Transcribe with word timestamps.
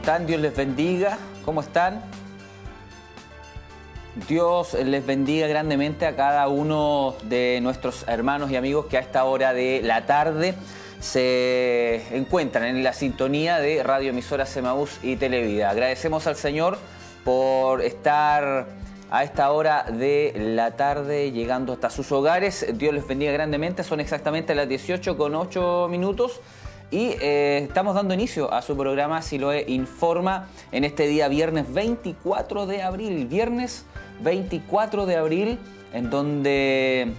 ¿Cómo 0.00 0.12
están? 0.12 0.26
Dios 0.26 0.40
les 0.40 0.56
bendiga. 0.56 1.18
¿Cómo 1.44 1.60
están? 1.60 2.02
Dios 4.26 4.72
les 4.72 5.04
bendiga 5.04 5.46
grandemente 5.46 6.06
a 6.06 6.16
cada 6.16 6.48
uno 6.48 7.16
de 7.24 7.58
nuestros 7.60 8.08
hermanos 8.08 8.50
y 8.50 8.56
amigos 8.56 8.86
que 8.86 8.96
a 8.96 9.00
esta 9.00 9.24
hora 9.24 9.52
de 9.52 9.82
la 9.84 10.06
tarde 10.06 10.54
se 11.00 12.16
encuentran 12.16 12.64
en 12.64 12.82
la 12.82 12.94
sintonía 12.94 13.58
de 13.58 13.82
Radio 13.82 14.08
Emisora 14.08 14.46
Semaús 14.46 14.98
y 15.02 15.16
Televida. 15.16 15.68
Agradecemos 15.68 16.26
al 16.26 16.36
Señor 16.36 16.78
por 17.22 17.82
estar 17.82 18.68
a 19.10 19.22
esta 19.22 19.52
hora 19.52 19.84
de 19.84 20.32
la 20.34 20.76
tarde 20.76 21.30
llegando 21.30 21.74
hasta 21.74 21.90
sus 21.90 22.10
hogares. 22.10 22.66
Dios 22.72 22.94
les 22.94 23.06
bendiga 23.06 23.32
grandemente. 23.32 23.84
Son 23.84 24.00
exactamente 24.00 24.54
las 24.54 24.66
18 24.66 25.18
con 25.18 25.34
8 25.34 25.88
minutos. 25.90 26.40
Y 26.90 27.14
eh, 27.20 27.66
estamos 27.68 27.94
dando 27.94 28.14
inicio 28.14 28.52
a 28.52 28.62
su 28.62 28.76
programa 28.76 29.22
Siloe 29.22 29.64
Informa 29.68 30.48
en 30.72 30.82
este 30.82 31.06
día 31.06 31.28
viernes 31.28 31.72
24 31.72 32.66
de 32.66 32.82
abril. 32.82 33.26
Viernes 33.26 33.84
24 34.24 35.06
de 35.06 35.16
abril, 35.16 35.58
en 35.92 36.10
donde 36.10 37.12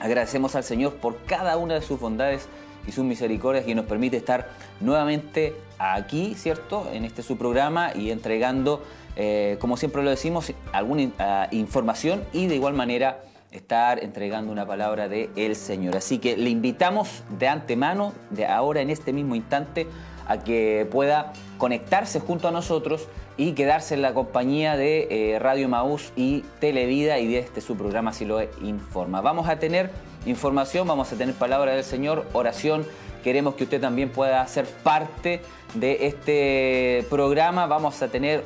agradecemos 0.00 0.54
al 0.54 0.64
Señor 0.64 0.96
por 0.96 1.16
cada 1.24 1.56
una 1.56 1.74
de 1.74 1.82
sus 1.82 1.98
bondades 1.98 2.46
y 2.86 2.92
sus 2.92 3.04
misericordias 3.04 3.64
que 3.64 3.74
nos 3.74 3.86
permite 3.86 4.18
estar 4.18 4.50
nuevamente 4.80 5.54
aquí, 5.78 6.34
¿cierto? 6.34 6.86
En 6.92 7.06
este 7.06 7.22
su 7.22 7.38
programa 7.38 7.92
y 7.94 8.10
entregando, 8.10 8.82
eh, 9.16 9.56
como 9.60 9.78
siempre 9.78 10.02
lo 10.02 10.10
decimos, 10.10 10.52
alguna 10.72 11.10
ah, 11.18 11.48
información 11.52 12.22
y 12.34 12.48
de 12.48 12.56
igual 12.56 12.74
manera 12.74 13.22
estar 13.50 14.02
entregando 14.02 14.52
una 14.52 14.66
palabra 14.66 15.08
de 15.08 15.30
el 15.36 15.56
Señor. 15.56 15.96
Así 15.96 16.18
que 16.18 16.36
le 16.36 16.50
invitamos 16.50 17.22
de 17.38 17.48
antemano, 17.48 18.12
de 18.30 18.46
ahora 18.46 18.80
en 18.80 18.90
este 18.90 19.12
mismo 19.12 19.34
instante, 19.34 19.86
a 20.26 20.38
que 20.38 20.86
pueda 20.90 21.32
conectarse 21.58 22.20
junto 22.20 22.46
a 22.46 22.50
nosotros 22.52 23.08
y 23.36 23.52
quedarse 23.52 23.94
en 23.94 24.02
la 24.02 24.14
compañía 24.14 24.76
de 24.76 25.08
eh, 25.10 25.38
Radio 25.38 25.68
Maús 25.68 26.12
y 26.14 26.42
Televida 26.60 27.18
y 27.18 27.26
de 27.26 27.38
este 27.38 27.60
su 27.60 27.76
programa 27.76 28.12
Si 28.12 28.24
lo 28.24 28.40
informa. 28.62 29.20
Vamos 29.20 29.48
a 29.48 29.58
tener 29.58 29.90
información, 30.26 30.86
vamos 30.86 31.12
a 31.12 31.16
tener 31.16 31.34
palabra 31.34 31.72
del 31.72 31.84
Señor, 31.84 32.26
oración. 32.32 32.86
Queremos 33.24 33.54
que 33.54 33.64
usted 33.64 33.80
también 33.80 34.10
pueda 34.10 34.46
ser 34.46 34.66
parte 34.66 35.40
de 35.74 36.06
este 36.06 37.06
programa. 37.10 37.66
Vamos 37.66 38.00
a 38.02 38.08
tener 38.08 38.44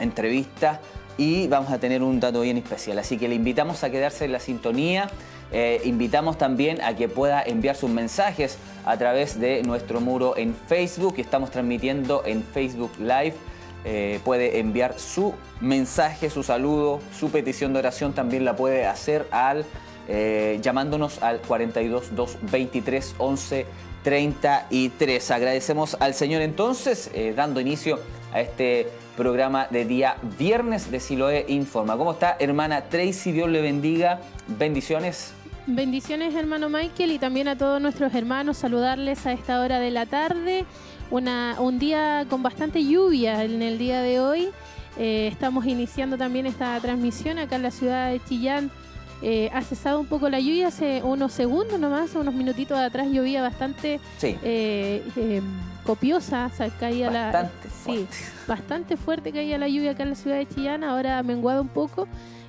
entrevistas 0.00 0.80
y 1.20 1.48
vamos 1.48 1.70
a 1.70 1.78
tener 1.78 2.02
un 2.02 2.18
dato 2.18 2.40
bien 2.40 2.56
especial. 2.56 2.98
Así 2.98 3.18
que 3.18 3.28
le 3.28 3.34
invitamos 3.34 3.84
a 3.84 3.90
quedarse 3.90 4.24
en 4.24 4.32
la 4.32 4.40
sintonía. 4.40 5.10
Eh, 5.52 5.82
invitamos 5.84 6.38
también 6.38 6.80
a 6.80 6.96
que 6.96 7.10
pueda 7.10 7.42
enviar 7.42 7.76
sus 7.76 7.90
mensajes 7.90 8.56
a 8.86 8.96
través 8.96 9.38
de 9.38 9.62
nuestro 9.62 10.00
muro 10.00 10.34
en 10.38 10.54
Facebook. 10.54 11.16
Estamos 11.18 11.50
transmitiendo 11.50 12.22
en 12.24 12.42
Facebook 12.42 12.92
Live. 12.98 13.34
Eh, 13.84 14.18
puede 14.24 14.60
enviar 14.60 14.98
su 14.98 15.34
mensaje, 15.60 16.30
su 16.30 16.42
saludo, 16.42 17.00
su 17.12 17.30
petición 17.30 17.74
de 17.74 17.80
oración 17.80 18.14
también 18.14 18.46
la 18.46 18.56
puede 18.56 18.86
hacer 18.86 19.26
al 19.30 19.66
eh, 20.08 20.58
llamándonos 20.62 21.22
al 21.22 21.40
42 21.40 22.16
223 22.16 23.14
11 23.18 23.66
33. 24.04 25.30
Agradecemos 25.30 25.98
al 26.00 26.14
Señor 26.14 26.40
entonces, 26.40 27.10
dando 27.36 27.60
inicio 27.60 27.98
a 28.32 28.40
este 28.40 28.88
programa 29.16 29.66
de 29.70 29.84
día 29.84 30.16
viernes 30.38 30.90
de 30.90 31.00
Siloe 31.00 31.44
Informa. 31.48 31.96
¿Cómo 31.96 32.12
está, 32.12 32.36
hermana 32.38 32.82
Tracy? 32.82 33.32
Dios 33.32 33.48
le 33.48 33.60
bendiga. 33.60 34.20
Bendiciones. 34.46 35.34
Bendiciones, 35.66 36.34
hermano 36.34 36.68
Michael, 36.68 37.12
y 37.12 37.18
también 37.18 37.46
a 37.46 37.56
todos 37.56 37.80
nuestros 37.80 38.14
hermanos, 38.14 38.56
saludarles 38.56 39.26
a 39.26 39.32
esta 39.32 39.60
hora 39.60 39.78
de 39.78 39.90
la 39.90 40.06
tarde. 40.06 40.64
Una, 41.10 41.56
un 41.58 41.78
día 41.78 42.26
con 42.28 42.42
bastante 42.42 42.84
lluvia 42.84 43.44
en 43.44 43.62
el 43.62 43.78
día 43.78 44.00
de 44.00 44.20
hoy. 44.20 44.48
Eh, 44.98 45.28
estamos 45.30 45.66
iniciando 45.66 46.16
también 46.16 46.46
esta 46.46 46.78
transmisión 46.80 47.38
acá 47.38 47.56
en 47.56 47.62
la 47.62 47.70
ciudad 47.70 48.10
de 48.10 48.20
Chillán. 48.24 48.70
Eh, 49.22 49.50
ha 49.52 49.60
cesado 49.62 50.00
un 50.00 50.06
poco 50.06 50.30
la 50.30 50.40
lluvia 50.40 50.68
hace 50.68 51.02
unos 51.02 51.32
segundos 51.32 51.78
nomás, 51.78 52.14
unos 52.14 52.32
minutitos 52.32 52.78
atrás 52.78 53.06
llovía 53.10 53.42
bastante 53.42 54.00
eh, 54.22 55.02
em, 55.14 55.44
copiosa, 55.90 56.50
caía 56.78 57.10
bastante 57.10 57.68
la... 57.68 57.70
Fuerte. 57.70 57.70
Sí, 57.84 58.06
bastante 58.46 58.96
fuerte 58.96 59.32
caía 59.32 59.58
la 59.58 59.66
lluvia 59.66 59.90
acá 59.90 60.04
en 60.04 60.10
la 60.10 60.14
ciudad 60.14 60.36
de 60.36 60.46
Chillán, 60.46 60.84
ahora 60.84 61.18
ha 61.18 61.22
menguado 61.24 61.62
un 61.62 61.68
poco. 61.68 62.06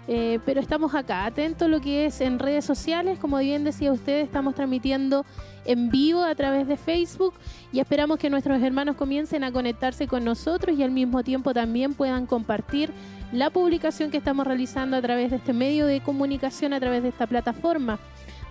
Eh, 0.07 0.39
pero 0.45 0.59
estamos 0.59 0.93
acá, 0.93 1.25
atentos 1.25 1.67
a 1.67 1.69
lo 1.69 1.79
que 1.79 2.05
es 2.05 2.21
en 2.21 2.37
redes 2.37 2.65
sociales. 2.65 3.17
Como 3.17 3.37
bien 3.37 3.63
decía 3.63 3.91
usted, 3.91 4.19
estamos 4.19 4.55
transmitiendo 4.55 5.25
en 5.65 5.89
vivo 5.89 6.23
a 6.23 6.35
través 6.35 6.67
de 6.67 6.75
Facebook 6.75 7.33
y 7.71 7.79
esperamos 7.79 8.19
que 8.19 8.29
nuestros 8.29 8.61
hermanos 8.61 8.95
comiencen 8.95 9.43
a 9.43 9.51
conectarse 9.51 10.07
con 10.07 10.23
nosotros 10.23 10.77
y 10.77 10.83
al 10.83 10.91
mismo 10.91 11.23
tiempo 11.23 11.53
también 11.53 11.93
puedan 11.93 12.25
compartir 12.25 12.91
la 13.31 13.49
publicación 13.49 14.11
que 14.11 14.17
estamos 14.17 14.45
realizando 14.45 14.97
a 14.97 15.01
través 15.01 15.31
de 15.31 15.37
este 15.37 15.53
medio 15.53 15.85
de 15.85 16.01
comunicación, 16.01 16.73
a 16.73 16.79
través 16.79 17.03
de 17.03 17.09
esta 17.09 17.25
plataforma. 17.25 17.99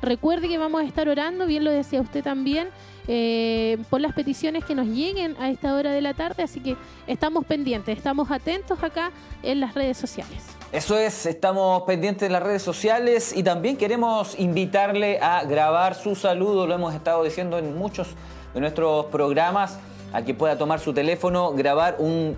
Recuerde 0.02 0.48
que 0.48 0.56
vamos 0.56 0.80
a 0.80 0.84
estar 0.84 1.08
orando, 1.08 1.46
bien 1.46 1.64
lo 1.64 1.70
decía 1.70 2.00
usted 2.00 2.24
también, 2.24 2.68
eh, 3.12 3.76
por 3.90 4.00
las 4.00 4.12
peticiones 4.12 4.64
que 4.64 4.76
nos 4.76 4.86
lleguen 4.86 5.34
a 5.40 5.50
esta 5.50 5.74
hora 5.74 5.90
de 5.90 6.00
la 6.00 6.14
tarde, 6.14 6.44
así 6.44 6.60
que 6.60 6.76
estamos 7.08 7.44
pendientes, 7.44 7.98
estamos 7.98 8.30
atentos 8.30 8.80
acá 8.84 9.10
en 9.42 9.58
las 9.58 9.74
redes 9.74 9.98
sociales. 9.98 10.44
Eso 10.70 10.96
es, 10.96 11.26
estamos 11.26 11.82
pendientes 11.82 12.28
de 12.28 12.32
las 12.32 12.40
redes 12.40 12.62
sociales 12.62 13.36
y 13.36 13.42
también 13.42 13.76
queremos 13.76 14.38
invitarle 14.38 15.18
a 15.18 15.42
grabar 15.42 15.96
su 15.96 16.14
saludo, 16.14 16.68
lo 16.68 16.74
hemos 16.74 16.94
estado 16.94 17.24
diciendo 17.24 17.58
en 17.58 17.76
muchos 17.76 18.06
de 18.54 18.60
nuestros 18.60 19.06
programas, 19.06 19.80
a 20.12 20.22
que 20.22 20.32
pueda 20.32 20.56
tomar 20.56 20.78
su 20.78 20.92
teléfono, 20.92 21.52
grabar 21.52 21.96
un, 21.98 22.36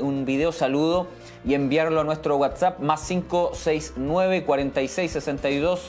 un 0.00 0.24
video 0.24 0.52
saludo 0.52 1.08
y 1.44 1.54
enviarlo 1.54 2.02
a 2.02 2.04
nuestro 2.04 2.36
WhatsApp 2.36 2.78
más 2.78 3.04
569 3.08 4.44
4662 4.44 5.88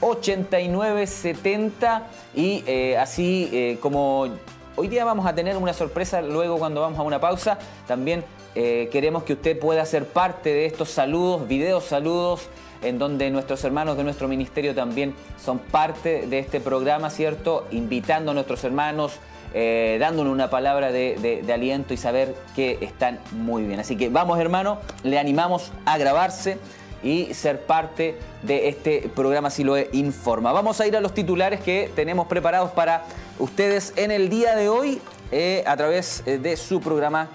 8970 0.00 2.06
y 2.36 2.62
eh, 2.66 2.96
así 2.98 3.48
eh, 3.52 3.78
como 3.80 4.28
hoy 4.76 4.88
día 4.88 5.04
vamos 5.04 5.26
a 5.26 5.34
tener 5.34 5.56
una 5.56 5.72
sorpresa 5.72 6.22
luego 6.22 6.58
cuando 6.58 6.82
vamos 6.82 6.98
a 6.98 7.02
una 7.02 7.20
pausa, 7.20 7.58
también 7.88 8.22
eh, 8.54 8.88
queremos 8.92 9.24
que 9.24 9.34
usted 9.34 9.58
pueda 9.58 9.84
ser 9.84 10.06
parte 10.06 10.50
de 10.50 10.66
estos 10.66 10.90
saludos, 10.90 11.48
videos 11.48 11.84
saludos, 11.84 12.48
en 12.82 12.98
donde 12.98 13.30
nuestros 13.30 13.64
hermanos 13.64 13.96
de 13.96 14.04
nuestro 14.04 14.28
ministerio 14.28 14.74
también 14.74 15.14
son 15.42 15.58
parte 15.58 16.26
de 16.26 16.38
este 16.38 16.60
programa, 16.60 17.10
¿cierto? 17.10 17.66
Invitando 17.70 18.30
a 18.30 18.34
nuestros 18.34 18.64
hermanos, 18.64 19.18
eh, 19.54 19.96
dándonos 20.00 20.32
una 20.32 20.50
palabra 20.50 20.92
de, 20.92 21.44
aliento 21.52 21.94
y 21.94 21.96
saber 21.96 22.34
que 22.54 22.78
están 22.80 23.18
muy 23.32 23.64
bien. 23.64 23.80
Así 23.80 23.96
que 23.96 24.08
vamos 24.08 24.38
hermano, 24.38 24.78
le 25.02 25.18
animamos 25.18 25.72
a 25.84 25.98
grabarse 25.98 26.58
y 27.02 27.34
ser 27.34 27.62
parte 27.62 28.18
de 28.42 28.68
este 28.68 29.10
programa 29.14 29.50
Siloe 29.50 29.88
Informa. 29.92 30.52
Vamos 30.52 30.80
a 30.80 30.86
ir 30.86 30.96
a 30.96 31.00
los 31.00 31.14
titulares 31.14 31.60
que 31.60 31.90
tenemos 31.94 32.26
preparados 32.26 32.70
para 32.70 33.04
ustedes 33.38 33.92
en 33.96 34.10
el 34.10 34.28
día 34.28 34.56
de 34.56 34.68
hoy 34.68 35.00
eh, 35.30 35.64
a 35.66 35.76
través 35.76 36.22
eh, 36.26 36.38
de 36.38 36.56
su 36.56 36.80
programa 36.80 37.28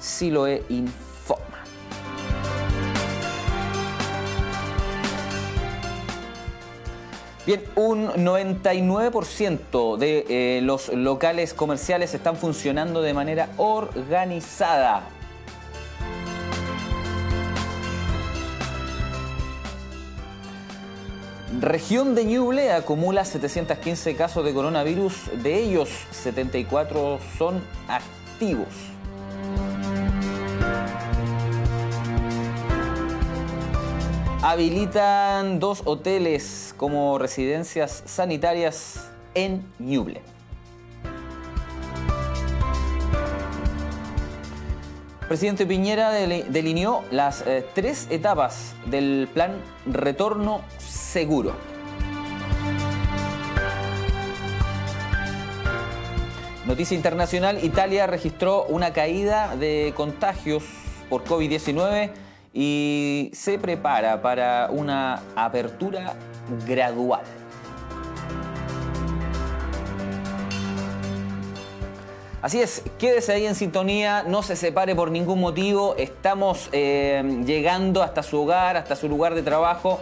Siloe 0.00 0.62
Informa. 0.68 1.02
Bien, 7.44 7.60
un 7.74 8.06
99% 8.08 9.96
de 9.96 10.26
eh, 10.28 10.60
los 10.62 10.92
locales 10.92 11.54
comerciales 11.54 12.14
están 12.14 12.36
funcionando 12.36 13.02
de 13.02 13.14
manera 13.14 13.48
organizada. 13.56 15.08
Región 21.62 22.16
de 22.16 22.24
Ñuble 22.24 22.72
acumula 22.72 23.24
715 23.24 24.16
casos 24.16 24.44
de 24.44 24.52
coronavirus, 24.52 25.30
de 25.44 25.62
ellos 25.62 25.88
74 26.10 27.20
son 27.38 27.62
activos. 27.86 28.66
habilitan 34.42 35.60
dos 35.60 35.82
hoteles 35.84 36.74
como 36.76 37.16
residencias 37.16 38.02
sanitarias 38.06 39.08
en 39.36 39.64
Ñuble. 39.78 40.20
Presidente 45.28 45.64
Piñera 45.64 46.10
delineó 46.10 47.04
las 47.12 47.46
eh, 47.46 47.64
tres 47.72 48.08
etapas 48.10 48.74
del 48.86 49.28
plan 49.32 49.52
Retorno 49.86 50.62
Seguro. 51.12 51.52
Noticia 56.66 56.96
internacional, 56.96 57.62
Italia 57.62 58.06
registró 58.06 58.64
una 58.64 58.94
caída 58.94 59.54
de 59.56 59.92
contagios 59.94 60.64
por 61.10 61.22
COVID-19 61.24 62.12
y 62.54 63.30
se 63.34 63.58
prepara 63.58 64.22
para 64.22 64.68
una 64.70 65.22
apertura 65.36 66.14
gradual. 66.66 67.24
Así 72.40 72.62
es, 72.62 72.82
quédese 72.98 73.34
ahí 73.34 73.44
en 73.44 73.54
sintonía, 73.54 74.22
no 74.26 74.42
se 74.42 74.56
separe 74.56 74.96
por 74.96 75.10
ningún 75.10 75.40
motivo. 75.40 75.94
Estamos 75.98 76.70
eh, 76.72 77.42
llegando 77.44 78.02
hasta 78.02 78.22
su 78.22 78.40
hogar, 78.40 78.78
hasta 78.78 78.96
su 78.96 79.10
lugar 79.10 79.34
de 79.34 79.42
trabajo 79.42 80.00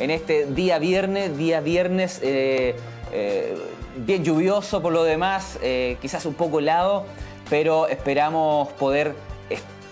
en 0.00 0.10
este 0.10 0.46
día 0.46 0.78
viernes, 0.78 1.36
día 1.38 1.60
viernes 1.60 2.18
eh, 2.22 2.74
eh, 3.12 3.56
bien 3.96 4.24
lluvioso 4.24 4.82
por 4.82 4.92
lo 4.92 5.04
demás, 5.04 5.58
quizás 6.00 6.26
un 6.26 6.34
poco 6.34 6.58
helado, 6.58 7.04
pero 7.48 7.86
esperamos 7.86 8.68
poder 8.72 9.14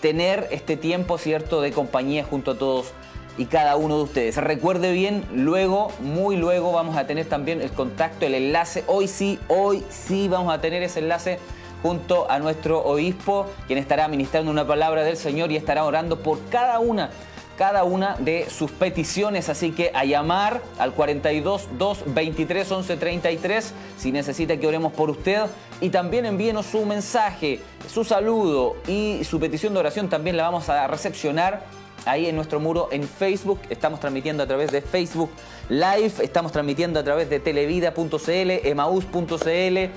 tener 0.01 0.49
este 0.51 0.77
tiempo, 0.77 1.19
¿cierto?, 1.19 1.61
de 1.61 1.73
compañía 1.73 2.25
junto 2.25 2.53
a 2.53 2.59
todos 2.59 2.93
y 3.37 3.47
cada 3.47 3.77
uno 3.77 3.97
de 3.97 4.03
ustedes. 4.03 4.37
Recuerde 4.37 4.93
bien, 4.93 5.25
luego, 5.33 5.93
muy 6.01 6.37
luego 6.37 6.73
vamos 6.73 6.97
a 6.97 7.07
tener 7.07 7.27
también 7.27 7.61
el 7.61 7.71
contacto, 7.71 8.27
el 8.27 8.35
enlace. 8.35 8.85
Hoy 8.87 9.09
sí, 9.09 9.39
hoy 9.49 9.85
sí 9.91 10.29
vamos 10.29 10.53
a 10.53 10.61
tener 10.61 10.83
ese 10.83 11.01
enlace 11.01 11.39
junto 11.83 12.29
a 12.31 12.41
nuestro 12.41 12.85
obispo, 12.85 13.47
quien 13.67 13.79
estará 13.79 14.09
ministrando 14.09 14.51
una 14.51 14.67
palabra 14.67 15.05
del 15.05 15.17
Señor 15.17 15.53
y 15.53 15.57
estará 15.57 15.85
orando 15.85 16.21
por 16.21 16.39
cada 16.49 16.81
una 16.81 17.11
cada 17.59 17.83
una 17.83 18.15
de 18.21 18.49
sus 18.49 18.71
peticiones, 18.71 19.49
así 19.49 19.73
que 19.73 19.91
a 19.93 20.05
llamar 20.05 20.63
al 20.79 20.93
42 20.93 21.69
223 21.77 22.71
1133 22.71 23.75
si 23.99 24.13
necesita 24.13 24.57
que 24.57 24.67
oremos 24.67 24.93
por 24.93 25.11
usted 25.11 25.43
y 25.81 25.91
también 25.91 26.25
envíenos 26.25 26.67
su 26.67 26.87
mensaje, 26.87 27.61
su 27.93 28.05
saludo 28.05 28.77
y 28.87 29.25
su 29.25 29.41
petición 29.41 29.75
de 29.75 29.81
oración 29.81 30.09
también 30.09 30.37
la 30.37 30.45
vamos 30.45 30.69
a 30.69 30.87
recepcionar 30.87 31.65
ahí 32.07 32.27
en 32.27 32.37
nuestro 32.37 32.61
muro 32.61 32.89
en 32.93 33.03
Facebook. 33.03 33.59
Estamos 33.71 33.99
transmitiendo 33.99 34.45
a 34.45 34.47
través 34.47 34.71
de 34.71 34.81
Facebook 34.81 35.31
Live, 35.69 36.13
estamos 36.23 36.53
transmitiendo 36.53 37.01
a 37.01 37.03
través 37.03 37.29
de 37.29 37.41
televida.cl, 37.41 38.51
emaus.cl 38.67 39.91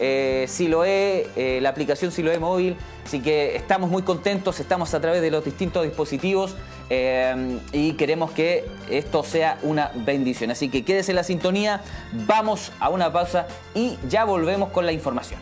eh, 0.00 0.46
Siloe, 0.48 1.26
eh, 1.34 1.58
la 1.60 1.70
aplicación 1.70 2.12
Siloe 2.12 2.38
móvil. 2.38 2.76
Así 3.04 3.20
que 3.20 3.56
estamos 3.56 3.90
muy 3.90 4.02
contentos, 4.02 4.60
estamos 4.60 4.94
a 4.94 5.00
través 5.00 5.22
de 5.22 5.30
los 5.30 5.44
distintos 5.44 5.82
dispositivos 5.82 6.54
eh, 6.90 7.58
y 7.72 7.92
queremos 7.92 8.30
que 8.30 8.64
esto 8.90 9.22
sea 9.22 9.58
una 9.62 9.90
bendición. 9.94 10.50
Así 10.50 10.68
que 10.68 10.84
quédese 10.84 11.12
en 11.12 11.16
la 11.16 11.24
sintonía, 11.24 11.82
vamos 12.26 12.72
a 12.80 12.88
una 12.88 13.12
pausa 13.12 13.46
y 13.74 13.96
ya 14.08 14.24
volvemos 14.24 14.70
con 14.70 14.86
la 14.86 14.92
información. 14.92 15.40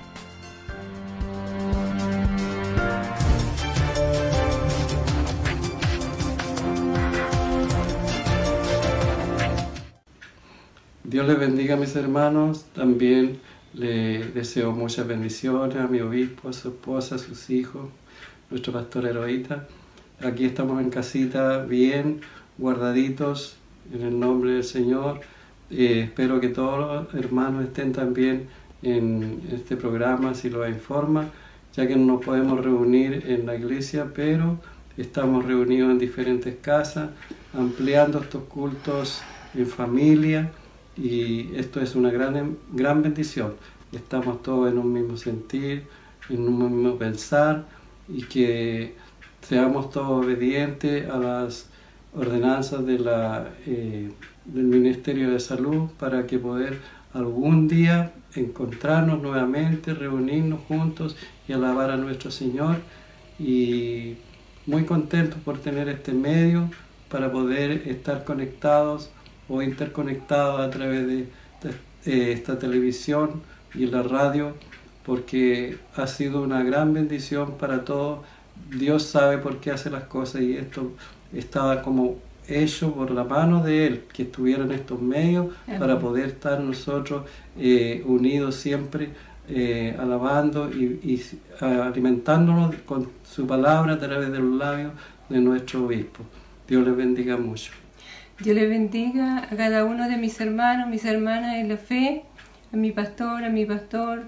Dios 11.04 11.28
les 11.28 11.38
bendiga 11.38 11.76
mis 11.76 11.94
hermanos, 11.94 12.64
también 12.74 13.40
le 13.72 14.24
deseo 14.32 14.72
muchas 14.72 15.06
bendiciones 15.06 15.76
a 15.76 15.86
mi 15.86 16.00
obispo, 16.00 16.48
a 16.48 16.52
su 16.52 16.68
esposa, 16.68 17.14
a 17.14 17.18
sus 17.18 17.48
hijos, 17.48 17.88
nuestro 18.50 18.72
pastor 18.72 19.06
heroíta. 19.06 19.68
Aquí 20.24 20.46
estamos 20.46 20.80
en 20.80 20.88
casita 20.88 21.58
bien 21.58 22.22
guardaditos 22.56 23.58
en 23.92 24.00
el 24.00 24.18
nombre 24.18 24.52
del 24.52 24.64
Señor. 24.64 25.20
Eh, 25.70 26.04
espero 26.04 26.40
que 26.40 26.48
todos 26.48 27.04
los 27.04 27.14
hermanos 27.14 27.64
estén 27.64 27.92
también 27.92 28.48
en 28.82 29.42
este 29.52 29.76
programa, 29.76 30.32
si 30.32 30.48
lo 30.48 30.66
informa, 30.66 31.28
ya 31.74 31.86
que 31.86 31.96
no 31.96 32.14
nos 32.14 32.24
podemos 32.24 32.64
reunir 32.64 33.24
en 33.26 33.44
la 33.44 33.56
iglesia, 33.56 34.10
pero 34.14 34.58
estamos 34.96 35.44
reunidos 35.44 35.90
en 35.90 35.98
diferentes 35.98 36.56
casas, 36.62 37.10
ampliando 37.52 38.20
estos 38.20 38.44
cultos 38.44 39.20
en 39.54 39.66
familia 39.66 40.50
y 40.96 41.54
esto 41.56 41.78
es 41.78 41.94
una 41.94 42.10
gran, 42.10 42.56
gran 42.72 43.02
bendición. 43.02 43.52
Estamos 43.92 44.42
todos 44.42 44.72
en 44.72 44.78
un 44.78 44.94
mismo 44.94 45.18
sentir, 45.18 45.84
en 46.30 46.40
un 46.40 46.58
mismo 46.58 46.96
pensar 46.96 47.66
y 48.08 48.22
que 48.22 48.94
seamos 49.48 49.90
todos 49.90 50.24
obedientes 50.24 51.08
a 51.08 51.18
las 51.18 51.66
ordenanzas 52.14 52.80
eh, 52.88 54.10
del 54.44 54.64
Ministerio 54.64 55.30
de 55.30 55.38
Salud 55.38 55.88
para 55.98 56.26
que 56.26 56.38
poder 56.38 56.80
algún 57.12 57.68
día 57.68 58.12
encontrarnos 58.34 59.22
nuevamente, 59.22 59.94
reunirnos 59.94 60.60
juntos 60.66 61.16
y 61.46 61.52
alabar 61.52 61.90
a 61.90 61.96
nuestro 61.96 62.30
Señor. 62.30 62.78
Y 63.38 64.16
muy 64.66 64.84
contentos 64.84 65.38
por 65.44 65.58
tener 65.58 65.88
este 65.88 66.12
medio 66.12 66.68
para 67.08 67.30
poder 67.30 67.86
estar 67.86 68.24
conectados 68.24 69.10
o 69.48 69.62
interconectado 69.62 70.58
a 70.58 70.70
través 70.70 71.06
de, 71.06 71.20
eh, 72.04 72.32
esta 72.32 72.58
televisión 72.58 73.42
y 73.74 73.86
la 73.86 74.02
radio, 74.02 74.54
porque 75.04 75.78
ha 75.94 76.06
sido 76.06 76.42
una 76.42 76.64
gran 76.64 76.92
bendición 76.92 77.58
para 77.58 77.84
todos. 77.84 78.20
Dios 78.70 79.04
sabe 79.04 79.38
por 79.38 79.60
qué 79.60 79.70
hace 79.70 79.90
las 79.90 80.04
cosas 80.04 80.42
y 80.42 80.56
esto 80.56 80.92
estaba 81.32 81.82
como 81.82 82.16
hecho 82.48 82.92
por 82.94 83.10
la 83.10 83.24
mano 83.24 83.62
de 83.62 83.86
Él, 83.86 84.04
que 84.12 84.22
estuvieran 84.24 84.70
estos 84.72 85.00
medios 85.00 85.54
para 85.78 85.98
poder 85.98 86.26
estar 86.26 86.60
nosotros 86.60 87.24
eh, 87.58 88.02
unidos 88.06 88.54
siempre, 88.56 89.10
eh, 89.48 89.96
alabando 89.98 90.70
y, 90.70 91.00
y, 91.02 91.22
alimentándonos 91.60 92.74
con 92.84 93.10
su 93.24 93.46
palabra 93.46 93.94
a 93.94 93.98
través 93.98 94.30
de 94.30 94.38
los 94.38 94.56
labios 94.56 94.92
de 95.28 95.40
nuestro 95.40 95.86
obispo. 95.86 96.24
Dios 96.68 96.86
les 96.86 96.96
bendiga 96.96 97.36
mucho. 97.36 97.72
Dios 98.40 98.54
le 98.54 98.68
bendiga 98.68 99.48
a 99.50 99.56
cada 99.56 99.84
uno 99.84 100.08
de 100.08 100.16
mis 100.16 100.40
hermanos, 100.40 100.88
mis 100.88 101.04
hermanas 101.04 101.54
en 101.54 101.68
la 101.68 101.76
fe, 101.76 102.24
a 102.72 102.76
mi 102.76 102.92
pastor, 102.92 103.44
a 103.44 103.48
mi 103.48 103.64
pastor. 103.64 104.24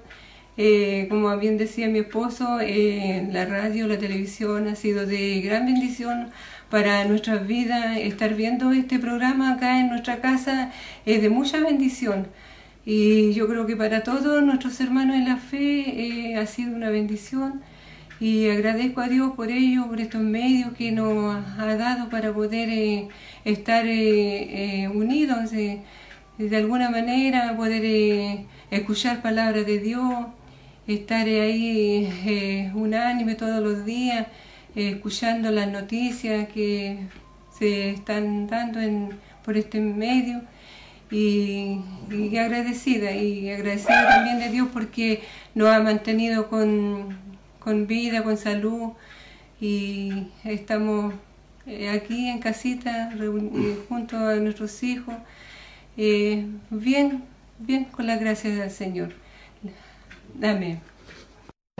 Eh, 0.60 1.06
como 1.08 1.36
bien 1.38 1.56
decía 1.56 1.88
mi 1.88 2.00
esposo, 2.00 2.58
eh, 2.60 3.28
la 3.30 3.44
radio, 3.46 3.86
la 3.86 3.96
televisión 3.96 4.66
ha 4.66 4.74
sido 4.74 5.06
de 5.06 5.40
gran 5.40 5.66
bendición 5.66 6.30
para 6.68 7.04
nuestras 7.04 7.46
vidas. 7.46 7.96
Estar 7.98 8.34
viendo 8.34 8.72
este 8.72 8.98
programa 8.98 9.52
acá 9.54 9.78
en 9.80 9.88
nuestra 9.88 10.20
casa 10.20 10.72
es 11.06 11.22
de 11.22 11.28
mucha 11.30 11.60
bendición. 11.60 12.26
Y 12.84 13.32
yo 13.34 13.46
creo 13.48 13.66
que 13.66 13.76
para 13.76 14.02
todos 14.02 14.42
nuestros 14.42 14.80
hermanos 14.80 15.16
en 15.16 15.26
la 15.28 15.36
fe 15.36 16.32
eh, 16.32 16.36
ha 16.36 16.46
sido 16.46 16.74
una 16.74 16.90
bendición 16.90 17.62
y 18.20 18.48
agradezco 18.50 19.00
a 19.00 19.08
Dios 19.08 19.32
por 19.36 19.50
ello, 19.50 19.86
por 19.88 20.00
estos 20.00 20.22
medios 20.22 20.72
que 20.72 20.90
nos 20.92 21.36
ha 21.58 21.76
dado 21.76 22.10
para 22.10 22.32
poder 22.34 22.68
eh, 22.70 23.08
estar 23.44 23.84
unidos, 24.94 25.52
de 25.52 26.56
alguna 26.56 26.90
manera 26.90 27.56
poder 27.56 28.46
escuchar 28.70 29.22
palabras 29.22 29.66
de 29.66 29.78
Dios, 29.78 30.26
estar 30.94 31.26
ahí 31.26 32.72
unánime 32.74 33.34
todos 33.34 33.62
los 33.62 33.84
días, 33.84 34.26
escuchando 34.74 35.50
las 35.50 35.68
noticias 35.68 36.48
que 36.48 36.98
se 37.58 37.90
están 37.90 38.46
dando 38.46 38.80
por 39.44 39.56
este 39.56 39.80
medio. 39.80 40.42
Y, 41.10 41.80
agradecida, 42.38 43.12
y 43.12 43.50
agradecida 43.50 44.08
también 44.08 44.38
de 44.40 44.50
Dios 44.50 44.68
porque 44.72 45.22
nos 45.54 45.68
ha 45.68 45.80
mantenido 45.80 46.48
con, 46.50 47.16
con 47.58 47.86
vida, 47.86 48.22
con 48.22 48.36
salud 48.36 48.92
y 49.60 50.28
estamos 50.44 51.14
eh, 51.66 51.90
aquí 51.90 52.28
en 52.28 52.38
casita 52.38 53.12
eh, 53.12 53.76
junto 53.88 54.16
a 54.16 54.36
nuestros 54.36 54.82
hijos, 54.82 55.14
eh, 55.96 56.46
bien, 56.70 57.24
bien 57.58 57.84
con 57.84 58.06
la 58.06 58.16
gracia 58.16 58.54
del 58.54 58.70
Señor. 58.70 59.12
Amén. 60.42 60.80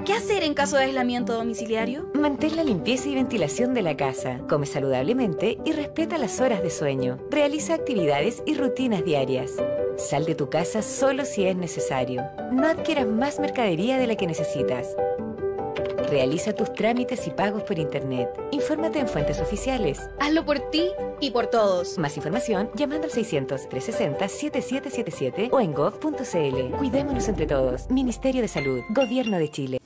¿Qué 0.05 0.15
hacer 0.15 0.43
en 0.43 0.55
caso 0.55 0.77
de 0.77 0.85
aislamiento 0.85 1.35
domiciliario? 1.35 2.11
Mantén 2.15 2.57
la 2.57 2.65
limpieza 2.65 3.09
y 3.09 3.15
ventilación 3.15 3.75
de 3.75 3.83
la 3.83 3.97
casa, 3.97 4.41
come 4.49 4.65
saludablemente 4.65 5.59
y 5.65 5.73
respeta 5.73 6.19
las 6.19 6.41
horas 6.41 6.63
de 6.63 6.71
sueño. 6.71 7.19
Realiza 7.31 7.75
actividades 7.75 8.43
y 8.47 8.55
rutinas 8.55 9.05
diarias. 9.05 9.53
Sal 9.99 10.25
de 10.25 10.35
tu 10.35 10.49
casa 10.49 10.81
solo 10.83 11.25
si 11.25 11.45
es 11.45 11.57
necesario. 11.57 12.25
No 12.53 12.69
adquieras 12.69 13.07
más 13.07 13.39
mercadería 13.39 13.99
de 13.99 14.07
la 14.07 14.15
que 14.15 14.27
necesitas. 14.27 14.97
Realiza 16.09 16.53
tus 16.53 16.75
trámites 16.75 17.27
y 17.27 17.31
pagos 17.31 17.63
por 17.63 17.79
Internet. 17.79 18.29
Infórmate 18.51 18.99
en 18.99 19.09
fuentes 19.09 19.41
oficiales. 19.41 20.11
Hazlo 20.19 20.45
por 20.45 20.59
ti 20.71 20.91
y 21.21 21.31
por 21.31 21.47
todos. 21.49 21.99
Más 21.99 22.17
información 22.17 22.71
llamando 22.75 23.07
al 23.07 23.13
600-360-7777 23.13 25.51
o 25.53 25.61
en 25.61 25.75
gov.cl. 25.75 26.77
Cuidémonos 26.77 27.29
entre 27.29 27.47
todos. 27.47 27.89
Ministerio 27.91 28.41
de 28.43 28.49
Salud. 28.49 28.81
Gobierno 28.91 29.39
de 29.39 29.51
Chile. 29.51 29.79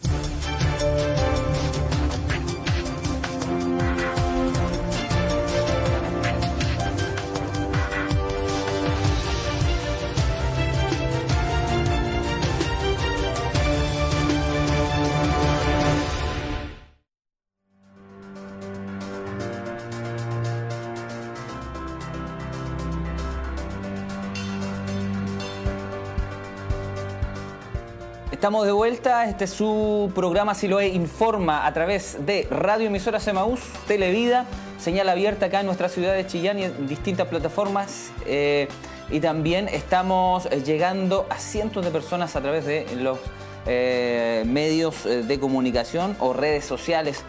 Estamos 28.42 28.66
de 28.66 28.72
vuelta, 28.72 29.28
este 29.28 29.44
es 29.44 29.50
su 29.50 30.10
programa 30.16 30.56
Siloe 30.56 30.88
Informa 30.88 31.64
a 31.64 31.72
través 31.72 32.26
de 32.26 32.48
Radio 32.50 32.88
Emisora 32.88 33.20
Semaús, 33.20 33.60
Televida, 33.86 34.46
señal 34.80 35.08
abierta 35.10 35.46
acá 35.46 35.60
en 35.60 35.66
nuestra 35.66 35.88
ciudad 35.88 36.12
de 36.12 36.26
Chillán 36.26 36.58
y 36.58 36.64
en 36.64 36.88
distintas 36.88 37.28
plataformas. 37.28 38.10
Eh, 38.26 38.66
y 39.12 39.20
también 39.20 39.68
estamos 39.68 40.46
eh, 40.46 40.60
llegando 40.60 41.24
a 41.30 41.38
cientos 41.38 41.84
de 41.84 41.92
personas 41.92 42.34
a 42.34 42.40
través 42.40 42.66
de 42.66 42.84
los 42.96 43.20
eh, 43.64 44.42
medios 44.44 45.04
de 45.04 45.38
comunicación 45.38 46.16
o 46.18 46.32
redes 46.32 46.64
sociales, 46.64 47.22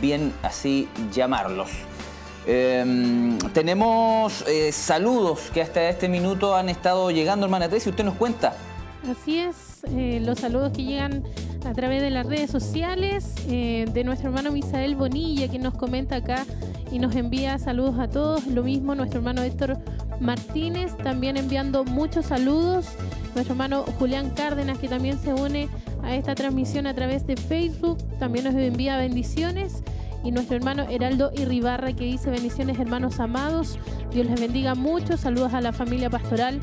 bien 0.00 0.32
así 0.42 0.88
llamarlos. 1.12 1.68
Em, 2.46 3.36
tenemos 3.52 4.42
saludos 4.72 5.50
que 5.52 5.60
hasta 5.60 5.86
este 5.90 6.08
minuto 6.08 6.56
han 6.56 6.70
estado 6.70 7.10
llegando, 7.10 7.44
hermana 7.44 7.68
Tracy, 7.68 7.90
usted 7.90 8.04
nos 8.04 8.14
cuenta. 8.14 8.56
Así 9.10 9.38
es, 9.38 9.84
eh, 9.90 10.18
los 10.24 10.38
saludos 10.38 10.72
que 10.72 10.82
llegan 10.82 11.24
a 11.66 11.72
través 11.74 12.00
de 12.00 12.08
las 12.08 12.24
redes 12.24 12.50
sociales 12.50 13.34
eh, 13.48 13.84
de 13.92 14.02
nuestro 14.02 14.30
hermano 14.30 14.50
Misael 14.50 14.96
Bonilla, 14.96 15.48
que 15.48 15.58
nos 15.58 15.74
comenta 15.74 16.16
acá 16.16 16.46
y 16.90 16.98
nos 16.98 17.14
envía 17.14 17.58
saludos 17.58 17.98
a 17.98 18.08
todos. 18.08 18.46
Lo 18.46 18.62
mismo 18.62 18.94
nuestro 18.94 19.18
hermano 19.18 19.42
Héctor 19.42 19.78
Martínez, 20.20 20.96
también 20.96 21.36
enviando 21.36 21.84
muchos 21.84 22.26
saludos. 22.26 22.86
Nuestro 23.34 23.52
hermano 23.54 23.84
Julián 23.98 24.30
Cárdenas, 24.30 24.78
que 24.78 24.88
también 24.88 25.18
se 25.18 25.34
une 25.34 25.68
a 26.02 26.14
esta 26.14 26.34
transmisión 26.34 26.86
a 26.86 26.94
través 26.94 27.26
de 27.26 27.36
Facebook, 27.36 27.98
también 28.18 28.46
nos 28.46 28.54
envía 28.54 28.96
bendiciones 28.96 29.82
y 30.24 30.32
nuestro 30.32 30.56
hermano 30.56 30.86
Heraldo 30.88 31.30
Irribarra 31.36 31.92
que 31.92 32.04
dice 32.04 32.30
bendiciones 32.30 32.78
hermanos 32.78 33.20
amados, 33.20 33.78
Dios 34.12 34.26
les 34.26 34.40
bendiga 34.40 34.74
mucho, 34.74 35.16
saludos 35.16 35.52
a 35.52 35.60
la 35.60 35.72
familia 35.72 36.08
pastoral 36.10 36.58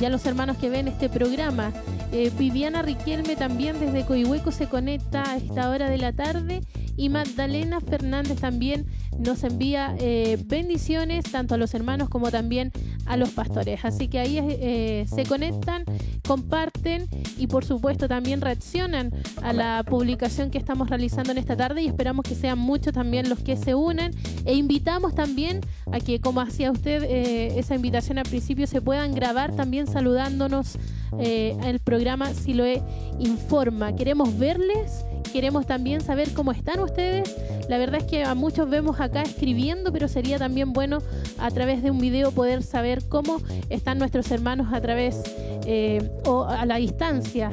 y 0.00 0.04
a 0.04 0.10
los 0.10 0.24
hermanos 0.24 0.56
que 0.56 0.70
ven 0.70 0.88
este 0.88 1.08
programa. 1.08 1.72
Eh, 2.12 2.30
Viviana 2.38 2.82
Riquelme 2.82 3.36
también 3.36 3.78
desde 3.78 4.04
Coihueco 4.04 4.50
se 4.50 4.66
conecta 4.66 5.22
a 5.30 5.36
esta 5.36 5.70
hora 5.70 5.88
de 5.88 5.98
la 5.98 6.12
tarde. 6.12 6.62
Y 6.94 7.08
Magdalena 7.08 7.80
Fernández 7.80 8.38
también 8.38 8.86
nos 9.18 9.44
envía 9.44 9.94
eh, 9.98 10.38
bendiciones 10.44 11.24
tanto 11.24 11.54
a 11.54 11.58
los 11.58 11.72
hermanos 11.74 12.10
como 12.10 12.30
también 12.30 12.70
a 13.06 13.16
los 13.16 13.30
pastores. 13.30 13.84
Así 13.84 14.08
que 14.08 14.18
ahí 14.18 14.38
eh, 14.40 15.06
se 15.08 15.24
conectan, 15.24 15.84
comparten 16.26 17.08
y 17.38 17.46
por 17.46 17.64
supuesto 17.64 18.08
también 18.08 18.40
reaccionan 18.40 19.12
a 19.42 19.52
la 19.52 19.84
publicación 19.84 20.50
que 20.50 20.58
estamos 20.58 20.88
realizando 20.88 21.32
en 21.32 21.38
esta 21.38 21.56
tarde 21.56 21.82
y 21.82 21.88
esperamos 21.88 22.24
que 22.24 22.34
sean 22.34 22.58
muchos 22.58 22.92
también 22.92 23.28
los 23.28 23.40
que 23.40 23.56
se 23.56 23.74
unan 23.74 24.12
e 24.44 24.54
invitamos 24.54 25.14
también 25.14 25.60
a 25.90 26.00
que 26.00 26.20
como 26.20 26.40
hacía 26.40 26.70
usted 26.70 27.02
eh, 27.02 27.58
esa 27.58 27.74
invitación 27.74 28.18
al 28.18 28.24
principio 28.24 28.66
se 28.66 28.80
puedan 28.80 29.14
grabar 29.14 29.54
también 29.54 29.86
saludándonos 29.86 30.78
el 31.18 31.78
programa 31.80 32.32
Siloe 32.32 32.82
Informa. 33.18 33.94
Queremos 33.94 34.38
verles 34.38 35.04
queremos 35.32 35.66
también 35.66 36.02
saber 36.02 36.32
cómo 36.34 36.52
están 36.52 36.78
ustedes. 36.80 37.34
La 37.68 37.78
verdad 37.78 38.02
es 38.02 38.04
que 38.04 38.22
a 38.22 38.34
muchos 38.34 38.68
vemos 38.68 39.00
acá 39.00 39.22
escribiendo, 39.22 39.92
pero 39.92 40.06
sería 40.06 40.38
también 40.38 40.72
bueno 40.72 40.98
a 41.38 41.50
través 41.50 41.82
de 41.82 41.90
un 41.90 41.98
video 41.98 42.30
poder 42.32 42.62
saber 42.62 43.01
cómo 43.08 43.38
están 43.68 43.98
nuestros 43.98 44.30
hermanos 44.30 44.72
a 44.72 44.80
través 44.80 45.22
eh, 45.66 46.10
o 46.24 46.44
a 46.44 46.66
la 46.66 46.76
distancia. 46.76 47.50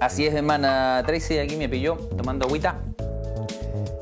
Así 0.00 0.26
es, 0.26 0.34
hermana 0.34 1.02
Tracy, 1.06 1.38
aquí 1.38 1.56
me 1.56 1.68
pilló 1.68 1.96
tomando 2.16 2.46
agüita. 2.46 2.82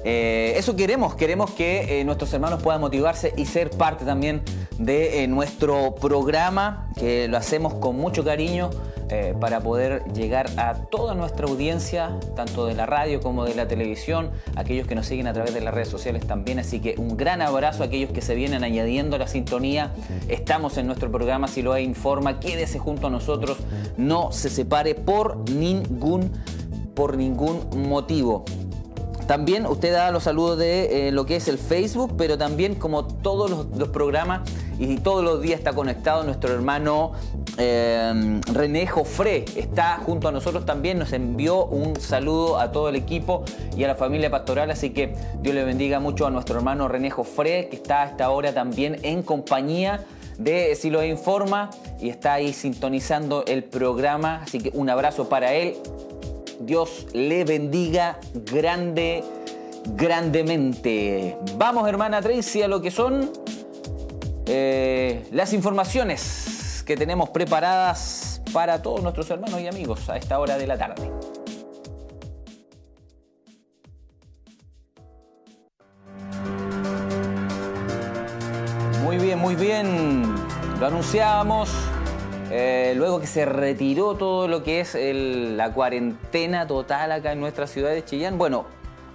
Eh, 0.04 0.54
eso 0.56 0.76
queremos, 0.76 1.14
queremos 1.14 1.50
que 1.52 2.00
eh, 2.00 2.04
nuestros 2.04 2.32
hermanos 2.34 2.62
puedan 2.62 2.80
motivarse 2.80 3.32
y 3.36 3.46
ser 3.46 3.70
parte 3.70 4.04
también 4.04 4.42
de 4.78 5.26
nuestro 5.28 5.94
programa, 5.94 6.90
que 6.98 7.26
lo 7.28 7.36
hacemos 7.36 7.74
con 7.74 7.96
mucho 7.96 8.24
cariño 8.24 8.70
eh, 9.10 9.34
para 9.38 9.60
poder 9.60 10.02
llegar 10.14 10.50
a 10.56 10.74
toda 10.74 11.14
nuestra 11.14 11.46
audiencia, 11.46 12.18
tanto 12.34 12.64
de 12.64 12.74
la 12.74 12.86
radio 12.86 13.20
como 13.20 13.44
de 13.44 13.54
la 13.54 13.68
televisión, 13.68 14.30
aquellos 14.56 14.86
que 14.86 14.94
nos 14.94 15.06
siguen 15.06 15.26
a 15.26 15.34
través 15.34 15.52
de 15.52 15.60
las 15.60 15.74
redes 15.74 15.88
sociales 15.88 16.26
también. 16.26 16.58
Así 16.58 16.80
que 16.80 16.94
un 16.96 17.16
gran 17.16 17.42
abrazo 17.42 17.82
a 17.82 17.86
aquellos 17.86 18.10
que 18.12 18.22
se 18.22 18.34
vienen 18.34 18.64
añadiendo 18.64 19.16
a 19.16 19.18
la 19.18 19.26
sintonía. 19.26 19.92
Estamos 20.28 20.78
en 20.78 20.86
nuestro 20.86 21.12
programa 21.12 21.48
Si 21.48 21.60
lo 21.60 21.74
hay 21.74 21.84
informa, 21.84 22.40
quédese 22.40 22.78
junto 22.78 23.08
a 23.08 23.10
nosotros, 23.10 23.58
no 23.98 24.32
se 24.32 24.48
separe 24.48 24.94
por 24.94 25.50
ningún, 25.50 26.32
por 26.94 27.18
ningún 27.18 27.60
motivo. 27.86 28.44
También 29.26 29.64
usted 29.66 29.92
da 29.92 30.10
los 30.10 30.24
saludos 30.24 30.58
de 30.58 31.08
eh, 31.08 31.12
lo 31.12 31.24
que 31.24 31.36
es 31.36 31.48
el 31.48 31.56
Facebook, 31.56 32.14
pero 32.18 32.36
también 32.36 32.74
como 32.74 33.06
todos 33.06 33.50
los, 33.50 33.88
programas 33.88 34.42
y 34.78 34.98
todos 34.98 35.24
los 35.24 35.40
días 35.40 35.58
está 35.58 35.72
conectado 35.72 36.24
nuestro 36.24 36.52
hermano 36.52 37.12
eh, 37.56 38.40
René. 38.52 38.88
Está 39.56 40.00
junto 40.04 40.28
a 40.28 40.32
nosotros 40.32 40.66
también, 40.66 40.98
nos 40.98 41.12
envió 41.12 41.64
un 41.64 41.98
saludo 41.98 42.58
a 42.58 42.70
todo 42.70 42.90
el 42.90 42.96
equipo 42.96 43.44
y 43.76 43.84
a 43.84 43.88
la 43.88 43.94
familia 43.94 44.30
pastoral, 44.30 44.70
así 44.70 44.90
que 44.90 45.14
Dios 45.40 45.54
le 45.54 45.64
bendiga 45.64 46.00
mucho 46.00 46.26
a 46.26 46.30
nuestro 46.30 46.56
hermano 46.56 46.88
René 46.88 47.10
Jofré, 47.10 47.68
que 47.68 47.76
está 47.76 48.02
hasta 48.02 48.26
ahora 48.26 48.52
también 48.52 48.98
en 49.02 49.22
compañía 49.22 50.04
de 50.38 50.74
Si 50.74 50.90
lo 50.90 51.04
informa 51.04 51.70
y 52.00 52.08
está 52.08 52.34
ahí 52.34 52.52
sintonizando 52.52 53.44
el 53.46 53.62
programa, 53.62 54.42
así 54.42 54.58
que 54.58 54.70
un 54.74 54.90
abrazo 54.90 55.28
para 55.28 55.54
él 55.54 55.76
Dios 56.64 57.06
le 57.12 57.44
bendiga 57.44 58.18
grande, 58.32 59.22
grandemente. 59.86 61.36
Vamos, 61.56 61.88
hermana 61.88 62.22
Tracy, 62.22 62.62
a 62.62 62.68
lo 62.68 62.80
que 62.80 62.90
son 62.90 63.30
eh, 64.46 65.26
las 65.30 65.52
informaciones 65.52 66.82
que 66.86 66.96
tenemos 66.96 67.30
preparadas 67.30 68.42
para 68.52 68.82
todos 68.82 69.02
nuestros 69.02 69.28
hermanos 69.30 69.60
y 69.60 69.66
amigos 69.66 70.08
a 70.08 70.16
esta 70.16 70.38
hora 70.38 70.56
de 70.56 70.66
la 70.66 70.78
tarde. 70.78 71.10
Muy 79.02 79.18
bien, 79.18 79.38
muy 79.38 79.54
bien. 79.54 80.34
Lo 80.80 80.86
anunciábamos 80.86 81.70
eh, 82.56 82.94
luego 82.94 83.18
que 83.18 83.26
se 83.26 83.44
retiró 83.44 84.14
todo 84.14 84.46
lo 84.46 84.62
que 84.62 84.78
es 84.78 84.96
la 84.96 85.72
cuarentena 85.72 86.68
total 86.68 87.10
acá 87.10 87.32
en 87.32 87.40
nuestra 87.40 87.66
ciudad 87.66 87.90
de 87.90 88.04
Chillán, 88.04 88.38
bueno, 88.38 88.66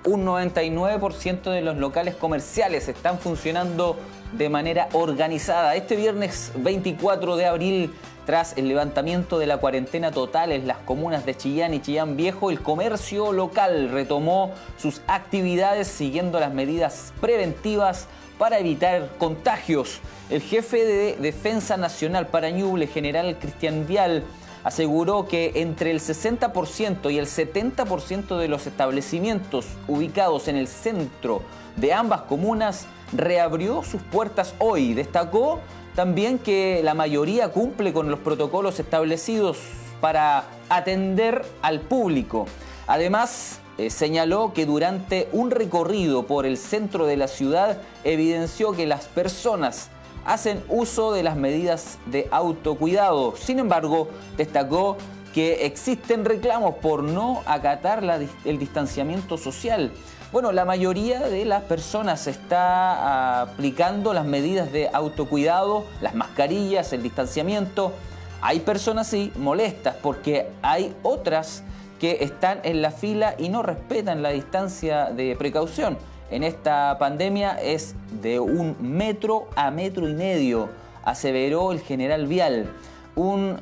un 0.05 0.25
99% 0.25 1.43
de 1.49 1.61
los 1.61 1.77
locales 1.77 2.15
comerciales 2.15 2.89
están 2.89 3.17
funcionando 3.17 3.95
de 4.33 4.49
manera 4.49 4.89
organizada. 4.91 5.73
Este 5.75 5.95
viernes 5.95 6.51
24 6.57 7.37
de 7.37 7.45
abril, 7.45 7.93
tras 8.25 8.57
el 8.57 8.67
levantamiento 8.67 9.39
de 9.39 9.47
la 9.47 9.55
cuarentena 9.55 10.11
total 10.11 10.51
en 10.51 10.67
las 10.67 10.79
comunas 10.79 11.25
de 11.25 11.37
Chillán 11.37 11.73
y 11.73 11.81
Chillán 11.81 12.17
Viejo, 12.17 12.51
el 12.51 12.59
comercio 12.59 13.31
local 13.31 13.89
retomó 13.89 14.51
sus 14.77 15.01
actividades 15.07 15.87
siguiendo 15.87 16.41
las 16.41 16.53
medidas 16.53 17.13
preventivas 17.21 18.09
para 18.39 18.57
evitar 18.57 19.09
contagios. 19.19 19.99
El 20.31 20.41
jefe 20.41 20.83
de 20.83 21.15
Defensa 21.17 21.77
Nacional 21.77 22.25
para 22.27 22.49
Ñuble, 22.49 22.87
general 22.87 23.37
Cristian 23.37 23.85
Vial, 23.85 24.23
aseguró 24.63 25.27
que 25.27 25.51
entre 25.55 25.91
el 25.91 25.99
60% 25.99 27.11
y 27.11 27.17
el 27.19 27.27
70% 27.27 28.37
de 28.37 28.47
los 28.47 28.65
establecimientos 28.65 29.65
ubicados 29.87 30.47
en 30.47 30.55
el 30.55 30.67
centro 30.67 31.43
de 31.75 31.93
ambas 31.93 32.21
comunas 32.21 32.87
reabrió 33.13 33.83
sus 33.83 34.01
puertas 34.01 34.55
hoy. 34.59 34.93
Destacó 34.93 35.59
también 35.95 36.39
que 36.39 36.81
la 36.83 36.93
mayoría 36.93 37.49
cumple 37.49 37.93
con 37.93 38.09
los 38.09 38.19
protocolos 38.19 38.79
establecidos 38.79 39.57
para 39.99 40.45
atender 40.69 41.45
al 41.61 41.81
público. 41.81 42.45
Además, 42.87 43.58
eh, 43.79 43.89
señaló 43.89 44.51
que 44.53 44.65
durante 44.65 45.29
un 45.31 45.51
recorrido 45.51 46.27
por 46.27 46.45
el 46.45 46.57
centro 46.57 47.05
de 47.05 47.15
la 47.15 47.29
ciudad 47.29 47.77
evidenció 48.03 48.73
que 48.73 48.85
las 48.85 49.05
personas 49.05 49.89
hacen 50.25 50.61
uso 50.67 51.13
de 51.13 51.23
las 51.23 51.37
medidas 51.37 51.97
de 52.05 52.27
autocuidado. 52.29 53.35
Sin 53.37 53.57
embargo, 53.57 54.09
destacó 54.35 54.97
que 55.33 55.65
existen 55.65 56.25
reclamos 56.25 56.75
por 56.75 57.03
no 57.03 57.41
acatar 57.45 58.03
el 58.43 58.59
distanciamiento 58.59 59.37
social. 59.37 59.93
Bueno, 60.33 60.51
la 60.51 60.65
mayoría 60.65 61.21
de 61.21 61.45
las 61.45 61.63
personas 61.63 62.27
está 62.27 63.43
aplicando 63.43 64.13
las 64.13 64.25
medidas 64.25 64.73
de 64.73 64.89
autocuidado, 64.91 65.85
las 66.01 66.15
mascarillas, 66.15 66.91
el 66.91 67.01
distanciamiento. 67.01 67.93
Hay 68.41 68.59
personas 68.59 69.07
sí 69.07 69.31
molestas 69.37 69.95
porque 70.01 70.49
hay 70.61 70.93
otras 71.01 71.63
que 71.99 72.23
están 72.23 72.59
en 72.63 72.81
la 72.81 72.91
fila 72.91 73.35
y 73.37 73.49
no 73.49 73.61
respetan 73.61 74.23
la 74.23 74.29
distancia 74.29 75.05
de 75.05 75.35
precaución. 75.35 75.97
En 76.31 76.43
esta 76.43 76.97
pandemia 76.99 77.59
es 77.61 77.95
de 78.21 78.39
un 78.39 78.75
metro 78.79 79.47
a 79.55 79.71
metro 79.71 80.07
y 80.07 80.13
medio, 80.13 80.69
aseveró 81.03 81.71
el 81.71 81.81
general 81.81 82.27
Vial. 82.27 82.69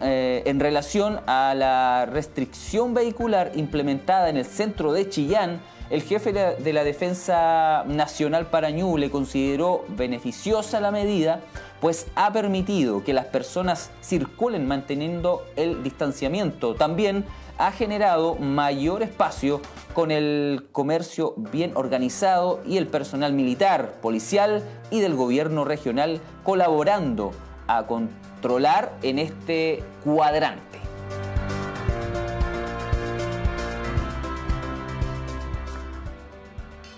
Eh, 0.02 0.44
en 0.46 0.60
relación 0.60 1.20
a 1.26 1.56
la 1.56 2.06
restricción 2.06 2.94
vehicular 2.94 3.54
implementada 3.56 4.30
en 4.30 4.38
el 4.38 4.46
centro 4.46 4.94
de 4.94 5.10
Chillán, 5.10 5.62
el 5.90 6.04
jefe 6.04 6.32
de 6.32 6.74
la 6.74 6.84
Defensa 6.84 7.84
Nacional 7.88 8.48
para 8.48 8.70
le 8.70 9.10
consideró 9.10 9.84
beneficiosa 9.88 10.80
la 10.80 10.92
medida 10.92 11.40
pues 11.82 12.08
ha 12.16 12.32
permitido 12.32 13.04
que 13.04 13.14
las 13.14 13.26
personas 13.26 13.92
circulen 14.02 14.68
manteniendo 14.68 15.46
el 15.56 15.84
distanciamiento. 15.84 16.76
También 16.76 17.26
ha 17.58 17.72
generado 17.72 18.36
mayor 18.36 19.04
espacio 19.04 19.62
con 19.94 20.12
el 20.12 20.68
comercio 20.72 21.34
bien 21.38 21.72
organizado 21.76 22.62
y 22.66 22.78
el 22.78 22.88
personal 22.88 23.34
militar, 23.34 23.94
policial 24.02 24.64
y 24.92 25.00
del 25.00 25.16
gobierno 25.16 25.66
regional 25.66 26.22
colaborando 26.44 27.32
a 27.68 27.86
controlar 27.86 28.94
en 29.02 29.20
este 29.20 29.84
cuadrante. 30.04 30.80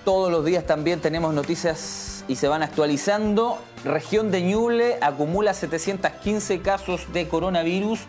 Todos 0.05 0.31
los 0.31 0.43
días 0.43 0.65
también 0.65 1.01
tenemos 1.01 1.33
noticias 1.33 2.08
y 2.29 2.37
se 2.37 2.47
van 2.47 2.63
actualizando. 2.63 3.59
Región 3.83 4.31
de 4.31 4.43
Ñuble 4.43 4.97
acumula 5.01 5.53
715 5.53 6.61
casos 6.61 7.11
de 7.11 7.27
coronavirus 7.27 7.99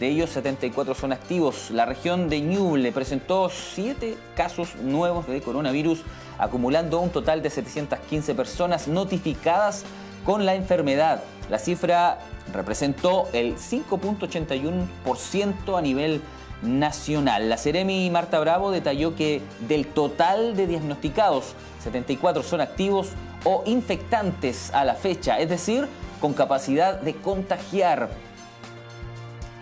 de 0.00 0.08
ellos, 0.08 0.30
74 0.30 0.94
son 0.94 1.12
activos. 1.12 1.70
La 1.70 1.84
región 1.86 2.28
de 2.28 2.40
Ñuble 2.40 2.90
presentó 2.92 3.48
7 3.48 4.16
casos 4.34 4.74
nuevos 4.76 5.26
de 5.26 5.40
coronavirus, 5.40 6.02
acumulando 6.38 7.00
un 7.00 7.08
total 7.10 7.42
de 7.42 7.50
715 7.50 8.34
personas 8.34 8.88
notificadas 8.88 9.84
con 10.24 10.44
la 10.44 10.54
enfermedad. 10.54 11.22
La 11.48 11.58
cifra 11.58 12.18
representó 12.52 13.28
el 13.32 13.56
5.81% 13.56 15.78
a 15.78 15.80
nivel 15.80 16.20
nacional. 16.62 17.48
La 17.48 17.56
Ceremi 17.56 18.10
Marta 18.10 18.38
Bravo 18.38 18.70
detalló 18.70 19.16
que 19.16 19.40
del 19.66 19.86
total 19.86 20.56
de 20.56 20.66
diagnosticados, 20.66 21.54
74 21.82 22.42
son 22.42 22.60
activos 22.60 23.08
o 23.46 23.62
infectantes 23.64 24.74
a 24.74 24.84
la 24.84 24.94
fecha, 24.94 25.38
es 25.38 25.48
decir, 25.48 25.88
con 26.20 26.34
capacidad 26.34 27.00
de 27.00 27.14
contagiar. 27.14 28.10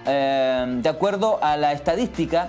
Em, 0.07 0.81
de 0.81 0.89
acuerdo 0.89 1.39
a 1.43 1.59
la 1.59 1.73
estadística, 1.73 2.49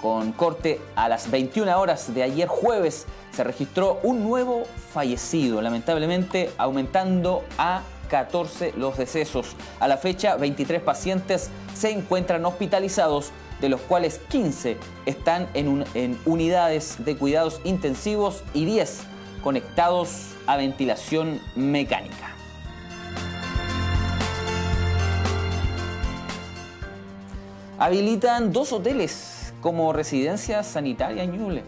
con 0.00 0.30
corte 0.32 0.80
a 0.94 1.08
las 1.08 1.28
21 1.30 1.80
horas 1.80 2.14
de 2.14 2.22
ayer 2.22 2.46
jueves, 2.46 3.06
se 3.32 3.42
registró 3.42 3.98
un 4.04 4.22
nuevo 4.22 4.62
fallecido, 4.92 5.60
lamentablemente 5.60 6.50
aumentando 6.56 7.42
a 7.58 7.82
14 8.08 8.72
los 8.76 8.96
decesos. 8.96 9.56
A 9.80 9.88
la 9.88 9.96
fecha, 9.96 10.36
23 10.36 10.80
pacientes 10.82 11.50
se 11.74 11.90
encuentran 11.90 12.44
hospitalizados, 12.44 13.32
de 13.60 13.70
los 13.70 13.80
cuales 13.80 14.20
15 14.28 14.76
están 15.06 15.48
en, 15.54 15.84
en 15.94 16.16
unidades 16.26 17.04
de 17.04 17.16
cuidados 17.16 17.60
intensivos 17.64 18.44
y 18.54 18.66
10 18.66 19.00
conectados 19.42 20.35
a 20.46 20.56
ventilación 20.56 21.40
mecánica. 21.54 22.36
habilitan 27.78 28.52
dos 28.52 28.72
hoteles 28.72 29.52
como 29.60 29.92
residencia 29.92 30.62
sanitaria 30.62 31.22
en 31.22 31.32
Ñuble. 31.32 31.62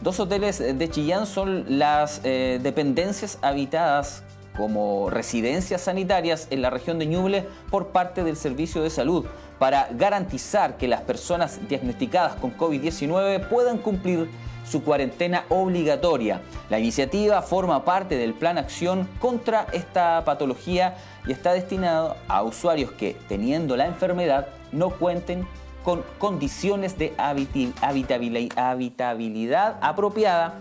Dos 0.00 0.20
hoteles 0.20 0.58
de 0.58 0.90
Chillán 0.90 1.26
son 1.26 1.78
las 1.78 2.20
eh, 2.22 2.60
dependencias 2.62 3.38
habitadas 3.42 4.22
como 4.56 5.10
residencias 5.10 5.82
sanitarias 5.82 6.48
en 6.50 6.62
la 6.62 6.70
región 6.70 6.98
de 6.98 7.06
Ñuble 7.06 7.46
por 7.70 7.88
parte 7.88 8.22
del 8.24 8.36
Servicio 8.36 8.82
de 8.82 8.90
Salud 8.90 9.24
para 9.58 9.88
garantizar 9.92 10.76
que 10.76 10.88
las 10.88 11.02
personas 11.02 11.60
diagnosticadas 11.68 12.34
con 12.36 12.56
COVID-19 12.56 13.48
puedan 13.48 13.78
cumplir 13.78 14.28
su 14.70 14.82
cuarentena 14.82 15.44
obligatoria. 15.48 16.40
La 16.70 16.78
iniciativa 16.78 17.42
forma 17.42 17.84
parte 17.84 18.16
del 18.16 18.34
Plan 18.34 18.58
Acción 18.58 19.08
contra 19.18 19.66
esta 19.72 20.24
patología 20.24 20.96
y 21.26 21.32
está 21.32 21.52
destinado 21.52 22.16
a 22.28 22.42
usuarios 22.42 22.92
que, 22.92 23.16
teniendo 23.28 23.76
la 23.76 23.86
enfermedad, 23.86 24.48
no 24.72 24.90
cuenten 24.90 25.46
con 25.84 26.04
condiciones 26.18 26.98
de 26.98 27.14
habitabilidad 27.16 29.78
apropiada 29.80 30.58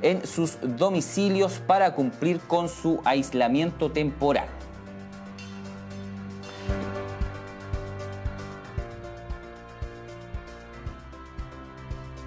en 0.00 0.24
sus 0.26 0.56
domicilios 0.62 1.60
para 1.66 1.94
cumplir 1.94 2.40
con 2.40 2.68
su 2.68 3.00
aislamiento 3.04 3.90
temporal. 3.90 4.46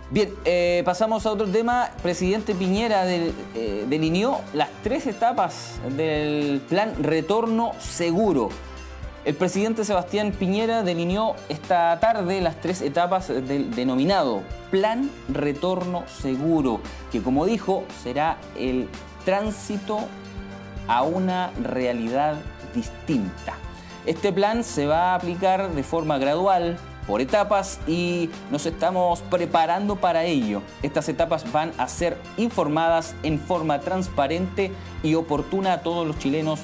Bien, 0.10 0.34
eh, 0.46 0.84
pasamos 0.86 1.26
a 1.26 1.32
otro 1.32 1.48
tema. 1.48 1.90
Presidente 2.02 2.56
Piñera 2.56 3.04
eh, 3.06 3.86
delineó 3.90 4.40
las 4.54 4.70
tres 4.82 5.06
etapas 5.06 5.82
del 5.98 6.62
plan 6.70 7.04
Retorno 7.04 7.74
Seguro. 7.80 8.48
El 9.26 9.36
presidente 9.36 9.84
Sebastián 9.84 10.32
Piñera 10.32 10.82
delineó 10.84 11.36
esta 11.50 12.00
tarde 12.00 12.40
las 12.40 12.62
tres 12.62 12.82
etapas 12.82 13.28
del 13.28 13.76
denominado 13.76 14.44
Plan 14.72 15.12
Retorno 15.28 16.06
Seguro, 16.08 16.80
que 17.12 17.22
como 17.22 17.46
dijo 17.46 17.84
será 18.02 18.38
el 18.58 18.88
tránsito 19.26 20.00
a 20.88 21.04
una 21.04 21.52
realidad 21.62 22.36
distinta. 22.74 23.56
Este 24.06 24.32
plan 24.32 24.64
se 24.64 24.88
va 24.88 25.12
a 25.12 25.16
aplicar 25.16 25.70
de 25.72 25.84
forma 25.84 26.18
gradual, 26.18 26.78
por 27.08 27.22
etapas 27.22 27.80
y 27.88 28.30
nos 28.52 28.66
estamos 28.66 29.22
preparando 29.22 29.96
para 29.96 30.26
ello. 30.26 30.62
Estas 30.84 31.08
etapas 31.08 31.50
van 31.52 31.72
a 31.78 31.88
ser 31.88 32.18
informadas 32.36 33.16
en 33.24 33.40
forma 33.40 33.80
transparente 33.80 34.72
y 35.02 35.16
oportuna 35.16 35.74
a 35.74 35.82
todos 35.82 36.06
los 36.06 36.20
chilenos 36.20 36.60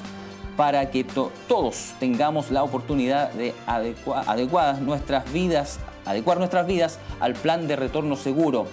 para 0.56 0.90
que 0.90 1.02
todos 1.02 1.94
tengamos 1.98 2.50
la 2.50 2.62
oportunidad 2.62 3.32
de 3.32 3.54
adecuar 3.66 4.80
nuestras 4.82 5.32
vidas, 5.32 5.80
adecuar 6.04 6.38
nuestras 6.38 6.66
vidas 6.66 6.98
al 7.18 7.32
plan 7.32 7.66
de 7.66 7.74
retorno 7.74 8.14
seguro, 8.14 8.66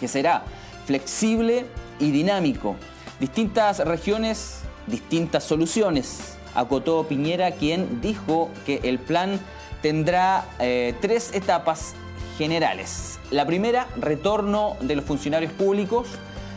que 0.00 0.08
será 0.08 0.44
flexible 0.86 1.66
y 1.98 2.10
dinámico. 2.10 2.76
Distintas 3.20 3.80
regiones, 3.80 4.60
distintas 4.86 5.44
soluciones. 5.44 6.36
Acotó 6.54 7.04
Piñera, 7.08 7.50
quien 7.52 8.00
dijo 8.00 8.48
que 8.64 8.80
el 8.84 8.98
plan 8.98 9.40
tendrá 9.84 10.46
eh, 10.60 10.94
tres 11.02 11.34
etapas 11.34 11.94
generales. 12.38 13.20
La 13.30 13.44
primera, 13.44 13.86
retorno 13.98 14.78
de 14.80 14.96
los 14.96 15.04
funcionarios 15.04 15.52
públicos. 15.52 16.08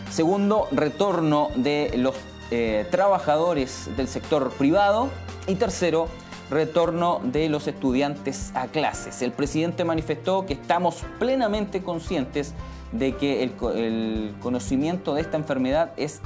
Segundo, 0.09 0.69
retorno 0.71 1.49
de 1.57 1.91
los 1.97 2.15
eh, 2.51 2.87
trabajadores 2.89 3.89
del 3.97 4.07
sector 4.07 4.51
privado 4.51 5.09
y 5.45 5.55
tercero, 5.55 6.07
retorno 6.49 7.19
de 7.21 7.49
los 7.49 7.67
estudiantes 7.67 8.51
a 8.55 8.67
clases. 8.67 9.21
El 9.21 9.33
presidente 9.33 9.83
manifestó 9.83 10.45
que 10.45 10.53
estamos 10.53 11.03
plenamente 11.19 11.83
conscientes 11.83 12.53
de 12.93 13.17
que 13.17 13.43
el, 13.43 14.35
conocimiento 14.41 15.15
de 15.15 15.19
esta 15.19 15.35
enfermedad 15.35 15.91
es 15.97 16.21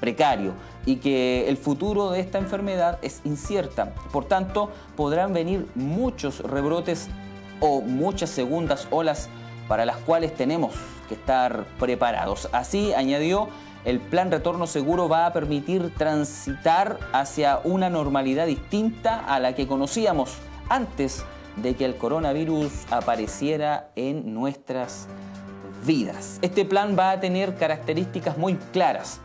precario 0.00 0.54
y 0.86 0.96
que 0.96 1.48
el 1.48 1.56
futuro 1.56 2.10
de 2.10 2.20
esta 2.20 2.38
enfermedad 2.38 2.98
es 3.02 3.20
incierta. 3.24 3.94
Por 4.12 4.24
tanto, 4.24 4.70
podrán 4.96 5.32
venir 5.32 5.68
muchos 5.74 6.40
rebrotes 6.40 7.08
o 7.60 7.82
muchas 7.82 8.30
segundas 8.30 8.88
olas 8.90 9.28
para 9.68 9.84
las 9.84 9.98
cuales 9.98 10.34
tenemos 10.34 10.74
que 11.08 11.14
estar 11.14 11.66
preparados. 11.78 12.48
Así 12.52 12.92
añadió 12.94 13.48
el 13.84 13.98
plan 13.98 14.30
Retorno 14.30 14.66
Seguro 14.66 15.08
va 15.08 15.26
a 15.26 15.32
permitir 15.32 15.94
transitar 15.96 16.98
hacia 17.12 17.60
una 17.64 17.88
normalidad 17.88 18.46
distinta 18.46 19.20
a 19.20 19.40
la 19.40 19.54
que 19.54 19.66
conocíamos 19.66 20.34
antes 20.68 21.24
de 21.56 21.74
que 21.74 21.86
el 21.86 21.96
coronavirus 21.96 22.70
apareciera 22.90 23.90
en 23.96 24.34
nuestras 24.34 25.08
vidas. 25.86 26.38
Este 26.42 26.66
plan 26.66 26.94
va 26.98 27.12
a 27.12 27.20
tener 27.20 27.56
características 27.56 28.36
muy 28.36 28.56
claras. 28.72 29.20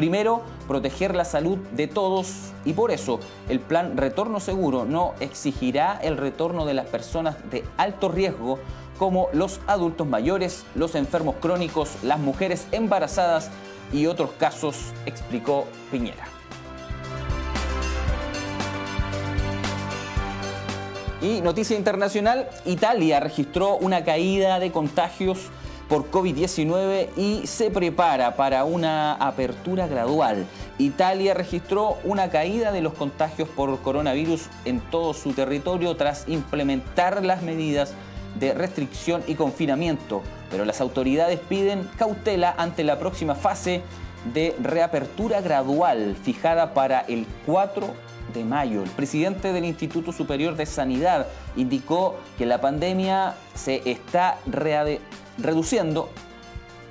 Primero, 0.00 0.40
proteger 0.66 1.14
la 1.14 1.26
salud 1.26 1.58
de 1.72 1.86
todos 1.86 2.54
y 2.64 2.72
por 2.72 2.90
eso 2.90 3.20
el 3.50 3.60
plan 3.60 3.98
Retorno 3.98 4.40
Seguro 4.40 4.86
no 4.86 5.12
exigirá 5.20 6.00
el 6.02 6.16
retorno 6.16 6.64
de 6.64 6.72
las 6.72 6.86
personas 6.86 7.36
de 7.50 7.64
alto 7.76 8.08
riesgo 8.08 8.58
como 8.98 9.28
los 9.34 9.60
adultos 9.66 10.06
mayores, 10.06 10.64
los 10.74 10.94
enfermos 10.94 11.34
crónicos, 11.38 12.02
las 12.02 12.18
mujeres 12.18 12.66
embarazadas 12.72 13.50
y 13.92 14.06
otros 14.06 14.30
casos, 14.38 14.94
explicó 15.04 15.66
Piñera. 15.90 16.24
Y 21.20 21.42
noticia 21.42 21.76
internacional, 21.76 22.48
Italia 22.64 23.20
registró 23.20 23.76
una 23.76 24.02
caída 24.02 24.60
de 24.60 24.72
contagios 24.72 25.50
por 25.90 26.08
COVID-19 26.08 27.08
y 27.16 27.48
se 27.48 27.68
prepara 27.68 28.36
para 28.36 28.62
una 28.62 29.14
apertura 29.14 29.88
gradual. 29.88 30.46
Italia 30.78 31.34
registró 31.34 31.98
una 32.04 32.30
caída 32.30 32.70
de 32.70 32.80
los 32.80 32.94
contagios 32.94 33.48
por 33.48 33.76
coronavirus 33.80 34.42
en 34.64 34.80
todo 34.80 35.12
su 35.12 35.32
territorio 35.32 35.96
tras 35.96 36.28
implementar 36.28 37.24
las 37.24 37.42
medidas 37.42 37.92
de 38.38 38.54
restricción 38.54 39.24
y 39.26 39.34
confinamiento, 39.34 40.22
pero 40.48 40.64
las 40.64 40.80
autoridades 40.80 41.40
piden 41.40 41.90
cautela 41.98 42.54
ante 42.56 42.84
la 42.84 43.00
próxima 43.00 43.34
fase 43.34 43.82
de 44.32 44.54
reapertura 44.62 45.40
gradual 45.40 46.14
fijada 46.22 46.72
para 46.72 47.00
el 47.00 47.26
4 47.46 47.92
de 48.32 48.44
mayo. 48.44 48.84
El 48.84 48.90
presidente 48.90 49.52
del 49.52 49.64
Instituto 49.64 50.12
Superior 50.12 50.54
de 50.54 50.66
Sanidad 50.66 51.26
indicó 51.56 52.14
que 52.38 52.46
la 52.46 52.60
pandemia 52.60 53.34
se 53.54 53.82
está 53.90 54.38
reduciendo 55.38 56.08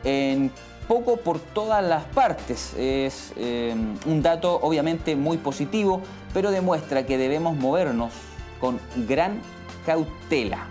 en 0.04 0.52
poco 0.88 1.18
por 1.18 1.40
todas 1.40 1.84
las 1.84 2.04
partes. 2.06 2.74
Es 2.78 3.34
eh, 3.38 3.76
un 4.06 4.22
dato 4.22 4.60
obviamente 4.62 5.16
muy 5.16 5.38
positivo, 5.38 6.02
pero 6.34 6.52
demuestra 6.52 7.06
que 7.06 7.18
debemos 7.18 7.56
movernos 7.56 8.12
con 8.60 8.80
gran 9.08 9.42
cautela. 9.86 10.68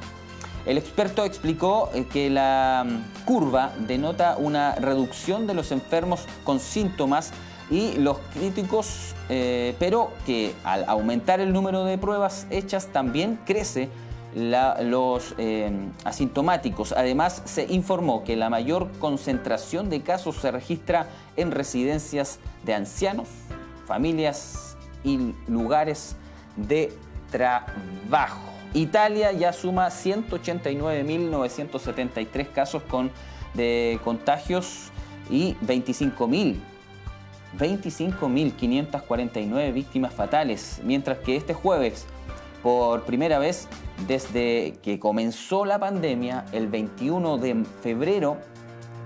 El 0.66 0.76
experto 0.76 1.24
explicó 1.24 1.88
eh, 1.94 2.04
que 2.12 2.30
la 2.30 2.84
mm, 2.86 3.24
curva 3.24 3.72
denota 3.86 4.36
una 4.38 4.74
reducción 4.74 5.46
de 5.46 5.54
los 5.54 5.72
enfermos 5.72 6.26
con 6.44 6.60
síntomas 6.60 7.32
y 7.70 7.94
los 7.94 8.18
críticos, 8.34 9.14
eh, 9.28 9.74
pero 9.78 10.10
que 10.26 10.54
al 10.64 10.84
aumentar 10.88 11.40
el 11.40 11.52
número 11.52 11.84
de 11.84 11.96
pruebas 11.96 12.46
hechas 12.50 12.88
también 12.88 13.38
crece 13.46 13.88
los 14.34 15.34
eh, 15.38 15.70
asintomáticos. 16.04 16.92
Además, 16.92 17.42
se 17.44 17.64
informó 17.64 18.24
que 18.24 18.36
la 18.36 18.50
mayor 18.50 18.90
concentración 18.98 19.88
de 19.90 20.02
casos 20.02 20.36
se 20.36 20.50
registra 20.50 21.06
en 21.36 21.50
residencias 21.50 22.38
de 22.64 22.74
ancianos, 22.74 23.28
familias 23.86 24.76
y 25.04 25.34
lugares 25.46 26.16
de 26.56 26.92
trabajo. 27.30 28.40
Italia 28.74 29.32
ya 29.32 29.52
suma 29.52 29.88
189.973 29.88 32.52
casos 32.52 32.82
con, 32.82 33.10
de 33.54 33.98
contagios 34.04 34.90
y 35.30 35.54
25.000 35.66 36.56
25.549 37.56 39.72
víctimas 39.72 40.12
fatales, 40.12 40.80
mientras 40.84 41.16
que 41.18 41.36
este 41.36 41.54
jueves, 41.54 42.06
por 42.62 43.04
primera 43.04 43.38
vez 43.38 43.68
desde 44.06 44.74
que 44.82 44.98
comenzó 44.98 45.64
la 45.64 45.78
pandemia, 45.78 46.44
el 46.52 46.68
21 46.68 47.38
de 47.38 47.64
febrero, 47.82 48.38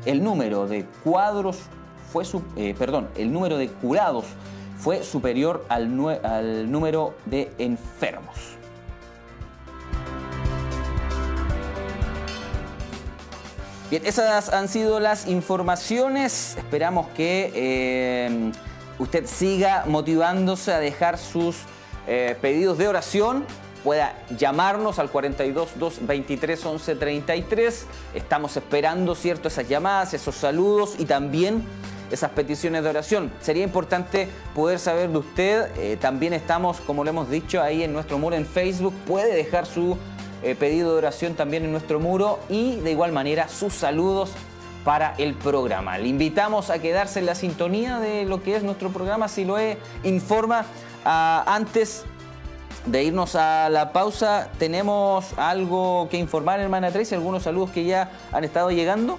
el 0.04 0.22
número 0.22 0.66
de 0.66 0.84
cuadros 1.04 1.58
fue, 2.12 2.24
eh, 2.56 2.74
perdón, 2.78 3.08
el 3.16 3.32
número 3.32 3.56
de 3.56 3.68
curados 3.68 4.26
fue 4.78 5.02
superior 5.04 5.64
al, 5.68 5.96
número 6.70 7.14
de 7.26 7.52
enfermos. 7.58 8.36
Bien, 13.90 14.04
esas 14.06 14.52
han 14.52 14.68
sido 14.68 15.00
las 15.00 15.28
informaciones. 15.28 16.56
Esperamos 16.56 17.08
que 17.08 17.52
eh, 17.54 18.52
usted 18.98 19.26
siga 19.26 19.84
motivándose 19.86 20.72
a 20.72 20.78
dejar 20.78 21.18
sus 21.18 21.58
eh, 22.06 22.36
pedidos 22.40 22.78
de 22.78 22.88
oración. 22.88 23.44
Pueda 23.84 24.14
llamarnos 24.38 25.00
al 25.00 25.10
42 25.10 25.70
223 25.78 26.64
11 26.64 26.94
33. 26.96 27.86
Estamos 28.14 28.56
esperando, 28.56 29.14
¿cierto? 29.14 29.48
Esas 29.48 29.68
llamadas, 29.68 30.14
esos 30.14 30.36
saludos 30.36 30.94
y 30.98 31.04
también 31.04 31.64
esas 32.12 32.30
peticiones 32.30 32.84
de 32.84 32.90
oración. 32.90 33.32
Sería 33.40 33.64
importante 33.64 34.28
poder 34.54 34.78
saber 34.78 35.10
de 35.10 35.18
usted. 35.18 35.70
Eh, 35.76 35.96
también 36.00 36.32
estamos, 36.32 36.80
como 36.80 37.02
lo 37.02 37.10
hemos 37.10 37.28
dicho, 37.28 37.60
ahí 37.60 37.82
en 37.82 37.92
nuestro 37.92 38.18
muro 38.18 38.36
en 38.36 38.46
Facebook. 38.46 38.94
Puede 39.06 39.34
dejar 39.34 39.66
su 39.66 39.96
eh, 40.42 40.54
pedido 40.54 40.92
de 40.92 40.98
oración 40.98 41.34
también 41.34 41.64
en 41.64 41.72
nuestro 41.72 42.00
muro 42.00 42.38
y 42.48 42.76
de 42.76 42.90
igual 42.92 43.12
manera 43.12 43.48
sus 43.48 43.74
saludos 43.74 44.30
para 44.84 45.14
el 45.18 45.34
programa. 45.34 45.98
Le 45.98 46.08
invitamos 46.08 46.70
a 46.70 46.80
quedarse 46.80 47.20
en 47.20 47.26
la 47.26 47.34
sintonía 47.34 48.00
de 48.00 48.24
lo 48.24 48.42
que 48.42 48.56
es 48.56 48.62
nuestro 48.62 48.90
programa, 48.90 49.28
si 49.28 49.44
lo 49.44 49.58
he 49.58 49.78
informa. 50.02 50.66
Ah, 51.04 51.44
antes 51.46 52.04
de 52.86 53.04
irnos 53.04 53.34
a 53.34 53.68
la 53.68 53.92
pausa, 53.92 54.50
¿tenemos 54.58 55.36
algo 55.38 56.08
que 56.10 56.18
informar, 56.18 56.60
hermana 56.60 56.90
Tracy? 56.90 57.14
¿Algunos 57.14 57.42
saludos 57.44 57.70
que 57.70 57.84
ya 57.84 58.10
han 58.32 58.44
estado 58.44 58.70
llegando? 58.70 59.18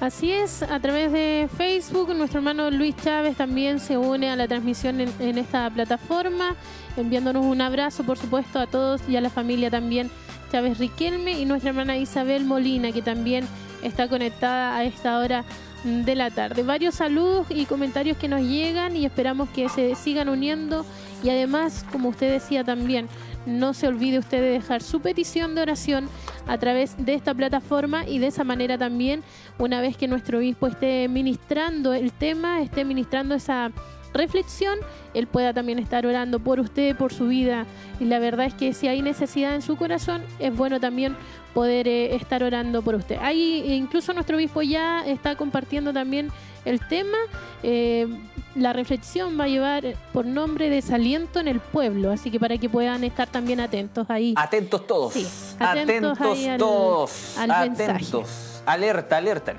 Así 0.00 0.30
es, 0.30 0.62
a 0.62 0.78
través 0.78 1.10
de 1.10 1.48
Facebook, 1.56 2.14
nuestro 2.14 2.40
hermano 2.40 2.70
Luis 2.70 2.94
Chávez 2.96 3.36
también 3.36 3.80
se 3.80 3.96
une 3.96 4.30
a 4.30 4.36
la 4.36 4.46
transmisión 4.46 5.00
en 5.00 5.38
esta 5.38 5.70
plataforma 5.70 6.54
enviándonos 6.96 7.44
un 7.44 7.60
abrazo, 7.60 8.04
por 8.04 8.18
supuesto, 8.18 8.58
a 8.58 8.66
todos 8.66 9.02
y 9.08 9.16
a 9.16 9.20
la 9.20 9.30
familia 9.30 9.70
también 9.70 10.10
Chávez 10.50 10.78
Riquelme 10.78 11.32
y 11.32 11.44
nuestra 11.44 11.70
hermana 11.70 11.96
Isabel 11.96 12.44
Molina, 12.44 12.92
que 12.92 13.02
también 13.02 13.46
está 13.82 14.08
conectada 14.08 14.76
a 14.76 14.84
esta 14.84 15.18
hora 15.18 15.44
de 15.86 16.16
la 16.16 16.30
tarde. 16.30 16.64
Varios 16.64 16.96
saludos 16.96 17.46
y 17.50 17.64
comentarios 17.64 18.16
que 18.16 18.26
nos 18.26 18.40
llegan 18.40 18.96
y 18.96 19.06
esperamos 19.06 19.48
que 19.50 19.68
se 19.68 19.94
sigan 19.94 20.28
uniendo 20.28 20.84
y 21.22 21.30
además, 21.30 21.86
como 21.92 22.08
usted 22.08 22.30
decía 22.30 22.64
también, 22.64 23.08
no 23.46 23.72
se 23.72 23.86
olvide 23.86 24.18
usted 24.18 24.40
de 24.40 24.50
dejar 24.50 24.82
su 24.82 25.00
petición 25.00 25.54
de 25.54 25.62
oración 25.62 26.08
a 26.48 26.58
través 26.58 26.96
de 26.98 27.14
esta 27.14 27.32
plataforma 27.32 28.04
y 28.04 28.18
de 28.18 28.26
esa 28.26 28.42
manera 28.42 28.76
también, 28.76 29.22
una 29.58 29.80
vez 29.80 29.96
que 29.96 30.08
nuestro 30.08 30.38
obispo 30.38 30.66
esté 30.66 31.06
ministrando 31.08 31.94
el 31.94 32.10
tema, 32.10 32.60
esté 32.60 32.84
ministrando 32.84 33.36
esa 33.36 33.70
reflexión, 34.16 34.78
Él 35.14 35.26
pueda 35.26 35.52
también 35.52 35.78
estar 35.78 36.06
orando 36.06 36.38
por 36.40 36.60
usted, 36.60 36.96
por 36.96 37.12
su 37.12 37.28
vida. 37.28 37.66
Y 38.00 38.04
la 38.04 38.18
verdad 38.18 38.46
es 38.46 38.54
que 38.54 38.72
si 38.72 38.88
hay 38.88 39.02
necesidad 39.02 39.54
en 39.54 39.62
su 39.62 39.76
corazón, 39.76 40.22
es 40.38 40.54
bueno 40.54 40.80
también 40.80 41.16
poder 41.54 41.88
eh, 41.88 42.14
estar 42.14 42.42
orando 42.42 42.82
por 42.82 42.94
usted. 42.94 43.18
Ahí 43.22 43.64
incluso 43.72 44.12
nuestro 44.12 44.36
obispo 44.36 44.62
ya 44.62 45.06
está 45.06 45.36
compartiendo 45.36 45.92
también 45.92 46.30
el 46.64 46.86
tema. 46.86 47.16
Eh, 47.62 48.06
la 48.54 48.72
reflexión 48.72 49.38
va 49.38 49.44
a 49.44 49.48
llevar 49.48 49.84
por 50.12 50.24
nombre 50.26 50.70
Desaliento 50.70 51.40
en 51.40 51.48
el 51.48 51.60
pueblo, 51.60 52.10
así 52.10 52.30
que 52.30 52.40
para 52.40 52.56
que 52.58 52.68
puedan 52.68 53.04
estar 53.04 53.28
también 53.28 53.60
atentos 53.60 54.08
ahí. 54.10 54.34
Atentos 54.36 54.86
todos. 54.86 55.14
atentos, 55.58 56.18
todos. 56.58 57.38
atentos. 57.38 58.62
Alerta, 58.66 59.16
alerta. 59.18 59.56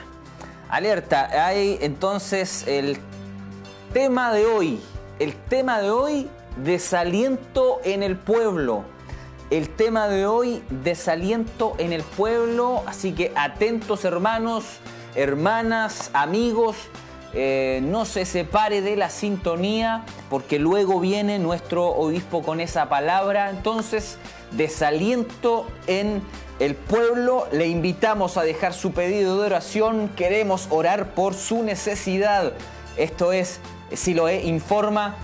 Alerta. 0.70 1.48
Hay 1.48 1.78
entonces 1.82 2.68
el 2.68 2.98
tema 3.94 4.34
de 4.34 4.46
hoy, 4.46 4.80
el 5.20 5.34
tema 5.36 5.82
de 5.82 5.90
hoy, 5.90 6.30
desaliento 6.58 7.80
en 7.84 8.04
el 8.04 8.18
pueblo. 8.18 8.84
El 9.50 9.70
tema 9.70 10.08
de 10.08 10.26
hoy, 10.26 10.64
desaliento 10.70 11.76
en 11.78 11.94
el 11.94 12.04
pueblo. 12.04 12.84
Así 12.86 13.14
que 13.14 13.32
atentos 13.36 14.04
hermanos, 14.06 14.66
hermanas, 15.16 16.12
amigos. 16.14 16.76
Eh, 17.34 17.82
no 17.84 18.06
se 18.06 18.26
separe 18.26 18.82
de 18.82 18.96
la 18.96 19.10
sintonía 19.10 20.06
porque 20.30 20.60
luego 20.60 21.00
viene 21.00 21.40
nuestro 21.40 21.88
obispo 21.88 22.42
con 22.42 22.60
esa 22.60 22.90
palabra. 22.90 23.50
Entonces, 23.50 24.18
desaliento 24.52 25.66
en 25.88 26.22
el 26.60 26.76
pueblo. 26.76 27.48
Le 27.52 27.68
invitamos 27.68 28.38
a 28.38 28.44
dejar 28.44 28.74
su 28.74 28.92
pedido 28.92 29.40
de 29.40 29.46
oración. 29.46 30.10
Queremos 30.16 30.68
orar 30.72 31.14
por 31.14 31.34
su 31.34 31.64
necesidad. 31.64 32.54
Esto 32.98 33.32
es 33.32 33.60
si 33.94 34.14
lo 34.14 34.30
informa, 34.30 35.16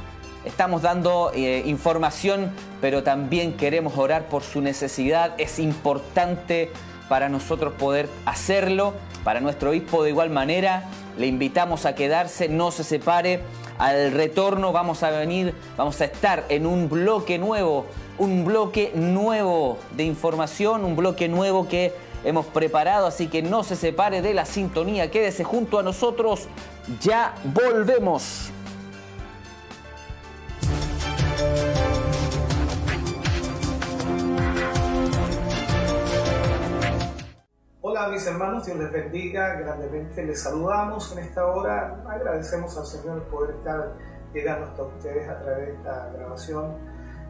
estamos 0.46 0.82
dando 0.82 1.32
eh, 1.34 1.64
información, 1.66 2.52
pero 2.82 3.04
también 3.04 3.54
queremos 3.54 3.98
orar 3.98 4.28
por 4.28 4.44
su 4.44 4.62
necesidad. 4.62 5.34
Es 5.38 5.60
importante 5.60 6.72
para 7.10 7.30
nosotros 7.30 7.74
poder 7.74 8.10
hacerlo, 8.26 8.94
para 9.24 9.40
nuestro 9.40 9.72
obispo 9.72 10.04
de 10.04 10.10
igual 10.10 10.30
manera. 10.30 10.84
Le 11.18 11.28
invitamos 11.28 11.86
a 11.86 11.96
quedarse, 11.96 12.50
no 12.50 12.72
se 12.72 12.84
separe. 12.84 13.42
Al 13.78 14.12
retorno 14.12 14.72
vamos 14.72 15.04
a 15.04 15.10
venir, 15.10 15.54
vamos 15.76 16.00
a 16.02 16.06
estar 16.06 16.46
en 16.50 16.66
un 16.66 16.90
bloque 16.90 17.38
nuevo, 17.38 17.86
un 18.18 18.46
bloque 18.46 18.92
nuevo 18.94 19.78
de 19.96 20.04
información, 20.04 20.86
un 20.86 20.96
bloque 20.96 21.28
nuevo 21.28 21.68
que 21.68 21.94
hemos 22.24 22.46
preparado, 22.46 23.08
así 23.08 23.28
que 23.28 23.42
no 23.42 23.64
se 23.64 23.76
separe 23.76 24.22
de 24.22 24.34
la 24.34 24.46
sintonía, 24.46 25.12
quédese 25.12 25.44
junto 25.44 25.80
a 25.80 25.84
nosotros, 25.84 26.48
ya 27.02 27.34
volvemos. 27.44 28.53
Hola 37.82 38.08
mis 38.08 38.26
hermanos, 38.26 38.66
Dios 38.66 38.78
les 38.78 38.92
bendiga, 38.92 39.56
grandemente 39.56 40.24
les 40.24 40.42
saludamos 40.42 41.12
en 41.16 41.24
esta 41.26 41.46
hora, 41.46 42.04
agradecemos 42.10 42.78
al 42.78 42.86
Señor 42.86 43.24
poder 43.26 43.56
estar 43.56 43.94
llegando 44.34 44.66
hasta 44.68 44.84
ustedes 44.84 45.30
a 45.30 45.40
través 45.42 45.68
de 45.68 45.74
esta 45.74 46.10
grabación. 46.14 46.78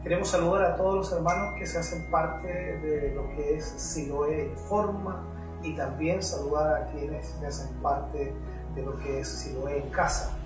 Queremos 0.02 0.28
saludar 0.28 0.64
a 0.64 0.76
todos 0.76 0.94
los 0.94 1.12
hermanos 1.12 1.54
que 1.58 1.66
se 1.66 1.78
hacen 1.78 2.10
parte 2.10 2.48
de 2.48 3.12
lo 3.14 3.28
que 3.30 3.56
es 3.56 3.64
Siloé 3.64 4.46
Informa 4.46 5.24
y 5.62 5.76
también 5.76 6.22
saludar 6.22 6.82
a 6.82 6.86
quienes 6.86 7.26
se 7.26 7.46
hacen 7.46 7.74
parte 7.82 8.34
de 8.74 8.82
lo 8.82 8.96
que 8.98 9.20
es 9.20 9.28
Siloé 9.28 9.78
en 9.78 9.90
casa. 9.90 10.36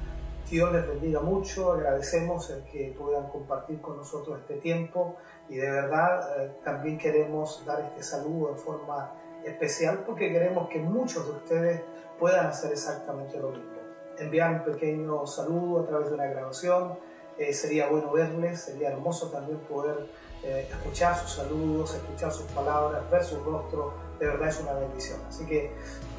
Dios 0.50 0.72
les 0.72 0.88
bendiga 0.88 1.20
mucho, 1.20 1.72
agradecemos 1.72 2.48
el 2.48 2.62
que 2.64 2.94
puedan 2.98 3.28
compartir 3.28 3.82
con 3.82 3.98
nosotros 3.98 4.38
este 4.40 4.54
tiempo 4.54 5.16
y 5.50 5.56
de 5.56 5.70
verdad 5.70 6.42
eh, 6.42 6.52
también 6.64 6.96
queremos 6.96 7.62
dar 7.66 7.80
este 7.80 8.02
saludo 8.02 8.52
en 8.52 8.56
forma 8.56 9.12
especial 9.44 10.04
porque 10.06 10.32
queremos 10.32 10.70
que 10.70 10.78
muchos 10.78 11.26
de 11.26 11.32
ustedes 11.32 11.82
puedan 12.18 12.46
hacer 12.46 12.72
exactamente 12.72 13.38
lo 13.38 13.50
mismo. 13.50 13.76
Enviar 14.18 14.54
un 14.54 14.64
pequeño 14.72 15.26
saludo 15.26 15.82
a 15.82 15.87
través 15.87 16.08
de 16.08 16.14
una 16.14 16.26
grabación, 16.26 16.98
eh, 17.37 17.52
sería 17.52 17.88
bueno 17.88 18.11
verles, 18.11 18.61
sería 18.61 18.88
hermoso 18.88 19.28
también 19.28 19.58
poder 19.58 20.06
eh, 20.42 20.66
escuchar 20.70 21.14
sus 21.14 21.32
saludos, 21.32 21.94
escuchar 21.94 22.32
sus 22.32 22.46
palabras, 22.52 23.02
ver 23.11 23.22
su 23.22 23.38
rostro, 23.44 23.92
de 24.18 24.26
verdad 24.26 24.48
es 24.48 24.61
una 24.61 24.72
bendición. 24.72 25.20
Así 25.28 25.44
que 25.44 25.72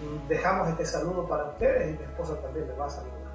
mm, 0.04 0.28
dejamos 0.28 0.70
este 0.70 0.86
saludo 0.86 1.28
para 1.28 1.46
ustedes 1.46 1.96
y 1.96 1.98
mi 1.98 2.04
esposa 2.04 2.40
también 2.42 2.68
les 2.68 2.80
va 2.80 2.86
a 2.86 2.90
saludar. 2.90 3.29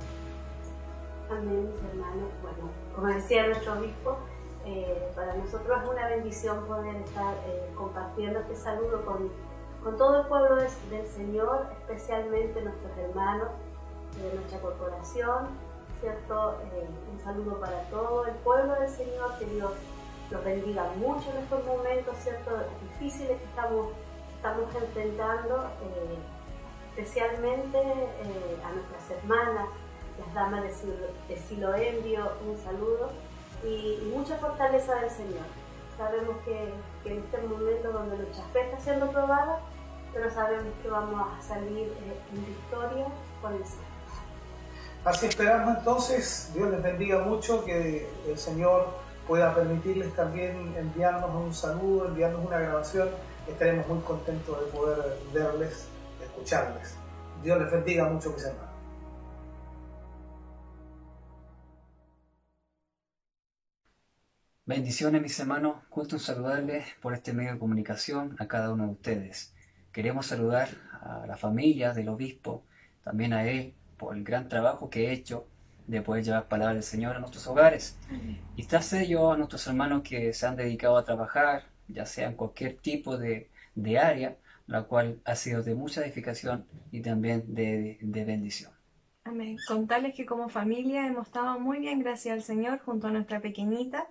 Amén, 1.31 1.71
mis 1.73 1.83
hermanos. 1.91 2.31
Bueno, 2.43 2.71
como 2.95 3.07
decía 3.09 3.47
nuestro 3.47 3.75
obispo, 3.75 4.19
eh, 4.67 5.11
para 5.17 5.35
nosotros 5.35 5.83
es 5.83 5.89
una 5.89 6.09
bendición 6.09 6.67
poder 6.67 6.97
estar 6.97 7.35
eh, 7.47 7.71
compartiendo 7.75 8.41
este 8.41 8.57
saludo 8.57 9.05
con, 9.05 9.31
con, 9.83 9.97
todo 9.97 10.21
el 10.21 10.27
pueblo 10.27 10.57
del 10.57 11.07
Señor, 11.07 11.67
especialmente 11.81 12.63
nuestros 12.63 12.97
hermanos 12.99 13.49
de 14.17 14.35
nuestra 14.35 14.61
corporación, 14.61 15.49
¿cierto? 16.01 16.59
un 17.11 17.19
saludo 17.19 17.59
para 17.59 17.83
todo 17.91 18.27
el 18.27 18.35
pueblo 18.37 18.75
del 18.75 18.89
Señor, 18.89 19.39
que 19.39 19.47
Dios 19.47 19.73
los 20.31 20.45
bendiga 20.45 20.91
mucho 20.97 21.31
en 21.31 21.39
estos 21.43 21.65
momentos, 21.65 22.17
¿cierto? 22.19 22.51
Difíciles 22.83 23.39
que 23.39 23.45
estamos, 23.45 23.89
estamos 24.37 24.75
enfrentando, 24.75 25.65
eh, 25.83 26.19
especialmente 26.97 27.79
eh, 27.79 28.63
a 28.65 28.73
nuestras 28.73 29.11
hermanas, 29.11 29.69
las 30.19 30.35
damas 30.35 30.63
de, 30.63 31.37
Silo, 31.37 31.75
envío 31.75 32.33
un 32.47 32.57
saludo 32.59 33.11
y, 33.65 33.99
mucha 34.15 34.37
fortaleza 34.37 34.95
del 34.97 35.11
Señor. 35.11 35.47
Sabemos 35.97 36.37
que, 36.45 36.73
en 37.05 37.19
este 37.19 37.39
momento 37.47 37.93
donde 37.93 38.17
nuestra 38.17 38.45
fe 38.53 38.63
está 38.63 38.81
siendo 38.81 39.11
probada, 39.11 39.61
pero 40.13 40.31
sabemos 40.31 40.73
que 40.83 40.89
vamos 40.89 41.21
a 41.21 41.43
salir 41.43 41.89
eh, 41.89 42.21
en 42.33 42.47
victoria 42.47 43.07
con 43.41 43.55
el 43.55 43.65
Señor. 43.65 43.85
Así 45.05 45.27
esperamos 45.27 45.77
entonces, 45.79 46.51
Dios 46.55 46.71
les 46.71 46.83
bendiga 46.83 47.19
mucho, 47.19 47.65
que 47.65 48.09
el 48.27 48.39
Señor 48.39 48.89
pueda 49.27 49.55
permitirles 49.55 50.15
también 50.15 50.75
enviarnos 50.77 51.31
un 51.35 51.55
saludo, 51.55 52.07
enviarnos 52.07 52.45
una 52.47 52.59
grabación. 52.59 53.09
Estaremos 53.49 53.87
muy 53.87 54.01
contentos 54.01 54.59
de 54.59 54.67
poder 54.67 55.19
verles, 55.33 55.89
escucharles. 56.23 56.97
Dios 57.43 57.59
les 57.61 57.71
bendiga 57.71 58.05
mucho, 58.05 58.31
mis 58.31 58.45
hermanos. 58.45 58.64
Bendiciones 64.67 65.21
mis 65.21 65.39
hermanos, 65.39 65.77
gusto 65.91 66.17
en 66.17 66.21
saludarles 66.21 66.87
por 67.03 67.13
este 67.13 67.35
medio 67.35 67.53
de 67.53 67.59
comunicación 67.59 68.35
a 68.39 68.49
cada 68.49 68.73
uno 68.73 68.87
de 68.87 68.93
ustedes. 68.93 69.55
Queremos 69.93 70.25
saludar 70.25 70.69
a 71.03 71.27
la 71.27 71.37
familia 71.37 71.93
del 71.93 72.09
obispo, 72.09 72.65
también 73.03 73.35
a 73.35 73.47
él, 73.47 73.75
por 73.99 74.17
el 74.17 74.25
gran 74.25 74.49
trabajo 74.49 74.89
que 74.89 75.09
he 75.09 75.13
hecho 75.13 75.47
de 75.87 76.01
poder 76.01 76.25
llevar 76.25 76.49
palabra 76.49 76.73
del 76.73 76.83
Señor 76.83 77.15
a 77.15 77.19
nuestros 77.19 77.47
hogares. 77.47 77.99
Y 78.57 78.65
tras 78.65 78.91
ello 78.95 79.33
a 79.33 79.37
nuestros 79.37 79.67
hermanos 79.67 80.01
que 80.03 80.33
se 80.33 80.47
han 80.47 80.57
dedicado 80.57 80.97
a 80.97 81.05
trabajar, 81.05 81.65
ya 81.89 82.07
sea 82.07 82.29
en 82.29 82.35
cualquier 82.35 82.79
tipo 82.79 83.19
de, 83.19 83.51
área, 84.01 84.39
la 84.67 84.85
cual 84.85 85.21
ha 85.27 85.35
sido 85.35 85.63
de 85.63 85.75
mucha 85.75 86.03
edificación 86.03 86.65
y 86.91 87.03
también 87.03 87.55
de, 87.55 87.99
bendición. 88.01 88.73
Amén. 89.25 89.59
Contarles 89.69 90.15
que 90.15 90.25
como 90.25 90.49
familia 90.49 91.07
hemos 91.07 91.27
estado 91.27 91.61
muy 91.61 91.81
bien, 91.81 91.99
gracias 91.99 92.33
al 92.33 92.43
Señor, 92.43 92.79
junto 92.79 93.09
a 93.09 93.11
nuestra 93.11 93.41
pequeñita. 93.43 94.09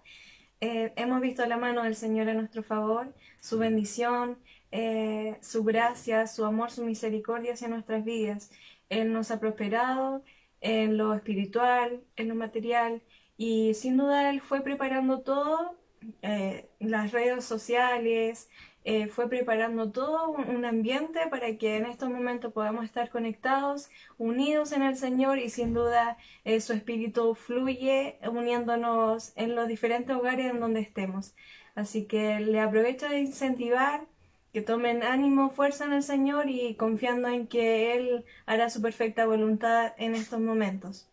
Eh, 0.66 0.94
hemos 0.96 1.20
visto 1.20 1.46
la 1.46 1.58
mano 1.58 1.84
del 1.84 1.94
Señor 1.94 2.30
a 2.30 2.34
nuestro 2.34 2.64
favor, 2.64 3.14
su 3.42 3.58
bendición, 3.60 4.38
eh, 4.72 5.36
su 5.42 5.66
gracia, 5.66 6.26
su 6.26 6.46
amor, 6.46 6.72
su 6.72 6.86
misericordia 6.86 7.52
hacia 7.52 7.68
nuestras 7.68 8.06
vidas. 8.06 8.50
Él 8.88 9.12
nos 9.12 9.30
ha 9.32 9.42
prosperado, 9.42 10.24
en 10.62 10.96
lo 10.96 11.14
espiritual, 11.16 12.02
en 12.16 12.30
lo 12.30 12.36
material, 12.36 13.02
y 13.36 13.74
sin 13.74 13.98
duda 13.98 14.30
él 14.30 14.40
fue 14.40 14.62
preparando 14.62 15.20
todo, 15.20 15.76
eh, 16.22 16.70
las 16.80 17.12
redes 17.12 17.44
sociales, 17.44 18.50
eh, 18.86 19.08
fue 19.08 19.30
preparando 19.30 19.92
todo 19.92 20.30
un, 20.30 20.66
ambiente 20.66 21.22
para 21.30 21.58
que 21.58 21.78
en 21.78 21.86
estos 21.86 22.10
momentos 22.10 22.52
podamos 22.52 22.84
estar 22.84 23.10
conectados, 23.10 23.90
unidos 24.18 24.74
en 24.74 24.84
el 24.84 24.98
Señor 24.98 25.40
y 25.40 25.50
sin 25.50 25.74
duda 25.74 26.18
eh, 26.44 26.60
su 26.60 26.74
espíritu 26.74 27.36
fluye 27.36 28.18
uniéndonos 28.30 29.32
en 29.36 29.56
los 29.56 29.68
diferentes 29.68 30.16
hogares 30.16 30.52
en 30.52 30.60
donde 30.60 30.82
estemos. 30.82 31.34
Así 31.76 32.06
que 32.06 32.40
le 32.40 32.60
aprovecho 32.60 33.08
de 33.08 33.20
incentivar 33.20 34.06
que 34.52 34.62
tomen 34.62 35.02
ánimo, 35.02 35.50
fuerza 35.50 35.86
en 35.86 35.94
el 35.94 36.04
Señor 36.04 36.50
y 36.50 36.76
confiando 36.76 37.28
en 37.28 37.48
que 37.48 37.96
Él 37.96 38.26
hará 38.46 38.70
su 38.70 38.82
perfecta 38.82 39.26
voluntad 39.26 39.94
en 39.98 40.14
estos 40.14 40.40
momentos. 40.40 41.08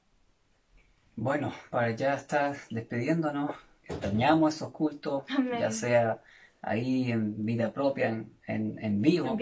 Bueno, 1.17 1.53
para 1.71 1.91
ya 1.93 2.15
estar 2.15 2.57
despidiéndonos, 2.71 3.53
extrañamos 3.85 4.57
esos 4.57 4.73
cultos, 4.73 5.25
ya 5.59 5.71
sea 5.71 6.23
ahí 6.63 7.11
en 7.11 7.45
vida 7.45 7.73
propia, 7.73 8.09
en, 8.09 8.79
en, 8.79 9.03
vivo, 9.03 9.37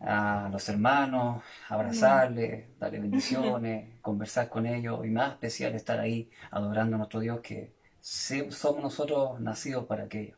a 0.00 0.48
los 0.50 0.68
hermanos, 0.68 1.42
abrazarles, 1.68 2.78
darle 2.78 3.00
bendiciones, 3.00 3.98
conversar 4.02 4.48
con 4.48 4.66
ellos 4.66 5.04
y 5.04 5.10
más 5.10 5.32
especial 5.32 5.74
estar 5.74 5.98
ahí 5.98 6.30
adorando 6.50 6.96
a 6.96 6.98
nuestro 6.98 7.20
Dios 7.20 7.40
que 7.40 7.72
somos 8.00 8.82
nosotros 8.82 9.40
nacidos 9.40 9.86
para 9.86 10.04
aquello. 10.04 10.36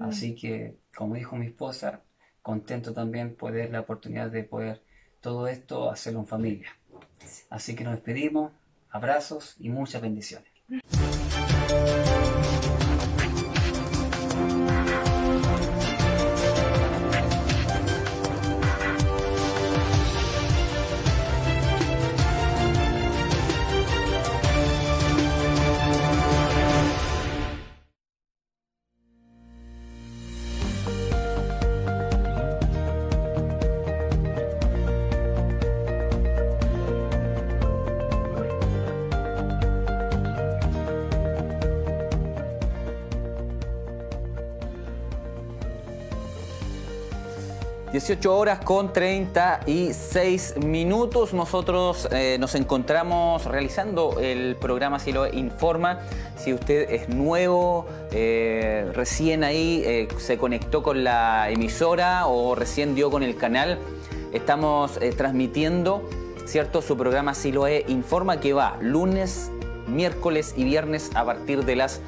Así 0.00 0.34
que, 0.34 0.78
como 0.96 1.14
dijo 1.14 1.36
mi 1.36 1.46
esposa, 1.46 2.02
contento 2.40 2.92
también 2.92 3.36
poder 3.36 3.70
la 3.70 3.80
oportunidad 3.80 4.30
de 4.30 4.44
poder 4.44 4.82
todo 5.20 5.46
esto 5.48 5.90
hacerlo 5.90 6.20
en 6.20 6.26
familia. 6.26 6.68
Así 7.50 7.74
que 7.74 7.84
nos 7.84 7.94
despedimos, 7.94 8.52
abrazos 8.90 9.56
y 9.58 9.68
muchas 9.68 10.02
bendiciones. 10.02 10.50
18 48.02 48.36
horas 48.36 48.58
con 48.58 48.92
36 48.92 50.54
minutos. 50.64 51.32
Nosotros 51.32 52.08
eh, 52.10 52.36
nos 52.40 52.56
encontramos 52.56 53.44
realizando 53.44 54.18
el 54.20 54.56
programa 54.56 54.98
Cielo 54.98 55.32
Informa. 55.32 56.00
Si 56.36 56.52
usted 56.52 56.90
es 56.90 57.08
nuevo, 57.08 57.86
eh, 58.10 58.90
recién 58.92 59.44
ahí 59.44 59.84
eh, 59.86 60.08
se 60.18 60.36
conectó 60.36 60.82
con 60.82 61.04
la 61.04 61.48
emisora 61.48 62.26
o 62.26 62.56
recién 62.56 62.96
dio 62.96 63.08
con 63.08 63.22
el 63.22 63.36
canal, 63.36 63.78
estamos 64.32 64.98
transmitiendo 65.16 66.02
¿cierto? 66.44 66.82
su 66.82 66.96
programa 66.96 67.34
Siloe 67.34 67.84
Informa 67.86 68.40
que 68.40 68.52
va 68.52 68.78
lunes, 68.80 69.52
miércoles 69.86 70.54
y 70.56 70.64
viernes 70.64 71.12
a 71.14 71.24
partir 71.24 71.64
de 71.64 71.76
las 71.76 72.00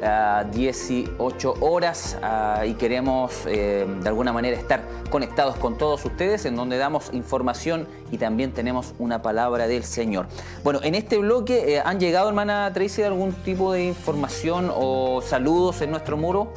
18 0.00 1.54
horas 1.60 2.18
ah, 2.22 2.64
y 2.66 2.74
queremos 2.74 3.32
eh, 3.46 3.86
de 4.02 4.08
alguna 4.08 4.32
manera 4.32 4.56
estar 4.56 4.82
conectados 5.10 5.56
con 5.56 5.78
todos 5.78 6.04
ustedes 6.04 6.44
en 6.44 6.56
donde 6.56 6.76
damos 6.76 7.12
información 7.12 7.86
y 8.10 8.18
también 8.18 8.52
tenemos 8.52 8.94
una 8.98 9.22
palabra 9.22 9.66
del 9.66 9.84
Señor. 9.84 10.26
Bueno, 10.62 10.80
en 10.82 10.94
este 10.94 11.18
bloque 11.18 11.76
eh, 11.76 11.82
han 11.84 11.98
llegado, 11.98 12.28
hermana 12.28 12.70
Tracy, 12.72 13.02
algún 13.02 13.32
tipo 13.32 13.72
de 13.72 13.84
información 13.86 14.70
o 14.74 15.22
saludos 15.22 15.80
en 15.80 15.90
nuestro 15.90 16.16
muro. 16.16 16.52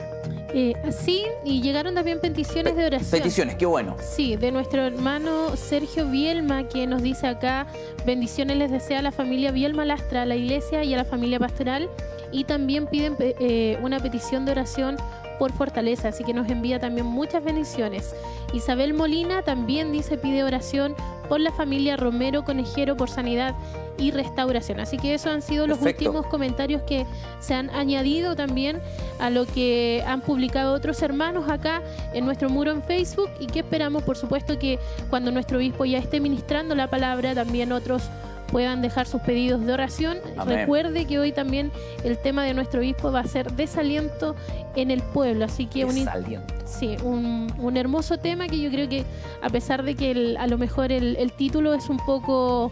Eh, 0.53 0.73
sí, 0.91 1.25
y 1.43 1.61
llegaron 1.61 1.95
también 1.95 2.19
peticiones 2.19 2.75
de 2.75 2.85
oración. 2.85 3.11
Peticiones, 3.11 3.55
qué 3.55 3.65
bueno. 3.65 3.95
Sí, 3.99 4.35
de 4.35 4.51
nuestro 4.51 4.83
hermano 4.83 5.55
Sergio 5.55 6.09
Bielma, 6.09 6.67
que 6.67 6.87
nos 6.87 7.01
dice 7.01 7.27
acá, 7.27 7.67
bendiciones 8.05 8.57
les 8.57 8.71
desea 8.71 8.99
a 8.99 9.01
la 9.01 9.11
familia 9.11 9.51
Bielma 9.51 9.85
Lastra, 9.85 10.23
a 10.23 10.25
la 10.25 10.35
iglesia 10.35 10.83
y 10.83 10.93
a 10.93 10.97
la 10.97 11.05
familia 11.05 11.39
pastoral 11.39 11.89
y 12.31 12.43
también 12.43 12.87
piden 12.87 13.15
eh, 13.19 13.77
una 13.81 13.99
petición 13.99 14.45
de 14.45 14.51
oración 14.51 14.97
por 15.39 15.51
fortaleza, 15.53 16.09
así 16.09 16.23
que 16.23 16.33
nos 16.33 16.49
envía 16.49 16.79
también 16.79 17.07
muchas 17.07 17.43
bendiciones. 17.43 18.13
Isabel 18.53 18.93
Molina 18.93 19.41
también 19.41 19.91
dice 19.91 20.17
pide 20.17 20.43
oración 20.43 20.95
por 21.27 21.39
la 21.39 21.51
familia 21.51 21.95
Romero 21.95 22.43
Conejero 22.43 22.97
por 22.97 23.09
sanidad 23.09 23.55
y 23.97 24.11
restauración. 24.11 24.79
Así 24.79 24.97
que 24.97 25.13
esos 25.13 25.31
han 25.31 25.41
sido 25.41 25.67
los 25.67 25.81
últimos 25.81 26.25
comentarios 26.27 26.81
que 26.83 27.05
se 27.39 27.53
han 27.53 27.69
añadido 27.69 28.35
también 28.35 28.81
a 29.19 29.29
lo 29.29 29.45
que 29.45 30.03
han 30.07 30.21
publicado 30.21 30.73
otros 30.73 31.01
hermanos 31.01 31.49
acá 31.49 31.81
en 32.13 32.25
nuestro 32.25 32.49
muro 32.49 32.71
en 32.71 32.83
Facebook 32.83 33.29
y 33.39 33.47
que 33.47 33.59
esperamos 33.59 34.03
por 34.03 34.17
supuesto 34.17 34.57
que 34.57 34.79
cuando 35.09 35.31
nuestro 35.31 35.57
obispo 35.57 35.85
ya 35.85 35.99
esté 35.99 36.19
ministrando 36.19 36.75
la 36.75 36.87
palabra 36.87 37.35
también 37.35 37.71
otros 37.71 38.03
puedan 38.51 38.81
dejar 38.81 39.07
sus 39.07 39.21
pedidos 39.21 39.65
de 39.65 39.73
oración. 39.73 40.17
Recuerde 40.45 41.05
que 41.05 41.19
hoy 41.19 41.31
también 41.31 41.71
el 42.03 42.17
tema 42.17 42.43
de 42.43 42.53
nuestro 42.53 42.79
obispo 42.79 43.11
va 43.11 43.21
a 43.21 43.27
ser 43.27 43.51
desaliento 43.53 44.35
en 44.75 44.91
el 44.91 45.01
pueblo, 45.01 45.45
así 45.45 45.65
que 45.65 45.85
desaliento. 45.85 46.53
Un, 46.53 46.67
sí, 46.67 46.97
un, 47.03 47.77
hermoso 47.77 48.17
tema 48.17 48.47
que 48.47 48.59
yo 48.59 48.69
creo 48.69 48.89
que 48.89 49.05
a 49.41 49.49
pesar 49.49 49.83
de 49.83 49.95
que 49.95 50.35
a 50.37 50.47
lo 50.47 50.57
mejor 50.57 50.91
el 50.91 51.31
título 51.33 51.73
es 51.73 51.89
un 51.89 51.97
poco 51.97 52.71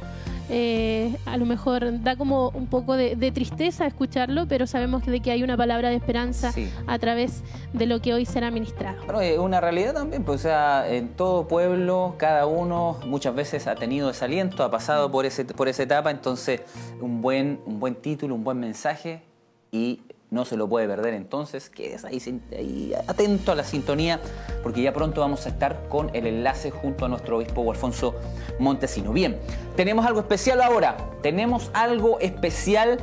eh, 0.50 1.16
a 1.26 1.38
lo 1.38 1.46
mejor 1.46 2.02
da 2.02 2.16
como 2.16 2.50
un 2.50 2.68
poco 2.68 2.96
de, 2.96 3.16
tristeza 3.32 3.86
escucharlo, 3.86 4.48
pero 4.48 4.66
sabemos 4.68 5.06
de 5.06 5.20
que 5.20 5.32
hay 5.32 5.44
una 5.44 5.58
palabra 5.58 5.90
de 5.90 5.96
esperanza 5.96 6.54
a 6.88 7.00
través 7.00 7.44
de 7.74 7.86
lo 7.86 8.02
que 8.02 8.14
hoy 8.14 8.26
será 8.26 8.52
ministrado. 8.52 8.98
Bueno, 9.06 9.22
es 9.22 9.38
una 9.38 9.60
realidad 9.60 9.94
también, 9.94 10.24
pues 10.24 10.42
o 10.42 10.44
sea, 10.44 10.86
en 10.90 11.10
todo 11.10 11.48
pueblo, 11.48 12.16
cada 12.18 12.46
uno 12.46 12.98
muchas 13.06 13.36
veces 13.36 13.68
ha 13.68 13.76
tenido 13.76 14.08
desaliento, 14.08 14.64
ha 14.64 14.72
pasado 14.72 15.12
por, 15.12 15.26
ese, 15.26 15.46
por 15.46 15.68
esa 15.68 15.84
etapa, 15.84 16.12
entonces 16.12 16.62
un 17.02 17.22
buen, 17.22 17.60
un 17.66 17.80
buen 17.80 17.96
título, 17.96 18.36
un 18.36 18.44
buen 18.44 18.60
mensaje 18.60 19.24
y 19.72 20.02
no 20.30 20.44
se 20.44 20.58
lo 20.58 20.68
puede 20.68 20.88
perder 20.88 21.14
entonces, 21.14 21.70
quedes 21.70 22.04
ahí, 22.04 22.22
ahí, 22.52 22.94
atento 23.08 23.52
a 23.52 23.56
la 23.56 23.64
sintonía, 23.64 24.20
porque 24.62 24.82
ya 24.82 24.94
pronto 24.94 25.22
vamos 25.22 25.46
a 25.46 25.50
estar 25.50 25.88
con 25.88 26.14
el 26.14 26.28
enlace 26.28 26.70
junto 26.70 27.06
a 27.06 27.08
nuestro 27.08 27.38
obispo 27.38 27.70
Alfonso 27.72 28.16
Montesino. 28.60 29.14
Bien, 29.14 29.38
tenemos 29.76 30.06
algo 30.06 30.20
especial 30.20 30.62
ahora, 30.62 30.98
tenemos 31.22 31.72
algo 31.74 32.20
especial, 32.20 32.98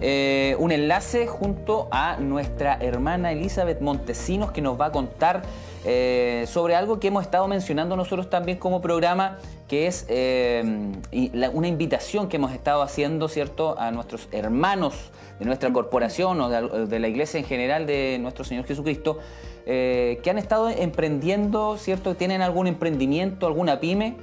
eh, 0.00 0.56
un 0.58 0.72
enlace 0.72 1.26
junto 1.26 1.88
a 1.90 2.16
nuestra 2.16 2.78
hermana 2.80 3.32
Elizabeth 3.32 3.80
Montesinos 3.80 4.50
que 4.52 4.62
nos 4.62 4.80
va 4.80 4.86
a 4.86 4.92
contar 4.92 5.42
eh, 5.84 6.44
sobre 6.46 6.76
algo 6.76 7.00
que 7.00 7.08
hemos 7.08 7.24
estado 7.24 7.48
mencionando 7.48 7.96
nosotros 7.96 8.30
también 8.30 8.58
como 8.58 8.80
programa, 8.80 9.38
que 9.66 9.88
es 9.88 10.06
eh, 10.08 10.62
una 11.52 11.66
invitación 11.66 12.28
que 12.28 12.36
hemos 12.36 12.52
estado 12.52 12.82
haciendo, 12.82 13.28
¿cierto?, 13.28 13.76
a 13.78 13.90
nuestros 13.90 14.28
hermanos 14.30 15.10
de 15.40 15.44
nuestra 15.44 15.72
corporación 15.72 16.40
o 16.40 16.48
de, 16.48 16.98
la 17.00 17.08
iglesia 17.08 17.40
en 17.40 17.46
general 17.46 17.86
de 17.86 18.18
nuestro 18.20 18.44
Señor 18.44 18.64
Jesucristo, 18.64 19.18
eh, 19.66 20.20
que 20.22 20.30
han 20.30 20.38
estado 20.38 20.70
emprendiendo, 20.70 21.76
¿cierto?, 21.78 22.14
tienen 22.14 22.42
algún 22.42 22.68
emprendimiento, 22.68 23.46
alguna 23.46 23.80
pyme, 23.80 24.16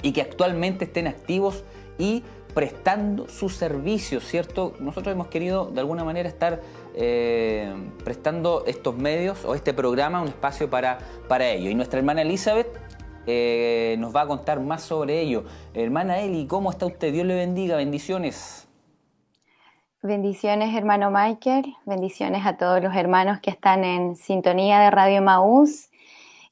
y 0.00 0.12
que 0.12 0.22
actualmente 0.22 0.84
estén 0.84 1.06
activos 1.06 1.64
y 1.98 2.22
prestando 2.54 3.28
sus 3.28 3.54
servicios, 3.54 4.24
¿cierto? 4.24 4.74
Nosotros 4.80 5.12
hemos 5.12 5.28
querido 5.28 5.66
de 5.66 5.80
alguna 5.80 6.04
manera 6.04 6.28
estar 6.28 6.60
eh, 7.00 7.72
prestando 8.02 8.64
estos 8.66 8.96
medios 8.96 9.44
o 9.44 9.54
este 9.54 9.72
programa 9.72 10.20
un 10.20 10.28
espacio 10.28 10.68
para, 10.68 10.98
para 11.28 11.48
ello. 11.48 11.70
Y 11.70 11.74
nuestra 11.76 12.00
hermana 12.00 12.22
Elizabeth 12.22 12.66
eh, 13.26 13.94
nos 14.00 14.14
va 14.14 14.22
a 14.22 14.26
contar 14.26 14.58
más 14.58 14.82
sobre 14.82 15.20
ello. 15.20 15.44
Hermana 15.74 16.18
Eli, 16.18 16.48
¿cómo 16.48 16.70
está 16.72 16.86
usted? 16.86 17.12
Dios 17.12 17.24
le 17.24 17.36
bendiga, 17.36 17.76
bendiciones. 17.76 18.66
Bendiciones, 20.02 20.74
hermano 20.74 21.12
Michael. 21.12 21.72
Bendiciones 21.86 22.44
a 22.44 22.56
todos 22.56 22.82
los 22.82 22.96
hermanos 22.96 23.38
que 23.40 23.50
están 23.50 23.84
en 23.84 24.16
sintonía 24.16 24.80
de 24.80 24.90
Radio 24.90 25.22
Maús 25.22 25.90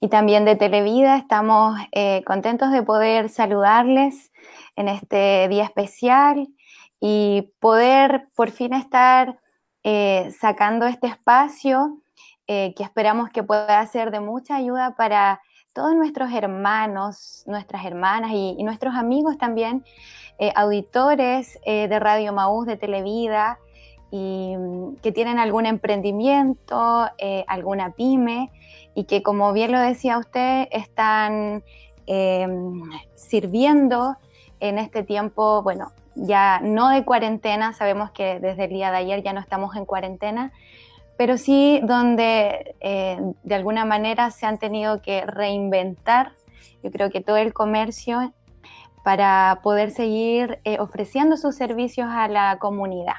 y 0.00 0.08
también 0.08 0.44
de 0.44 0.54
Televida. 0.54 1.16
Estamos 1.16 1.76
eh, 1.90 2.22
contentos 2.24 2.70
de 2.70 2.84
poder 2.84 3.30
saludarles 3.30 4.30
en 4.76 4.86
este 4.86 5.48
día 5.48 5.64
especial 5.64 6.46
y 7.00 7.52
poder 7.58 8.28
por 8.36 8.50
fin 8.50 8.74
estar 8.74 9.40
eh, 9.88 10.32
sacando 10.40 10.84
este 10.86 11.06
espacio 11.06 11.98
eh, 12.48 12.74
que 12.74 12.82
esperamos 12.82 13.30
que 13.30 13.44
pueda 13.44 13.86
ser 13.86 14.10
de 14.10 14.18
mucha 14.18 14.56
ayuda 14.56 14.96
para 14.96 15.40
todos 15.72 15.94
nuestros 15.94 16.32
hermanos, 16.32 17.44
nuestras 17.46 17.84
hermanas 17.84 18.32
y, 18.34 18.60
nuestros 18.64 18.96
amigos 18.96 19.38
también, 19.38 19.84
eh, 20.40 20.50
auditores 20.56 21.60
de 21.64 21.98
Radio 22.00 22.32
Maús, 22.32 22.66
de 22.66 22.76
Televida, 22.76 23.60
y 24.10 24.56
mm, 24.56 24.96
que 24.96 25.12
tienen 25.12 25.38
algún 25.38 25.66
emprendimiento, 25.66 27.06
alguna 27.46 27.92
pyme, 27.92 28.50
y 28.96 29.04
que 29.04 29.22
como 29.22 29.52
bien 29.52 29.70
lo 29.70 29.78
decía 29.78 30.18
usted, 30.18 30.66
están 30.72 31.62
sirviendo 33.14 34.16
en 34.58 34.78
este 34.78 35.04
tiempo, 35.04 35.62
bueno, 35.62 35.92
ya 36.16 36.60
no 36.62 36.88
de 36.88 37.04
cuarentena, 37.04 37.72
sabemos 37.72 38.10
que 38.10 38.40
desde 38.40 38.64
el 38.64 38.70
día 38.70 38.90
de 38.90 38.98
ayer 38.98 39.22
ya 39.22 39.32
no 39.32 39.40
estamos 39.40 39.76
en 39.76 39.84
cuarentena, 39.84 40.52
pero 41.16 41.38
sí 41.38 41.80
donde 41.82 42.74
eh, 42.80 43.18
de 43.42 43.54
alguna 43.54 43.84
manera 43.84 44.30
se 44.30 44.46
han 44.46 44.58
tenido 44.58 45.00
que 45.02 45.24
reinventar, 45.24 46.32
yo 46.82 46.90
creo 46.90 47.10
que 47.10 47.20
todo 47.20 47.36
el 47.36 47.52
comercio, 47.52 48.32
para 49.06 49.60
poder 49.62 49.92
seguir 49.92 50.58
eh, 50.64 50.78
ofreciendo 50.80 51.36
sus 51.36 51.54
servicios 51.54 52.08
a 52.10 52.26
la 52.26 52.58
comunidad. 52.58 53.14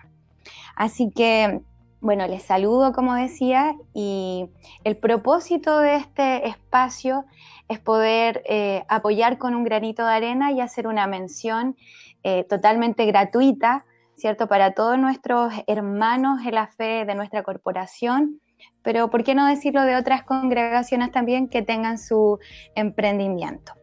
Así 0.75 1.11
que, 1.11 1.61
bueno, 2.01 2.27
les 2.27 2.43
saludo, 2.43 2.91
como 2.91 3.15
decía, 3.15 3.73
y 3.93 4.49
el 4.83 4.97
propósito 4.97 5.79
de 5.79 5.95
este 5.95 6.49
espacio 6.49 7.23
es 7.69 7.79
poder 7.79 8.43
eh, 8.49 8.83
apoyar 8.89 9.37
con 9.37 9.55
un 9.55 9.63
granito 9.63 10.05
de 10.05 10.11
arena 10.11 10.51
y 10.51 10.59
hacer 10.59 10.87
una 10.87 11.07
mención 11.07 11.77
eh, 12.23 12.43
totalmente 12.43 13.05
gratuita, 13.05 13.85
¿cierto? 14.15 14.47
Para 14.47 14.71
todos 14.71 14.97
nuestros 14.97 15.53
hermanos 15.67 16.39
en 16.45 16.55
la 16.55 16.67
fe 16.67 17.05
de 17.05 17.15
nuestra 17.15 17.43
corporación, 17.43 18.41
pero 18.81 19.09
¿por 19.09 19.23
qué 19.23 19.35
no 19.35 19.45
decirlo 19.45 19.83
de 19.83 19.95
otras 19.95 20.23
congregaciones 20.23 21.11
también 21.11 21.47
que 21.47 21.61
tengan 21.61 21.97
su 21.97 22.39
emprendimiento? 22.75 23.73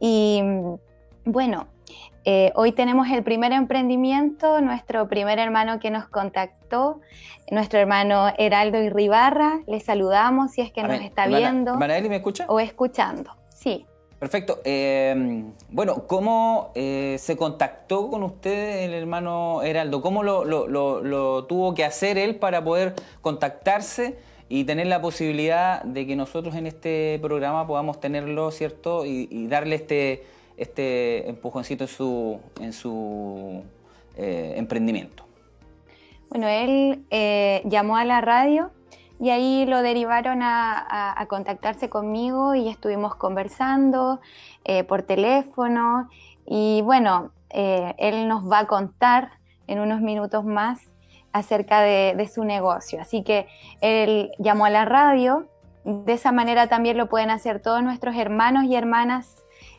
Y 0.00 0.42
bueno, 1.24 1.68
eh, 2.24 2.52
hoy 2.56 2.72
tenemos 2.72 3.08
el 3.08 3.22
primer 3.22 3.52
emprendimiento, 3.52 4.60
nuestro 4.60 5.08
primer 5.08 5.38
hermano 5.38 5.78
que 5.78 5.90
nos 5.90 6.08
contactó, 6.08 7.00
nuestro 7.50 7.78
hermano 7.78 8.32
Heraldo 8.36 8.82
Irribarra. 8.82 9.60
Le 9.66 9.80
saludamos 9.80 10.52
si 10.52 10.60
es 10.60 10.72
que 10.72 10.82
nos 10.82 11.00
está 11.00 11.26
viendo. 11.26 11.76
¿Manaeli 11.76 12.08
me 12.08 12.16
escucha? 12.16 12.44
O 12.48 12.60
escuchando, 12.60 13.36
sí. 13.48 13.86
Perfecto. 14.18 14.60
Em, 14.64 15.52
bueno, 15.70 16.06
¿cómo 16.08 16.72
eh, 16.74 17.16
se 17.20 17.36
contactó 17.36 18.10
con 18.10 18.24
usted 18.24 18.84
el 18.84 18.92
hermano 18.92 19.62
Heraldo? 19.62 20.02
¿Cómo 20.02 20.24
lo, 20.24 21.44
tuvo 21.44 21.74
que 21.74 21.84
hacer 21.84 22.18
él 22.18 22.34
para 22.36 22.64
poder 22.64 22.94
contactarse 23.20 24.18
y 24.48 24.64
tener 24.64 24.88
la 24.88 25.00
posibilidad 25.00 25.82
de 25.84 26.06
que 26.06 26.16
nosotros 26.16 26.56
en 26.56 26.66
este 26.66 27.18
programa 27.22 27.66
podamos 27.66 28.00
tenerlo, 28.00 28.50
¿cierto? 28.50 29.04
Y, 29.06 29.46
darle 29.46 29.76
este, 29.76 30.24
este 30.56 31.28
empujoncito 31.28 31.84
en 31.84 31.88
su, 31.88 32.40
en 32.60 32.72
su 32.72 33.62
eh, 34.16 34.54
emprendimiento. 34.56 35.24
Bueno, 36.28 36.48
él 36.48 37.04
eh, 37.10 37.62
llamó 37.66 37.96
a 37.96 38.04
la 38.04 38.20
radio 38.20 38.72
y 39.20 39.30
ahí 39.30 39.66
lo 39.66 39.82
derivaron 39.82 40.40
a, 40.42 41.26
contactarse 41.28 41.88
conmigo 41.88 42.54
y 42.54 42.68
estuvimos 42.68 43.14
conversando 43.16 44.20
eh, 44.64 44.84
por 44.84 45.02
teléfono 45.02 46.08
y 46.46 46.80
bueno, 46.82 47.32
eh, 47.50 47.94
él 47.98 48.28
nos 48.28 48.50
va 48.50 48.60
a 48.60 48.66
contar 48.66 49.32
en 49.66 49.80
unos 49.80 50.00
minutos 50.00 50.44
más 50.44 50.80
acerca 51.32 51.82
de, 51.82 52.30
su 52.32 52.44
negocio. 52.44 53.00
Así 53.00 53.22
que 53.22 53.46
él 53.80 54.30
llamó 54.38 54.64
a 54.64 54.70
la 54.70 54.84
radio, 54.84 55.46
de 55.84 56.12
esa 56.12 56.32
manera 56.32 56.68
también 56.68 56.96
lo 56.96 57.08
pueden 57.08 57.30
hacer 57.30 57.60
todos 57.60 57.82
nuestros 57.82 58.16
hermanos 58.16 58.64
y 58.64 58.76
hermanas 58.76 59.36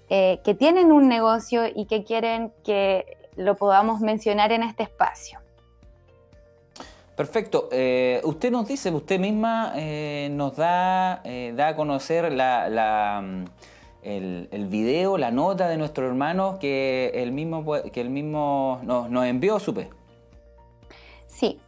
eh, 0.10 0.42
que 0.44 0.54
tienen 0.54 0.92
un 0.92 1.08
negocio 1.08 1.64
y 1.74 1.86
que 1.86 2.04
quieren 2.04 2.52
que 2.64 3.18
lo 3.36 3.56
podamos 3.56 4.02
mencionar 4.02 4.52
en 4.52 4.64
este 4.64 4.84
espacio. 4.84 5.40
Perfecto. 7.20 7.68
Eh, 7.74 8.22
usted 8.24 8.50
nos 8.50 8.66
dice, 8.66 8.90
usted 8.92 9.20
misma 9.20 9.74
eh, 9.76 10.30
nos 10.32 10.56
da, 10.56 11.20
eh, 11.26 11.52
da 11.54 11.68
a 11.68 11.76
conocer 11.76 12.32
la, 12.32 13.22
mm, 13.22 13.46
el, 14.04 14.68
video, 14.70 15.18
la 15.18 15.30
nota 15.30 15.68
de 15.68 15.76
nuestro 15.76 16.08
hermano 16.08 16.60
que 16.60 17.12
el 17.16 17.34
mismo, 17.34 17.66
que 17.92 18.00
el 18.00 18.10
mismo 18.10 18.80
nos, 18.84 19.10
nos 19.10 19.26
envió, 19.26 19.60
supe. 19.60 19.90
Sí. 21.28 21.60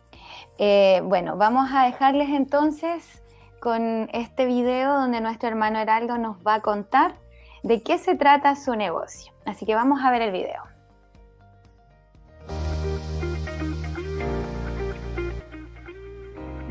bueno, 1.04 1.36
vamos 1.36 1.70
a 1.74 1.84
dejarles 1.84 2.30
entonces 2.30 3.22
con 3.60 4.08
este 4.14 4.46
video 4.46 4.94
donde 4.94 5.20
nuestro 5.20 5.50
hermano 5.50 5.80
Heraldo 5.80 6.18
nos 6.18 6.38
va 6.48 6.54
a 6.54 6.62
contar 6.62 7.16
de 7.62 7.84
qué 7.84 7.98
se 7.98 8.16
trata 8.16 8.56
su 8.56 8.78
negocio. 8.78 9.34
Así 9.44 9.66
que 9.66 9.76
vamos 9.76 10.00
a 10.02 10.12
ver 10.12 10.22
el 10.22 10.32
video. 10.32 10.71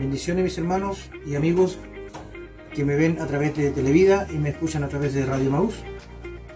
Bendiciones 0.01 0.43
mis 0.43 0.57
hermanos 0.57 1.11
y 1.27 1.35
amigos 1.35 1.77
que 2.75 2.87
me 2.87 2.97
ven 2.97 3.21
a 3.21 3.27
través 3.27 3.55
de 3.55 3.71
Televida 3.71 4.27
y 4.33 4.39
me 4.39 4.49
escuchan 4.49 4.83
a 4.83 4.89
través 4.89 5.13
de 5.13 5.27
Radio 5.27 5.51
Maús. 5.51 5.75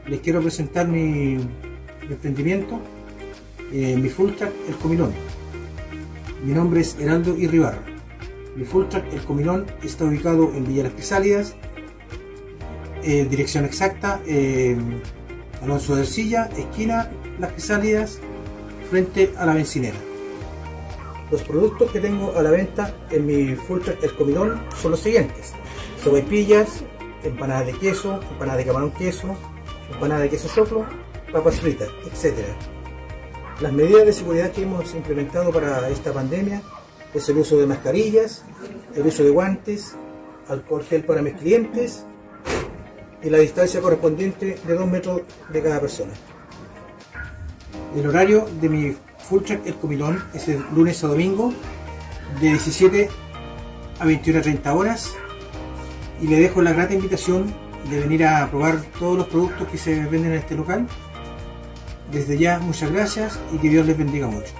Les 0.07 0.21
quiero 0.21 0.41
presentar 0.41 0.89
mi, 0.89 1.37
emprendimiento, 2.09 2.81
eh, 3.71 3.97
mi 4.01 4.09
full 4.09 4.31
track 4.31 4.51
El 4.67 4.77
Comilón. 4.77 5.13
Mi 6.43 6.55
nombre 6.55 6.81
es 6.81 6.99
Heraldo 6.99 7.37
Irribarra. 7.37 7.83
Mi 8.57 8.65
full 8.65 8.87
track 8.87 9.13
El 9.13 9.21
Comilón 9.21 9.67
está 9.83 10.07
ubicado 10.07 10.51
en 10.55 10.67
Villa 10.67 10.85
Las 10.85 10.95
Crisálidas, 10.95 11.55
dirección 13.03 13.67
exacta, 13.67 14.23
eh, 14.27 14.75
Alonso 15.63 15.97
del 15.97 16.07
Silla, 16.07 16.49
esquina 16.57 17.11
Las 17.39 17.53
Crisálidas, 17.53 18.21
frente 18.89 19.35
a 19.37 19.45
la 19.45 19.53
bencinera. 19.53 20.14
Los 21.35 21.43
productos 21.43 21.91
que 21.91 21.99
tengo 21.99 22.33
a 22.39 22.43
la 22.43 22.53
venta 22.53 22.95
en 23.11 23.27
mi 23.27 23.57
full 23.57 23.81
el 24.01 24.15
comidón 24.15 24.63
son 24.81 24.93
los 24.93 25.01
siguientes. 25.01 25.53
Sopaipillas, 26.01 26.85
empanadas 27.25 27.67
de 27.67 27.73
queso, 27.73 28.21
empanadas 28.31 28.59
de 28.59 28.67
camarón 28.67 28.93
queso, 28.93 29.35
empanadas 29.93 30.23
de 30.23 30.31
queso 30.31 30.49
soplo, 30.49 30.87
papas 31.33 31.57
fritas, 31.57 31.89
etc. 32.05 32.37
Las 33.61 33.73
medidas 33.73 34.07
de 34.07 34.13
seguridad 34.13 34.53
que 34.53 34.63
hemos 34.63 34.95
implementado 34.95 35.51
para 35.51 35.91
esta 35.91 36.13
pandemia 36.13 36.63
es 37.13 37.29
el 37.29 37.39
uso 37.39 37.59
de 37.59 37.67
mascarillas, 37.67 38.45
el 38.95 39.05
uso 39.05 39.25
de 39.25 39.31
guantes, 39.31 39.97
alcohol 40.47 40.85
gel 40.85 41.03
para 41.03 41.21
mis 41.21 41.35
clientes 41.35 42.05
y 43.25 43.29
la 43.29 43.39
distancia 43.39 43.81
correspondiente 43.81 44.57
de 44.65 44.75
2 44.75 44.87
metros 44.87 45.23
de 45.49 45.61
cada 45.61 45.81
persona. 45.81 46.13
El 47.97 48.07
horario 48.07 48.47
de 48.61 48.69
mi 48.69 48.97
full 49.29 49.43
track 49.43 49.67
El 49.67 49.75
Comilón 49.75 50.23
es 50.35 50.49
el 50.49 50.63
lunes 50.75 51.03
a 51.03 51.09
domingo 51.09 51.53
de 52.41 52.49
17 52.49 53.09
a 53.99 54.05
21.30 54.05 54.77
horas 54.77 55.15
y 56.21 56.27
le 56.27 56.39
dejo 56.39 56.63
la 56.63 56.73
grata 56.73 56.95
invitación 56.95 57.53
de 57.91 58.01
venir 58.01 58.25
a 58.25 58.49
probar 58.51 58.81
todos 58.99 59.17
los 59.17 59.27
productos 59.29 59.69
que 59.69 59.79
se 59.79 59.95
venden 60.05 60.33
en 60.33 60.39
este 60.39 60.55
local. 60.55 60.87
Desde 62.13 62.39
ya, 62.39 62.59
muchas 62.59 62.91
gracias 62.91 63.41
y 63.53 63.59
que 63.59 63.69
Dios 63.69 63.87
les 63.87 63.97
bendiga 63.97 64.27
mucho. 64.27 64.53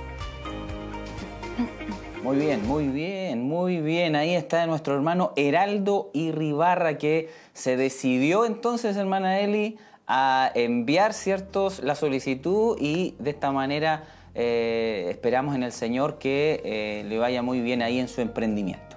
Muy 2.23 2.39
bien, 2.39 2.67
muy 2.67 2.89
bien, 2.89 3.43
muy 3.43 3.81
bien. 3.81 4.17
Ahí 4.17 4.35
está 4.35 4.67
nuestro 4.67 4.95
hermano 4.95 5.33
Heraldo 5.37 6.11
Irribarra 6.15 6.97
que 6.97 7.31
se 7.53 7.77
decidió 7.77 8.47
entonces, 8.47 8.97
hermana 8.97 9.41
Eli, 9.41 9.77
a 10.07 10.51
enviar 10.55 11.13
ciertos 11.13 11.83
la 11.83 11.95
solicitud 11.95 12.77
y 12.81 13.15
de 13.19 13.31
esta 13.31 13.53
manera 13.53 14.05
eh, 14.35 15.07
esperamos 15.11 15.55
en 15.55 15.63
el 15.63 15.73
Señor 15.73 16.19
que 16.19 16.61
eh, 16.65 17.05
le 17.05 17.19
vaya 17.19 17.43
muy 17.43 17.61
bien 17.61 17.83
ahí 17.83 17.99
en 17.99 18.09
su 18.09 18.21
emprendimiento. 18.21 18.97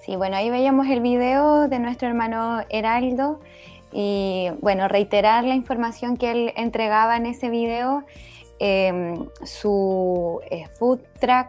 Sí, 0.00 0.16
bueno, 0.16 0.36
ahí 0.36 0.50
veíamos 0.50 0.88
el 0.88 1.00
video 1.00 1.68
de 1.68 1.78
nuestro 1.78 2.08
hermano 2.08 2.62
Heraldo 2.70 3.40
y 3.92 4.48
bueno, 4.60 4.88
reiterar 4.88 5.44
la 5.44 5.54
información 5.54 6.16
que 6.16 6.30
él 6.30 6.52
entregaba 6.56 7.16
en 7.16 7.26
ese 7.26 7.50
video, 7.50 8.04
em, 8.60 9.28
su 9.42 10.40
eh, 10.50 10.66
food 10.78 11.00
truck 11.18 11.48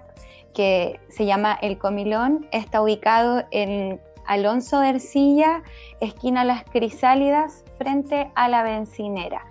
que 0.54 1.00
se 1.10 1.26
llama 1.26 1.58
El 1.62 1.78
Comilón 1.78 2.48
está 2.52 2.82
ubicado 2.82 3.44
en 3.52 4.02
Alonso 4.26 4.80
de 4.80 4.90
Ercilla, 4.90 5.64
esquina 6.00 6.44
Las 6.44 6.64
Crisálidas, 6.64 7.64
frente 7.78 8.32
a 8.36 8.50
la 8.50 8.64
bencinera. 8.64 9.46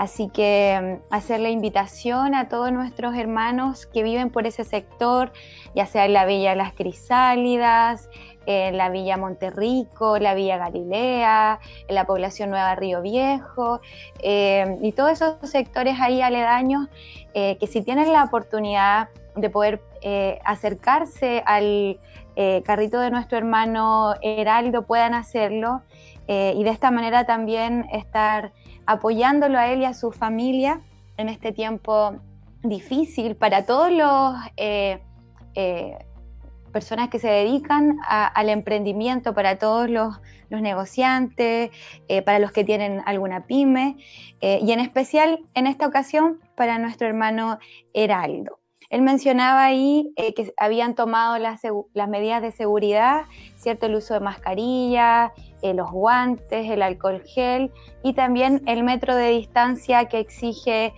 Así 0.00 0.30
que 0.30 0.98
mm, 1.10 1.14
hacer 1.14 1.40
la 1.40 1.50
invitación 1.50 2.34
a 2.34 2.48
todos 2.48 2.72
nuestros 2.72 3.14
hermanos 3.14 3.84
que 3.84 4.02
viven 4.02 4.30
por 4.30 4.46
ese 4.46 4.64
sector, 4.64 5.30
ya 5.74 5.84
sea 5.84 6.06
en 6.06 6.14
la 6.14 6.24
Villa 6.24 6.54
Las 6.54 6.72
Crisálidas, 6.72 8.08
en 8.46 8.78
la 8.78 8.88
Villa 8.88 9.18
Monterrico, 9.18 10.18
la 10.18 10.32
Villa 10.32 10.56
Galilea, 10.56 11.60
en 11.86 11.94
la 11.94 12.06
población 12.06 12.48
Nueva 12.48 12.74
Río 12.76 13.02
Viejo, 13.02 13.82
eh, 14.22 14.78
y 14.80 14.92
todos 14.92 15.12
esos 15.12 15.36
sectores 15.42 16.00
ahí 16.00 16.22
aledaños 16.22 16.88
eh, 17.34 17.58
que 17.58 17.66
si 17.66 17.82
tienen 17.82 18.10
la 18.10 18.24
oportunidad 18.24 19.10
de 19.36 19.50
poder 19.50 19.82
eh, 20.00 20.38
acercarse 20.46 21.42
al 21.44 22.00
carrito 22.64 22.98
de 23.00 23.10
nuestro 23.10 23.36
hermano 23.36 24.14
Heraldo 24.22 24.86
puedan 24.86 25.12
hacerlo 25.12 25.82
y 26.26 26.64
de 26.64 26.70
esta 26.70 26.90
manera 26.90 27.26
también 27.26 27.86
estar 27.92 28.52
apoyándolo 28.86 29.58
a 29.58 29.68
él 29.68 29.80
y 29.80 29.84
a 29.84 29.94
su 29.94 30.12
familia 30.12 30.80
en 31.16 31.28
este 31.28 31.52
tiempo 31.52 32.16
difícil 32.62 33.36
para 33.36 33.64
todos 33.66 33.90
los 33.90 34.34
personas 36.70 37.08
que 37.08 37.18
se 37.18 37.28
dedican 37.28 37.98
al 38.08 38.48
emprendimiento, 38.48 39.34
para 39.34 39.58
todos 39.58 39.90
los, 39.90 40.20
negociantes, 40.50 41.70
eh, 42.08 42.22
para 42.22 42.40
los 42.40 42.50
que 42.50 42.64
tienen 42.64 43.02
alguna 43.06 43.46
pyme 43.46 43.96
eh, 44.40 44.58
y 44.62 44.72
en 44.72 44.80
especial 44.80 45.38
en 45.54 45.68
esta 45.68 45.86
ocasión 45.86 46.40
para 46.56 46.78
nuestro 46.78 47.06
hermano 47.06 47.58
Heraldo. 47.94 48.59
Él 48.90 49.02
mencionaba 49.02 49.64
ahí 49.64 50.12
eh, 50.16 50.34
que 50.34 50.52
habían 50.58 50.94
tomado 50.94 51.38
las, 51.38 51.62
medidas 52.08 52.42
de 52.42 52.52
seguridad, 52.52 53.22
¿cierto? 53.56 53.86
El 53.86 53.94
uso 53.94 54.14
de 54.14 54.20
mascarilla, 54.20 55.32
los 55.62 55.90
guantes, 55.90 56.68
el 56.70 56.82
alcohol 56.82 57.22
gel 57.24 57.70
y 58.02 58.14
también 58.14 58.62
el 58.66 58.82
metro 58.82 59.14
de 59.14 59.30
distancia 59.30 60.06
que 60.06 60.18
exige 60.18 60.92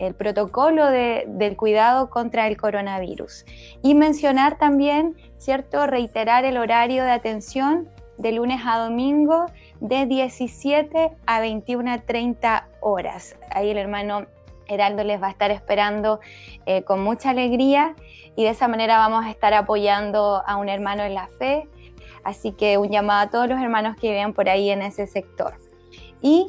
el 0.00 0.14
protocolo 0.14 0.86
del 0.86 1.56
cuidado 1.56 2.10
contra 2.10 2.48
el 2.48 2.56
coronavirus. 2.56 3.44
Y 3.82 3.94
mencionar 3.94 4.58
también, 4.58 5.16
¿cierto?, 5.36 5.86
reiterar 5.86 6.44
el 6.44 6.56
horario 6.56 7.04
de 7.04 7.10
atención 7.10 7.88
de 8.16 8.32
lunes 8.32 8.60
a 8.66 8.78
domingo 8.78 9.46
de 9.80 10.06
17 10.06 11.10
a 11.26 11.42
21.30 11.42 12.64
horas. 12.80 13.36
Ahí 13.50 13.70
el 13.70 13.78
hermano 13.78 14.26
Heraldo 14.70 15.04
les 15.04 15.22
va 15.22 15.26
a 15.26 15.30
estar 15.30 15.50
esperando 15.50 16.20
eh, 16.64 16.82
con 16.84 17.02
mucha 17.02 17.30
alegría 17.30 17.94
y 18.36 18.44
de 18.44 18.50
esa 18.50 18.68
manera 18.68 18.96
vamos 18.96 19.26
a 19.26 19.30
estar 19.30 19.52
apoyando 19.52 20.42
a 20.46 20.56
un 20.56 20.68
hermano 20.68 21.02
en 21.02 21.14
la 21.14 21.28
fe. 21.38 21.68
Así 22.24 22.52
que 22.52 22.78
un 22.78 22.88
llamado 22.90 23.20
a 23.20 23.30
todos 23.30 23.48
los 23.48 23.60
hermanos 23.60 23.96
que 23.96 24.10
viven 24.10 24.32
por 24.32 24.48
ahí 24.48 24.70
en 24.70 24.82
ese 24.82 25.06
sector. 25.06 25.54
Y 26.22 26.46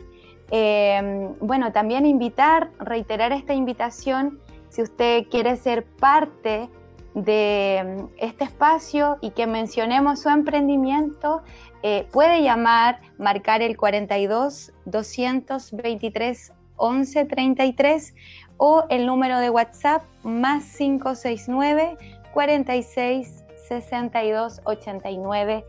Em, 0.52 1.34
bueno, 1.40 1.72
también 1.72 2.06
invitar, 2.06 2.72
reiterar 2.78 3.32
esta 3.32 3.54
invitación, 3.54 4.42
si 4.68 4.82
usted 4.82 5.28
quiere 5.30 5.56
ser 5.56 5.86
parte 5.86 6.70
de 7.14 7.78
em, 7.78 8.08
este 8.18 8.44
espacio 8.44 9.18
y 9.22 9.32
que 9.32 9.48
mencionemos 9.48 10.20
su 10.20 10.28
emprendimiento, 10.28 11.42
eh, 11.84 12.06
puede 12.12 12.44
llamar, 12.44 13.00
marcar 13.18 13.62
el 13.62 13.78
42 13.78 14.74
223 14.86 16.54
11 16.82 17.26
33 17.26 18.16
o 18.58 18.86
el 18.90 19.06
número 19.06 19.40
de 19.40 19.50
WhatsApp 19.50 20.04
más 20.24 20.76
569 20.76 21.98
46 22.34 23.44
62 23.68 24.62
89 24.66 25.66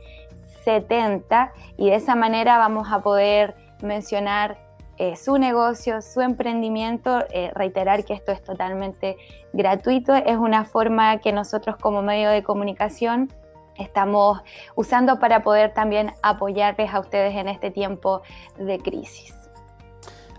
70 0.65 1.53
y 1.77 1.91
de 1.91 1.97
esa 1.97 2.15
manera 2.15 2.59
vamos 2.59 2.89
a 2.91 3.01
poder 3.01 3.55
mencionar 3.83 4.59
eh, 4.99 5.17
su 5.17 5.39
negocio, 5.39 6.01
su 6.01 6.21
emprendimiento, 6.21 7.25
eh, 7.31 7.51
reiterar 7.55 8.05
que 8.05 8.15
esto 8.15 8.31
es 8.31 8.43
totalmente 8.43 9.17
gratuito, 9.53 10.15
es 10.15 10.37
una 10.37 10.65
forma 10.65 11.19
que 11.19 11.33
nosotros 11.33 11.77
como 11.77 12.03
medio 12.03 12.31
de 12.31 12.43
comunicación 12.43 13.33
estamos 13.77 14.41
usando 14.77 15.19
para 15.19 15.43
poder 15.43 15.73
también 15.73 16.13
apoyarles 16.23 16.93
a 16.93 17.01
ustedes 17.01 17.35
en 17.35 17.49
este 17.49 17.71
tiempo 17.71 18.23
de 18.59 18.79
crisis. 18.79 19.42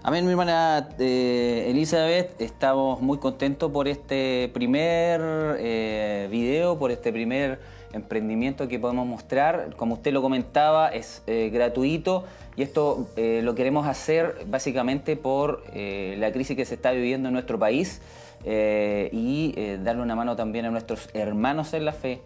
Amén, 0.06 0.26
mi 0.26 0.32
hermana 0.32 0.90
eh, 1.00 1.68
Elizabeth, 1.70 2.42
estamos 2.42 3.02
muy 3.02 3.20
contentos 3.20 3.72
por 3.72 3.88
este 3.88 4.52
primer 4.54 6.30
video, 6.30 6.78
por 6.78 6.92
este 6.92 7.14
primer 7.14 7.60
emprendimiento 7.94 8.68
que 8.68 8.80
podemos 8.80 9.08
mostrar. 9.08 9.74
Como 9.78 9.94
usted 9.94 10.12
lo 10.12 10.22
comentaba, 10.22 10.90
es 10.90 11.24
gratuito 11.26 12.26
y 12.56 12.62
esto 12.62 13.08
eh, 13.16 13.42
lo 13.44 13.56
queremos 13.56 13.88
hacer 13.88 14.46
básicamente 14.48 15.16
por 15.16 15.64
eh, 15.74 16.16
la 16.20 16.32
crisis 16.32 16.56
que 16.56 16.66
se 16.66 16.76
está 16.76 16.92
viviendo 16.92 17.30
en 17.30 17.34
nuestro 17.34 17.58
país 17.58 18.02
eh, 18.46 19.10
y 19.12 19.56
darle 19.78 20.02
una 20.02 20.16
mano 20.16 20.36
también 20.36 20.66
a 20.66 20.70
nuestros 20.70 21.10
hermanos 21.14 21.74
en 21.74 21.86
la 21.86 21.94
fe, 21.94 22.22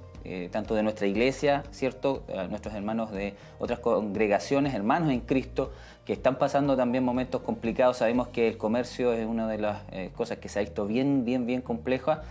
tanto 0.51 0.75
de 0.75 0.83
nuestra 0.83 1.07
iglesia, 1.07 1.63
¿cierto? 1.71 2.23
A 2.35 2.47
nuestros 2.47 2.75
hermanos 2.75 3.11
de 3.11 3.35
otras 3.59 3.79
congregaciones, 3.79 4.73
hermanos 4.73 5.09
en 5.11 5.21
Cristo, 5.21 5.71
que 6.07 6.13
están 6.13 6.37
pasando 6.37 6.75
también 6.75 7.03
momentos 7.03 7.41
complicados. 7.41 7.97
Sabemos 7.97 8.29
que 8.29 8.47
el 8.47 8.57
comercio 8.57 9.13
es 9.13 9.27
una 9.27 9.47
de 9.47 9.57
las 9.59 9.81
cosas 10.15 10.37
que 10.37 10.49
se 10.49 10.57
ha 10.57 10.61
visto 10.61 10.87
bien, 10.87 11.25
bien, 11.25 11.45
bien 11.45 11.61
compleja, 11.61 12.23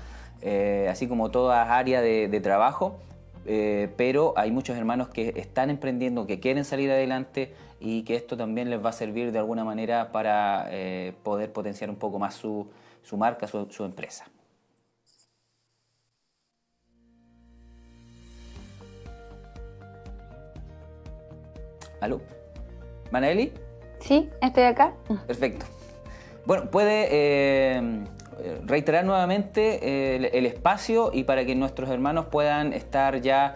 así 0.88 1.06
como 1.06 1.30
toda 1.30 1.76
área 1.76 2.00
de, 2.00 2.40
trabajo. 2.40 2.98
pero 3.44 4.32
hay 4.36 4.50
muchos 4.50 4.76
hermanos 4.78 5.10
que 5.10 5.34
están 5.36 5.68
emprendiendo, 5.68 6.26
que 6.26 6.40
quieren 6.40 6.64
salir 6.64 6.90
adelante, 6.90 7.52
y 7.80 8.02
que 8.04 8.16
esto 8.16 8.36
también 8.36 8.70
les 8.70 8.84
va 8.84 8.90
a 8.90 8.92
servir 8.92 9.32
de 9.32 9.38
alguna 9.38 9.64
manera 9.64 10.12
para 10.12 10.68
eh, 10.70 11.12
poder 11.22 11.52
potenciar 11.52 11.90
un 11.90 11.96
poco 11.96 12.18
más 12.18 12.34
su, 12.34 12.68
marca, 13.16 13.46
su, 13.46 13.84
empresa. 13.84 14.26
¿Aló? 22.00 22.20
¿Manaeli? 23.10 23.52
Sí, 24.06 24.30
estoy 24.40 24.64
acá. 24.64 24.94
Perfecto. 25.26 25.66
Bueno, 26.46 26.70
puede 26.70 27.08
eh, 27.10 28.04
reiterar 28.64 29.04
nuevamente 29.04 29.80
eh, 29.82 30.30
el, 30.32 30.46
espacio 30.46 31.10
y 31.12 31.24
para 31.24 31.44
que 31.44 31.54
nuestros 31.54 31.90
hermanos 31.90 32.26
puedan 32.26 32.72
estar 32.72 33.20
ya 33.20 33.54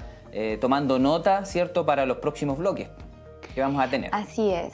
tomando 0.60 1.00
nota, 1.00 1.44
¿cierto?, 1.44 1.84
para 1.84 2.06
los 2.06 2.18
próximos 2.18 2.56
bloques 2.56 2.88
que 3.52 3.60
vamos 3.60 3.82
a 3.82 3.88
tener. 3.88 4.10
Así 4.12 4.52
es. 4.52 4.72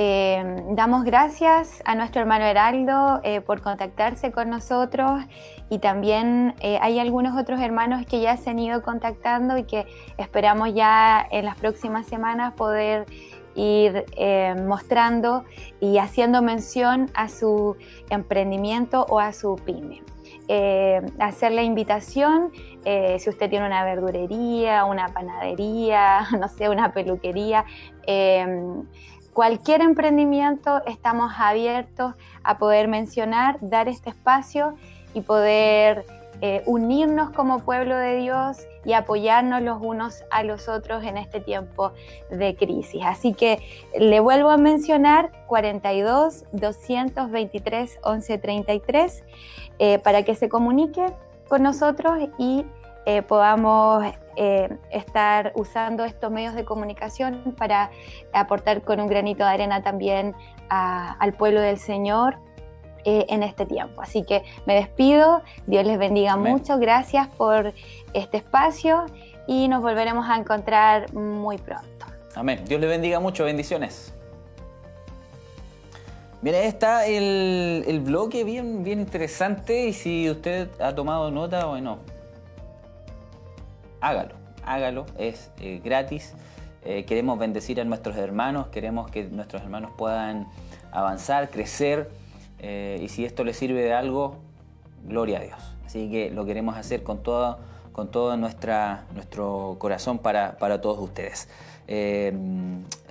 Eh, 0.00 0.62
damos 0.70 1.02
gracias 1.02 1.82
a 1.84 1.96
nuestro 1.96 2.20
hermano 2.20 2.44
Heraldo 2.44 3.20
eh, 3.24 3.40
por 3.40 3.60
contactarse 3.60 4.30
con 4.30 4.48
nosotros 4.48 5.10
y 5.70 5.80
también 5.80 6.54
eh, 6.60 6.78
hay 6.80 7.00
algunos 7.00 7.36
otros 7.36 7.60
hermanos 7.60 8.06
que 8.06 8.20
ya 8.20 8.36
se 8.36 8.50
han 8.50 8.60
ido 8.60 8.80
contactando 8.82 9.58
y 9.58 9.64
que 9.64 9.86
esperamos 10.16 10.72
ya 10.72 11.26
en 11.32 11.46
las 11.46 11.56
próximas 11.56 12.06
semanas 12.06 12.54
poder 12.54 13.06
ir 13.58 14.04
mostrando 14.66 15.44
y 15.80 15.98
haciendo 15.98 16.40
mención 16.42 17.10
a 17.14 17.28
su 17.28 17.76
emprendimiento 18.10 19.04
o 19.08 19.20
a 19.20 19.32
su 19.32 19.56
pyme. 19.56 20.02
hacer 21.18 21.52
la 21.52 21.62
invitación, 21.62 22.52
si 23.18 23.28
usted 23.28 23.50
tiene 23.50 23.66
una 23.66 23.84
verdurería, 23.84 24.84
una 24.84 25.08
panadería, 25.08 26.26
no 26.38 26.48
sé, 26.48 26.68
una 26.68 26.92
peluquería, 26.92 27.64
cualquier 29.32 29.82
emprendimiento 29.82 30.82
estamos 30.86 31.32
abiertos 31.36 32.14
a 32.42 32.58
poder 32.58 32.88
mencionar, 32.88 33.58
dar 33.60 33.88
este 33.88 34.10
espacio 34.10 34.74
y 35.14 35.20
poder 35.20 36.04
eh, 36.40 36.62
unirnos 36.66 37.30
como 37.30 37.60
pueblo 37.60 37.96
de 37.96 38.16
Dios 38.16 38.66
y 38.84 38.92
apoyarnos 38.92 39.60
los 39.62 39.78
unos 39.82 40.24
a 40.30 40.42
los 40.42 40.68
otros 40.68 41.04
en 41.04 41.16
este 41.18 41.40
tiempo 41.40 41.92
de 42.30 42.56
crisis. 42.56 43.02
Así 43.04 43.34
que 43.34 43.60
le 43.98 44.20
vuelvo 44.20 44.50
a 44.50 44.56
mencionar 44.56 45.30
42 45.46 46.44
223 46.52 47.98
1133 48.04 49.24
eh, 49.78 49.98
para 49.98 50.22
que 50.22 50.34
se 50.34 50.48
comunique 50.48 51.06
con 51.48 51.62
nosotros 51.62 52.18
y 52.38 52.64
eh, 53.04 53.22
podamos 53.22 54.04
eh, 54.36 54.68
estar 54.90 55.52
usando 55.54 56.04
estos 56.04 56.30
medios 56.30 56.54
de 56.54 56.64
comunicación 56.64 57.54
para 57.56 57.90
aportar 58.32 58.82
con 58.82 59.00
un 59.00 59.06
granito 59.06 59.44
de 59.44 59.50
arena 59.50 59.82
también 59.82 60.34
al 60.68 61.32
pueblo 61.32 61.60
del 61.60 61.78
Señor 61.78 62.38
eh, 63.04 63.26
en 63.28 63.42
este 63.42 63.66
tiempo. 63.66 64.02
Así 64.02 64.24
que 64.24 64.42
me 64.66 64.74
despido, 64.74 65.42
Dios 65.66 65.84
les 65.84 65.98
bendiga 65.98 66.36
mucho, 66.36 66.78
gracias 66.78 67.28
por 67.28 67.72
este 68.12 68.38
espacio 68.38 69.06
y 69.46 69.68
nos 69.68 69.82
volveremos 69.82 70.28
a 70.28 70.36
encontrar 70.36 71.12
muy 71.14 71.58
pronto. 71.58 72.06
Amén, 72.34 72.62
Dios 72.66 72.80
les 72.80 72.90
bendiga 72.90 73.20
mucho, 73.20 73.44
bendiciones. 73.44 74.14
Mira, 76.40 76.58
está 76.62 77.06
el, 77.06 77.84
el 77.88 78.00
bloque 78.00 78.44
bien, 78.44 78.84
bien 78.84 79.00
interesante 79.00 79.88
y 79.88 79.92
si 79.92 80.30
usted 80.30 80.68
ha 80.80 80.94
tomado 80.94 81.32
nota, 81.32 81.66
bueno, 81.66 81.98
hágalo, 84.00 84.34
hágalo, 84.64 85.06
es 85.18 85.50
eh, 85.60 85.80
gratis. 85.82 86.34
Eh, 86.84 87.04
queremos 87.04 87.38
bendecir 87.38 87.80
a 87.80 87.84
nuestros 87.84 88.16
hermanos, 88.16 88.68
queremos 88.68 89.10
que 89.10 89.24
nuestros 89.24 89.62
hermanos 89.62 89.90
puedan 89.98 90.46
avanzar, 90.92 91.50
crecer, 91.50 92.08
eh, 92.60 93.00
y 93.02 93.08
si 93.08 93.24
esto 93.24 93.44
les 93.44 93.56
sirve 93.56 93.82
de 93.82 93.92
algo, 93.92 94.36
gloria 95.06 95.38
a 95.38 95.42
Dios. 95.42 95.76
Así 95.86 96.10
que 96.10 96.30
lo 96.30 96.44
queremos 96.44 96.76
hacer 96.76 97.02
con 97.02 97.22
todo, 97.22 97.58
con 97.92 98.10
todo 98.10 98.36
nuestra, 98.36 99.04
nuestro 99.14 99.76
corazón 99.78 100.18
para, 100.18 100.58
para 100.58 100.80
todos 100.80 100.98
ustedes. 100.98 101.48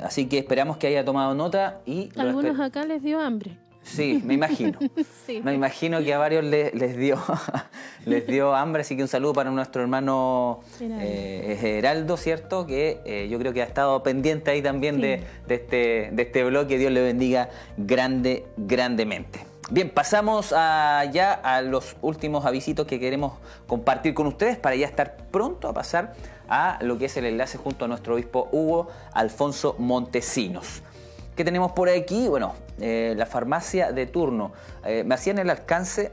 así 0.02 0.28
que 0.28 0.38
esperamos 0.38 0.78
que 0.78 0.88
haya 0.88 1.04
tomado 1.04 1.34
nota 1.34 1.82
y... 1.86 2.10
Algunos 2.18 2.60
acá 2.60 2.86
les 2.86 3.02
dio 3.02 3.20
hambre. 3.20 3.58
Sí, 3.88 4.22
me 4.24 4.34
imagino. 4.34 4.78
Me 5.44 5.54
imagino 5.54 6.00
que 6.02 6.14
a 6.14 6.18
varios 6.18 6.44
les, 6.44 6.98
dio, 6.98 7.18
les 8.06 8.26
dio 8.28 8.56
hambre, 8.56 8.82
así 8.82 8.96
que 8.96 9.02
un 9.02 9.08
saludo 9.10 9.34
para 9.34 9.52
nuestro 9.52 9.82
hermano 9.82 10.62
eh, 10.80 11.60
Heraldo, 11.62 12.16
¿cierto? 12.16 12.66
Que 12.66 13.02
eh, 13.06 13.28
yo 13.30 13.38
creo 13.38 13.54
que 13.54 13.62
ha 13.62 13.66
estado 13.66 14.02
pendiente 14.04 14.52
ahí 14.52 14.62
también 14.62 15.02
de, 15.02 15.24
este, 15.50 16.10
de 16.14 16.22
este 16.22 16.44
bloque. 16.46 16.78
Dios 16.78 16.92
le 16.92 17.02
bendiga 17.02 17.50
grande, 17.76 18.46
grandemente. 18.56 19.46
Bien, 19.70 19.90
pasamos 19.90 20.52
ya 20.52 21.34
a 21.44 21.62
los 21.62 21.98
últimos 22.02 22.46
avisitos 22.46 22.88
que 22.88 23.02
queremos 23.02 23.34
compartir 23.68 24.14
con 24.14 24.28
ustedes 24.28 24.58
para 24.58 24.78
ya 24.78 24.88
estar 24.88 25.18
pronto 25.30 25.68
a 25.68 25.74
pasar 25.74 26.14
a 26.48 26.80
lo 26.82 26.98
que 26.98 27.06
es 27.06 27.18
el 27.18 27.26
enlace 27.26 27.58
junto 27.58 27.84
a 27.84 27.88
nuestro 27.90 28.14
obispo 28.16 28.48
Hugo 28.54 28.88
Alfonso 29.12 29.76
Montesinos. 29.78 30.82
¿Qué 31.36 31.44
tenemos 31.44 31.74
por 31.74 31.90
aquí? 31.90 32.30
Bueno, 32.30 32.56
eh, 32.80 33.16
la 33.18 33.26
farmacia 33.26 33.92
de 33.92 34.06
turno. 34.06 34.52
Eh, 34.86 35.04
me 35.04 35.16
hacían 35.16 35.40
el 35.40 35.50
alcance 35.50 36.12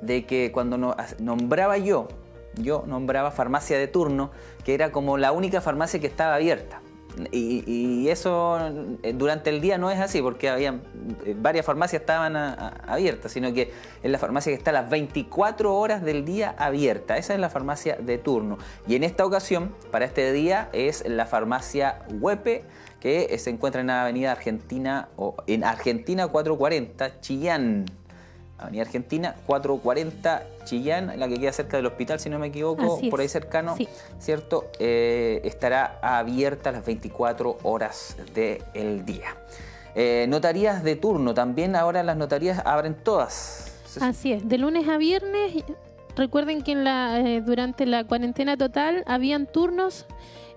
de 0.00 0.24
que 0.24 0.50
cuando 0.52 0.78
nombraba 1.18 1.76
yo, 1.76 2.08
yo 2.54 2.84
nombraba 2.86 3.30
farmacia 3.30 3.78
de 3.78 3.86
turno, 3.86 4.30
que 4.64 4.74
era 4.74 4.90
como 4.92 5.18
la 5.18 5.32
única 5.32 5.60
farmacia 5.60 6.00
que 6.00 6.06
estaba 6.06 6.36
abierta. 6.36 6.80
Y, 7.32 8.08
eso 8.08 8.58
eh, 9.02 9.12
durante 9.12 9.50
el 9.50 9.60
día 9.60 9.76
no 9.76 9.90
es 9.90 9.98
así, 9.98 10.22
porque 10.22 10.48
había 10.48 10.80
varias 11.36 11.66
farmacias 11.66 12.00
estaban 12.00 12.36
abiertas, 12.36 13.32
sino 13.32 13.52
que 13.52 13.72
es 14.02 14.10
la 14.10 14.18
farmacia 14.18 14.50
que 14.52 14.56
está 14.56 14.72
las 14.72 14.88
24 14.88 15.74
horas 15.74 16.02
del 16.02 16.24
día 16.24 16.54
abierta. 16.56 17.18
Esa 17.18 17.34
es 17.34 17.40
la 17.40 17.50
farmacia 17.50 17.96
de 17.96 18.18
turno. 18.18 18.56
Y 18.86 18.94
en 18.94 19.04
esta 19.04 19.26
ocasión, 19.26 19.74
para 19.90 20.04
este 20.04 20.32
día, 20.32 20.70
es 20.72 21.06
la 21.06 21.26
farmacia 21.26 22.00
Huepe 22.20 22.64
que 23.00 23.36
se 23.38 23.50
encuentra 23.50 23.80
en 23.80 23.88
la 23.88 24.02
Avenida 24.02 24.32
Argentina 24.32 25.08
o 25.16 25.36
en 25.46 25.64
Argentina 25.64 26.28
440, 26.28 27.20
Chillán. 27.20 27.86
Avenida 28.58 28.82
Argentina 28.82 29.36
440 29.46 30.42
Chillán, 30.64 31.12
la 31.18 31.28
que 31.28 31.38
queda 31.38 31.52
cerca 31.52 31.76
del 31.76 31.86
hospital, 31.86 32.18
si 32.18 32.28
no 32.28 32.38
me 32.38 32.48
equivoco, 32.48 33.00
por 33.08 33.20
ahí 33.20 33.28
cercano, 33.28 33.76
¿cierto? 34.18 34.66
Eh, 34.80 35.40
estará 35.44 35.98
abierta 36.02 36.72
las 36.72 36.84
24 36.84 37.58
horas 37.62 38.16
del 38.34 39.04
día. 39.04 39.36
Eh, 39.94 40.26
notarías 40.28 40.82
de 40.82 40.96
turno, 40.96 41.34
también 41.34 41.76
ahora 41.76 42.02
las 42.02 42.16
notarías 42.16 42.60
abren 42.66 42.94
todas. 42.94 43.72
Así 44.00 44.32
es, 44.32 44.48
de 44.48 44.58
lunes 44.58 44.88
a 44.88 44.96
viernes. 44.96 45.64
Recuerden 46.16 46.62
que 46.62 46.72
en 46.72 46.84
la, 46.84 47.20
eh, 47.20 47.40
durante 47.40 47.86
la 47.86 48.04
cuarentena 48.04 48.56
total 48.56 49.04
habían 49.06 49.46
turnos 49.46 50.06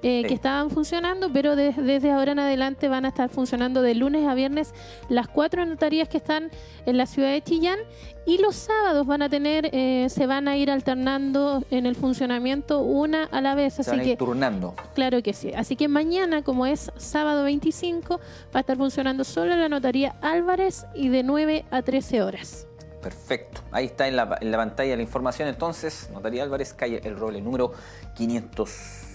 eh, 0.03 0.23
que 0.27 0.33
estaban 0.33 0.69
funcionando, 0.69 1.31
pero 1.31 1.55
desde 1.55 2.11
ahora 2.11 2.31
en 2.31 2.39
adelante 2.39 2.87
van 2.87 3.05
a 3.05 3.09
estar 3.09 3.29
funcionando 3.29 3.81
de 3.81 3.95
lunes 3.95 4.27
a 4.27 4.33
viernes 4.33 4.73
las 5.09 5.27
cuatro 5.27 5.65
notarías 5.65 6.09
que 6.09 6.17
están 6.17 6.49
en 6.85 6.97
la 6.97 7.05
ciudad 7.05 7.31
de 7.31 7.41
Chillán 7.41 7.79
y 8.25 8.37
los 8.39 8.55
sábados 8.55 9.05
van 9.07 9.21
a 9.21 9.29
tener, 9.29 9.69
eh, 9.73 10.07
se 10.09 10.27
van 10.27 10.47
a 10.47 10.57
ir 10.57 10.69
alternando 10.69 11.63
en 11.71 11.85
el 11.85 11.95
funcionamiento 11.95 12.79
una 12.81 13.25
a 13.25 13.41
la 13.41 13.55
vez. 13.55 13.79
Así 13.79 13.99
que, 13.99 14.15
turnando. 14.17 14.75
Claro 14.93 15.21
que 15.21 15.33
sí. 15.33 15.51
Así 15.53 15.75
que 15.75 15.87
mañana, 15.87 16.43
como 16.43 16.65
es 16.65 16.91
sábado 16.97 17.43
25, 17.43 18.17
va 18.17 18.21
a 18.53 18.59
estar 18.59 18.77
funcionando 18.77 19.23
solo 19.23 19.55
la 19.55 19.69
notaría 19.69 20.15
Álvarez 20.21 20.85
y 20.93 21.09
de 21.09 21.23
9 21.23 21.65
a 21.71 21.81
13 21.81 22.21
horas. 22.21 22.67
Perfecto. 23.01 23.61
Ahí 23.71 23.85
está 23.85 24.07
en 24.07 24.15
la, 24.15 24.37
en 24.39 24.51
la 24.51 24.57
pantalla 24.57 24.95
la 24.95 25.01
información. 25.01 25.47
Entonces, 25.47 26.09
Notaría 26.13 26.43
Álvarez, 26.43 26.73
calle 26.73 27.01
El 27.03 27.17
Roble, 27.17 27.41
número 27.41 27.73
500. 28.15 29.10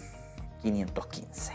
515. 0.63 1.53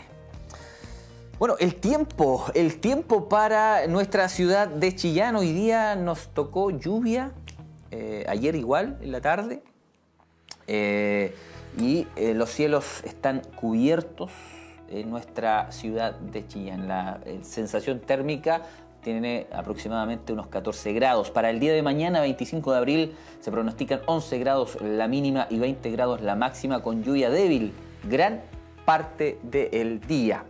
Bueno, 1.38 1.56
el 1.58 1.74
tiempo, 1.74 2.44
el 2.54 2.78
tiempo 2.78 3.28
para 3.28 3.86
nuestra 3.88 4.28
ciudad 4.28 4.68
de 4.68 4.94
Chillán. 4.94 5.34
Hoy 5.34 5.52
día 5.52 5.96
nos 5.96 6.28
tocó 6.28 6.70
lluvia, 6.70 7.32
eh, 7.90 8.24
ayer 8.28 8.54
igual, 8.54 8.98
en 9.02 9.10
la 9.10 9.20
tarde. 9.20 9.62
Eh, 10.68 11.34
y 11.76 12.06
eh, 12.16 12.34
los 12.34 12.50
cielos 12.50 13.02
están 13.04 13.42
cubiertos 13.56 14.30
en 14.88 15.10
nuestra 15.10 15.72
ciudad 15.72 16.14
de 16.14 16.46
Chillán. 16.46 16.86
La 16.86 17.20
sensación 17.42 17.98
térmica 17.98 18.62
tiene 19.02 19.48
aproximadamente 19.52 20.32
unos 20.32 20.46
14 20.46 20.92
grados. 20.92 21.30
Para 21.30 21.50
el 21.50 21.58
día 21.58 21.72
de 21.72 21.82
mañana, 21.82 22.20
25 22.20 22.72
de 22.72 22.78
abril, 22.78 23.16
se 23.40 23.50
pronostican 23.50 24.00
11 24.06 24.38
grados 24.38 24.80
la 24.80 25.08
mínima 25.08 25.46
y 25.50 25.58
20 25.58 25.90
grados 25.90 26.20
la 26.20 26.36
máxima 26.36 26.82
con 26.82 27.02
lluvia 27.02 27.30
débil. 27.30 27.72
Gran 28.08 28.42
parte 28.84 29.38
del 29.42 30.00
día. 30.00 30.44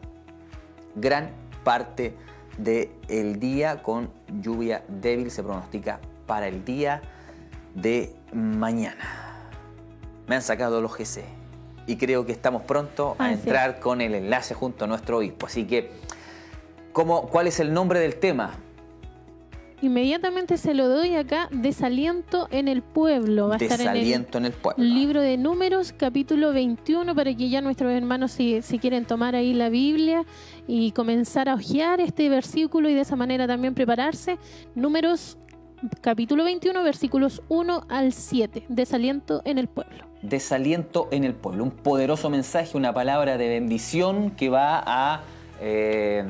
Gran 0.94 1.30
parte 1.64 2.14
del 2.58 3.38
día 3.38 3.82
con 3.82 4.10
lluvia 4.40 4.84
débil 4.88 5.30
se 5.30 5.42
pronostica 5.42 6.00
para 6.26 6.48
el 6.48 6.64
día 6.64 7.02
de 7.74 8.14
mañana. 8.32 9.48
Me 10.26 10.36
han 10.36 10.42
sacado 10.42 10.80
los 10.80 10.96
GC 10.96 11.24
y 11.86 11.96
creo 11.96 12.24
que 12.24 12.32
estamos 12.32 12.62
pronto 12.62 13.16
a 13.18 13.32
entrar 13.32 13.80
con 13.80 14.00
el 14.00 14.14
enlace 14.14 14.54
junto 14.54 14.84
a 14.84 14.88
nuestro 14.88 15.18
obispo. 15.18 15.46
Así 15.46 15.66
que, 15.66 15.90
¿cómo, 16.92 17.28
¿cuál 17.28 17.46
es 17.46 17.60
el 17.60 17.72
nombre 17.72 18.00
del 18.00 18.16
tema? 18.16 18.52
Inmediatamente 19.82 20.58
se 20.58 20.74
lo 20.74 20.88
doy 20.88 21.16
acá, 21.16 21.48
Desaliento 21.50 22.46
en 22.52 22.68
el 22.68 22.82
pueblo. 22.82 23.48
Va 23.48 23.56
a 23.56 23.58
Desaliento 23.58 24.38
en 24.38 24.44
el, 24.44 24.52
pueblo. 24.52 24.82
Libro 24.82 25.20
de 25.20 25.36
Números, 25.36 25.92
capítulo 25.92 26.52
21, 26.52 27.16
para 27.16 27.34
que 27.34 27.50
ya 27.50 27.60
nuestros 27.60 27.90
hermanos, 27.90 28.30
si, 28.30 28.62
si 28.62 28.78
quieren 28.78 29.04
tomar 29.04 29.34
ahí 29.34 29.52
la 29.54 29.70
Biblia 29.70 30.24
y 30.68 30.92
comenzar 30.92 31.48
a 31.48 31.54
hojear 31.54 32.00
este 32.00 32.28
versículo 32.28 32.88
y 32.88 32.94
de 32.94 33.00
esa 33.00 33.16
manera 33.16 33.48
también 33.48 33.74
prepararse. 33.74 34.38
Números, 34.76 35.36
capítulo 36.00 36.44
21, 36.44 36.80
versículos 36.84 37.42
1 37.48 37.86
al 37.88 38.12
7. 38.12 38.66
Desaliento 38.68 39.42
en 39.44 39.58
el 39.58 39.66
pueblo. 39.66 40.04
Desaliento 40.22 41.08
en 41.10 41.24
el 41.24 41.34
pueblo. 41.34 41.64
Un 41.64 41.72
poderoso 41.72 42.30
mensaje, 42.30 42.76
una 42.76 42.94
palabra 42.94 43.36
de 43.36 43.48
bendición 43.48 44.30
que 44.30 44.48
va 44.48 44.80
a 44.86 45.22
eh, 45.60 46.24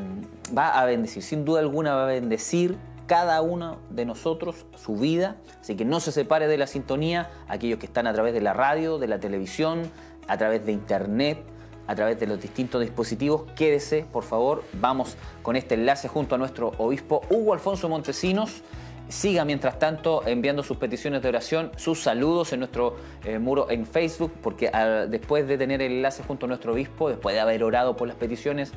va 0.56 0.80
a 0.80 0.86
bendecir, 0.86 1.22
sin 1.22 1.44
duda 1.44 1.60
alguna 1.60 1.94
va 1.94 2.04
a 2.04 2.06
bendecir 2.06 2.76
cada 3.06 3.42
uno 3.42 3.78
de 3.90 4.04
nosotros 4.04 4.66
su 4.76 4.96
vida, 4.96 5.36
así 5.60 5.76
que 5.76 5.84
no 5.84 6.00
se 6.00 6.12
separe 6.12 6.46
de 6.46 6.56
la 6.56 6.66
sintonía, 6.66 7.30
aquellos 7.48 7.78
que 7.78 7.86
están 7.86 8.06
a 8.06 8.12
través 8.12 8.32
de 8.34 8.40
la 8.40 8.52
radio, 8.52 8.98
de 8.98 9.08
la 9.08 9.20
televisión, 9.20 9.82
a 10.28 10.36
través 10.36 10.64
de 10.64 10.72
internet, 10.72 11.44
a 11.86 11.94
través 11.94 12.18
de 12.18 12.26
los 12.26 12.40
distintos 12.40 12.80
dispositivos, 12.80 13.44
quédese, 13.56 14.06
por 14.10 14.24
favor, 14.24 14.64
vamos 14.74 15.16
con 15.42 15.56
este 15.56 15.74
enlace 15.74 16.08
junto 16.08 16.34
a 16.34 16.38
nuestro 16.38 16.72
obispo 16.78 17.22
Hugo 17.30 17.52
Alfonso 17.52 17.88
Montesinos. 17.88 18.62
Siga 19.08 19.44
mientras 19.44 19.78
tanto 19.78 20.26
enviando 20.26 20.62
sus 20.62 20.78
peticiones 20.78 21.22
de 21.22 21.28
oración, 21.28 21.72
sus 21.76 22.00
saludos 22.00 22.52
en 22.52 22.60
nuestro 22.60 22.96
eh, 23.24 23.38
muro 23.38 23.68
en 23.68 23.84
Facebook, 23.84 24.32
porque 24.42 24.70
ah, 24.72 25.06
después 25.06 25.46
de 25.46 25.58
tener 25.58 25.82
el 25.82 25.92
enlace 25.92 26.22
junto 26.22 26.46
a 26.46 26.48
nuestro 26.48 26.72
obispo, 26.72 27.10
después 27.10 27.34
de 27.34 27.40
haber 27.40 27.62
orado 27.62 27.94
por 27.96 28.08
las 28.08 28.16
peticiones, 28.16 28.72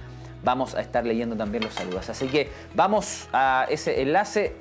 vamos 0.45 0.75
a 0.75 0.81
estar 0.81 1.05
leyendo 1.05 1.35
también 1.35 1.63
los 1.63 1.73
saludos. 1.73 2.09
Así 2.09 2.27
que 2.27 2.49
vamos 2.73 3.27
a 3.33 3.65
ese 3.69 4.01
enlace 4.01 4.55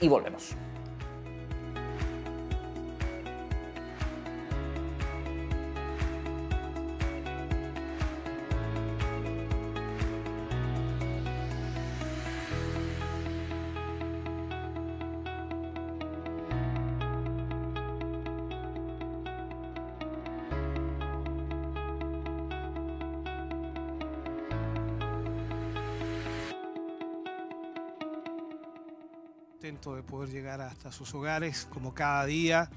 y 0.00 0.06
volvemos. 0.06 0.54
De 29.60 30.02
poder 30.02 30.30
llegar 30.30 30.62
hasta 30.62 30.90
sus 30.90 31.12
hogares, 31.14 31.68
como 31.70 31.92
cada 31.92 32.24
día, 32.24 32.70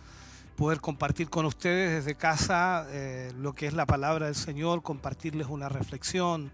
poder 0.57 0.81
compartir 0.81 1.29
con 1.29 1.45
ustedes 1.45 2.03
desde 2.03 2.17
casa 2.17 2.85
eh, 2.89 3.31
lo 3.37 3.53
que 3.53 3.67
es 3.67 3.73
la 3.73 3.85
palabra 3.85 4.25
del 4.25 4.35
Señor, 4.35 4.83
compartirles 4.83 5.47
una 5.47 5.69
reflexión, 5.69 6.51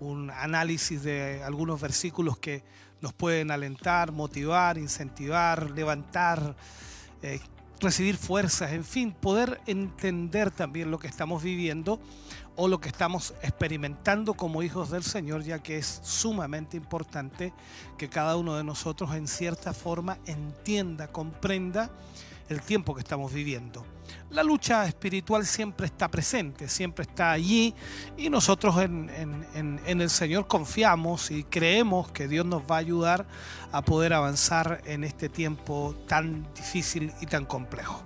un 0.00 0.32
análisis 0.32 1.04
de 1.04 1.44
algunos 1.44 1.80
versículos 1.80 2.36
que 2.36 2.64
nos 3.00 3.12
pueden 3.12 3.52
alentar, 3.52 4.10
motivar, 4.10 4.76
incentivar, 4.76 5.70
levantar, 5.70 6.56
eh, 7.22 7.38
recibir 7.80 8.16
fuerzas, 8.16 8.72
en 8.72 8.84
fin, 8.84 9.12
poder 9.12 9.60
entender 9.66 10.50
también 10.50 10.90
lo 10.90 10.98
que 10.98 11.08
estamos 11.08 11.42
viviendo 11.42 12.00
o 12.56 12.68
lo 12.68 12.80
que 12.80 12.88
estamos 12.88 13.34
experimentando 13.42 14.34
como 14.34 14.62
hijos 14.62 14.90
del 14.90 15.02
Señor, 15.02 15.42
ya 15.42 15.60
que 15.60 15.78
es 15.78 16.00
sumamente 16.02 16.76
importante 16.76 17.52
que 17.96 18.08
cada 18.08 18.36
uno 18.36 18.56
de 18.56 18.64
nosotros 18.64 19.14
en 19.14 19.26
cierta 19.26 19.72
forma 19.72 20.18
entienda, 20.26 21.08
comprenda 21.08 21.90
el 22.48 22.60
tiempo 22.60 22.94
que 22.94 23.00
estamos 23.00 23.32
viviendo. 23.32 23.84
La 24.30 24.42
lucha 24.42 24.86
espiritual 24.86 25.44
siempre 25.44 25.86
está 25.86 26.08
presente, 26.08 26.68
siempre 26.68 27.02
está 27.02 27.32
allí 27.32 27.74
y 28.16 28.30
nosotros 28.30 28.80
en, 28.80 29.10
en, 29.54 30.00
el 30.00 30.08
Señor 30.10 30.46
confiamos 30.46 31.30
y 31.30 31.42
creemos 31.44 32.12
que 32.12 32.28
Dios 32.28 32.46
nos 32.46 32.62
va 32.62 32.76
a 32.76 32.78
ayudar 32.78 33.26
a 33.72 33.82
poder 33.82 34.12
avanzar 34.12 34.82
en 34.84 35.02
este 35.02 35.28
tiempo 35.28 35.96
tan 36.06 36.46
difícil 36.54 37.12
y 37.20 37.26
tan 37.26 37.44
complejo. 37.44 38.02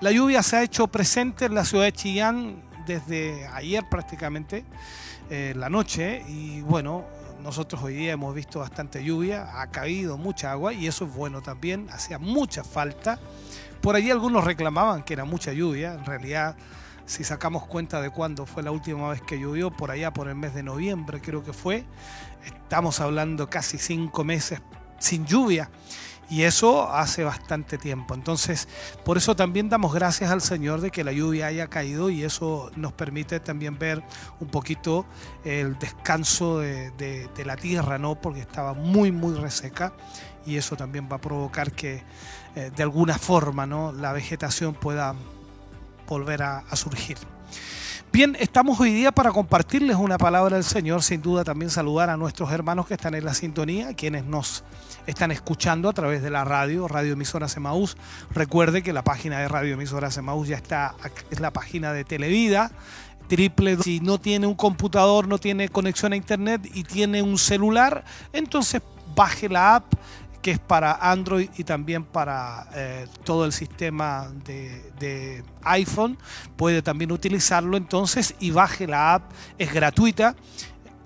La 0.00 0.10
lluvia 0.10 0.42
se 0.42 0.56
ha 0.56 0.62
hecho 0.62 0.88
presente 0.88 1.44
en 1.44 1.54
la 1.54 1.64
ciudad 1.64 1.84
de 1.84 1.92
Chillán 1.92 2.62
desde 2.86 3.46
ayer 3.46 3.84
prácticamente, 3.88 4.64
eh, 5.28 5.54
la 5.56 5.68
noche, 5.68 6.24
y 6.26 6.60
bueno, 6.62 7.04
nosotros 7.42 7.82
hoy 7.82 7.94
día 7.94 8.12
hemos 8.12 8.34
visto 8.34 8.58
bastante 8.58 9.02
lluvia, 9.02 9.60
ha 9.60 9.70
caído 9.70 10.18
mucha 10.18 10.52
agua 10.52 10.72
y 10.72 10.86
eso 10.86 11.04
es 11.04 11.14
bueno 11.14 11.40
también, 11.40 11.88
hacía 11.90 12.18
mucha 12.18 12.64
falta. 12.64 13.18
Por 13.80 13.96
allí 13.96 14.10
algunos 14.10 14.44
reclamaban 14.44 15.02
que 15.02 15.14
era 15.14 15.24
mucha 15.24 15.52
lluvia, 15.52 15.94
en 15.94 16.04
realidad 16.04 16.56
si 17.06 17.24
sacamos 17.24 17.66
cuenta 17.66 18.00
de 18.00 18.10
cuándo 18.10 18.46
fue 18.46 18.62
la 18.62 18.70
última 18.70 19.08
vez 19.10 19.20
que 19.22 19.40
llovió, 19.40 19.70
por 19.70 19.90
allá 19.90 20.12
por 20.12 20.28
el 20.28 20.36
mes 20.36 20.54
de 20.54 20.62
noviembre 20.62 21.20
creo 21.20 21.42
que 21.42 21.52
fue, 21.52 21.84
estamos 22.44 23.00
hablando 23.00 23.50
casi 23.50 23.78
cinco 23.78 24.22
meses 24.22 24.60
sin 24.98 25.26
lluvia 25.26 25.70
y 26.30 26.44
eso 26.44 26.88
hace 26.88 27.24
bastante 27.24 27.76
tiempo. 27.76 28.14
Entonces, 28.14 28.68
por 29.04 29.16
eso 29.16 29.34
también 29.34 29.68
damos 29.68 29.92
gracias 29.92 30.30
al 30.30 30.40
Señor 30.40 30.80
de 30.80 30.92
que 30.92 31.02
la 31.02 31.10
lluvia 31.10 31.46
haya 31.46 31.66
caído 31.66 32.08
y 32.08 32.22
eso 32.22 32.70
nos 32.76 32.92
permite 32.92 33.40
también 33.40 33.78
ver 33.78 34.02
un 34.38 34.46
poquito 34.46 35.04
el 35.44 35.76
descanso 35.78 36.60
de, 36.60 37.28
la 37.44 37.56
tierra, 37.56 37.98
¿no? 37.98 38.14
Porque 38.14 38.40
estaba 38.40 38.74
muy, 38.74 39.10
muy 39.10 39.34
reseca 39.34 39.92
y 40.46 40.56
eso 40.56 40.76
también 40.76 41.08
va 41.10 41.16
a 41.16 41.20
provocar 41.20 41.72
que 41.72 42.04
eh, 42.54 42.70
de 42.74 42.82
alguna 42.82 43.18
forma, 43.18 43.66
¿no? 43.66 43.92
La 43.92 44.12
vegetación 44.12 44.74
pueda 44.74 45.14
volver 46.06 46.42
a 46.42 46.64
surgir. 46.74 47.18
Bien, 48.12 48.36
estamos 48.40 48.80
hoy 48.80 48.92
día 48.92 49.12
para 49.12 49.30
compartirles 49.30 49.94
una 49.94 50.18
palabra 50.18 50.56
del 50.56 50.64
Señor, 50.64 51.04
sin 51.04 51.22
duda 51.22 51.44
también 51.44 51.70
saludar 51.70 52.10
a 52.10 52.16
nuestros 52.16 52.50
hermanos 52.50 52.88
que 52.88 52.94
están 52.94 53.14
en 53.14 53.24
la 53.24 53.34
sintonía, 53.34 53.94
quienes 53.94 54.24
nos 54.24 54.64
están 55.06 55.30
escuchando 55.30 55.88
a 55.88 55.92
través 55.92 56.20
de 56.20 56.28
la 56.28 56.42
radio, 56.42 56.88
Radio 56.88 57.12
Emisora 57.12 57.46
Semaús. 57.46 57.96
Recuerde 58.34 58.82
que 58.82 58.92
la 58.92 59.04
página 59.04 59.38
de 59.38 59.46
Radio 59.46 59.74
Emisora 59.74 60.10
Semaús 60.10 60.48
ya 60.48 60.56
está, 60.56 60.96
es 61.30 61.38
la 61.38 61.52
página 61.52 61.92
de 61.92 62.02
Televida, 62.02 62.72
triple. 63.28 63.76
Si 63.76 64.00
no 64.00 64.18
tiene 64.18 64.48
un 64.48 64.56
computador, 64.56 65.28
no 65.28 65.38
tiene 65.38 65.68
conexión 65.68 66.12
a 66.12 66.16
internet 66.16 66.68
y 66.74 66.82
tiene 66.82 67.22
un 67.22 67.38
celular, 67.38 68.04
entonces 68.32 68.82
baje 69.14 69.48
la 69.48 69.76
app 69.76 69.84
que 70.42 70.52
es 70.52 70.58
para 70.58 70.94
Android 70.94 71.50
y 71.56 71.64
también 71.64 72.04
para 72.04 72.68
eh, 72.74 73.06
todo 73.24 73.44
el 73.44 73.52
sistema 73.52 74.30
de, 74.44 75.42
iPhone. 75.62 76.18
Puede 76.56 76.82
también 76.82 77.12
utilizarlo 77.12 77.76
entonces 77.76 78.34
y 78.40 78.50
baje 78.50 78.86
la 78.86 79.14
app, 79.14 79.30
es 79.58 79.72
gratuita, 79.72 80.34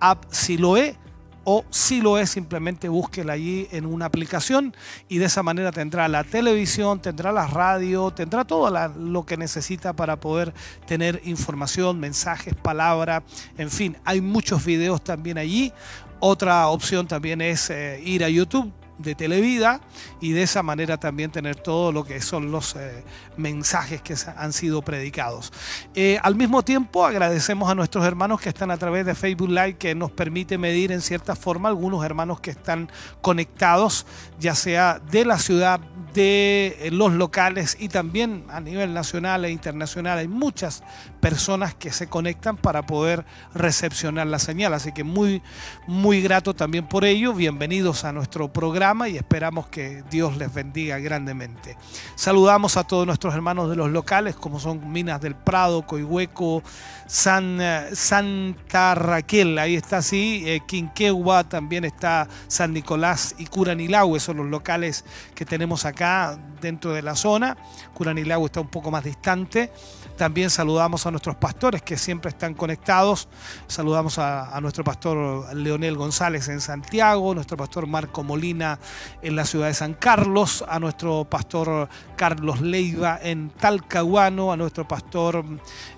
app 0.00 0.24
Siloe 0.30 0.96
o 1.44 1.64
si 1.70 2.00
lo 2.00 2.18
es 2.18 2.30
simplemente 2.30 2.88
búsquela 2.88 3.34
allí 3.34 3.68
en 3.70 3.84
una 3.86 4.06
aplicación 4.06 4.74
y 5.08 5.18
de 5.18 5.26
esa 5.26 5.42
manera 5.42 5.70
tendrá 5.72 6.08
la 6.08 6.24
televisión, 6.24 7.00
tendrá 7.00 7.32
la 7.32 7.46
radio, 7.46 8.10
tendrá 8.10 8.44
todo 8.44 8.70
lo 8.96 9.26
que 9.26 9.36
necesita 9.36 9.92
para 9.92 10.18
poder 10.18 10.54
tener 10.86 11.20
información, 11.24 12.00
mensajes, 12.00 12.54
palabras, 12.54 13.22
en 13.58 13.70
fin, 13.70 13.96
hay 14.04 14.20
muchos 14.20 14.64
videos 14.64 15.02
también 15.04 15.38
allí. 15.38 15.72
Otra 16.20 16.68
opción 16.68 17.06
también 17.06 17.42
es 17.42 17.68
eh, 17.68 18.00
ir 18.02 18.24
a 18.24 18.30
YouTube, 18.30 18.72
de 18.98 19.14
Televida 19.14 19.80
y 20.20 20.32
de 20.32 20.42
esa 20.42 20.62
manera 20.62 20.98
también 20.98 21.30
tener 21.30 21.56
todo 21.56 21.92
lo 21.92 22.04
que 22.04 22.20
son 22.20 22.50
los 22.50 22.76
eh, 22.76 23.02
mensajes 23.36 24.02
que 24.02 24.14
han 24.36 24.52
sido 24.52 24.82
predicados. 24.82 25.52
Eh, 25.94 26.18
al 26.22 26.36
mismo 26.36 26.62
tiempo 26.62 27.04
agradecemos 27.04 27.70
a 27.70 27.74
nuestros 27.74 28.04
hermanos 28.04 28.40
que 28.40 28.48
están 28.48 28.70
a 28.70 28.76
través 28.76 29.06
de 29.06 29.14
Facebook 29.14 29.48
Live 29.48 29.74
que 29.74 29.94
nos 29.94 30.10
permite 30.10 30.58
medir 30.58 30.92
en 30.92 31.00
cierta 31.00 31.34
forma 31.34 31.68
algunos 31.68 32.04
hermanos 32.04 32.40
que 32.40 32.50
están 32.50 32.90
conectados 33.20 34.06
ya 34.38 34.54
sea 34.54 35.00
de 35.10 35.24
la 35.24 35.38
ciudad 35.38 35.80
de 36.12 36.76
eh, 36.80 36.90
los 36.90 37.12
locales 37.12 37.76
y 37.78 37.88
también 37.88 38.44
a 38.48 38.60
nivel 38.60 38.94
nacional 38.94 39.44
e 39.44 39.50
internacional 39.50 40.18
hay 40.18 40.28
muchas 40.28 40.82
personas 41.24 41.74
que 41.74 41.90
se 41.90 42.06
conectan 42.06 42.58
para 42.58 42.82
poder 42.82 43.24
recepcionar 43.54 44.26
la 44.26 44.38
señal. 44.38 44.74
Así 44.74 44.92
que 44.92 45.04
muy, 45.04 45.40
muy 45.86 46.20
grato 46.20 46.52
también 46.52 46.86
por 46.86 47.06
ello. 47.06 47.32
Bienvenidos 47.32 48.04
a 48.04 48.12
nuestro 48.12 48.52
programa 48.52 49.08
y 49.08 49.16
esperamos 49.16 49.68
que 49.68 50.04
Dios 50.10 50.36
les 50.36 50.52
bendiga 50.52 50.98
grandemente. 50.98 51.78
Saludamos 52.14 52.76
a 52.76 52.84
todos 52.84 53.06
nuestros 53.06 53.32
hermanos 53.32 53.70
de 53.70 53.76
los 53.76 53.90
locales, 53.90 54.36
como 54.36 54.60
son 54.60 54.92
Minas 54.92 55.22
del 55.22 55.34
Prado, 55.34 55.86
Coihueco, 55.86 56.62
San, 57.06 57.58
eh, 57.58 57.88
Santa 57.94 58.94
Raquel, 58.94 59.58
ahí 59.58 59.76
está 59.76 59.98
así, 59.98 60.42
eh, 60.44 60.60
Quinquegua, 60.66 61.44
también 61.44 61.86
está 61.86 62.28
San 62.48 62.74
Nicolás 62.74 63.34
y 63.38 63.46
Curanilagüe, 63.46 64.20
son 64.20 64.36
los 64.36 64.46
locales 64.48 65.06
que 65.34 65.46
tenemos 65.46 65.86
acá 65.86 66.38
dentro 66.60 66.92
de 66.92 67.00
la 67.00 67.16
zona. 67.16 67.56
Curanilagüe 67.94 68.44
está 68.44 68.60
un 68.60 68.68
poco 68.68 68.90
más 68.90 69.04
distante. 69.04 69.72
También 70.16 70.48
saludamos 70.48 71.06
a 71.06 71.10
nuestros 71.10 71.36
pastores 71.36 71.82
que 71.82 71.96
siempre 71.96 72.28
están 72.28 72.54
conectados. 72.54 73.28
Saludamos 73.66 74.18
a, 74.18 74.58
nuestro 74.60 74.84
pastor 74.84 75.54
Leonel 75.54 75.96
González 75.96 76.48
en 76.48 76.60
Santiago, 76.60 77.34
nuestro 77.34 77.56
pastor 77.56 77.86
Marco 77.86 78.22
Molina 78.22 78.78
en 79.22 79.34
la 79.34 79.44
ciudad 79.44 79.66
de 79.66 79.74
San 79.74 79.94
Carlos, 79.94 80.64
a 80.68 80.78
nuestro 80.78 81.24
pastor 81.24 81.88
Carlos 82.16 82.60
Leiva 82.60 83.18
en 83.22 83.50
Talcahuano, 83.50 84.52
a 84.52 84.56
nuestro 84.56 84.86
pastor 84.86 85.44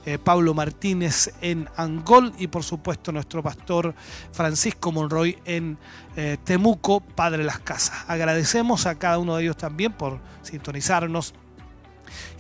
eh, 0.06 0.18
Pablo 0.18 0.54
Martínez 0.54 1.34
en 1.42 1.68
Angol 1.76 2.32
y 2.38 2.46
por 2.46 2.64
supuesto 2.64 3.12
nuestro 3.12 3.42
pastor 3.42 3.94
Francisco 4.32 4.92
Monroy 4.92 5.38
en 5.44 5.76
eh, 6.16 6.38
Temuco, 6.42 7.00
Padre 7.00 7.44
las 7.44 7.58
Casas. 7.58 8.04
Agradecemos 8.08 8.86
a 8.86 8.94
cada 8.94 9.18
uno 9.18 9.36
de 9.36 9.42
ellos 9.42 9.56
también 9.56 9.92
por 9.92 10.18
sintonizarnos 10.42 11.34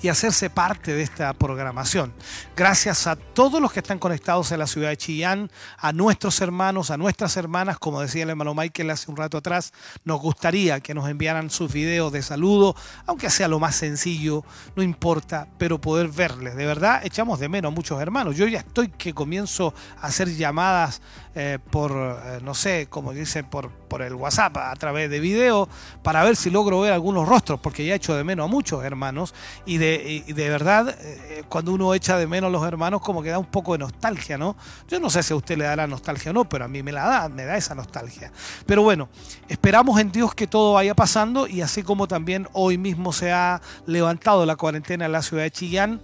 y 0.02 0.08
hacerse 0.08 0.50
parte 0.50 0.94
de 0.94 1.02
esta 1.02 1.32
programación. 1.32 2.12
Gracias 2.56 3.06
a 3.06 3.16
todos 3.16 3.60
los 3.60 3.72
que 3.72 3.80
están 3.80 3.98
conectados 3.98 4.52
en 4.52 4.58
la 4.58 4.66
ciudad 4.66 4.90
de 4.90 4.96
Chillán, 4.96 5.50
a 5.78 5.92
nuestros 5.92 6.40
hermanos, 6.40 6.90
a 6.90 6.96
nuestras 6.96 7.36
hermanas, 7.36 7.78
como 7.78 8.00
decía 8.00 8.22
el 8.22 8.30
hermano 8.30 8.54
Michael 8.54 8.90
hace 8.90 9.10
un 9.10 9.16
rato 9.16 9.38
atrás, 9.38 9.72
nos 10.04 10.20
gustaría 10.20 10.80
que 10.80 10.94
nos 10.94 11.08
enviaran 11.08 11.50
sus 11.50 11.72
videos 11.72 12.12
de 12.12 12.22
saludo, 12.22 12.74
aunque 13.06 13.30
sea 13.30 13.48
lo 13.48 13.58
más 13.58 13.76
sencillo, 13.76 14.44
no 14.74 14.82
importa, 14.82 15.48
pero 15.58 15.80
poder 15.80 16.08
verles. 16.08 16.56
De 16.56 16.66
verdad, 16.66 17.00
echamos 17.04 17.38
de 17.40 17.48
menos 17.48 17.72
a 17.72 17.74
muchos 17.74 18.00
hermanos. 18.00 18.36
Yo 18.36 18.46
ya 18.46 18.60
estoy 18.60 18.88
que 18.88 19.14
comienzo 19.14 19.74
a 20.00 20.06
hacer 20.06 20.34
llamadas 20.34 21.00
eh, 21.38 21.58
por, 21.70 21.92
eh, 21.92 22.38
no 22.42 22.54
sé, 22.54 22.86
como 22.88 23.12
dicen, 23.12 23.44
por, 23.44 23.70
por 23.70 24.00
el 24.00 24.14
WhatsApp 24.14 24.56
a 24.56 24.74
través 24.76 25.10
de 25.10 25.20
video 25.20 25.68
para 26.02 26.24
ver 26.24 26.34
si 26.34 26.48
logro 26.48 26.80
ver 26.80 26.94
algunos 26.94 27.28
rostros, 27.28 27.60
porque 27.60 27.84
ya 27.84 27.94
echo 27.94 28.14
de 28.14 28.24
menos 28.24 28.44
a 28.44 28.46
muchos 28.46 28.82
hermanos 28.82 29.34
y 29.66 29.76
de, 29.76 30.24
de 30.26 30.48
verdad, 30.48 30.96
eh, 30.98 31.44
cuando 31.46 31.74
uno 31.74 31.92
echa 31.92 32.16
de 32.16 32.26
menos 32.26 32.48
a 32.48 32.50
los 32.52 32.66
hermanos, 32.66 33.02
como 33.02 33.22
que 33.22 33.28
da 33.28 33.38
un 33.38 33.50
poco 33.50 33.72
de 33.72 33.80
nostalgia, 33.80 34.38
¿no? 34.38 34.56
Yo 34.88 34.98
no 34.98 35.10
sé 35.10 35.22
si 35.22 35.34
a 35.34 35.36
usted 35.36 35.58
le 35.58 35.64
da 35.64 35.76
la 35.76 35.86
nostalgia 35.86 36.30
o 36.30 36.32
no, 36.32 36.48
pero 36.48 36.64
a 36.64 36.68
mí 36.68 36.82
me 36.82 36.90
la 36.90 37.04
da, 37.04 37.28
me 37.28 37.44
da 37.44 37.58
esa 37.58 37.74
nostalgia. 37.74 38.32
Pero 38.64 38.80
bueno, 38.80 39.10
esperamos 39.46 40.00
en 40.00 40.10
Dios 40.10 40.34
que 40.34 40.46
todo 40.46 40.72
vaya 40.72 40.94
pasando 40.94 41.46
y 41.46 41.60
así 41.60 41.82
como 41.82 42.08
también 42.08 42.48
hoy 42.54 42.78
mismo 42.78 43.12
se 43.12 43.30
ha 43.30 43.60
levantado 43.84 44.46
la 44.46 44.56
cuarentena 44.56 45.04
en 45.04 45.12
la 45.12 45.20
ciudad 45.20 45.42
de 45.42 45.50
Chillán, 45.50 46.00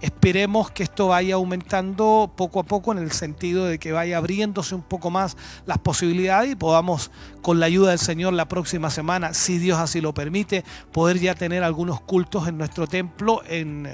Esperemos 0.00 0.70
que 0.70 0.82
esto 0.82 1.08
vaya 1.08 1.36
aumentando 1.36 2.30
poco 2.36 2.60
a 2.60 2.64
poco 2.64 2.92
en 2.92 2.98
el 2.98 3.12
sentido 3.12 3.64
de 3.64 3.78
que 3.78 3.92
vaya 3.92 4.18
abriéndose 4.18 4.74
un 4.74 4.82
poco 4.82 5.10
más 5.10 5.36
las 5.64 5.78
posibilidades 5.78 6.52
y 6.52 6.56
podamos, 6.56 7.10
con 7.42 7.60
la 7.60 7.66
ayuda 7.66 7.90
del 7.90 7.98
Señor, 7.98 8.34
la 8.34 8.46
próxima 8.46 8.90
semana, 8.90 9.32
si 9.32 9.58
Dios 9.58 9.78
así 9.78 10.00
lo 10.00 10.12
permite, 10.12 10.64
poder 10.92 11.18
ya 11.18 11.34
tener 11.34 11.64
algunos 11.64 12.00
cultos 12.00 12.46
en 12.46 12.58
nuestro 12.58 12.86
templo 12.86 13.42
en 13.46 13.88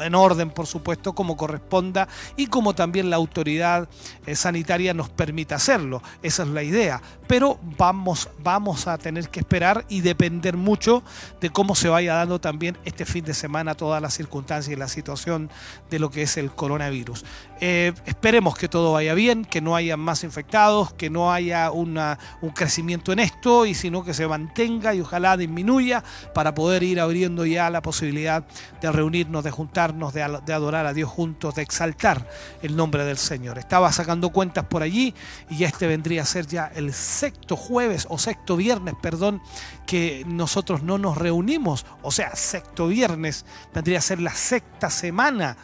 en 0.00 0.14
orden, 0.14 0.50
por 0.50 0.66
supuesto, 0.66 1.14
como 1.14 1.36
corresponda 1.36 2.08
y 2.36 2.46
como 2.46 2.74
también 2.74 3.10
la 3.10 3.16
autoridad 3.16 3.88
eh, 4.26 4.34
sanitaria 4.34 4.94
nos 4.94 5.08
permita 5.08 5.56
hacerlo. 5.56 6.02
Esa 6.22 6.42
es 6.44 6.48
la 6.48 6.62
idea. 6.62 7.02
Pero 7.26 7.58
vamos, 7.78 8.28
vamos 8.42 8.86
a 8.86 8.98
tener 8.98 9.28
que 9.28 9.40
esperar 9.40 9.84
y 9.88 10.00
depender 10.00 10.56
mucho 10.56 11.02
de 11.40 11.50
cómo 11.50 11.74
se 11.74 11.88
vaya 11.88 12.14
dando 12.14 12.40
también 12.40 12.76
este 12.84 13.04
fin 13.04 13.24
de 13.24 13.34
semana 13.34 13.74
todas 13.74 14.02
las 14.02 14.14
circunstancias 14.14 14.72
y 14.72 14.78
la 14.78 14.88
situación 14.88 15.50
de 15.90 15.98
lo 15.98 16.10
que 16.10 16.22
es 16.22 16.36
el 16.36 16.50
coronavirus. 16.50 17.24
Eh, 17.60 17.92
esperemos 18.06 18.56
que 18.56 18.68
todo 18.68 18.92
vaya 18.92 19.14
bien, 19.14 19.44
que 19.44 19.60
no 19.60 19.76
haya 19.76 19.96
más 19.96 20.24
infectados, 20.24 20.92
que 20.94 21.10
no 21.10 21.32
haya 21.32 21.70
una, 21.70 22.18
un 22.40 22.50
crecimiento 22.50 23.12
en 23.12 23.20
esto, 23.20 23.66
y 23.66 23.74
sino 23.74 24.04
que 24.04 24.14
se 24.14 24.26
mantenga 24.26 24.94
y 24.94 25.00
ojalá 25.00 25.36
disminuya 25.36 26.02
para 26.34 26.54
poder 26.54 26.82
ir 26.82 27.00
abriendo 27.00 27.46
ya 27.46 27.70
la 27.70 27.82
posibilidad 27.82 28.44
de 28.80 28.92
reunirnos, 28.92 29.44
de 29.44 29.50
de, 29.90 30.22
adorar 30.52 30.86
a 30.86 30.92
Dios 30.92 31.10
juntos, 31.10 31.56
de 31.56 31.62
exaltar 31.62 32.28
el 32.62 32.76
nombre 32.76 33.04
del 33.04 33.18
Señor. 33.18 33.58
Estaba 33.58 33.90
sacando 33.90 34.30
cuentas 34.30 34.66
por 34.66 34.82
allí 34.82 35.14
y 35.50 35.64
este 35.64 35.86
vendría 35.86 36.22
a 36.22 36.26
ser 36.26 36.46
ya 36.46 36.70
el 36.74 36.92
sexto 36.92 37.56
jueves 37.56 38.06
o 38.08 38.18
sexto 38.18 38.56
viernes, 38.56 38.94
perdón, 39.02 39.42
que 39.86 40.24
nosotros 40.26 40.82
no 40.82 40.98
nos 40.98 41.18
reunimos, 41.18 41.84
o 42.02 42.12
sea, 42.12 42.36
sexto 42.36 42.86
viernes 42.86 43.44
vendría 43.74 43.98
a 43.98 44.02
ser 44.02 44.20
la 44.20 44.34
sexta 44.34 44.88
semana 44.88 45.56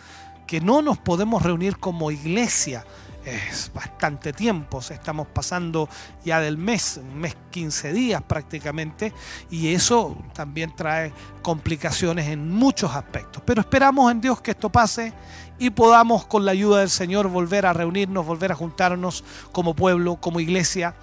que 0.47 0.61
no 0.61 0.83
nos 0.83 0.99
podemos 0.99 1.43
reunir 1.43 1.77
como 1.77 2.11
iglesia. 2.11 2.85
Es 3.29 3.71
bastante 3.75 4.33
tiempo, 4.33 4.79
estamos 4.79 5.27
pasando 5.27 5.87
ya 6.25 6.41
del 6.41 6.57
mes, 6.57 6.99
un 7.03 7.19
mes 7.19 7.37
15 7.51 7.93
días 7.93 8.23
prácticamente, 8.23 9.13
y 9.51 9.75
eso 9.75 10.17
también 10.33 10.75
trae 10.75 11.13
complicaciones 11.43 12.29
en 12.29 12.51
muchos 12.51 12.95
aspectos. 12.95 13.43
Pero 13.45 13.61
esperamos 13.61 14.11
en 14.11 14.23
Dios 14.23 14.41
que 14.41 14.53
esto 14.53 14.71
pase 14.71 15.13
y 15.59 15.69
podamos 15.69 16.25
con 16.25 16.47
la 16.47 16.53
ayuda 16.53 16.79
del 16.79 16.89
Señor 16.89 17.29
volver 17.29 17.67
a 17.67 17.75
reunirnos, 17.75 18.25
volver 18.25 18.53
a 18.53 18.55
juntarnos 18.55 19.23
como 19.53 19.75
pueblo, 19.75 20.17
como 20.17 20.41
iglesia, 20.41 20.95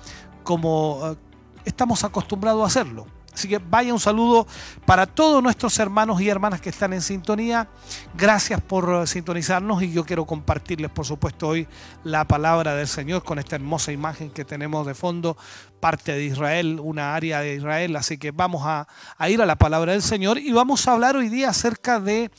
como 0.44 1.02
eh, 1.04 1.16
estamos 1.64 2.04
acostumbrados 2.04 2.64
a 2.64 2.66
hacerlo. 2.66 3.15
Así 3.36 3.50
que 3.50 3.58
vaya 3.58 3.94
un 3.94 4.00
saludo 4.00 4.48
para 4.86 5.06
todos 5.06 5.44
nuestros 5.44 5.78
hermanos 5.80 6.22
y 6.22 6.30
hermanas 6.30 6.62
que 6.62 6.70
están 6.70 6.94
en 6.94 7.02
sintonía. 7.02 7.68
Gracias 8.18 8.62
por 8.62 9.04
eh, 9.04 9.08
sintonizarnos 9.08 9.84
y 9.84 9.92
yo 9.92 10.06
quiero 10.06 10.26
compartirles, 10.26 10.90
por 10.90 11.06
supuesto, 11.06 11.50
hoy 11.50 11.68
la 12.06 12.24
palabra 12.24 12.76
del 12.76 12.88
Señor 12.88 13.26
con 13.26 13.38
esta 13.38 13.58
hermosa 13.58 13.92
imagen 13.92 14.30
que 14.30 14.46
tenemos 14.46 14.88
de 14.88 14.96
fondo, 14.96 15.36
parte 15.82 16.14
de 16.14 16.24
Israel, 16.24 16.80
una 16.82 17.14
área 17.14 17.42
de 17.42 17.56
Israel. 17.56 17.98
Así 17.98 18.18
que 18.18 18.32
vamos 18.32 18.62
a, 18.66 18.88
a 19.18 19.30
ir 19.30 19.42
a 19.42 19.46
la 19.46 19.58
palabra 19.58 19.92
del 19.92 20.02
Señor 20.02 20.38
y 20.38 20.54
vamos 20.54 20.88
a 20.88 20.94
hablar 20.94 21.18
hoy 21.18 21.28
día 21.28 21.50
acerca 21.50 22.00
de 22.00 22.32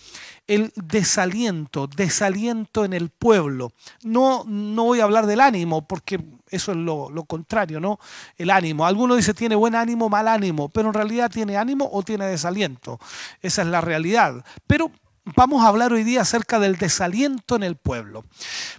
el 0.46 0.72
desaliento, 0.76 1.88
desaliento 1.88 2.86
en 2.86 2.94
el 2.94 3.10
pueblo. 3.10 3.72
No, 4.02 4.44
no 4.46 4.84
voy 4.84 5.00
a 5.00 5.04
hablar 5.04 5.26
del 5.26 5.40
ánimo, 5.40 5.86
porque 5.86 6.24
eso 6.50 6.72
es 6.72 6.78
lo, 6.78 7.10
contrario, 7.26 7.80
¿no? 7.80 7.98
El 8.36 8.50
ánimo. 8.50 8.86
Alguno 8.86 9.16
dice 9.16 9.34
tiene 9.34 9.54
buen 9.54 9.74
ánimo, 9.74 10.08
mal 10.08 10.28
ánimo, 10.28 10.68
pero 10.68 10.88
en 10.88 10.94
realidad 10.94 11.30
tiene 11.30 11.56
ánimo 11.56 11.88
o 11.92 12.02
tiene 12.02 12.26
desaliento. 12.26 13.00
Esa 13.42 13.62
es 13.62 13.68
la 13.68 13.80
realidad. 13.80 14.44
Pero 14.66 14.92
vamos 15.34 15.64
a 15.64 15.68
hablar 15.68 15.92
hoy 15.92 16.04
día 16.04 16.22
acerca 16.22 16.58
del 16.58 16.76
desaliento 16.76 17.56
en 17.56 17.64
el 17.64 17.76
pueblo. 17.76 18.24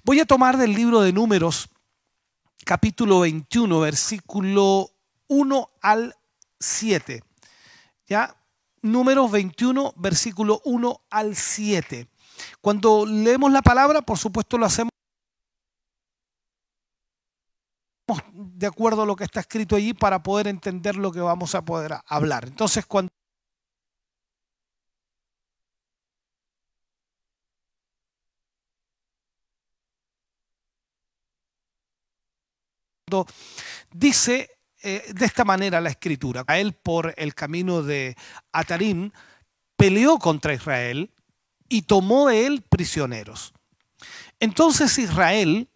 Voy 0.03 0.19
a 0.19 0.25
tomar 0.25 0.57
del 0.57 0.73
libro 0.73 1.01
de 1.01 1.11
Números, 1.11 1.69
capítulo 2.63 3.21
21, 3.21 3.79
versículo 3.81 4.91
1 5.27 5.69
al 5.81 6.15
7. 6.59 7.21
¿Ya? 8.07 8.35
Números 8.81 9.29
21, 9.29 9.93
versículo 9.97 10.61
1 10.63 11.01
al 11.09 11.35
7. 11.35 12.07
Cuando 12.61 13.05
leemos 13.05 13.51
la 13.51 13.61
palabra, 13.61 14.01
por 14.01 14.17
supuesto 14.17 14.57
lo 14.57 14.65
hacemos 14.65 14.91
de 18.33 18.67
acuerdo 18.67 19.01
a 19.03 19.05
lo 19.05 19.15
que 19.15 19.25
está 19.25 19.41
escrito 19.41 19.75
allí 19.75 19.93
para 19.93 20.23
poder 20.23 20.47
entender 20.47 20.95
lo 20.95 21.11
que 21.11 21.19
vamos 21.19 21.55
a 21.55 21.63
poder 21.63 21.93
hablar. 22.07 22.45
Entonces, 22.47 22.85
cuando 22.85 23.11
dice 33.93 34.57
eh, 34.83 35.11
de 35.13 35.25
esta 35.25 35.43
manera 35.43 35.81
la 35.81 35.89
escritura. 35.89 36.43
A 36.47 36.59
él 36.59 36.73
por 36.73 37.13
el 37.17 37.33
camino 37.33 37.81
de 37.81 38.15
Atarim 38.51 39.11
peleó 39.75 40.19
contra 40.19 40.53
Israel 40.53 41.11
y 41.67 41.83
tomó 41.83 42.27
de 42.27 42.45
él 42.45 42.61
prisioneros. 42.61 43.53
Entonces 44.39 44.97
Israel 44.99 45.69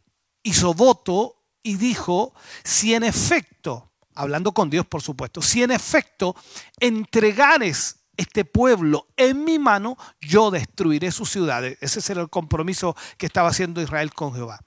hizo 0.43 0.73
voto 0.73 1.40
y 1.63 1.75
dijo, 1.75 2.33
si 2.63 2.93
en 2.93 3.03
efecto, 3.03 3.91
hablando 4.15 4.53
con 4.53 4.69
Dios 4.69 4.85
por 4.85 5.01
supuesto, 5.01 5.41
si 5.41 5.63
en 5.63 5.71
efecto 5.71 6.35
entregares 6.79 7.97
este 8.17 8.45
pueblo 8.45 9.07
en 9.17 9.43
mi 9.43 9.57
mano, 9.57 9.97
yo 10.19 10.51
destruiré 10.51 11.11
sus 11.11 11.29
ciudades. 11.29 11.77
Ese 11.81 12.11
era 12.11 12.21
el 12.21 12.29
compromiso 12.29 12.95
que 13.17 13.25
estaba 13.25 13.49
haciendo 13.49 13.81
Israel 13.81 14.13
con 14.13 14.33
Jehová. 14.33 14.59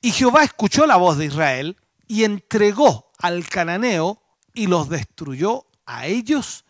Y 0.00 0.12
Jehová 0.12 0.42
escuchó 0.42 0.86
la 0.86 0.96
voz 0.96 1.18
de 1.18 1.26
Israel 1.26 1.76
y 2.08 2.24
entregó 2.24 3.10
al 3.18 3.46
cananeo 3.48 4.22
y 4.54 4.66
los 4.66 4.88
destruyó 4.88 5.66
a 5.86 6.06
ellos 6.06 6.64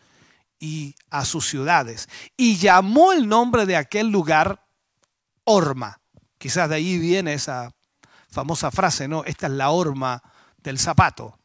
y 0.59 0.95
a 1.09 1.25
sus 1.25 1.47
ciudades. 1.47 2.09
Y 2.37 2.57
llamó 2.57 3.13
el 3.13 3.27
nombre 3.27 3.65
de 3.65 3.75
aquel 3.75 4.09
lugar 4.09 4.65
Orma. 5.43 5.99
Quizás 6.37 6.69
de 6.69 6.75
ahí 6.75 6.99
viene 6.99 7.33
esa 7.33 7.73
famosa 8.31 8.71
frase, 8.71 9.07
¿no? 9.07 9.23
Esta 9.25 9.47
es 9.47 9.53
la 9.53 9.69
horma 9.69 10.21
del 10.57 10.79
zapato. 10.79 11.39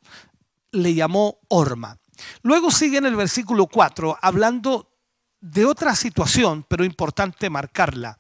Le 0.70 0.95
llamó 0.95 1.39
horma. 1.49 1.99
Luego 2.43 2.70
sigue 2.70 2.99
en 2.99 3.07
el 3.07 3.16
versículo 3.16 3.66
4 3.66 4.18
hablando 4.20 4.93
de 5.41 5.64
otra 5.64 5.95
situación, 5.95 6.64
pero 6.68 6.84
importante 6.84 7.51
marcarla. 7.51 8.18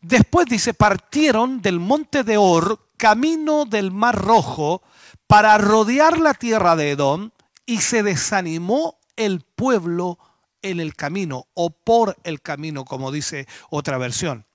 Después 0.00 0.46
dice, 0.46 0.74
partieron 0.74 1.60
del 1.60 1.78
monte 1.78 2.24
de 2.24 2.36
Or, 2.36 2.90
camino 2.96 3.64
del 3.64 3.90
Mar 3.90 4.16
Rojo, 4.16 4.82
para 5.26 5.56
rodear 5.58 6.18
la 6.18 6.34
tierra 6.34 6.76
de 6.76 6.92
Edom, 6.92 7.30
y 7.66 7.80
se 7.80 8.02
desanimó 8.02 8.98
el 9.16 9.40
pueblo 9.40 10.18
en 10.62 10.80
el 10.80 10.94
camino, 10.94 11.46
o 11.54 11.70
por 11.70 12.16
el 12.24 12.40
camino, 12.40 12.84
como 12.84 13.12
dice 13.12 13.46
otra 13.70 13.98
versión. 13.98 14.46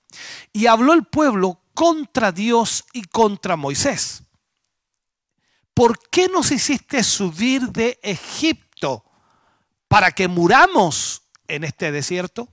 Y 0.52 0.66
habló 0.66 0.92
el 0.92 1.04
pueblo 1.04 1.60
contra 1.80 2.30
Dios 2.30 2.84
y 2.92 3.04
contra 3.04 3.56
Moisés. 3.56 4.22
¿Por 5.72 5.98
qué 6.10 6.28
nos 6.28 6.50
hiciste 6.50 7.02
subir 7.02 7.70
de 7.70 7.98
Egipto 8.02 9.02
para 9.88 10.12
que 10.12 10.28
muramos 10.28 11.22
en 11.48 11.64
este 11.64 11.90
desierto? 11.90 12.50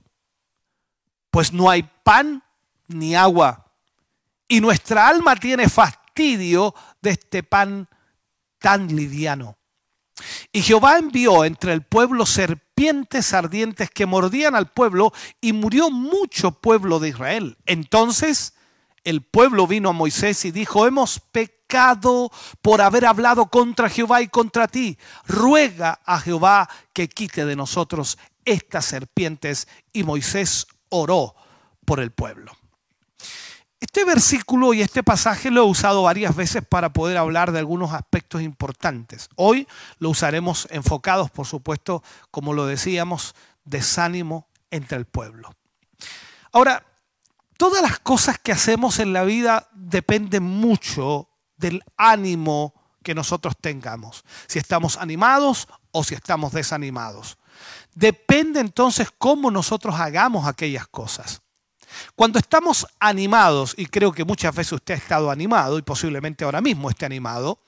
Pues 1.30 1.52
no 1.52 1.68
hay 1.68 1.82
pan 2.02 2.42
ni 2.86 3.14
agua 3.14 3.70
y 4.48 4.62
nuestra 4.62 5.06
alma 5.06 5.36
tiene 5.36 5.68
fastidio 5.68 6.74
de 7.02 7.10
este 7.10 7.42
pan 7.42 7.86
tan 8.58 8.96
liviano. 8.96 9.58
Y 10.52 10.62
Jehová 10.62 10.96
envió 10.96 11.44
entre 11.44 11.74
el 11.74 11.82
pueblo 11.82 12.24
serpientes 12.24 13.34
ardientes 13.34 13.90
que 13.90 14.06
mordían 14.06 14.54
al 14.54 14.72
pueblo 14.72 15.12
y 15.38 15.52
murió 15.52 15.90
mucho 15.90 16.52
pueblo 16.52 16.98
de 16.98 17.10
Israel. 17.10 17.58
Entonces 17.66 18.54
el 19.04 19.22
pueblo 19.22 19.66
vino 19.66 19.90
a 19.90 19.92
Moisés 19.92 20.44
y 20.44 20.50
dijo, 20.50 20.86
hemos 20.86 21.20
pecado 21.20 22.30
por 22.62 22.80
haber 22.80 23.06
hablado 23.06 23.46
contra 23.46 23.88
Jehová 23.88 24.22
y 24.22 24.28
contra 24.28 24.68
ti. 24.68 24.98
Ruega 25.26 26.00
a 26.04 26.20
Jehová 26.20 26.68
que 26.92 27.08
quite 27.08 27.44
de 27.44 27.56
nosotros 27.56 28.18
estas 28.44 28.84
serpientes. 28.84 29.68
Y 29.92 30.02
Moisés 30.02 30.66
oró 30.88 31.34
por 31.84 32.00
el 32.00 32.10
pueblo. 32.10 32.52
Este 33.80 34.04
versículo 34.04 34.74
y 34.74 34.82
este 34.82 35.04
pasaje 35.04 35.52
lo 35.52 35.62
he 35.62 35.66
usado 35.66 36.02
varias 36.02 36.34
veces 36.34 36.64
para 36.68 36.92
poder 36.92 37.16
hablar 37.16 37.52
de 37.52 37.60
algunos 37.60 37.92
aspectos 37.92 38.42
importantes. 38.42 39.28
Hoy 39.36 39.68
lo 40.00 40.10
usaremos 40.10 40.66
enfocados, 40.70 41.30
por 41.30 41.46
supuesto, 41.46 42.02
como 42.32 42.54
lo 42.54 42.66
decíamos, 42.66 43.36
desánimo 43.64 44.48
entre 44.72 44.98
el 44.98 45.04
pueblo. 45.04 45.54
Ahora, 46.50 46.84
todas 47.58 47.82
las 47.82 47.98
cosas 47.98 48.38
que 48.38 48.52
hacemos 48.52 49.00
en 49.00 49.12
la 49.12 49.24
vida 49.24 49.68
dependen 49.74 50.44
mucho 50.44 51.28
del 51.58 51.82
ánimo 51.98 52.72
que 53.02 53.14
nosotros 53.14 53.54
tengamos, 53.60 54.24
si 54.46 54.58
estamos 54.58 54.96
animados 54.96 55.68
o 55.90 56.04
si 56.04 56.14
estamos 56.14 56.52
desanimados. 56.52 57.36
Depende 57.94 58.60
entonces 58.60 59.08
cómo 59.18 59.50
nosotros 59.50 59.96
hagamos 59.98 60.46
aquellas 60.46 60.86
cosas. 60.86 61.42
Cuando 62.14 62.38
estamos 62.38 62.86
animados, 63.00 63.74
y 63.76 63.86
creo 63.86 64.12
que 64.12 64.24
muchas 64.24 64.54
veces 64.54 64.74
usted 64.74 64.94
ha 64.94 64.98
estado 64.98 65.30
animado 65.30 65.78
y 65.78 65.82
posiblemente 65.82 66.44
ahora 66.44 66.60
mismo 66.60 66.90
esté 66.90 67.06
animado, 67.06 67.60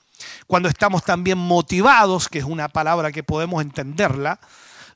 cuando 0.47 0.69
estamos 0.69 1.03
también 1.03 1.37
motivados, 1.37 2.29
que 2.29 2.39
es 2.39 2.45
una 2.45 2.69
palabra 2.69 3.11
que 3.11 3.23
podemos 3.23 3.61
entenderla, 3.61 4.39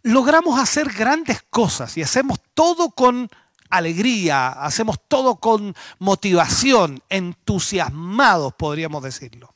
logramos 0.04 0.60
hacer 0.60 0.94
grandes 0.94 1.44
cosas 1.50 1.98
y 1.98 2.04
hacemos 2.04 2.40
todo 2.54 2.92
con 2.92 3.30
alegría, 3.78 4.50
hacemos 4.50 4.98
todo 5.08 5.38
con 5.38 5.76
motivación, 6.00 7.02
entusiasmados, 7.10 8.54
podríamos 8.54 9.04
decirlo. 9.04 9.54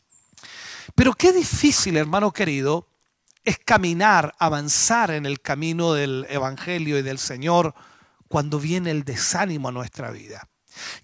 Pero 0.95 1.13
qué 1.13 1.31
difícil, 1.31 1.97
hermano 1.97 2.31
querido, 2.31 2.87
es 3.43 3.57
caminar, 3.59 4.35
avanzar 4.39 5.11
en 5.11 5.25
el 5.25 5.41
camino 5.41 5.93
del 5.93 6.25
Evangelio 6.29 6.97
y 6.97 7.01
del 7.01 7.19
Señor 7.19 7.73
cuando 8.27 8.59
viene 8.59 8.91
el 8.91 9.03
desánimo 9.03 9.69
a 9.69 9.71
nuestra 9.71 10.11
vida. 10.11 10.47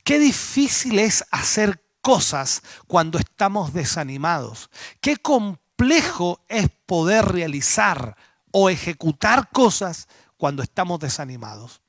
Qué 0.03 0.19
difícil 0.19 0.99
es 0.99 1.25
hacer 1.31 1.83
cosas 2.01 2.61
cuando 2.87 3.17
estamos 3.17 3.73
desanimados. 3.73 4.69
Qué 5.01 5.17
complejo 5.17 6.39
es 6.47 6.69
poder 6.85 7.25
realizar 7.25 8.15
o 8.51 8.69
ejecutar 8.69 9.49
cosas 9.51 10.07
cuando 10.37 10.61
estamos 10.61 10.99
desanimados. 10.99 11.81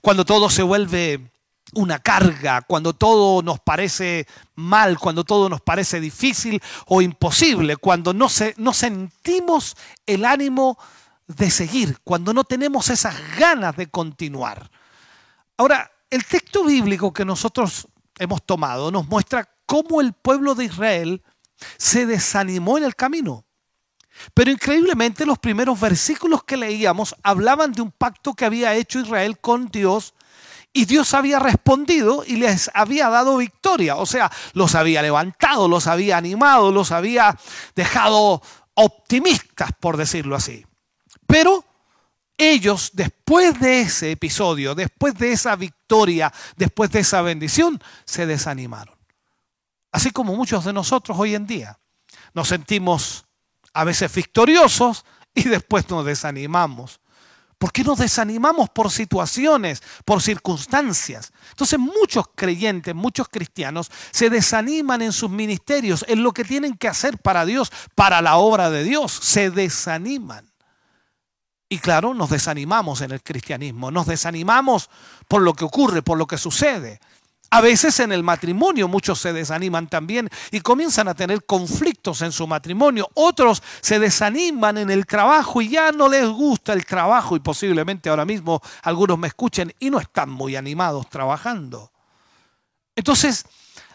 Cuando 0.00 0.24
todo 0.24 0.50
se 0.50 0.62
vuelve 0.62 1.32
una 1.74 1.98
carga, 1.98 2.62
cuando 2.62 2.92
todo 2.92 3.42
nos 3.42 3.60
parece 3.60 4.26
mal, 4.54 4.98
cuando 4.98 5.24
todo 5.24 5.48
nos 5.48 5.60
parece 5.60 6.00
difícil 6.00 6.60
o 6.86 7.00
imposible, 7.00 7.76
cuando 7.76 8.12
no, 8.12 8.28
se, 8.28 8.54
no 8.58 8.72
sentimos 8.72 9.76
el 10.06 10.24
ánimo 10.24 10.78
de 11.26 11.50
seguir, 11.50 11.98
cuando 12.04 12.34
no 12.34 12.44
tenemos 12.44 12.90
esas 12.90 13.14
ganas 13.36 13.76
de 13.76 13.88
continuar. 13.88 14.70
Ahora, 15.56 15.90
el 16.10 16.24
texto 16.26 16.64
bíblico 16.64 17.12
que 17.12 17.24
nosotros 17.24 17.88
hemos 18.18 18.42
tomado 18.44 18.90
nos 18.90 19.08
muestra 19.08 19.48
cómo 19.64 20.00
el 20.00 20.12
pueblo 20.12 20.54
de 20.54 20.66
Israel 20.66 21.22
se 21.78 22.04
desanimó 22.04 22.76
en 22.76 22.84
el 22.84 22.94
camino. 22.96 23.44
Pero 24.34 24.50
increíblemente 24.50 25.26
los 25.26 25.38
primeros 25.38 25.78
versículos 25.80 26.44
que 26.44 26.56
leíamos 26.56 27.14
hablaban 27.22 27.72
de 27.72 27.82
un 27.82 27.90
pacto 27.90 28.34
que 28.34 28.44
había 28.44 28.74
hecho 28.74 29.00
Israel 29.00 29.38
con 29.38 29.68
Dios 29.68 30.14
y 30.72 30.86
Dios 30.86 31.12
había 31.14 31.38
respondido 31.38 32.24
y 32.26 32.36
les 32.36 32.70
había 32.74 33.08
dado 33.08 33.36
victoria. 33.36 33.96
O 33.96 34.06
sea, 34.06 34.30
los 34.54 34.74
había 34.74 35.02
levantado, 35.02 35.68
los 35.68 35.86
había 35.86 36.16
animado, 36.16 36.72
los 36.72 36.92
había 36.92 37.38
dejado 37.76 38.42
optimistas, 38.74 39.70
por 39.78 39.96
decirlo 39.96 40.34
así. 40.34 40.64
Pero 41.26 41.64
ellos, 42.38 42.90
después 42.94 43.60
de 43.60 43.82
ese 43.82 44.12
episodio, 44.12 44.74
después 44.74 45.14
de 45.14 45.32
esa 45.32 45.56
victoria, 45.56 46.32
después 46.56 46.90
de 46.90 47.00
esa 47.00 47.22
bendición, 47.22 47.82
se 48.04 48.26
desanimaron. 48.26 48.96
Así 49.90 50.10
como 50.10 50.34
muchos 50.34 50.64
de 50.64 50.72
nosotros 50.72 51.18
hoy 51.18 51.34
en 51.34 51.46
día 51.46 51.78
nos 52.34 52.48
sentimos 52.48 53.26
a 53.72 53.84
veces 53.84 54.14
victoriosos 54.14 55.04
y 55.34 55.44
después 55.44 55.88
nos 55.88 56.04
desanimamos. 56.04 57.00
¿Por 57.62 57.72
qué 57.72 57.84
nos 57.84 57.98
desanimamos 57.98 58.70
por 58.70 58.90
situaciones, 58.90 59.84
por 60.04 60.20
circunstancias? 60.20 61.32
Entonces 61.50 61.78
muchos 61.78 62.24
creyentes, 62.34 62.92
muchos 62.92 63.28
cristianos 63.28 63.88
se 64.10 64.30
desaniman 64.30 65.00
en 65.00 65.12
sus 65.12 65.30
ministerios, 65.30 66.04
en 66.08 66.24
lo 66.24 66.32
que 66.32 66.42
tienen 66.42 66.76
que 66.76 66.88
hacer 66.88 67.18
para 67.18 67.46
Dios, 67.46 67.70
para 67.94 68.20
la 68.20 68.36
obra 68.36 68.68
de 68.68 68.82
Dios. 68.82 69.12
Se 69.12 69.50
desaniman. 69.50 70.52
Y 71.68 71.78
claro, 71.78 72.14
nos 72.14 72.30
desanimamos 72.30 73.00
en 73.00 73.12
el 73.12 73.22
cristianismo, 73.22 73.92
nos 73.92 74.06
desanimamos 74.06 74.90
por 75.28 75.40
lo 75.40 75.54
que 75.54 75.64
ocurre, 75.64 76.02
por 76.02 76.18
lo 76.18 76.26
que 76.26 76.38
sucede. 76.38 76.98
A 77.54 77.60
veces 77.60 78.00
en 78.00 78.12
el 78.12 78.22
matrimonio 78.22 78.88
muchos 78.88 79.18
se 79.18 79.34
desaniman 79.34 79.86
también 79.86 80.30
y 80.50 80.62
comienzan 80.62 81.06
a 81.08 81.14
tener 81.14 81.44
conflictos 81.44 82.22
en 82.22 82.32
su 82.32 82.46
matrimonio. 82.46 83.10
Otros 83.12 83.62
se 83.82 83.98
desaniman 83.98 84.78
en 84.78 84.88
el 84.88 85.04
trabajo 85.04 85.60
y 85.60 85.68
ya 85.68 85.92
no 85.92 86.08
les 86.08 86.26
gusta 86.26 86.72
el 86.72 86.86
trabajo 86.86 87.36
y 87.36 87.40
posiblemente 87.40 88.08
ahora 88.08 88.24
mismo 88.24 88.62
algunos 88.84 89.18
me 89.18 89.28
escuchen 89.28 89.70
y 89.78 89.90
no 89.90 90.00
están 90.00 90.30
muy 90.30 90.56
animados 90.56 91.10
trabajando. 91.10 91.92
Entonces, 92.96 93.44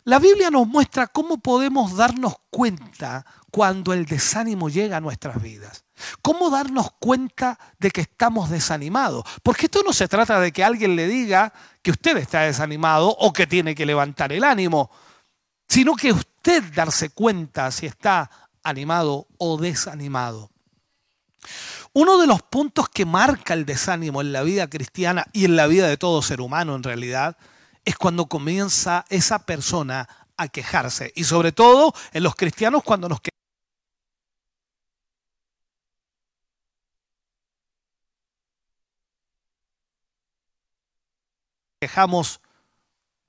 la 0.03 0.19
Biblia 0.19 0.51
nos 0.51 0.67
muestra 0.67 1.07
cómo 1.07 1.39
podemos 1.39 1.95
darnos 1.97 2.35
cuenta 2.51 3.25
cuando 3.49 3.91
el 3.91 4.05
desánimo 4.05 4.69
llega 4.69 4.97
a 4.97 5.01
nuestras 5.01 5.41
vidas. 5.41 5.86
¿Cómo 6.21 6.49
darnos 6.49 6.91
cuenta 6.99 7.57
de 7.79 7.91
que 7.91 8.01
estamos 8.01 8.49
desanimados? 8.49 9.23
Porque 9.43 9.65
esto 9.65 9.81
no 9.85 9.93
se 9.93 10.07
trata 10.07 10.39
de 10.39 10.51
que 10.51 10.63
alguien 10.63 10.95
le 10.95 11.07
diga 11.07 11.53
que 11.81 11.91
usted 11.91 12.17
está 12.17 12.41
desanimado 12.41 13.09
o 13.09 13.33
que 13.33 13.47
tiene 13.47 13.75
que 13.75 13.85
levantar 13.85 14.31
el 14.31 14.43
ánimo, 14.43 14.91
sino 15.67 15.95
que 15.95 16.11
usted 16.11 16.63
darse 16.73 17.09
cuenta 17.09 17.71
si 17.71 17.85
está 17.85 18.29
animado 18.63 19.27
o 19.37 19.57
desanimado. 19.57 20.51
Uno 21.93 22.17
de 22.17 22.27
los 22.27 22.41
puntos 22.43 22.89
que 22.89 23.05
marca 23.05 23.53
el 23.53 23.65
desánimo 23.65 24.21
en 24.21 24.31
la 24.31 24.43
vida 24.43 24.69
cristiana 24.69 25.25
y 25.33 25.45
en 25.45 25.55
la 25.55 25.67
vida 25.67 25.87
de 25.87 25.97
todo 25.97 26.21
ser 26.21 26.41
humano 26.41 26.75
en 26.75 26.83
realidad 26.83 27.37
es 27.85 27.95
cuando 27.95 28.27
comienza 28.27 29.05
esa 29.09 29.39
persona 29.39 30.07
a 30.35 30.47
quejarse. 30.49 31.11
Y 31.15 31.23
sobre 31.23 31.51
todo 31.51 31.93
en 32.13 32.23
los 32.23 32.35
cristianos 32.35 32.83
cuando 32.83 33.09
nos 33.09 33.21
quejamos 33.21 33.36
quejamos 41.79 42.41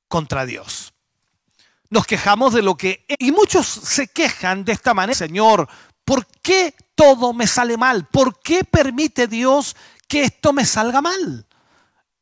contra 0.09 0.47
Dios. 0.47 0.93
Nos 1.91 2.07
quejamos 2.07 2.55
de 2.55 2.63
lo 2.63 2.77
que... 2.77 3.05
Y 3.19 3.33
muchos 3.33 3.67
se 3.67 4.09
quejan 4.09 4.65
de 4.65 4.73
esta 4.73 4.95
manera, 4.95 5.17
Señor, 5.17 5.69
¿por 6.05 6.27
qué 6.43 6.75
todo 6.95 7.33
me 7.33 7.47
sale 7.47 7.77
mal? 7.77 8.07
¿Por 8.07 8.41
qué 8.41 8.65
permite 8.65 9.27
Dios 9.27 9.77
que 10.07 10.25
esto 10.25 10.53
me 10.53 10.67
salga 10.67 11.01
mal? 11.01 11.47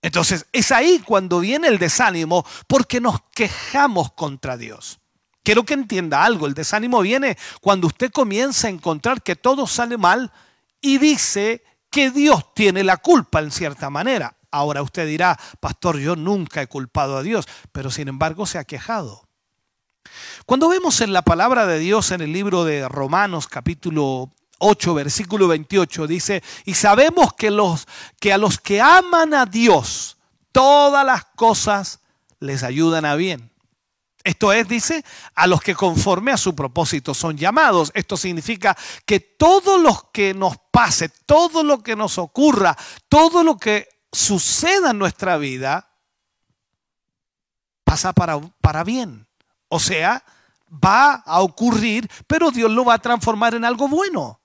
Entonces 0.03 0.47
es 0.53 0.71
ahí 0.71 1.03
cuando 1.05 1.41
viene 1.41 1.69
el 1.69 1.79
desánimo, 1.79 2.47
porque 2.69 3.01
nos 3.01 3.21
quejamos 3.35 4.13
contra 4.13 4.57
Dios. 4.57 5.01
Quiero 5.43 5.65
que 5.65 5.75
entienda 5.75 6.25
algo, 6.25 6.47
el 6.47 6.55
desánimo 6.55 7.01
viene 7.01 7.37
cuando 7.61 7.87
usted 7.87 8.11
comienza 8.13 8.67
a 8.67 8.71
encontrar 8.71 9.23
que 9.23 9.37
todo 9.37 9.67
sale 9.67 9.97
mal 9.97 10.33
y 10.81 10.99
dice 10.99 11.65
que 11.91 12.11
Dios 12.11 12.53
tiene 12.55 12.85
la 12.85 12.97
culpa 12.99 13.41
en 13.41 13.51
cierta 13.51 13.91
manera. 13.91 14.37
Ahora 14.57 14.81
usted 14.81 15.07
dirá, 15.07 15.39
pastor, 15.61 15.99
yo 15.99 16.17
nunca 16.17 16.63
he 16.63 16.67
culpado 16.67 17.19
a 17.19 17.23
Dios, 17.23 17.47
pero 17.73 17.91
sin 17.91 18.09
embargo 18.09 18.47
se 18.47 18.57
ha 18.57 18.65
quejado. 18.65 19.29
Cuando 20.47 20.71
vemos 20.71 21.03
en 21.03 21.13
la 21.13 21.21
palabra 21.21 21.67
de 21.67 21.79
Dios 21.79 22.11
en 22.11 22.23
el 22.23 22.33
libro 22.33 22.65
de 22.65 22.89
Romanos 22.89 23.49
capítulo 23.49 24.33
8, 24.59 24.95
versículo 24.95 25.47
28, 25.49 26.07
dice, 26.07 26.43
y 26.65 26.73
sabemos 26.73 27.35
que, 27.35 27.51
los, 27.51 27.87
que 28.19 28.33
a 28.33 28.39
los 28.39 28.59
que 28.59 28.81
aman 28.81 29.35
a 29.35 29.45
Dios, 29.45 30.17
todas 30.53 31.05
las 31.05 31.27
cosas 31.37 32.01
les 32.41 32.63
ayudan 32.63 33.05
a 33.05 33.15
bien. 33.15 33.53
Esto 34.25 34.53
es, 34.53 34.67
dice, 34.67 35.05
a 35.35 35.47
los 35.47 35.61
que 35.61 35.75
conforme 35.75 36.33
a 36.33 36.37
su 36.37 36.55
propósito 36.57 37.15
son 37.15 37.37
llamados. 37.37 37.93
Esto 37.95 38.17
significa 38.17 38.77
que 39.05 39.21
todo 39.21 39.79
lo 39.79 40.11
que 40.13 40.35
nos 40.35 40.57
pase, 40.73 41.09
todo 41.09 41.63
lo 41.63 41.81
que 41.81 41.95
nos 41.95 42.19
ocurra, 42.19 42.77
todo 43.09 43.45
lo 43.45 43.57
que 43.57 43.89
suceda 44.17 44.93
en 44.93 44.99
nuestra 44.99 45.37
vida, 45.37 45.91
pasa 47.85 48.15
para, 48.15 48.41
para 48.61 48.83
bien. 48.83 49.27
O 49.69 49.79
sea, 49.79 50.25
va 50.73 51.15
a 51.15 51.41
ocurrir, 51.43 52.09
pero 52.27 52.51
Dios 52.51 52.71
lo 52.71 52.85
va 52.85 52.95
a 52.95 52.99
transformar 52.99 53.55
en 53.55 53.65
algo 53.65 53.89
bueno. 53.89 54.41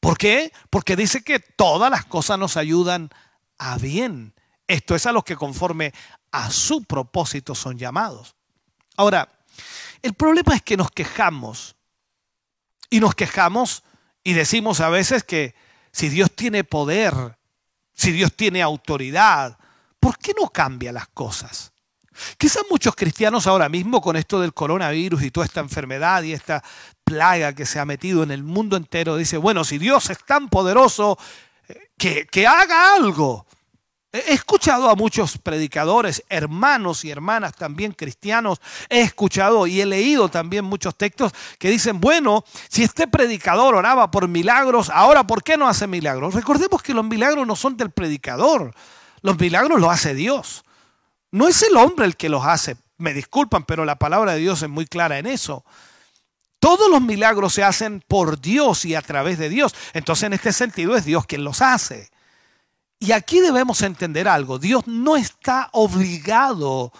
¿Por 0.00 0.18
qué? 0.18 0.52
Porque 0.70 0.96
dice 0.96 1.22
que 1.22 1.38
todas 1.38 1.88
las 1.88 2.04
cosas 2.04 2.36
nos 2.36 2.56
ayudan 2.56 3.10
a 3.58 3.78
bien. 3.78 4.34
Esto 4.66 4.96
es 4.96 5.06
a 5.06 5.12
los 5.12 5.22
que 5.22 5.36
conforme 5.36 5.94
a 6.32 6.50
su 6.50 6.82
propósito 6.82 7.54
son 7.54 7.78
llamados. 7.78 8.34
Ahora, 8.96 9.28
el 10.02 10.14
problema 10.14 10.56
es 10.56 10.62
que 10.62 10.76
nos 10.76 10.90
quejamos 10.90 11.76
y 12.90 12.98
nos 12.98 13.14
quejamos 13.14 13.84
y 14.24 14.32
decimos 14.32 14.80
a 14.80 14.88
veces 14.88 15.22
que 15.22 15.54
si 15.92 16.08
Dios 16.08 16.32
tiene 16.34 16.64
poder, 16.64 17.36
si 17.94 18.12
Dios 18.12 18.34
tiene 18.34 18.62
autoridad, 18.62 19.58
¿por 20.00 20.18
qué 20.18 20.34
no 20.38 20.48
cambia 20.48 20.92
las 20.92 21.08
cosas? 21.08 21.72
Quizás 22.36 22.64
muchos 22.70 22.94
cristianos 22.94 23.46
ahora 23.46 23.68
mismo 23.68 24.00
con 24.00 24.16
esto 24.16 24.40
del 24.40 24.52
coronavirus 24.52 25.22
y 25.22 25.30
toda 25.30 25.46
esta 25.46 25.60
enfermedad 25.60 26.22
y 26.22 26.32
esta 26.32 26.62
plaga 27.04 27.54
que 27.54 27.66
se 27.66 27.78
ha 27.78 27.84
metido 27.84 28.22
en 28.22 28.30
el 28.30 28.42
mundo 28.42 28.76
entero, 28.76 29.16
dice, 29.16 29.36
bueno, 29.36 29.64
si 29.64 29.78
Dios 29.78 30.10
es 30.10 30.18
tan 30.24 30.48
poderoso, 30.48 31.18
eh, 31.68 31.90
que, 31.96 32.26
que 32.26 32.46
haga 32.46 32.94
algo. 32.94 33.46
He 34.14 34.34
escuchado 34.34 34.90
a 34.90 34.94
muchos 34.94 35.38
predicadores, 35.38 36.22
hermanos 36.28 37.02
y 37.02 37.10
hermanas 37.10 37.54
también 37.54 37.92
cristianos, 37.92 38.60
he 38.90 39.00
escuchado 39.00 39.66
y 39.66 39.80
he 39.80 39.86
leído 39.86 40.28
también 40.28 40.66
muchos 40.66 40.94
textos 40.96 41.32
que 41.58 41.70
dicen, 41.70 41.98
bueno, 41.98 42.44
si 42.68 42.82
este 42.82 43.08
predicador 43.08 43.74
oraba 43.74 44.10
por 44.10 44.28
milagros, 44.28 44.90
ahora 44.90 45.26
¿por 45.26 45.42
qué 45.42 45.56
no 45.56 45.66
hace 45.66 45.86
milagros? 45.86 46.34
Recordemos 46.34 46.82
que 46.82 46.92
los 46.92 47.06
milagros 47.06 47.46
no 47.46 47.56
son 47.56 47.74
del 47.78 47.90
predicador, 47.90 48.74
los 49.22 49.38
milagros 49.38 49.80
los 49.80 49.90
hace 49.90 50.14
Dios. 50.14 50.62
No 51.30 51.48
es 51.48 51.62
el 51.62 51.74
hombre 51.78 52.04
el 52.04 52.18
que 52.18 52.28
los 52.28 52.44
hace, 52.44 52.76
me 52.98 53.14
disculpan, 53.14 53.64
pero 53.64 53.86
la 53.86 53.96
palabra 53.96 54.34
de 54.34 54.40
Dios 54.40 54.60
es 54.60 54.68
muy 54.68 54.84
clara 54.84 55.18
en 55.18 55.26
eso. 55.26 55.64
Todos 56.58 56.90
los 56.90 57.00
milagros 57.00 57.54
se 57.54 57.64
hacen 57.64 58.04
por 58.06 58.42
Dios 58.42 58.84
y 58.84 58.94
a 58.94 59.00
través 59.00 59.38
de 59.38 59.48
Dios. 59.48 59.74
Entonces 59.94 60.24
en 60.24 60.34
este 60.34 60.52
sentido 60.52 60.96
es 60.96 61.06
Dios 61.06 61.24
quien 61.24 61.44
los 61.44 61.62
hace. 61.62 62.10
Y 63.02 63.10
aquí 63.10 63.40
debemos 63.40 63.82
entender 63.82 64.28
algo. 64.28 64.60
Dios 64.60 64.86
no 64.86 65.16
está 65.16 65.68
obligado 65.72 66.92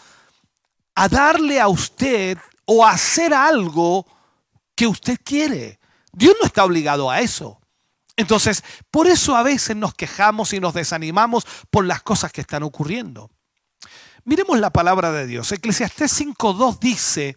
a 0.97 1.09
darle 1.09 1.61
a 1.61 1.69
usted 1.69 2.37
o 2.65 2.85
a 2.85 2.91
hacer 2.91 3.33
algo 3.33 4.05
que 4.75 4.89
usted 4.89 5.17
quiere. 5.23 5.79
Dios 6.13 6.35
no 6.41 6.47
está 6.47 6.65
obligado 6.65 7.09
a 7.09 7.21
eso. 7.21 7.61
Entonces, 8.17 8.65
por 8.91 9.07
eso 9.07 9.37
a 9.37 9.45
veces 9.45 9.77
nos 9.77 9.95
quejamos 9.95 10.53
y 10.53 10.59
nos 10.59 10.75
desanimamos 10.75 11.47
por 11.71 11.85
las 11.85 12.03
cosas 12.03 12.33
que 12.33 12.41
están 12.41 12.65
ocurriendo. 12.65 13.31
Miremos 14.25 14.59
la 14.59 14.71
palabra 14.71 15.13
de 15.13 15.29
Dios. 15.29 15.53
Eclesiastés 15.53 16.21
5.2 16.21 16.81
dice, 16.81 17.37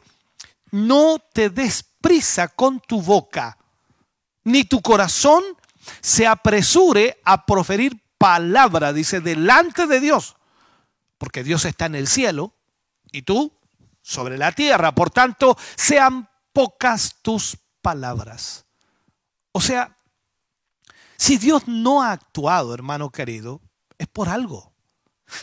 no 0.71 1.19
te 1.33 1.51
des 1.51 1.85
prisa 2.01 2.47
con 2.47 2.79
tu 2.79 2.99
boca, 2.99 3.59
ni 4.43 4.63
tu 4.63 4.81
corazón 4.81 5.43
se 6.01 6.25
apresure 6.25 7.21
a 7.23 7.45
proferir 7.45 8.01
palabra, 8.25 8.91
dice, 8.91 9.21
delante 9.21 9.85
de 9.85 9.99
Dios, 9.99 10.35
porque 11.19 11.43
Dios 11.43 11.63
está 11.63 11.85
en 11.85 11.93
el 11.93 12.07
cielo 12.07 12.55
y 13.11 13.21
tú 13.21 13.53
sobre 14.01 14.39
la 14.39 14.51
tierra. 14.51 14.95
Por 14.95 15.11
tanto, 15.11 15.55
sean 15.75 16.27
pocas 16.51 17.17
tus 17.21 17.55
palabras. 17.83 18.65
O 19.51 19.61
sea, 19.61 19.95
si 21.15 21.37
Dios 21.37 21.67
no 21.67 22.01
ha 22.01 22.13
actuado, 22.13 22.73
hermano 22.73 23.11
querido, 23.11 23.61
es 23.99 24.07
por 24.07 24.27
algo. 24.27 24.73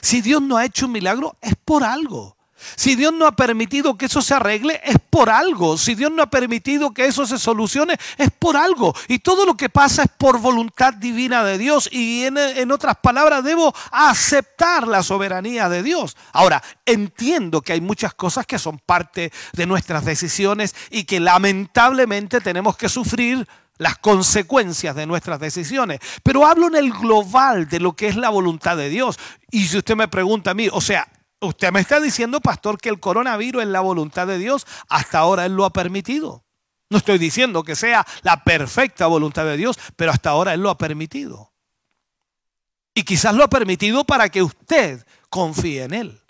Si 0.01 0.20
Dios 0.20 0.43
no 0.43 0.57
ha 0.57 0.64
hecho 0.64 0.87
un 0.87 0.93
milagro, 0.93 1.39
es 1.41 1.55
por 1.64 1.85
algo. 1.85 2.37
Si 2.77 2.97
Dios 2.97 3.13
no 3.13 3.27
ha 3.27 3.37
permitido 3.37 3.97
que 3.97 4.07
eso 4.07 4.23
se 4.23 4.35
arregle, 4.35 4.81
es 4.85 4.97
por 5.11 5.31
algo. 5.31 5.77
Si 5.79 5.95
Dios 5.95 6.11
no 6.13 6.23
ha 6.23 6.31
permitido 6.31 6.93
que 6.93 7.07
eso 7.07 7.27
se 7.27 7.39
solucione, 7.39 7.97
es 8.19 8.31
por 8.31 8.57
algo. 8.57 8.95
Y 9.09 9.21
todo 9.21 9.45
lo 9.47 9.57
que 9.57 9.69
pasa 9.69 10.05
es 10.05 10.11
por 10.17 10.39
voluntad 10.39 10.95
divina 10.95 11.45
de 11.45 11.59
Dios. 11.59 11.89
Y 11.93 12.25
en, 12.25 12.39
en, 12.39 12.73
otras 12.73 12.97
palabras, 12.97 13.45
debo 13.45 13.75
aceptar 13.91 14.87
la 14.87 15.03
soberanía 15.03 15.69
de 15.69 15.83
Dios. 15.83 16.17
Ahora, 16.33 16.63
entiendo 16.87 17.61
que 17.63 17.73
hay 17.73 17.81
muchas 17.81 18.15
cosas 18.15 18.47
que 18.47 18.59
son 18.59 18.79
parte 18.79 19.33
de 19.53 19.67
nuestras 19.67 20.05
decisiones 20.05 20.75
y 20.91 21.05
que 21.05 21.21
lamentablemente 21.21 22.41
tenemos 22.41 22.77
que 22.77 22.89
sufrir 22.89 23.47
las 23.79 23.99
consecuencias 23.99 24.95
de 24.95 25.07
nuestras 25.07 25.41
decisiones. 25.41 26.01
Pero 26.23 26.47
hablo 26.47 26.69
en 26.69 26.77
el 26.77 26.93
global 26.93 27.69
de 27.69 27.81
lo 27.81 27.95
que 27.95 28.09
es 28.09 28.17
la 28.17 28.31
voluntad 28.31 28.77
de 28.77 28.89
Dios. 28.89 29.19
Y 29.51 29.67
si 29.67 29.79
usted 29.79 29.97
me 29.97 30.09
pregunta 30.09 30.53
a 30.53 30.55
mí, 30.55 30.69
o 30.73 30.81
sea, 30.81 31.09
usted 31.43 31.72
me 31.72 31.80
está 31.80 32.01
diciendo, 32.01 32.40
pastor, 32.40 32.78
que 32.78 32.88
el 32.88 33.01
coronavirus 33.01 33.62
es 33.62 33.68
la 33.68 33.80
voluntad 33.80 34.26
de 34.26 34.38
Dios, 34.38 34.66
hasta 34.88 35.18
ahora 35.18 35.45
Él 35.45 35.55
lo 35.55 35.64
ha 35.64 35.70
permitido. 35.70 36.45
No 36.88 36.99
estoy 36.99 37.18
diciendo 37.18 37.62
que 37.62 37.74
sea 37.74 38.07
la 38.22 38.45
perfecta 38.45 39.07
voluntad 39.07 39.45
de 39.45 39.57
Dios, 39.57 39.78
pero 39.97 40.12
hasta 40.12 40.30
ahora 40.30 40.55
Él 40.55 40.61
lo 40.61 40.70
ha 40.70 40.78
permitido. 40.78 41.53
Y 42.95 43.05
quizás 43.05 43.34
lo 43.34 43.45
ha 43.45 43.49
permitido 43.49 44.05
para 44.05 44.28
que 44.28 44.43
usted 44.43 45.05
confíe 45.30 45.84
en 45.84 45.95
Él. 45.95 46.22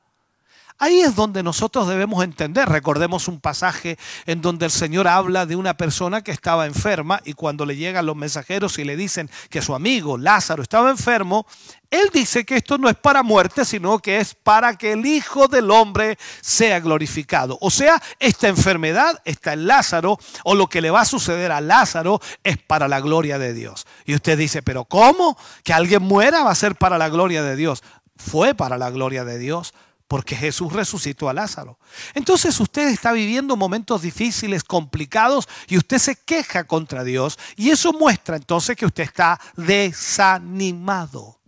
Ahí 0.82 0.98
es 0.98 1.14
donde 1.14 1.44
nosotros 1.44 1.86
debemos 1.86 2.24
entender. 2.24 2.68
Recordemos 2.68 3.28
un 3.28 3.38
pasaje 3.38 3.96
en 4.26 4.42
donde 4.42 4.64
el 4.64 4.72
Señor 4.72 5.06
habla 5.06 5.46
de 5.46 5.54
una 5.54 5.76
persona 5.76 6.22
que 6.22 6.32
estaba 6.32 6.66
enferma 6.66 7.20
y 7.24 7.34
cuando 7.34 7.64
le 7.64 7.76
llegan 7.76 8.04
los 8.04 8.16
mensajeros 8.16 8.76
y 8.80 8.84
le 8.84 8.96
dicen 8.96 9.30
que 9.48 9.62
su 9.62 9.76
amigo 9.76 10.18
Lázaro 10.18 10.60
estaba 10.60 10.90
enfermo, 10.90 11.46
Él 11.88 12.10
dice 12.12 12.44
que 12.44 12.56
esto 12.56 12.78
no 12.78 12.88
es 12.88 12.96
para 12.96 13.22
muerte, 13.22 13.64
sino 13.64 14.00
que 14.00 14.18
es 14.18 14.34
para 14.34 14.76
que 14.76 14.90
el 14.90 15.06
Hijo 15.06 15.46
del 15.46 15.70
Hombre 15.70 16.18
sea 16.40 16.80
glorificado. 16.80 17.58
O 17.60 17.70
sea, 17.70 18.02
esta 18.18 18.48
enfermedad 18.48 19.22
está 19.24 19.52
en 19.52 19.68
Lázaro 19.68 20.18
o 20.42 20.56
lo 20.56 20.66
que 20.66 20.80
le 20.80 20.90
va 20.90 21.02
a 21.02 21.04
suceder 21.04 21.52
a 21.52 21.60
Lázaro 21.60 22.20
es 22.42 22.58
para 22.58 22.88
la 22.88 22.98
gloria 22.98 23.38
de 23.38 23.54
Dios. 23.54 23.86
Y 24.04 24.16
usted 24.16 24.36
dice, 24.36 24.62
pero 24.62 24.84
¿cómo? 24.84 25.38
Que 25.62 25.72
alguien 25.72 26.02
muera 26.02 26.42
va 26.42 26.50
a 26.50 26.56
ser 26.56 26.74
para 26.74 26.98
la 26.98 27.08
gloria 27.08 27.44
de 27.44 27.54
Dios. 27.54 27.84
Fue 28.16 28.56
para 28.56 28.78
la 28.78 28.90
gloria 28.90 29.24
de 29.24 29.38
Dios 29.38 29.74
porque 30.12 30.36
Jesús 30.36 30.70
resucitó 30.74 31.30
a 31.30 31.32
Lázaro. 31.32 31.78
Entonces 32.12 32.60
usted 32.60 32.88
está 32.88 33.12
viviendo 33.12 33.56
momentos 33.56 34.02
difíciles, 34.02 34.62
complicados, 34.62 35.48
y 35.68 35.78
usted 35.78 35.96
se 35.96 36.16
queja 36.16 36.64
contra 36.64 37.02
Dios, 37.02 37.38
y 37.56 37.70
eso 37.70 37.94
muestra 37.94 38.36
entonces 38.36 38.76
que 38.76 38.84
usted 38.84 39.04
está 39.04 39.40
desanimado. 39.56 41.40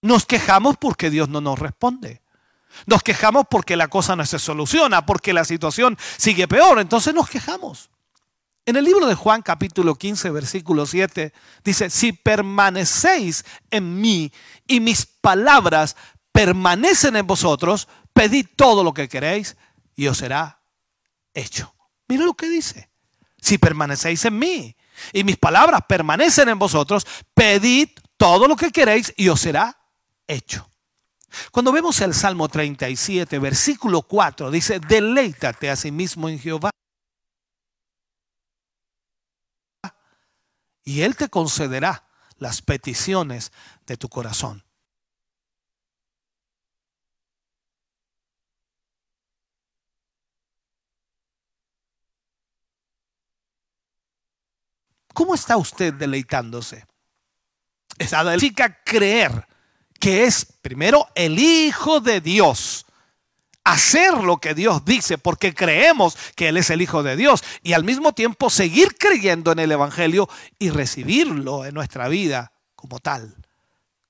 Nos 0.00 0.24
quejamos 0.24 0.78
porque 0.78 1.10
Dios 1.10 1.28
no 1.28 1.42
nos 1.42 1.58
responde. 1.58 2.22
Nos 2.86 3.02
quejamos 3.02 3.44
porque 3.50 3.76
la 3.76 3.88
cosa 3.88 4.16
no 4.16 4.24
se 4.24 4.38
soluciona, 4.38 5.04
porque 5.04 5.34
la 5.34 5.44
situación 5.44 5.98
sigue 6.16 6.48
peor, 6.48 6.78
entonces 6.78 7.12
nos 7.12 7.28
quejamos. 7.28 7.90
En 8.68 8.74
el 8.74 8.84
libro 8.84 9.06
de 9.06 9.14
Juan 9.14 9.42
capítulo 9.42 9.94
15, 9.94 10.30
versículo 10.30 10.86
7, 10.86 11.32
dice, 11.62 11.88
si 11.88 12.12
permanecéis 12.12 13.44
en 13.70 14.00
mí 14.00 14.32
y 14.66 14.80
mis 14.80 15.06
palabras 15.06 15.96
permanecen 16.36 17.16
en 17.16 17.26
vosotros, 17.26 17.88
pedid 18.12 18.46
todo 18.56 18.84
lo 18.84 18.92
que 18.92 19.08
queréis 19.08 19.56
y 19.94 20.06
os 20.06 20.18
será 20.18 20.60
hecho. 21.32 21.74
Mira 22.08 22.26
lo 22.26 22.34
que 22.34 22.46
dice. 22.46 22.90
Si 23.40 23.56
permanecéis 23.56 24.22
en 24.26 24.38
mí 24.38 24.76
y 25.14 25.24
mis 25.24 25.38
palabras 25.38 25.80
permanecen 25.88 26.50
en 26.50 26.58
vosotros, 26.58 27.06
pedid 27.32 27.88
todo 28.18 28.48
lo 28.48 28.54
que 28.54 28.70
queréis 28.70 29.14
y 29.16 29.30
os 29.30 29.40
será 29.40 29.78
hecho. 30.26 30.68
Cuando 31.52 31.72
vemos 31.72 32.02
el 32.02 32.12
Salmo 32.12 32.48
37, 32.48 33.38
versículo 33.38 34.02
4, 34.02 34.50
dice, 34.50 34.78
deleítate 34.78 35.70
a 35.70 35.76
sí 35.76 35.90
mismo 35.90 36.28
en 36.28 36.38
Jehová. 36.38 36.70
Y 40.84 41.00
Él 41.00 41.16
te 41.16 41.30
concederá 41.30 42.06
las 42.36 42.60
peticiones 42.60 43.52
de 43.86 43.96
tu 43.96 44.10
corazón. 44.10 44.65
¿Cómo 55.16 55.34
está 55.34 55.56
usted 55.56 55.94
deleitándose? 55.94 56.84
Esa 57.96 58.22
significa 58.22 58.82
creer 58.84 59.48
que 59.98 60.24
es 60.24 60.44
primero 60.44 61.08
el 61.14 61.38
Hijo 61.38 62.00
de 62.00 62.20
Dios. 62.20 62.84
Hacer 63.64 64.12
lo 64.12 64.36
que 64.36 64.52
Dios 64.52 64.84
dice 64.84 65.16
porque 65.16 65.54
creemos 65.54 66.18
que 66.36 66.48
Él 66.48 66.58
es 66.58 66.68
el 66.68 66.82
Hijo 66.82 67.02
de 67.02 67.16
Dios 67.16 67.42
y 67.62 67.72
al 67.72 67.82
mismo 67.82 68.12
tiempo 68.12 68.50
seguir 68.50 68.98
creyendo 68.98 69.52
en 69.52 69.60
el 69.60 69.72
Evangelio 69.72 70.28
y 70.58 70.68
recibirlo 70.68 71.64
en 71.64 71.72
nuestra 71.72 72.08
vida 72.08 72.52
como 72.74 72.98
tal. 72.98 73.36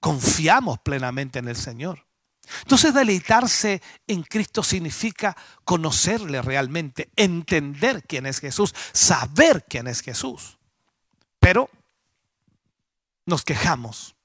Confiamos 0.01 0.81
plenamente 0.81 1.39
en 1.39 1.47
el 1.47 1.57
Señor. 1.57 2.05
Entonces 2.63 2.93
deleitarse 2.93 3.81
en 4.09 4.25
Cristo 4.25 4.65
significa 4.65 5.37
conocerle 5.65 6.43
realmente, 6.43 7.11
entender 7.15 8.03
quién 8.09 8.27
es 8.27 8.41
Jesús, 8.41 8.75
saber 8.93 9.65
quién 9.69 9.87
es 9.87 10.01
Jesús. 10.01 10.56
Pero 11.47 11.71
nos 13.25 13.45
quejamos. 13.45 14.17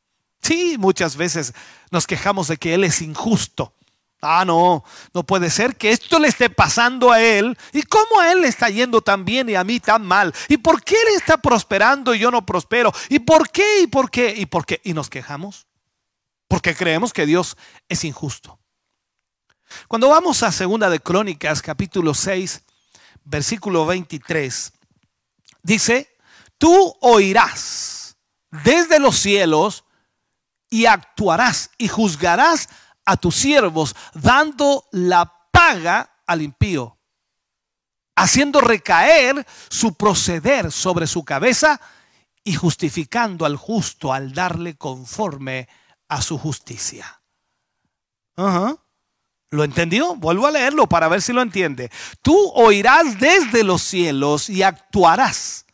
Sí, 0.42 0.76
muchas 0.80 1.16
veces 1.16 1.54
nos 1.92 2.08
quejamos 2.08 2.48
de 2.48 2.58
que 2.58 2.74
Él 2.74 2.84
es 2.84 3.00
injusto. 3.00 3.76
Ah, 4.24 4.44
no, 4.44 4.84
no 5.14 5.22
puede 5.24 5.52
ser 5.52 5.76
que 5.76 5.92
esto 5.92 6.18
le 6.18 6.30
esté 6.30 6.50
pasando 6.50 7.12
a 7.12 7.22
él. 7.22 7.56
¿Y 7.74 7.84
cómo 7.84 8.20
a 8.20 8.32
él 8.32 8.42
le 8.42 8.48
está 8.48 8.70
yendo 8.70 9.02
tan 9.02 9.24
bien 9.24 9.50
y 9.50 9.56
a 9.56 9.64
mí 9.64 9.80
tan 9.80 10.04
mal? 10.04 10.34
¿Y 10.48 10.58
por 10.58 10.84
qué 10.84 10.96
él 10.96 11.16
está 11.16 11.38
prosperando 11.38 12.16
y 12.16 12.20
yo 12.20 12.32
no 12.32 12.44
prospero? 12.44 12.92
¿Y 13.10 13.20
por 13.20 13.52
qué? 13.52 13.82
¿Y 13.82 13.88
por 13.88 14.10
qué? 14.10 14.34
¿Y 14.36 14.48
por 14.48 14.66
qué? 14.66 14.82
¿Y 14.84 14.94
nos 14.94 15.08
quejamos? 15.08 15.68
Porque 16.48 16.76
creemos 16.76 17.14
que 17.14 17.28
Dios 17.28 17.56
es 17.88 18.04
injusto. 18.04 18.60
Cuando 19.88 20.10
vamos 20.10 20.42
a 20.42 20.52
Segunda 20.52 20.90
de 20.90 21.00
Crónicas, 21.00 21.62
capítulo 21.62 22.16
6, 22.16 22.64
versículo 23.26 23.86
23, 23.86 24.74
dice, 25.64 26.12
tú 26.62 26.96
oirás 27.02 28.16
desde 28.52 29.00
los 29.00 29.18
cielos 29.18 29.84
y 30.70 30.86
actuarás 30.86 31.72
y 31.80 31.88
juzgarás 31.88 32.70
a 33.04 33.18
tus 33.18 33.36
siervos, 33.36 33.96
dando 34.14 34.88
la 34.92 35.34
paga 35.52 36.22
al 36.28 36.44
impío, 36.44 37.00
haciendo 38.16 38.62
recaer 38.62 39.44
su 39.70 39.96
proceder 39.96 40.72
sobre 40.72 41.08
su 41.08 41.26
cabeza 41.26 41.82
y 42.44 42.54
justificando 42.54 43.48
al 43.48 43.56
justo 43.58 44.14
al 44.14 44.32
darle 44.32 44.78
conforme 44.78 45.68
a 46.10 46.22
su 46.22 46.38
justicia. 46.38 47.24
¿Lo 49.50 49.64
entendió? 49.64 50.16
Vuelvo 50.16 50.46
a 50.46 50.52
leerlo 50.52 50.88
para 50.88 51.08
ver 51.08 51.24
si 51.24 51.34
lo 51.34 51.42
entiende. 51.42 51.90
Tú 52.22 52.52
oirás 52.54 53.20
desde 53.20 53.64
los 53.64 53.82
cielos 53.82 54.48
y 54.48 54.62
actuarás 54.62 55.66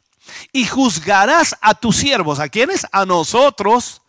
y 0.51 0.65
juzgarás 0.65 1.55
a 1.61 1.73
tus 1.75 1.97
siervos. 1.97 2.39
¿A 2.39 2.49
quiénes? 2.49 2.85
A 2.91 3.05
nosotros 3.05 4.01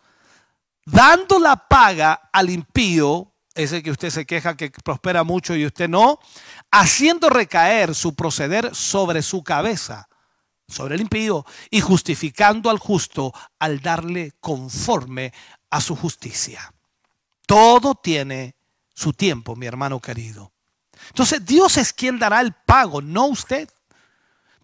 dando 0.91 1.39
la 1.39 1.67
paga 1.67 2.29
al 2.31 2.49
impío, 2.49 3.33
ese 3.53 3.83
que 3.83 3.91
usted 3.91 4.09
se 4.09 4.25
queja 4.25 4.55
que 4.55 4.71
prospera 4.71 5.23
mucho 5.23 5.55
y 5.55 5.65
usted 5.65 5.89
no, 5.89 6.19
haciendo 6.71 7.29
recaer 7.29 7.95
su 7.95 8.15
proceder 8.15 8.73
sobre 8.75 9.21
su 9.21 9.43
cabeza, 9.43 10.07
sobre 10.67 10.95
el 10.95 11.01
impío, 11.01 11.45
y 11.69 11.81
justificando 11.81 12.69
al 12.69 12.79
justo 12.79 13.33
al 13.59 13.81
darle 13.81 14.33
conforme 14.39 15.33
a 15.69 15.81
su 15.81 15.95
justicia. 15.95 16.73
Todo 17.45 17.95
tiene 17.95 18.55
su 18.93 19.13
tiempo, 19.13 19.55
mi 19.55 19.65
hermano 19.65 19.99
querido. 19.99 20.51
Entonces 21.07 21.45
Dios 21.45 21.77
es 21.77 21.93
quien 21.93 22.19
dará 22.19 22.41
el 22.41 22.53
pago, 22.53 23.01
no 23.01 23.25
usted. 23.27 23.69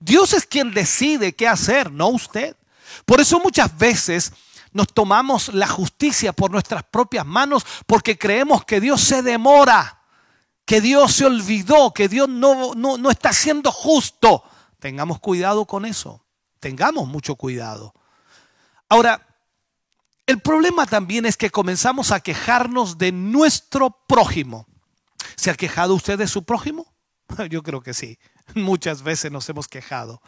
Dios 0.05 0.33
es 0.33 0.45
quien 0.45 0.71
decide 0.71 1.33
qué 1.33 1.47
hacer, 1.47 1.91
no 1.91 2.09
usted. 2.09 2.55
Por 3.07 3.19
eso 3.19 3.39
muchas 3.39 3.75
veces 3.75 4.31
nos 4.71 4.87
tomamos 4.93 5.51
la 5.51 5.67
justicia 5.67 6.31
por 6.31 6.51
nuestras 6.51 6.83
propias 6.83 7.25
manos 7.25 7.65
porque 7.87 8.15
creemos 8.15 8.63
que 8.65 8.79
Dios 8.79 9.01
se 9.01 9.23
demora, 9.23 10.03
que 10.63 10.79
Dios 10.79 11.13
se 11.13 11.25
olvidó, 11.25 11.91
que 11.91 12.07
Dios 12.07 12.29
no, 12.29 12.75
no, 12.75 13.09
está 13.09 13.33
siendo 13.33 13.71
justo. 13.71 14.43
Tengamos 14.79 15.19
cuidado 15.19 15.65
con 15.65 15.85
eso, 15.85 16.23
tengamos 16.59 17.07
mucho 17.07 17.35
cuidado. 17.35 17.91
Ahora, 18.87 19.25
el 20.27 20.39
problema 20.39 20.85
también 20.85 21.25
es 21.25 21.35
que 21.35 21.49
comenzamos 21.49 22.11
a 22.11 22.19
quejarnos 22.19 22.99
de 22.99 23.11
nuestro 23.11 23.89
prójimo. 24.07 24.67
¿Se 25.35 25.49
ha 25.49 25.55
quejado 25.55 25.95
usted 25.95 26.19
de 26.19 26.27
su 26.27 26.43
prójimo? 26.43 26.93
Yo 27.49 27.63
creo 27.63 27.81
que 27.81 27.95
sí. 27.95 28.19
Muchas 28.53 29.01
veces 29.01 29.31
nos 29.31 29.49
hemos 29.49 29.67
quejado. 29.67 30.21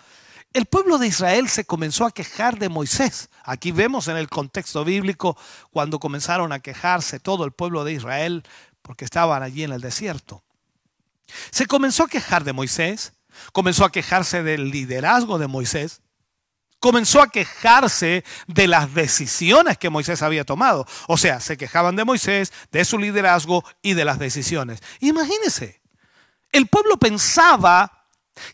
El 0.54 0.66
pueblo 0.66 0.98
de 0.98 1.08
Israel 1.08 1.50
se 1.50 1.66
comenzó 1.66 2.06
a 2.06 2.12
quejar 2.12 2.58
de 2.58 2.70
Moisés. 2.70 3.30
Aquí 3.44 3.72
vemos 3.72 4.08
en 4.08 4.18
el 4.18 4.30
contexto 4.30 4.84
bíblico 4.84 5.38
cuando 5.72 6.00
comenzaron 6.00 6.52
a 6.52 6.60
quejarse 6.60 7.20
todo 7.20 7.46
el 7.46 7.52
pueblo 7.52 7.84
de 7.84 7.94
Israel 7.94 8.44
porque 8.82 9.06
estaban 9.06 9.44
allí 9.44 9.64
en 9.64 9.74
el 9.74 9.82
desierto. 9.82 10.44
Se 11.52 11.68
comenzó 11.68 12.04
a 12.04 12.08
quejar 12.08 12.44
de 12.46 12.54
Moisés, 12.54 13.14
comenzó 13.52 13.84
a 13.84 13.92
quejarse 13.92 14.44
del 14.44 14.72
liderazgo 14.72 15.38
de 15.38 15.48
Moisés, 15.48 16.02
comenzó 16.80 17.22
a 17.22 17.30
quejarse 17.30 18.24
de 18.48 18.68
las 18.68 18.94
decisiones 18.94 19.78
que 19.78 19.90
Moisés 19.90 20.22
había 20.22 20.46
tomado. 20.46 20.88
O 21.08 21.18
sea, 21.18 21.42
se 21.42 21.58
quejaban 21.58 21.96
de 21.98 22.06
Moisés, 22.06 22.54
de 22.72 22.86
su 22.86 22.98
liderazgo 22.98 23.66
y 23.82 23.94
de 23.94 24.06
las 24.06 24.20
decisiones. 24.20 24.82
Imagínense, 25.02 25.82
el 26.52 26.68
pueblo 26.68 26.98
pensaba 26.98 27.97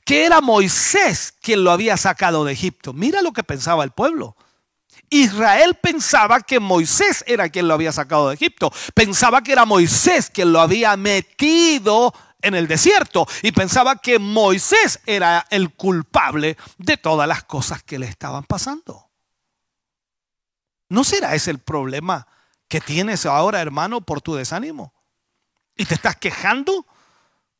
que 0.06 0.26
era 0.26 0.42
Moisés 0.42 1.34
quien 1.42 1.64
lo 1.64 1.72
había 1.72 1.98
sacado 1.98 2.46
de 2.46 2.54
Egipto. 2.54 2.94
Mira 2.94 3.22
lo 3.22 3.34
que 3.34 3.44
pensaba 3.44 3.84
el 3.84 3.92
pueblo. 3.92 4.36
Israel 5.10 5.76
pensaba 5.76 6.42
que 6.42 6.60
Moisés 6.60 7.24
era 7.28 7.50
quien 7.50 7.68
lo 7.68 7.74
había 7.74 7.92
sacado 7.92 8.30
de 8.30 8.36
Egipto. 8.36 8.72
Pensaba 8.94 9.42
que 9.42 9.52
era 9.52 9.66
Moisés 9.66 10.30
quien 10.30 10.52
lo 10.52 10.60
había 10.60 10.98
metido 10.98 12.14
en 12.42 12.56
el 12.56 12.68
desierto 12.68 13.28
y 13.42 13.52
pensaba 13.52 13.98
que 13.98 14.20
Moisés 14.20 15.00
era 15.06 15.46
el 15.50 15.74
culpable 15.74 16.58
de 16.78 16.98
todas 16.98 17.28
las 17.28 17.44
cosas 17.44 17.84
que 17.84 18.00
le 18.00 18.08
estaban 18.08 18.44
pasando. 18.44 19.10
¿No 20.90 21.04
será 21.04 21.34
ese 21.34 21.52
el 21.52 21.60
problema 21.60 22.28
que 22.68 22.82
tienes 22.82 23.26
ahora, 23.26 23.62
hermano, 23.62 24.02
por 24.02 24.22
tu 24.22 24.36
desánimo? 24.36 24.94
Y 25.76 25.86
te 25.86 25.96
estás 25.96 26.18
quejando 26.18 26.86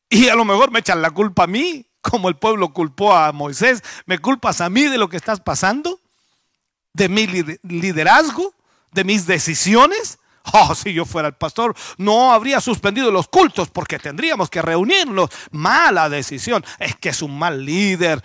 y 0.08 0.28
a 0.28 0.34
lo 0.34 0.44
mejor 0.44 0.70
me 0.70 0.80
echan 0.80 1.02
la 1.02 1.10
culpa 1.10 1.44
a 1.44 1.48
mí 1.48 1.86
como 2.04 2.28
el 2.28 2.36
pueblo 2.36 2.72
culpó 2.72 3.14
a 3.14 3.32
Moisés, 3.32 3.82
¿me 4.04 4.18
culpas 4.18 4.60
a 4.60 4.68
mí 4.68 4.82
de 4.82 4.98
lo 4.98 5.08
que 5.08 5.16
estás 5.16 5.40
pasando? 5.40 6.00
¿De 6.92 7.08
mi 7.08 7.26
liderazgo? 7.26 8.54
¿De 8.92 9.04
mis 9.04 9.26
decisiones? 9.26 10.18
Oh, 10.52 10.74
si 10.74 10.92
yo 10.92 11.06
fuera 11.06 11.28
el 11.28 11.34
pastor, 11.34 11.74
no 11.96 12.30
habría 12.30 12.60
suspendido 12.60 13.10
los 13.10 13.28
cultos 13.28 13.70
porque 13.70 13.98
tendríamos 13.98 14.50
que 14.50 14.60
reunirnos. 14.60 15.30
Mala 15.50 16.10
decisión. 16.10 16.62
Es 16.78 16.94
que 16.96 17.08
es 17.08 17.22
un 17.22 17.38
mal 17.38 17.64
líder. 17.64 18.22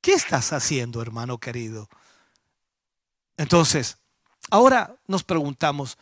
¿Qué 0.00 0.14
estás 0.14 0.52
haciendo, 0.52 1.00
hermano 1.00 1.38
querido? 1.38 1.88
Entonces, 3.36 3.98
ahora 4.50 4.96
nos 5.06 5.22
preguntamos, 5.22 5.96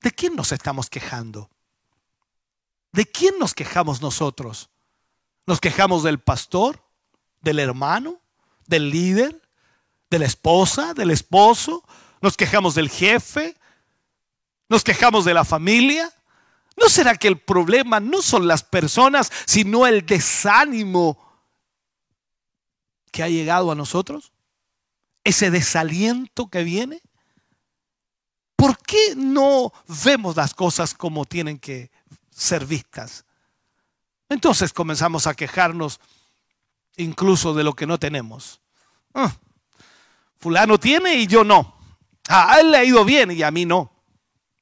¿de 0.00 0.10
quién 0.10 0.34
nos 0.34 0.50
estamos 0.52 0.88
quejando? 0.88 1.50
¿De 2.92 3.04
quién 3.04 3.38
nos 3.38 3.52
quejamos 3.52 4.00
nosotros? 4.00 4.70
Nos 5.46 5.60
quejamos 5.60 6.02
del 6.02 6.18
pastor, 6.18 6.82
del 7.42 7.58
hermano, 7.58 8.20
del 8.66 8.90
líder, 8.90 9.42
de 10.10 10.18
la 10.18 10.26
esposa, 10.26 10.94
del 10.94 11.10
esposo. 11.10 11.84
Nos 12.20 12.36
quejamos 12.36 12.74
del 12.74 12.88
jefe. 12.88 13.56
Nos 14.68 14.84
quejamos 14.84 15.24
de 15.24 15.34
la 15.34 15.44
familia. 15.44 16.10
¿No 16.76 16.88
será 16.88 17.16
que 17.16 17.28
el 17.28 17.38
problema 17.38 18.00
no 18.00 18.22
son 18.22 18.46
las 18.46 18.62
personas, 18.62 19.30
sino 19.46 19.86
el 19.86 20.04
desánimo 20.06 21.18
que 23.12 23.22
ha 23.22 23.28
llegado 23.28 23.70
a 23.70 23.74
nosotros? 23.74 24.32
Ese 25.22 25.50
desaliento 25.50 26.48
que 26.48 26.64
viene. 26.64 27.02
¿Por 28.56 28.78
qué 28.78 29.14
no 29.14 29.72
vemos 30.04 30.36
las 30.36 30.54
cosas 30.54 30.94
como 30.94 31.26
tienen 31.26 31.58
que 31.58 31.90
ser 32.30 32.64
vistas? 32.64 33.24
Entonces 34.28 34.72
comenzamos 34.72 35.26
a 35.26 35.34
quejarnos 35.34 36.00
incluso 36.96 37.54
de 37.54 37.64
lo 37.64 37.74
que 37.74 37.86
no 37.86 37.98
tenemos. 37.98 38.60
Ah, 39.14 39.32
fulano 40.38 40.78
tiene 40.78 41.14
y 41.14 41.26
yo 41.26 41.44
no. 41.44 41.74
A 42.28 42.58
él 42.60 42.70
le 42.70 42.78
ha 42.78 42.84
ido 42.84 43.04
bien 43.04 43.30
y 43.30 43.42
a 43.42 43.50
mí 43.50 43.64
no. 43.66 43.92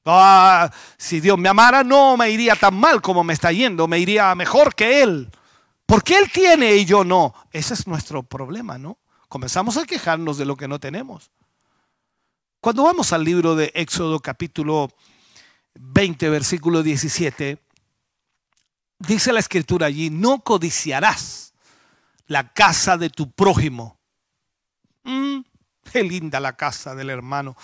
Ah, 0.05 0.69
si 0.97 1.21
Dios 1.21 1.37
me 1.37 1.49
amara, 1.49 1.83
no 1.83 2.17
me 2.17 2.29
iría 2.29 2.55
tan 2.55 2.75
mal 2.75 3.01
como 3.01 3.23
me 3.23 3.33
está 3.33 3.51
yendo, 3.51 3.87
me 3.87 3.99
iría 3.99 4.35
mejor 4.35 4.75
que 4.75 5.01
él. 5.01 5.31
Porque 5.85 6.17
él 6.17 6.31
tiene 6.31 6.75
y 6.75 6.85
yo 6.85 7.03
no. 7.03 7.33
Ese 7.51 7.73
es 7.73 7.87
nuestro 7.87 8.23
problema, 8.23 8.77
¿no? 8.77 8.97
Comenzamos 9.29 9.77
a 9.77 9.85
quejarnos 9.85 10.37
de 10.37 10.45
lo 10.45 10.57
que 10.57 10.67
no 10.67 10.79
tenemos. 10.79 11.31
Cuando 12.59 12.83
vamos 12.83 13.13
al 13.13 13.23
libro 13.23 13.55
de 13.55 13.71
Éxodo 13.75 14.19
capítulo 14.19 14.89
20, 15.75 16.29
versículo 16.29 16.83
17, 16.83 17.62
dice 18.99 19.33
la 19.33 19.39
escritura 19.39 19.87
allí, 19.87 20.09
no 20.09 20.39
codiciarás 20.39 21.53
la 22.27 22.53
casa 22.53 22.97
de 22.97 23.09
tu 23.09 23.31
prójimo. 23.31 23.99
Mm, 25.03 25.41
qué 25.91 26.03
linda 26.03 26.39
la 26.39 26.55
casa 26.55 26.95
del 26.95 27.09
hermano. 27.09 27.55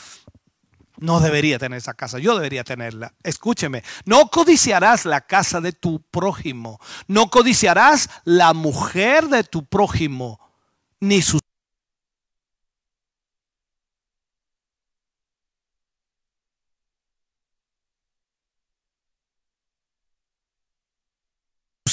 No 0.97 1.21
debería 1.21 1.57
tener 1.57 1.77
esa 1.77 1.93
casa, 1.93 2.19
yo 2.19 2.35
debería 2.35 2.65
tenerla. 2.65 3.13
Escúcheme, 3.23 3.83
no 4.03 4.27
codiciarás 4.27 5.05
la 5.05 5.21
casa 5.21 5.61
de 5.61 5.71
tu 5.71 6.01
prójimo, 6.01 6.79
no 7.07 7.29
codiciarás 7.29 8.09
la 8.25 8.53
mujer 8.53 9.27
de 9.29 9.45
tu 9.45 9.65
prójimo, 9.65 10.41
ni 10.99 11.21
su 11.21 11.38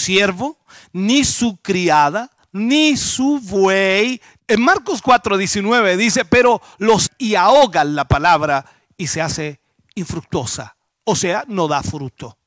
siervo, 0.07 0.57
ni 0.93 1.25
su 1.25 1.57
criada, 1.57 2.31
ni 2.53 2.97
su 2.97 3.41
buey. 3.41 4.21
En 4.47 4.63
Marcos 4.63 5.03
4:19 5.03 5.97
dice, 5.97 6.25
pero 6.25 6.63
los 6.79 7.11
y 7.19 7.35
ahogan 7.35 7.97
la 7.97 8.07
palabra 8.07 8.65
y 8.97 9.09
se 9.09 9.21
hace 9.21 9.61
infructuosa. 9.95 10.77
O 11.05 11.17
sea, 11.17 11.45
no 11.49 11.67
da 11.67 11.83
fruto. 11.83 12.39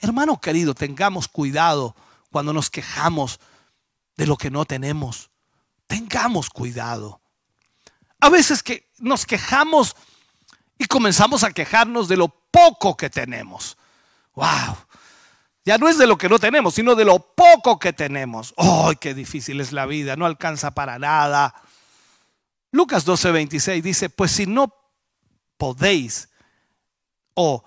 Hermano 0.00 0.40
querido, 0.40 0.74
tengamos 0.74 1.28
cuidado 1.28 1.94
cuando 2.30 2.52
nos 2.52 2.70
quejamos 2.70 3.38
de 4.16 4.26
lo 4.26 4.36
que 4.36 4.50
no 4.50 4.64
tenemos. 4.64 5.30
Tengamos 5.86 6.48
cuidado. 6.48 7.20
A 8.20 8.30
veces 8.30 8.62
que 8.62 8.88
nos 8.98 9.26
quejamos 9.26 9.94
y 10.78 10.86
comenzamos 10.86 11.44
a 11.44 11.52
quejarnos 11.52 12.08
de 12.08 12.16
lo 12.16 12.28
poco 12.28 12.96
que 12.96 13.10
tenemos. 13.10 13.76
¡Wow! 14.34 14.76
Ya 15.64 15.78
no 15.78 15.88
es 15.88 15.96
de 15.96 16.06
lo 16.06 16.18
que 16.18 16.28
no 16.28 16.38
tenemos, 16.38 16.74
sino 16.74 16.94
de 16.94 17.06
lo 17.06 17.18
poco 17.18 17.78
que 17.78 17.92
tenemos. 17.92 18.54
¡Ay, 18.58 18.96
qué 19.00 19.14
difícil 19.14 19.60
es 19.60 19.72
la 19.72 19.86
vida! 19.86 20.14
No 20.14 20.26
alcanza 20.26 20.74
para 20.74 20.98
nada. 20.98 21.54
Lucas 22.70 23.06
12:26 23.06 23.82
dice, 23.82 24.10
pues 24.10 24.32
si 24.32 24.46
no 24.46 24.74
podéis, 25.56 26.28
o 27.34 27.64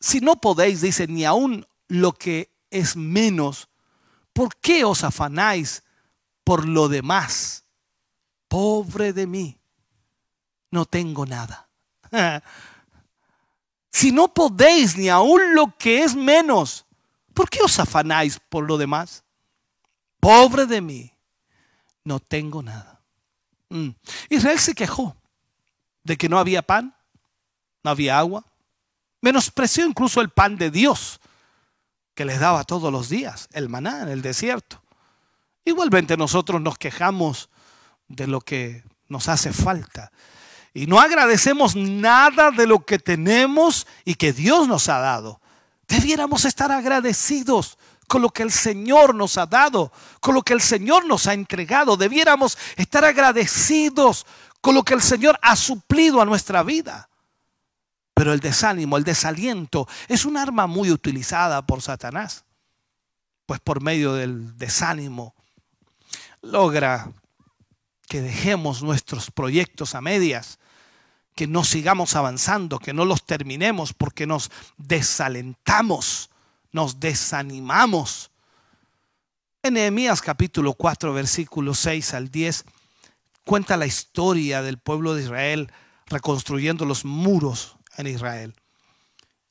si 0.00 0.20
no 0.20 0.36
podéis, 0.36 0.82
dice, 0.82 1.06
ni 1.06 1.24
aún 1.24 1.66
lo 1.88 2.12
que 2.12 2.52
es 2.70 2.96
menos, 2.96 3.68
¿por 4.32 4.56
qué 4.56 4.84
os 4.84 5.04
afanáis 5.04 5.84
por 6.42 6.68
lo 6.68 6.88
demás? 6.88 7.64
Pobre 8.48 9.12
de 9.12 9.26
mí, 9.26 9.58
no 10.70 10.84
tengo 10.84 11.24
nada. 11.24 11.68
Si 13.94 14.10
no 14.10 14.26
podéis 14.26 14.96
ni 14.96 15.08
aún 15.08 15.54
lo 15.54 15.78
que 15.78 16.02
es 16.02 16.16
menos, 16.16 16.84
¿por 17.32 17.48
qué 17.48 17.60
os 17.62 17.78
afanáis 17.78 18.40
por 18.48 18.66
lo 18.66 18.76
demás? 18.76 19.22
Pobre 20.18 20.66
de 20.66 20.80
mí, 20.80 21.12
no 22.02 22.18
tengo 22.18 22.60
nada. 22.60 23.00
Mm. 23.68 23.90
Israel 24.30 24.58
se 24.58 24.74
quejó 24.74 25.16
de 26.02 26.16
que 26.16 26.28
no 26.28 26.40
había 26.40 26.62
pan, 26.62 26.92
no 27.84 27.90
había 27.92 28.18
agua. 28.18 28.44
Menospreció 29.20 29.86
incluso 29.86 30.20
el 30.20 30.30
pan 30.30 30.56
de 30.56 30.72
Dios 30.72 31.20
que 32.14 32.24
les 32.24 32.40
daba 32.40 32.64
todos 32.64 32.92
los 32.92 33.08
días, 33.08 33.48
el 33.52 33.68
maná 33.68 34.02
en 34.02 34.08
el 34.08 34.22
desierto. 34.22 34.82
Igualmente 35.64 36.16
nosotros 36.16 36.60
nos 36.60 36.78
quejamos 36.78 37.48
de 38.08 38.26
lo 38.26 38.40
que 38.40 38.82
nos 39.06 39.28
hace 39.28 39.52
falta 39.52 40.10
y 40.74 40.88
no 40.88 40.98
agradecemos 40.98 41.76
nada 41.76 42.50
de 42.50 42.66
lo 42.66 42.84
que 42.84 42.98
tenemos 42.98 43.86
y 44.04 44.16
que 44.16 44.32
Dios 44.32 44.66
nos 44.66 44.88
ha 44.88 44.98
dado. 44.98 45.40
Debiéramos 45.86 46.44
estar 46.44 46.72
agradecidos 46.72 47.78
con 48.08 48.22
lo 48.22 48.30
que 48.30 48.42
el 48.42 48.50
Señor 48.50 49.14
nos 49.14 49.38
ha 49.38 49.46
dado, 49.46 49.92
con 50.20 50.34
lo 50.34 50.42
que 50.42 50.52
el 50.52 50.60
Señor 50.60 51.06
nos 51.06 51.28
ha 51.28 51.32
entregado. 51.32 51.96
Debiéramos 51.96 52.58
estar 52.76 53.04
agradecidos 53.04 54.26
con 54.60 54.74
lo 54.74 54.82
que 54.82 54.94
el 54.94 55.00
Señor 55.00 55.38
ha 55.42 55.54
suplido 55.54 56.20
a 56.20 56.24
nuestra 56.24 56.64
vida. 56.64 57.08
Pero 58.12 58.32
el 58.32 58.40
desánimo, 58.40 58.96
el 58.96 59.04
desaliento 59.04 59.86
es 60.08 60.24
un 60.24 60.36
arma 60.36 60.66
muy 60.66 60.90
utilizada 60.90 61.62
por 61.62 61.82
Satanás. 61.82 62.44
Pues 63.46 63.60
por 63.60 63.80
medio 63.80 64.14
del 64.14 64.56
desánimo 64.58 65.34
logra 66.42 67.12
que 68.08 68.20
dejemos 68.20 68.82
nuestros 68.82 69.30
proyectos 69.30 69.94
a 69.94 70.00
medias, 70.00 70.58
que 71.34 71.46
no 71.46 71.64
sigamos 71.64 72.14
avanzando, 72.14 72.78
que 72.78 72.92
no 72.92 73.04
los 73.04 73.24
terminemos 73.26 73.92
porque 73.92 74.26
nos 74.26 74.50
desalentamos, 74.76 76.30
nos 76.72 77.00
desanimamos. 77.00 78.30
En 79.62 79.74
Nehemías 79.74 80.22
capítulo 80.22 80.74
4, 80.74 81.12
versículos 81.12 81.78
6 81.80 82.14
al 82.14 82.30
10, 82.30 82.64
cuenta 83.44 83.76
la 83.76 83.86
historia 83.86 84.62
del 84.62 84.78
pueblo 84.78 85.14
de 85.14 85.22
Israel 85.22 85.72
reconstruyendo 86.06 86.84
los 86.84 87.04
muros 87.04 87.76
en 87.96 88.06
Israel. 88.06 88.54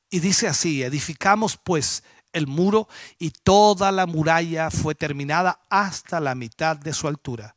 Y 0.08 0.20
dice 0.20 0.48
así, 0.48 0.82
edificamos 0.82 1.56
pues 1.56 2.02
el 2.32 2.46
muro 2.46 2.88
y 3.18 3.30
toda 3.30 3.92
la 3.92 4.06
muralla 4.06 4.70
fue 4.70 4.94
terminada 4.94 5.60
hasta 5.68 6.20
la 6.20 6.34
mitad 6.34 6.76
de 6.76 6.92
su 6.92 7.08
altura, 7.08 7.56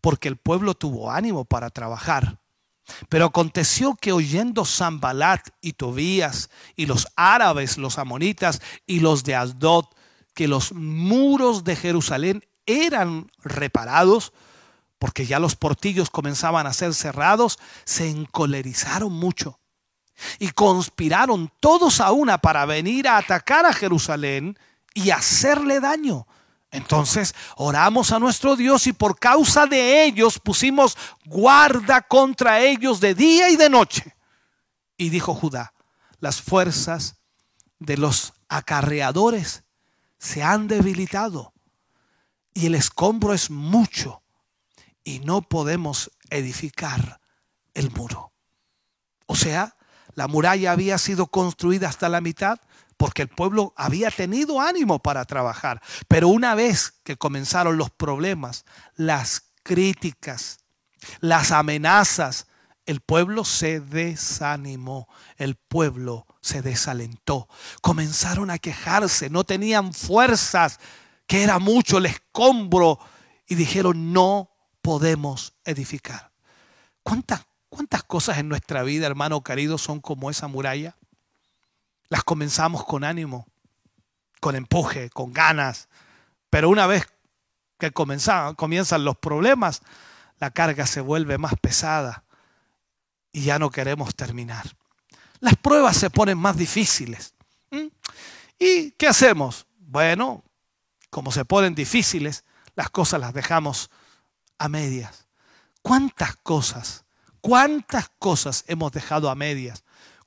porque 0.00 0.28
el 0.28 0.36
pueblo 0.36 0.74
tuvo 0.74 1.10
ánimo 1.10 1.44
para 1.44 1.70
trabajar 1.70 2.41
pero 3.08 3.26
aconteció 3.26 3.94
que 3.94 4.12
oyendo 4.12 4.64
Zambalat 4.64 5.48
y 5.60 5.74
Tobías 5.74 6.50
y 6.76 6.86
los 6.86 7.08
árabes, 7.16 7.78
los 7.78 7.98
amonitas 7.98 8.60
y 8.86 9.00
los 9.00 9.24
de 9.24 9.34
Asdod, 9.34 9.86
que 10.34 10.48
los 10.48 10.72
muros 10.72 11.64
de 11.64 11.76
Jerusalén 11.76 12.44
eran 12.66 13.30
reparados, 13.42 14.32
porque 14.98 15.26
ya 15.26 15.38
los 15.38 15.56
portillos 15.56 16.10
comenzaban 16.10 16.66
a 16.66 16.72
ser 16.72 16.94
cerrados, 16.94 17.58
se 17.84 18.08
encolerizaron 18.08 19.12
mucho 19.12 19.58
y 20.38 20.50
conspiraron 20.50 21.50
todos 21.60 22.00
a 22.00 22.12
una 22.12 22.38
para 22.38 22.66
venir 22.66 23.08
a 23.08 23.16
atacar 23.16 23.66
a 23.66 23.72
Jerusalén 23.72 24.58
y 24.94 25.10
hacerle 25.10 25.80
daño. 25.80 26.26
Entonces 26.72 27.34
oramos 27.56 28.12
a 28.12 28.18
nuestro 28.18 28.56
Dios 28.56 28.86
y 28.86 28.94
por 28.94 29.18
causa 29.18 29.66
de 29.66 30.04
ellos 30.04 30.40
pusimos 30.40 30.96
guarda 31.26 32.00
contra 32.00 32.60
ellos 32.60 32.98
de 32.98 33.14
día 33.14 33.50
y 33.50 33.56
de 33.56 33.68
noche. 33.68 34.16
Y 34.96 35.10
dijo 35.10 35.34
Judá, 35.34 35.74
las 36.18 36.40
fuerzas 36.40 37.16
de 37.78 37.98
los 37.98 38.32
acarreadores 38.48 39.64
se 40.18 40.42
han 40.42 40.66
debilitado 40.66 41.52
y 42.54 42.66
el 42.66 42.74
escombro 42.74 43.34
es 43.34 43.50
mucho 43.50 44.22
y 45.04 45.18
no 45.18 45.42
podemos 45.42 46.10
edificar 46.30 47.20
el 47.74 47.90
muro. 47.90 48.32
O 49.26 49.36
sea, 49.36 49.76
la 50.14 50.26
muralla 50.26 50.72
había 50.72 50.96
sido 50.96 51.26
construida 51.26 51.88
hasta 51.88 52.08
la 52.08 52.22
mitad, 52.22 52.60
porque 52.96 53.22
el 53.22 53.28
pueblo 53.28 53.72
había 53.76 54.10
tenido 54.10 54.60
ánimo 54.60 55.00
para 55.00 55.24
trabajar. 55.24 55.82
Pero 56.08 56.28
una 56.28 56.54
vez 56.54 56.94
que 57.04 57.16
comenzaron 57.16 57.76
los 57.76 57.90
problemas, 57.90 58.64
las 58.96 59.52
críticas, 59.62 60.60
las 61.20 61.52
amenazas, 61.52 62.46
el 62.86 63.00
pueblo 63.00 63.44
se 63.44 63.80
desanimó, 63.80 65.08
el 65.36 65.56
pueblo 65.56 66.26
se 66.40 66.62
desalentó. 66.62 67.48
Comenzaron 67.80 68.50
a 68.50 68.58
quejarse, 68.58 69.30
no 69.30 69.44
tenían 69.44 69.92
fuerzas, 69.92 70.80
que 71.26 71.42
era 71.42 71.58
mucho 71.58 71.98
el 71.98 72.06
escombro, 72.06 72.98
y 73.46 73.54
dijeron, 73.54 74.12
no 74.12 74.50
podemos 74.80 75.54
edificar. 75.64 76.32
¿Cuántas, 77.02 77.42
cuántas 77.68 78.02
cosas 78.02 78.38
en 78.38 78.48
nuestra 78.48 78.82
vida, 78.82 79.06
hermano 79.06 79.42
querido, 79.42 79.78
son 79.78 80.00
como 80.00 80.30
esa 80.30 80.48
muralla? 80.48 80.96
Las 82.12 82.24
comenzamos 82.24 82.84
con 82.84 83.04
ánimo, 83.04 83.46
con 84.38 84.54
empuje, 84.54 85.08
con 85.08 85.32
ganas, 85.32 85.88
pero 86.50 86.68
una 86.68 86.86
vez 86.86 87.06
que 87.78 87.90
comienzan 87.90 88.54
los 89.02 89.16
problemas, 89.16 89.80
la 90.38 90.50
carga 90.50 90.86
se 90.86 91.00
vuelve 91.00 91.38
más 91.38 91.54
pesada 91.58 92.24
y 93.32 93.44
ya 93.44 93.58
no 93.58 93.70
queremos 93.70 94.14
terminar. 94.14 94.76
Las 95.40 95.56
pruebas 95.56 95.96
se 95.96 96.10
ponen 96.10 96.36
más 96.36 96.54
difíciles. 96.58 97.32
¿Y 98.58 98.90
qué 98.90 99.08
hacemos? 99.08 99.66
Bueno, 99.78 100.44
como 101.08 101.32
se 101.32 101.46
ponen 101.46 101.74
difíciles, 101.74 102.44
las 102.74 102.90
cosas 102.90 103.20
las 103.20 103.32
dejamos 103.32 103.90
a 104.58 104.68
medias. 104.68 105.28
¿Cuántas 105.80 106.36
cosas, 106.36 107.06
cuántas 107.40 108.10
cosas 108.18 108.64
hemos 108.66 108.92
dejado 108.92 109.30
a 109.30 109.34
medias 109.34 109.82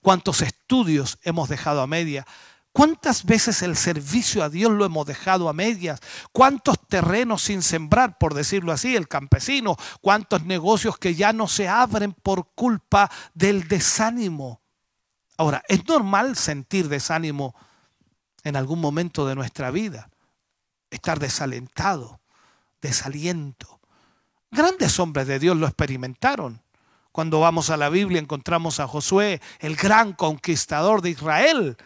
cuántos 0.05 0.43
estudios 0.43 1.17
hemos 1.23 1.49
dejado 1.49 1.81
a 1.81 1.87
media, 1.87 2.27
cuántas 2.71 3.25
veces 3.25 3.63
el 3.63 3.75
servicio 3.75 4.43
a 4.43 4.49
Dios 4.49 4.71
lo 4.71 4.85
hemos 4.85 5.07
dejado 5.07 5.49
a 5.49 5.53
medias, 5.53 5.99
cuántos 6.31 6.77
terrenos 6.87 7.41
sin 7.41 7.63
sembrar, 7.63 8.19
por 8.19 8.35
decirlo 8.35 8.71
así, 8.71 8.95
el 8.95 9.07
campesino, 9.07 9.75
cuántos 10.01 10.45
negocios 10.45 10.99
que 10.99 11.15
ya 11.15 11.33
no 11.33 11.47
se 11.47 11.67
abren 11.67 12.13
por 12.13 12.53
culpa 12.53 13.09
del 13.33 13.67
desánimo. 13.67 14.61
Ahora, 15.37 15.63
es 15.67 15.87
normal 15.87 16.35
sentir 16.35 16.87
desánimo 16.87 17.55
en 18.43 18.57
algún 18.57 18.79
momento 18.79 19.25
de 19.25 19.33
nuestra 19.33 19.71
vida, 19.71 20.11
estar 20.91 21.17
desalentado, 21.17 22.21
desaliento. 22.79 23.81
Grandes 24.51 24.99
hombres 24.99 25.25
de 25.25 25.39
Dios 25.39 25.57
lo 25.57 25.65
experimentaron. 25.65 26.61
Cuando 27.15 27.39
vamos 27.39 27.69
a 27.69 27.77
la 27.77 27.87
Biblia 27.87 28.19
encontramos 28.19 28.81
a 28.81 28.89
Josué, 28.89 29.39
el 29.59 29.77
gran 29.77 30.11
conquistador 30.11 31.01
de 31.01 31.11
Israel. 31.11 31.77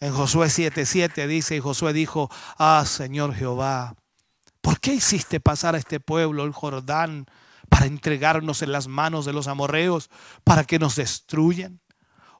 En 0.00 0.14
Josué 0.14 0.46
7:7 0.46 1.26
dice, 1.26 1.56
y 1.56 1.60
Josué 1.60 1.92
dijo, 1.92 2.30
ah 2.56 2.82
Señor 2.86 3.34
Jehová, 3.34 3.94
¿por 4.62 4.80
qué 4.80 4.94
hiciste 4.94 5.38
pasar 5.38 5.74
a 5.74 5.78
este 5.78 6.00
pueblo 6.00 6.44
el 6.44 6.52
Jordán 6.52 7.26
para 7.68 7.84
entregarnos 7.84 8.62
en 8.62 8.72
las 8.72 8.88
manos 8.88 9.26
de 9.26 9.34
los 9.34 9.48
amorreos, 9.48 10.08
para 10.44 10.64
que 10.64 10.78
nos 10.78 10.96
destruyan? 10.96 11.82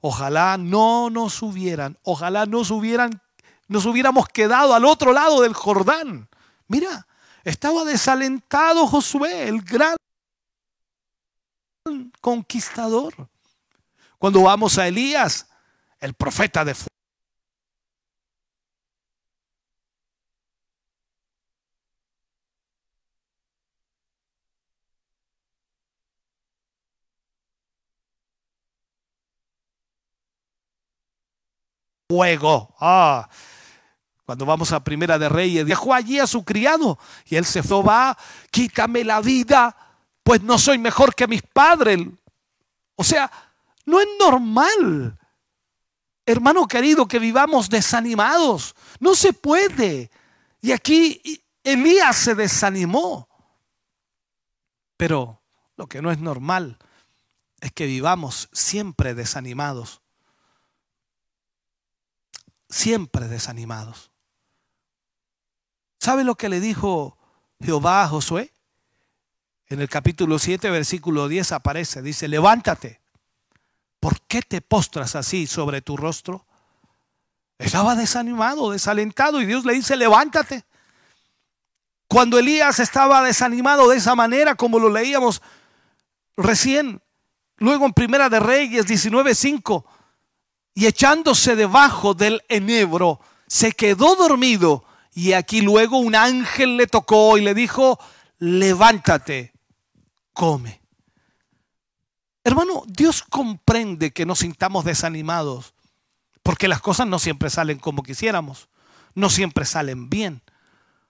Ojalá 0.00 0.56
no 0.56 1.10
nos 1.10 1.42
hubieran, 1.42 1.98
ojalá 2.04 2.46
nos 2.46 2.70
hubieran, 2.70 3.20
nos 3.66 3.84
hubiéramos 3.84 4.28
quedado 4.28 4.72
al 4.72 4.86
otro 4.86 5.12
lado 5.12 5.42
del 5.42 5.52
Jordán. 5.52 6.30
Mira, 6.68 7.06
estaba 7.44 7.84
desalentado 7.84 8.86
Josué, 8.86 9.46
el 9.46 9.60
gran 9.60 9.98
conquistador. 12.20 13.28
Cuando 14.18 14.42
vamos 14.42 14.78
a 14.78 14.88
Elías, 14.88 15.48
el 16.00 16.14
profeta 16.14 16.64
de 16.64 16.74
fuego. 32.08 32.74
Ah, 32.80 33.28
cuando 34.24 34.44
vamos 34.44 34.72
a 34.72 34.84
Primera 34.84 35.18
de 35.18 35.28
Reyes, 35.28 35.66
dejó 35.66 35.94
allí 35.94 36.18
a 36.18 36.26
su 36.26 36.44
criado 36.44 36.98
y 37.26 37.36
él 37.36 37.44
se 37.44 37.62
fue, 37.62 37.82
va, 37.82 38.16
quítame 38.50 39.04
la 39.04 39.20
vida, 39.20 39.74
pues 40.28 40.42
no 40.42 40.58
soy 40.58 40.76
mejor 40.76 41.14
que 41.14 41.26
mis 41.26 41.40
padres. 41.40 42.06
O 42.96 43.02
sea, 43.02 43.32
no 43.86 43.98
es 43.98 44.06
normal, 44.20 45.18
hermano 46.26 46.68
querido, 46.68 47.08
que 47.08 47.18
vivamos 47.18 47.70
desanimados. 47.70 48.74
No 49.00 49.14
se 49.14 49.32
puede. 49.32 50.10
Y 50.60 50.72
aquí 50.72 51.42
Elías 51.64 52.14
se 52.14 52.34
desanimó. 52.34 53.26
Pero 54.98 55.40
lo 55.76 55.86
que 55.86 56.02
no 56.02 56.10
es 56.10 56.18
normal 56.18 56.76
es 57.62 57.72
que 57.72 57.86
vivamos 57.86 58.50
siempre 58.52 59.14
desanimados 59.14 60.02
siempre 62.68 63.28
desanimados. 63.28 64.12
¿Sabe 65.98 66.22
lo 66.22 66.34
que 66.34 66.50
le 66.50 66.60
dijo 66.60 67.16
Jehová 67.62 68.02
a 68.02 68.08
Josué? 68.08 68.52
En 69.70 69.80
el 69.82 69.88
capítulo 69.88 70.38
7, 70.38 70.70
versículo 70.70 71.28
10 71.28 71.52
aparece, 71.52 72.00
dice, 72.00 72.26
levántate. 72.26 73.00
¿Por 74.00 74.20
qué 74.22 74.40
te 74.40 74.62
postras 74.62 75.14
así 75.14 75.46
sobre 75.46 75.82
tu 75.82 75.96
rostro? 75.96 76.46
Estaba 77.58 77.94
desanimado, 77.94 78.70
desalentado 78.70 79.42
y 79.42 79.46
Dios 79.46 79.66
le 79.66 79.74
dice, 79.74 79.96
levántate. 79.96 80.64
Cuando 82.06 82.38
Elías 82.38 82.78
estaba 82.78 83.22
desanimado 83.22 83.90
de 83.90 83.98
esa 83.98 84.14
manera, 84.14 84.54
como 84.54 84.78
lo 84.78 84.88
leíamos 84.88 85.42
recién, 86.36 87.02
luego 87.58 87.84
en 87.84 87.92
Primera 87.92 88.30
de 88.30 88.40
Reyes 88.40 88.86
19.5, 88.86 89.84
y 90.72 90.86
echándose 90.86 91.56
debajo 91.56 92.14
del 92.14 92.42
enebro, 92.48 93.20
se 93.46 93.72
quedó 93.72 94.16
dormido. 94.16 94.84
Y 95.12 95.32
aquí 95.32 95.60
luego 95.60 95.98
un 95.98 96.14
ángel 96.14 96.76
le 96.78 96.86
tocó 96.86 97.36
y 97.36 97.42
le 97.42 97.52
dijo, 97.52 97.98
levántate, 98.38 99.52
come. 100.38 100.80
Hermano, 102.44 102.84
Dios 102.86 103.24
comprende 103.28 104.12
que 104.12 104.24
nos 104.24 104.38
sintamos 104.38 104.84
desanimados, 104.84 105.74
porque 106.44 106.68
las 106.68 106.80
cosas 106.80 107.08
no 107.08 107.18
siempre 107.18 107.50
salen 107.50 107.80
como 107.80 108.04
quisiéramos, 108.04 108.68
no 109.16 109.30
siempre 109.30 109.64
salen 109.64 110.08
bien. 110.08 110.40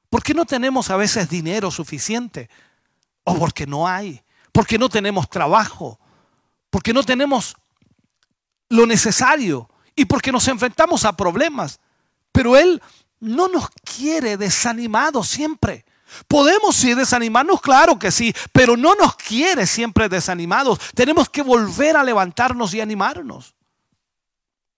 Porque 0.09 0.33
no 0.33 0.47
tenemos 0.47 0.89
a 0.89 0.97
veces 0.97 1.29
dinero 1.29 1.71
suficiente, 1.71 2.49
o 3.23 3.39
porque 3.39 3.67
no 3.67 3.87
hay, 3.87 4.23
porque 4.51 4.79
no 4.79 4.89
tenemos 4.89 5.29
trabajo, 5.29 6.01
porque 6.71 6.95
no 6.95 7.03
tenemos 7.03 7.55
lo 8.71 8.87
necesario 8.87 9.69
y 9.95 10.07
porque 10.07 10.33
nos 10.33 10.49
enfrentamos 10.49 11.05
a 11.05 11.19
problemas. 11.19 11.81
Pero 12.33 12.57
Él 12.57 12.81
no 13.21 13.49
nos 13.49 13.69
quiere 13.85 14.39
desanimados 14.39 15.29
siempre. 15.29 15.85
Podemos 16.27 16.77
sí 16.77 16.95
desanimarnos, 16.95 17.61
claro 17.61 17.99
que 17.99 18.11
sí, 18.11 18.35
pero 18.53 18.77
no 18.77 18.95
nos 18.95 19.17
quiere 19.17 19.67
siempre 19.67 20.09
desanimados. 20.09 20.79
Tenemos 20.95 21.29
que 21.29 21.43
volver 21.43 21.97
a 21.97 22.05
levantarnos 22.05 22.75
y 22.75 22.81
animarnos. 22.81 23.55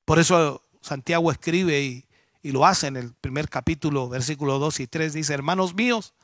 Por 0.04 0.18
eso 0.18 0.62
Santiago 0.80 1.30
escribe 1.30 1.80
y, 1.80 2.04
y 2.42 2.52
lo 2.52 2.66
hace 2.66 2.88
en 2.88 2.96
el 2.96 3.12
primer 3.14 3.48
capítulo, 3.48 4.08
versículo 4.08 4.58
2 4.58 4.80
y 4.80 4.86
3, 4.86 5.12
dice, 5.12 5.34
hermanos 5.34 5.74
míos, 5.74 6.14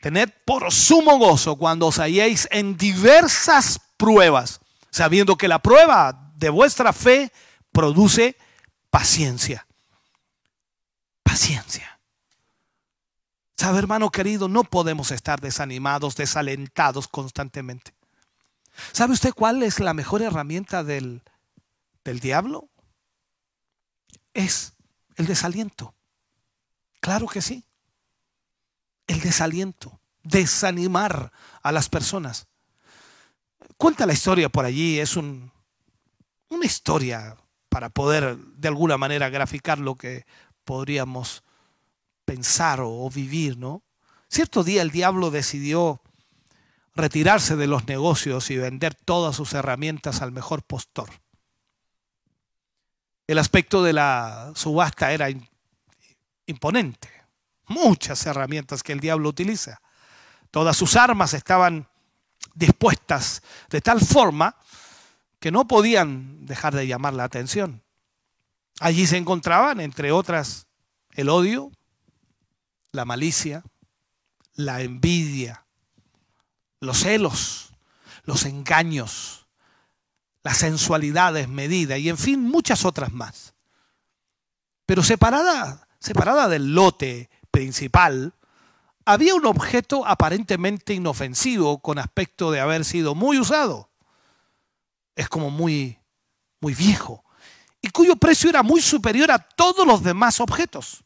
tened 0.00 0.30
por 0.44 0.72
sumo 0.72 1.18
gozo 1.18 1.56
cuando 1.56 1.86
os 1.86 1.98
halléis 1.98 2.48
en 2.50 2.76
diversas 2.76 3.80
pruebas, 3.96 4.60
sabiendo 4.90 5.36
que 5.36 5.48
la 5.48 5.60
prueba 5.60 6.32
de 6.36 6.50
vuestra 6.50 6.92
fe 6.92 7.32
produce 7.70 8.36
paciencia. 8.90 9.66
Paciencia. 11.22 11.91
¿Sabe, 13.62 13.78
hermano 13.78 14.10
querido? 14.10 14.48
No 14.48 14.64
podemos 14.64 15.12
estar 15.12 15.40
desanimados, 15.40 16.16
desalentados 16.16 17.06
constantemente. 17.06 17.94
¿Sabe 18.90 19.12
usted 19.12 19.32
cuál 19.32 19.62
es 19.62 19.78
la 19.78 19.94
mejor 19.94 20.20
herramienta 20.20 20.82
del, 20.82 21.22
del 22.02 22.18
diablo? 22.18 22.68
Es 24.34 24.72
el 25.14 25.26
desaliento. 25.26 25.94
Claro 26.98 27.28
que 27.28 27.40
sí. 27.40 27.64
El 29.06 29.20
desaliento. 29.20 30.00
Desanimar 30.24 31.30
a 31.62 31.70
las 31.70 31.88
personas. 31.88 32.48
Cuenta 33.76 34.06
la 34.06 34.12
historia 34.12 34.48
por 34.48 34.64
allí, 34.64 34.98
es 34.98 35.16
un, 35.16 35.52
una 36.48 36.66
historia 36.66 37.36
para 37.68 37.90
poder 37.90 38.36
de 38.38 38.66
alguna 38.66 38.98
manera 38.98 39.28
graficar 39.28 39.78
lo 39.78 39.94
que 39.94 40.26
podríamos 40.64 41.44
pensar 42.24 42.80
o, 42.82 43.08
vivir, 43.10 43.56
¿no? 43.56 43.82
Cierto 44.28 44.64
día 44.64 44.82
el 44.82 44.90
diablo 44.90 45.30
decidió 45.30 46.00
retirarse 46.94 47.56
de 47.56 47.66
los 47.66 47.86
negocios 47.86 48.50
y 48.50 48.56
vender 48.56 48.94
todas 48.94 49.36
sus 49.36 49.52
herramientas 49.54 50.22
al 50.22 50.32
mejor 50.32 50.62
postor. 50.62 51.10
El 53.26 53.38
aspecto 53.38 53.82
de 53.82 53.92
la 53.92 54.52
subasta 54.54 55.12
era 55.12 55.28
imponente. 56.46 57.08
Muchas 57.66 58.26
herramientas 58.26 58.82
que 58.82 58.92
el 58.92 59.00
diablo 59.00 59.28
utiliza. 59.28 59.80
Todas 60.50 60.76
sus 60.76 60.96
armas 60.96 61.32
estaban 61.32 61.88
dispuestas 62.54 63.42
de 63.70 63.80
tal 63.80 64.00
forma 64.00 64.56
que 65.38 65.50
no 65.50 65.66
podían 65.66 66.44
dejar 66.46 66.74
de 66.74 66.86
llamar 66.86 67.14
la 67.14 67.24
atención. 67.24 67.82
Allí 68.80 69.06
se 69.06 69.16
encontraban, 69.16 69.80
entre 69.80 70.12
otras, 70.12 70.66
el 71.12 71.28
odio, 71.28 71.72
la 72.92 73.04
malicia, 73.04 73.64
la 74.54 74.82
envidia, 74.82 75.64
los 76.80 76.98
celos, 76.98 77.72
los 78.24 78.44
engaños, 78.44 79.46
la 80.42 80.54
sensualidad 80.54 81.34
desmedida 81.34 81.98
y 81.98 82.08
en 82.08 82.18
fin 82.18 82.42
muchas 82.42 82.84
otras 82.84 83.12
más. 83.12 83.54
Pero 84.86 85.02
separada, 85.02 85.88
separada 85.98 86.48
del 86.48 86.74
lote 86.74 87.30
principal, 87.50 88.34
había 89.04 89.34
un 89.34 89.46
objeto 89.46 90.06
aparentemente 90.06 90.94
inofensivo 90.94 91.80
con 91.80 91.98
aspecto 91.98 92.50
de 92.50 92.60
haber 92.60 92.84
sido 92.84 93.14
muy 93.14 93.38
usado 93.38 93.92
es 95.16 95.28
como 95.28 95.50
muy, 95.50 95.98
muy 96.60 96.74
viejo 96.74 97.24
y 97.80 97.88
cuyo 97.90 98.16
precio 98.16 98.50
era 98.50 98.62
muy 98.62 98.80
superior 98.80 99.30
a 99.30 99.38
todos 99.38 99.86
los 99.86 100.02
demás 100.02 100.40
objetos. 100.40 101.04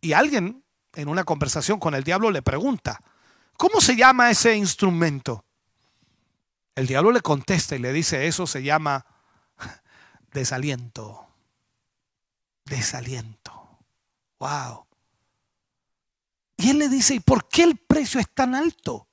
Y 0.00 0.12
alguien 0.12 0.63
en 0.94 1.08
una 1.08 1.24
conversación 1.24 1.78
con 1.78 1.94
el 1.94 2.04
diablo 2.04 2.30
le 2.30 2.42
pregunta, 2.42 3.00
¿cómo 3.56 3.80
se 3.80 3.96
llama 3.96 4.30
ese 4.30 4.56
instrumento? 4.56 5.44
El 6.74 6.86
diablo 6.86 7.12
le 7.12 7.20
contesta 7.20 7.76
y 7.76 7.78
le 7.78 7.92
dice, 7.92 8.26
eso 8.26 8.46
se 8.46 8.62
llama 8.62 9.06
desaliento. 10.32 11.26
Desaliento. 12.64 13.78
Wow. 14.38 14.86
Y 16.56 16.70
él 16.70 16.78
le 16.78 16.88
dice, 16.88 17.14
¿y 17.14 17.20
por 17.20 17.48
qué 17.48 17.64
el 17.64 17.76
precio 17.76 18.20
es 18.20 18.28
tan 18.30 18.54
alto? 18.54 19.08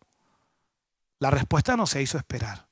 La 1.20 1.30
respuesta 1.30 1.76
no 1.76 1.86
se 1.86 2.02
hizo 2.02 2.18
esperar 2.18 2.72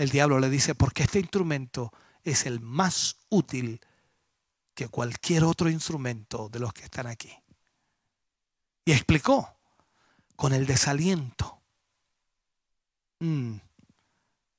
el 0.00 0.08
diablo 0.08 0.38
le 0.40 0.48
dice, 0.48 0.74
porque 0.74 1.02
este 1.02 1.20
instrumento 1.20 1.92
es 2.24 2.46
el 2.46 2.58
más 2.58 3.18
útil 3.28 3.82
que 4.72 4.88
cualquier 4.88 5.44
otro 5.44 5.68
instrumento 5.68 6.48
de 6.48 6.58
los 6.58 6.72
que 6.72 6.84
están 6.84 7.06
aquí. 7.06 7.30
Y 8.84 8.92
explicó, 8.92 9.56
con 10.36 10.52
el 10.52 10.66
desaliento, 10.66 11.60
mm, 13.18 13.56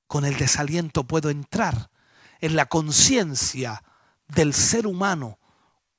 con 0.08 0.26
el 0.26 0.38
desaliento 0.38 1.06
puedo 1.06 1.30
entrar 1.30 1.90
en 2.40 2.56
la 2.56 2.68
conciencia 2.68 3.84
del 4.28 4.54
ser 4.54 4.88
humano 4.88 5.40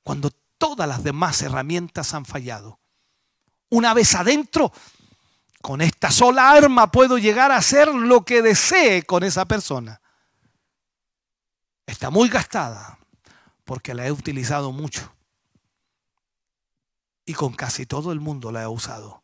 cuando 0.03 0.31
todas 0.57 0.87
las 0.87 1.03
demás 1.03 1.41
herramientas 1.41 2.13
han 2.13 2.25
fallado. 2.25 2.79
Una 3.69 3.93
vez 3.93 4.15
adentro, 4.15 4.71
con 5.61 5.81
esta 5.81 6.11
sola 6.11 6.51
arma 6.51 6.91
puedo 6.91 7.17
llegar 7.17 7.51
a 7.51 7.57
hacer 7.57 7.87
lo 7.87 8.23
que 8.23 8.41
desee 8.41 9.03
con 9.03 9.23
esa 9.23 9.45
persona. 9.45 10.01
Está 11.85 12.09
muy 12.09 12.29
gastada 12.29 12.99
porque 13.65 13.93
la 13.93 14.05
he 14.05 14.11
utilizado 14.11 14.71
mucho. 14.71 15.13
Y 17.25 17.33
con 17.33 17.53
casi 17.53 17.85
todo 17.85 18.11
el 18.11 18.19
mundo 18.19 18.51
la 18.51 18.63
he 18.63 18.67
usado. 18.67 19.23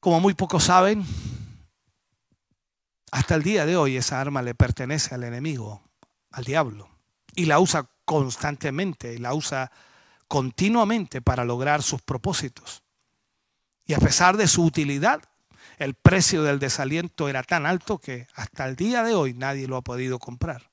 Como 0.00 0.20
muy 0.20 0.34
pocos 0.34 0.64
saben, 0.64 1.04
Hasta 3.10 3.34
el 3.34 3.42
día 3.42 3.64
de 3.64 3.76
hoy 3.76 3.96
esa 3.96 4.20
arma 4.20 4.42
le 4.42 4.54
pertenece 4.54 5.14
al 5.14 5.24
enemigo, 5.24 5.82
al 6.30 6.44
diablo, 6.44 6.90
y 7.34 7.46
la 7.46 7.58
usa 7.58 7.88
constantemente, 8.04 9.14
y 9.14 9.18
la 9.18 9.32
usa 9.32 9.72
continuamente 10.28 11.22
para 11.22 11.44
lograr 11.44 11.82
sus 11.82 12.02
propósitos. 12.02 12.82
Y 13.86 13.94
a 13.94 13.98
pesar 13.98 14.36
de 14.36 14.46
su 14.46 14.62
utilidad, 14.62 15.22
el 15.78 15.94
precio 15.94 16.42
del 16.42 16.58
desaliento 16.58 17.28
era 17.28 17.42
tan 17.42 17.64
alto 17.64 17.98
que 17.98 18.26
hasta 18.34 18.66
el 18.66 18.76
día 18.76 19.02
de 19.02 19.14
hoy 19.14 19.32
nadie 19.32 19.66
lo 19.66 19.76
ha 19.76 19.82
podido 19.82 20.18
comprar. 20.18 20.70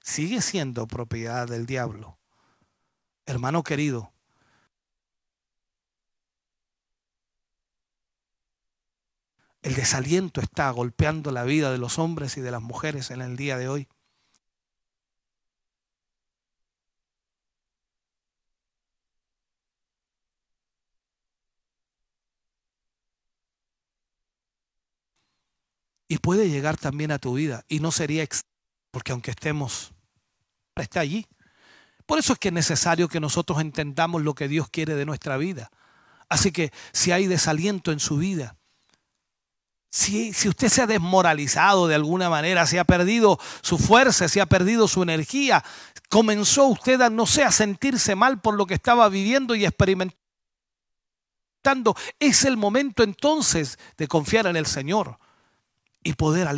Sigue 0.00 0.40
siendo 0.40 0.86
propiedad 0.86 1.46
del 1.46 1.66
diablo. 1.66 2.18
Hermano 3.26 3.62
querido, 3.62 4.12
el 9.62 9.74
desaliento 9.74 10.40
está 10.40 10.70
golpeando 10.70 11.30
la 11.32 11.44
vida 11.44 11.72
de 11.72 11.78
los 11.78 11.98
hombres 11.98 12.36
y 12.36 12.40
de 12.40 12.50
las 12.50 12.62
mujeres 12.62 13.10
en 13.10 13.22
el 13.22 13.36
día 13.36 13.58
de 13.58 13.68
hoy. 13.68 13.88
y 26.14 26.18
puede 26.18 26.48
llegar 26.48 26.76
también 26.76 27.10
a 27.10 27.18
tu 27.18 27.34
vida 27.34 27.64
y 27.68 27.80
no 27.80 27.90
sería 27.90 28.24
porque 28.92 29.10
aunque 29.10 29.32
estemos 29.32 29.92
está 30.76 31.00
allí. 31.00 31.26
Por 32.06 32.18
eso 32.18 32.34
es 32.34 32.38
que 32.38 32.48
es 32.48 32.54
necesario 32.54 33.08
que 33.08 33.20
nosotros 33.20 33.60
entendamos 33.60 34.22
lo 34.22 34.34
que 34.34 34.48
Dios 34.48 34.68
quiere 34.68 34.94
de 34.94 35.06
nuestra 35.06 35.36
vida. 35.36 35.70
Así 36.28 36.52
que 36.52 36.72
si 36.92 37.12
hay 37.12 37.26
desaliento 37.26 37.92
en 37.92 38.00
su 38.00 38.16
vida, 38.16 38.56
si, 39.90 40.32
si 40.32 40.48
usted 40.48 40.68
se 40.68 40.82
ha 40.82 40.88
desmoralizado 40.88 41.86
de 41.86 41.94
alguna 41.94 42.28
manera, 42.28 42.66
si 42.66 42.78
ha 42.78 42.84
perdido 42.84 43.38
su 43.62 43.78
fuerza, 43.78 44.28
si 44.28 44.40
ha 44.40 44.46
perdido 44.46 44.88
su 44.88 45.04
energía, 45.04 45.64
comenzó 46.10 46.64
usted 46.66 47.00
a, 47.00 47.10
no 47.10 47.26
sé, 47.26 47.44
a 47.44 47.52
sentirse 47.52 48.16
mal 48.16 48.40
por 48.40 48.54
lo 48.54 48.66
que 48.66 48.74
estaba 48.74 49.08
viviendo 49.08 49.54
y 49.54 49.64
experimentando, 49.64 50.18
es 52.18 52.44
el 52.44 52.56
momento 52.56 53.04
entonces 53.04 53.78
de 53.96 54.08
confiar 54.08 54.48
en 54.48 54.56
el 54.56 54.66
Señor 54.66 55.16
y 56.02 56.14
poder 56.14 56.48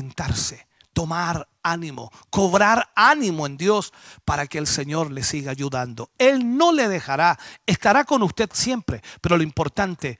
alentarse, 0.00 0.67
tomar 0.98 1.48
ánimo, 1.62 2.10
cobrar 2.28 2.90
ánimo 2.96 3.46
en 3.46 3.56
Dios 3.56 3.92
para 4.24 4.48
que 4.48 4.58
el 4.58 4.66
Señor 4.66 5.12
le 5.12 5.22
siga 5.22 5.52
ayudando. 5.52 6.10
Él 6.18 6.56
no 6.56 6.72
le 6.72 6.88
dejará, 6.88 7.38
estará 7.66 8.02
con 8.02 8.24
usted 8.24 8.50
siempre, 8.52 9.00
pero 9.20 9.36
lo 9.36 9.44
importante 9.44 10.18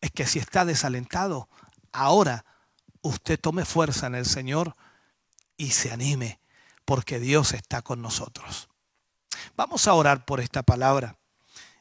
es 0.00 0.10
que 0.10 0.26
si 0.26 0.40
está 0.40 0.64
desalentado, 0.64 1.48
ahora 1.92 2.44
usted 3.00 3.38
tome 3.38 3.64
fuerza 3.64 4.08
en 4.08 4.16
el 4.16 4.26
Señor 4.26 4.74
y 5.56 5.70
se 5.70 5.92
anime, 5.92 6.40
porque 6.84 7.20
Dios 7.20 7.52
está 7.52 7.82
con 7.82 8.02
nosotros. 8.02 8.68
Vamos 9.56 9.86
a 9.86 9.94
orar 9.94 10.24
por 10.24 10.40
esta 10.40 10.64
palabra 10.64 11.16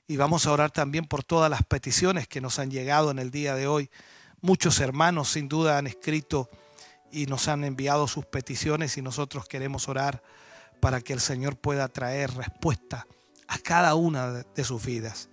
y 0.06 0.18
vamos 0.18 0.46
a 0.46 0.52
orar 0.52 0.70
también 0.70 1.06
por 1.06 1.24
todas 1.24 1.50
las 1.50 1.64
peticiones 1.64 2.28
que 2.28 2.40
nos 2.40 2.60
han 2.60 2.70
llegado 2.70 3.10
en 3.10 3.18
el 3.18 3.32
día 3.32 3.56
de 3.56 3.66
hoy. 3.66 3.90
Muchos 4.42 4.80
hermanos 4.80 5.30
sin 5.30 5.50
duda 5.50 5.80
han 5.80 5.88
escrito 5.88 6.52
y 7.12 7.26
nos 7.26 7.48
han 7.48 7.64
enviado 7.64 8.08
sus 8.08 8.26
peticiones 8.26 8.98
y 8.98 9.02
nosotros 9.02 9.48
queremos 9.48 9.88
orar 9.88 10.22
para 10.80 11.02
que 11.02 11.14
el 11.14 11.20
Señor 11.20 11.58
pueda 11.58 11.88
traer 11.88 12.34
respuesta 12.34 13.08
a 13.48 13.58
cada 13.60 13.96
una 13.96 14.44
de 14.44 14.64
sus 14.64 14.86
vidas. 14.86 15.30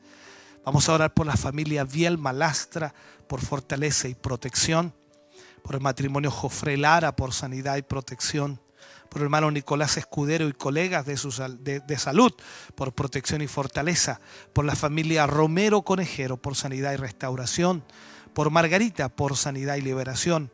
Vamos 0.64 0.88
a 0.88 0.94
orar 0.94 1.12
por 1.12 1.26
la 1.26 1.36
familia 1.36 1.84
Biel 1.84 2.16
Malastra, 2.16 2.94
por 3.28 3.40
fortaleza 3.40 4.09
y 4.09 4.14
protección, 4.14 4.94
por 5.62 5.74
el 5.74 5.80
matrimonio 5.80 6.30
Jofre 6.30 6.76
Lara, 6.76 7.16
por 7.16 7.34
sanidad 7.34 7.76
y 7.76 7.82
protección, 7.82 8.60
por 9.10 9.20
el 9.20 9.24
hermano 9.24 9.51
Nicolás 9.51 9.96
Escudero 9.96 10.48
y 10.48 10.52
colegas 10.52 11.05
de, 11.06 11.16
su, 11.16 11.30
de 11.30 11.98
salud, 11.98 12.32
por 12.74 12.94
protección 12.94 13.42
y 13.42 13.46
fortaleza, 13.46 14.20
por 14.52 14.64
la 14.64 14.74
familia 14.74 15.26
Romero 15.26 15.82
Conejero, 15.82 16.36
por 16.36 16.56
sanidad 16.56 16.92
y 16.92 16.96
restauración, 16.96 17.84
por 18.34 18.51
Margarita 18.51 19.09
por 19.09 19.36
sanidad 19.36 19.76
y 19.76 19.80
liberación, 19.80 20.51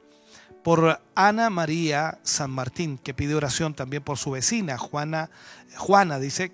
por 0.62 1.00
Ana 1.14 1.50
María 1.50 2.18
San 2.22 2.50
Martín, 2.50 2.98
que 2.98 3.14
pide 3.14 3.34
oración 3.34 3.74
también 3.74 4.02
por 4.02 4.18
su 4.18 4.30
vecina, 4.30 4.78
Juana, 4.78 5.30
Juana 5.76 6.18
dice, 6.18 6.52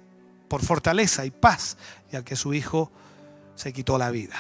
por 0.49 0.63
fortaleza 0.63 1.25
y 1.25 1.31
paz, 1.31 1.77
ya 2.13 2.25
que 2.25 2.37
su 2.37 2.55
hijo 2.55 2.91
se 3.55 3.73
quitó 3.73 3.99
la 3.99 4.11
vida. 4.11 4.37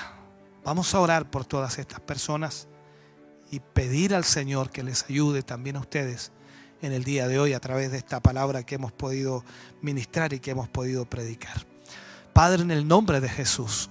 Vamos 0.64 0.94
a 0.94 1.00
orar 1.00 1.30
por 1.30 1.44
todas 1.44 1.78
estas 1.78 2.00
personas 2.00 2.68
y 3.50 3.60
pedir 3.60 4.14
al 4.14 4.24
Señor 4.24 4.70
que 4.70 4.82
les 4.82 5.04
ayude 5.04 5.42
también 5.42 5.76
a 5.76 5.80
ustedes 5.80 6.32
en 6.82 6.92
el 6.92 7.04
día 7.04 7.28
de 7.28 7.38
hoy 7.38 7.52
a 7.52 7.60
través 7.60 7.90
de 7.90 7.98
esta 7.98 8.20
palabra 8.20 8.64
que 8.64 8.74
hemos 8.74 8.92
podido 8.92 9.44
ministrar 9.80 10.32
y 10.32 10.40
que 10.40 10.50
hemos 10.50 10.68
podido 10.68 11.04
predicar. 11.06 11.66
Padre, 12.32 12.62
en 12.62 12.70
el 12.70 12.86
nombre 12.86 13.20
de 13.20 13.28
Jesús, 13.28 13.88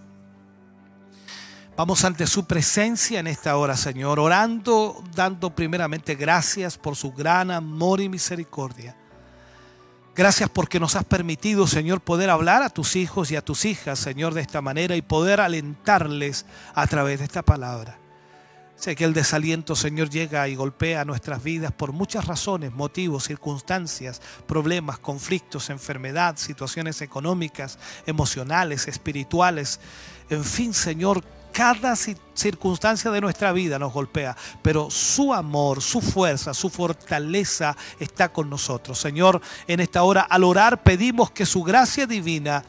Vamos 1.77 2.05
ante 2.05 2.25
su 2.25 2.45
presencia 2.45 3.19
en 3.19 3.27
esta 3.27 3.57
hora, 3.57 3.75
Señor, 3.75 4.17
orando, 4.17 5.03
dando 5.13 5.53
primeramente 5.53 6.15
gracias 6.15 6.77
por 6.77 6.95
su 6.95 7.11
gran 7.11 7.51
amor 7.51 7.99
y 7.99 8.07
misericordia. 8.07 8.95
Gracias 10.15 10.49
porque 10.49 10.79
nos 10.79 10.95
has 10.95 11.03
permitido, 11.03 11.67
Señor, 11.67 11.99
poder 11.99 12.29
hablar 12.29 12.63
a 12.63 12.69
tus 12.69 12.95
hijos 12.95 13.29
y 13.29 13.35
a 13.35 13.43
tus 13.43 13.65
hijas, 13.65 13.99
Señor, 13.99 14.33
de 14.33 14.39
esta 14.39 14.61
manera 14.61 14.95
y 14.95 15.01
poder 15.01 15.41
alentarles 15.41 16.45
a 16.73 16.87
través 16.87 17.19
de 17.19 17.25
esta 17.25 17.41
palabra. 17.41 17.99
Sé 18.77 18.95
que 18.95 19.03
el 19.03 19.13
desaliento, 19.13 19.75
Señor, 19.75 20.09
llega 20.09 20.47
y 20.47 20.55
golpea 20.55 21.03
nuestras 21.03 21.43
vidas 21.43 21.73
por 21.73 21.91
muchas 21.91 22.25
razones, 22.25 22.71
motivos, 22.71 23.25
circunstancias, 23.25 24.21
problemas, 24.47 24.99
conflictos, 24.99 25.69
enfermedad, 25.69 26.37
situaciones 26.37 27.01
económicas, 27.01 27.79
emocionales, 28.05 28.87
espirituales. 28.87 29.81
En 30.29 30.45
fin, 30.45 30.73
Señor, 30.73 31.21
cada 31.55 31.95
circunstancia 31.95 33.09
de 33.11 33.21
nuestra 33.21 33.53
vida 33.53 33.79
nos 33.79 33.93
golpea, 33.93 34.35
pero 34.61 34.91
su 34.91 35.33
amor, 35.33 35.81
su 35.81 36.01
fuerza, 36.01 36.53
su 36.53 36.69
fortaleza 36.69 37.77
está 37.97 38.27
con 38.27 38.49
nosotros. 38.49 38.99
Señor, 38.99 39.39
en 39.65 39.79
esta 39.79 40.03
hora 40.03 40.19
al 40.23 40.43
orar 40.43 40.83
pedimos 40.83 41.31
que 41.31 41.45
su 41.45 41.63
gracia 41.63 42.05
divina 42.07 42.61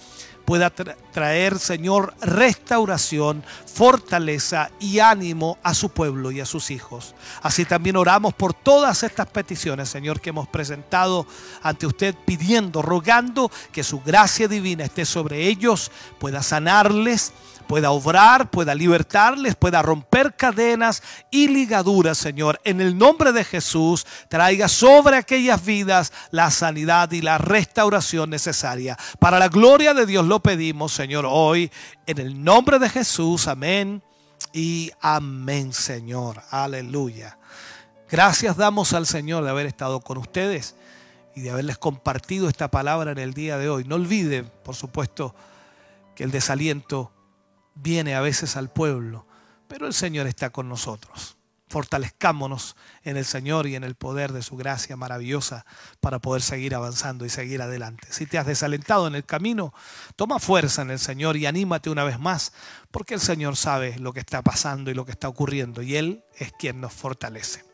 pueda 0.45 0.71
traer, 0.71 1.59
Señor, 1.59 2.15
restauración, 2.21 3.43
fortaleza 3.67 4.71
y 4.79 5.01
ánimo 5.01 5.59
a 5.65 5.75
su 5.75 5.89
pueblo 5.89 6.31
y 6.31 6.39
a 6.39 6.47
sus 6.47 6.71
hijos. 6.71 7.17
Así 7.43 7.65
también 7.65 7.97
oramos 7.97 8.35
por 8.35 8.55
todas 8.55 9.03
estas 9.03 9.27
peticiones, 9.27 9.89
Señor, 9.89 10.21
que 10.21 10.31
hemos 10.31 10.47
presentado 10.47 11.27
ante 11.61 11.89
usted, 11.89 12.15
pidiendo, 12.25 12.81
rogando 12.83 13.51
que 13.73 13.83
su 13.83 14.01
gracia 14.01 14.47
divina 14.47 14.85
esté 14.85 15.05
sobre 15.05 15.49
ellos, 15.49 15.91
pueda 16.21 16.41
sanarles 16.45 17.33
pueda 17.67 17.91
obrar, 17.91 18.51
pueda 18.51 18.75
libertarles, 18.75 19.55
pueda 19.55 19.83
romper 19.83 20.35
cadenas 20.37 21.03
y 21.31 21.49
ligaduras, 21.49 22.19
Señor. 22.19 22.61
En 22.65 22.81
el 22.81 22.97
nombre 22.97 23.33
de 23.33 23.45
Jesús, 23.45 24.07
traiga 24.29 24.69
sobre 24.69 25.17
aquellas 25.17 25.65
vidas 25.65 26.13
la 26.31 26.51
sanidad 26.51 27.11
y 27.13 27.23
la 27.23 27.39
restauración 27.39 28.31
necesaria. 28.31 28.97
Para 29.19 29.39
la 29.39 29.49
gloria 29.49 29.95
de 29.95 30.07
Dios 30.07 30.27
lo 30.27 30.41
pedimos, 30.41 30.93
Señor, 30.93 31.27
hoy, 31.29 31.71
en 32.07 32.19
el 32.19 32.43
nombre 32.43 32.79
de 32.79 32.89
Jesús. 32.89 33.49
Amén 33.49 34.03
y 34.53 34.91
amén, 35.01 35.73
Señor. 35.73 36.43
Aleluya. 36.51 37.39
Gracias 38.11 38.57
damos 38.57 38.93
al 38.93 39.07
Señor 39.07 39.43
de 39.43 39.51
haber 39.51 39.67
estado 39.67 40.01
con 40.01 40.19
ustedes 40.19 40.77
y 41.35 41.41
de 41.41 41.51
haberles 41.51 41.77
compartido 41.77 42.49
esta 42.49 42.69
palabra 42.71 43.13
en 43.13 43.19
el 43.19 43.35
día 43.35 43.59
de 43.59 43.69
hoy. 43.69 43.85
No 43.85 43.97
olviden, 43.97 44.51
por 44.63 44.77
supuesto, 44.77 45.35
que 46.15 46.25
el 46.25 46.31
desaliento 46.31 47.13
viene 47.77 48.15
a 48.15 48.21
veces 48.21 48.57
al 48.57 48.71
pueblo, 48.71 49.27
pero 49.69 49.87
el 49.87 49.95
Señor 49.95 50.27
está 50.27 50.51
con 50.51 50.69
nosotros. 50.69 51.37
Fortalezcámonos 51.69 52.77
en 53.03 53.17
el 53.17 53.25
Señor 53.25 53.67
y 53.67 53.75
en 53.75 53.83
el 53.83 53.97
poder 53.97 54.33
de 54.33 54.43
su 54.43 54.57
gracia 54.57 54.97
maravillosa 54.97 55.67
para 56.01 56.21
poder 56.21 56.41
seguir 56.41 56.77
avanzando 56.77 57.25
y 57.25 57.29
seguir 57.29 57.61
adelante. 57.61 58.07
Si 58.11 58.25
te 58.27 58.39
has 58.39 58.47
desalentado 58.47 59.09
en 59.09 59.17
el 59.17 59.25
camino, 59.25 59.75
toma 60.15 60.39
fuerza 60.39 60.83
en 60.83 60.93
el 60.93 61.01
Señor 61.01 61.37
y 61.37 61.47
anímate 61.47 61.91
una 61.91 62.05
vez 62.05 62.21
más, 62.21 62.53
porque 62.93 63.15
el 63.15 63.21
Señor 63.21 63.57
sabe 63.57 63.99
lo 63.99 64.13
que 64.13 64.21
está 64.21 64.43
pasando 64.43 64.91
y 64.93 64.95
lo 64.95 65.05
que 65.05 65.13
está 65.13 65.29
ocurriendo 65.29 65.83
y 65.83 65.97
Él 65.97 66.25
es 66.39 66.53
quien 66.53 66.81
nos 66.81 66.93
fortalece. 66.93 67.65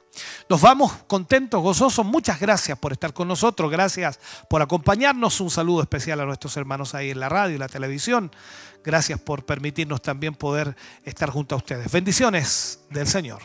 Nos 0.49 0.61
vamos 0.61 0.93
contentos, 1.07 1.63
gozosos. 1.63 2.05
Muchas 2.05 2.39
gracias 2.39 2.79
por 2.79 2.93
estar 2.93 3.13
con 3.13 3.29
nosotros. 3.29 3.71
Gracias 3.71 4.21
por 4.49 4.61
acompañarnos. 4.61 5.41
Un 5.41 5.51
saludo 5.51 5.83
especial 5.83 6.21
a 6.21 6.27
nuestros 6.27 6.57
hermanos 6.57 6.95
ahí 6.95 7.11
en 7.11 7.21
la 7.21 7.29
radio 7.29 7.57
y 7.57 7.59
la 7.59 7.69
televisión. 7.69 8.31
Gracias 8.85 9.21
por 9.21 9.45
permitirnos 9.45 10.03
también 10.03 10.35
poder 10.35 10.77
estar 11.05 11.31
junto 11.31 11.55
a 11.55 11.59
ustedes. 11.59 11.91
Bendiciones 11.91 12.81
del 12.91 13.07
Señor. 13.07 13.43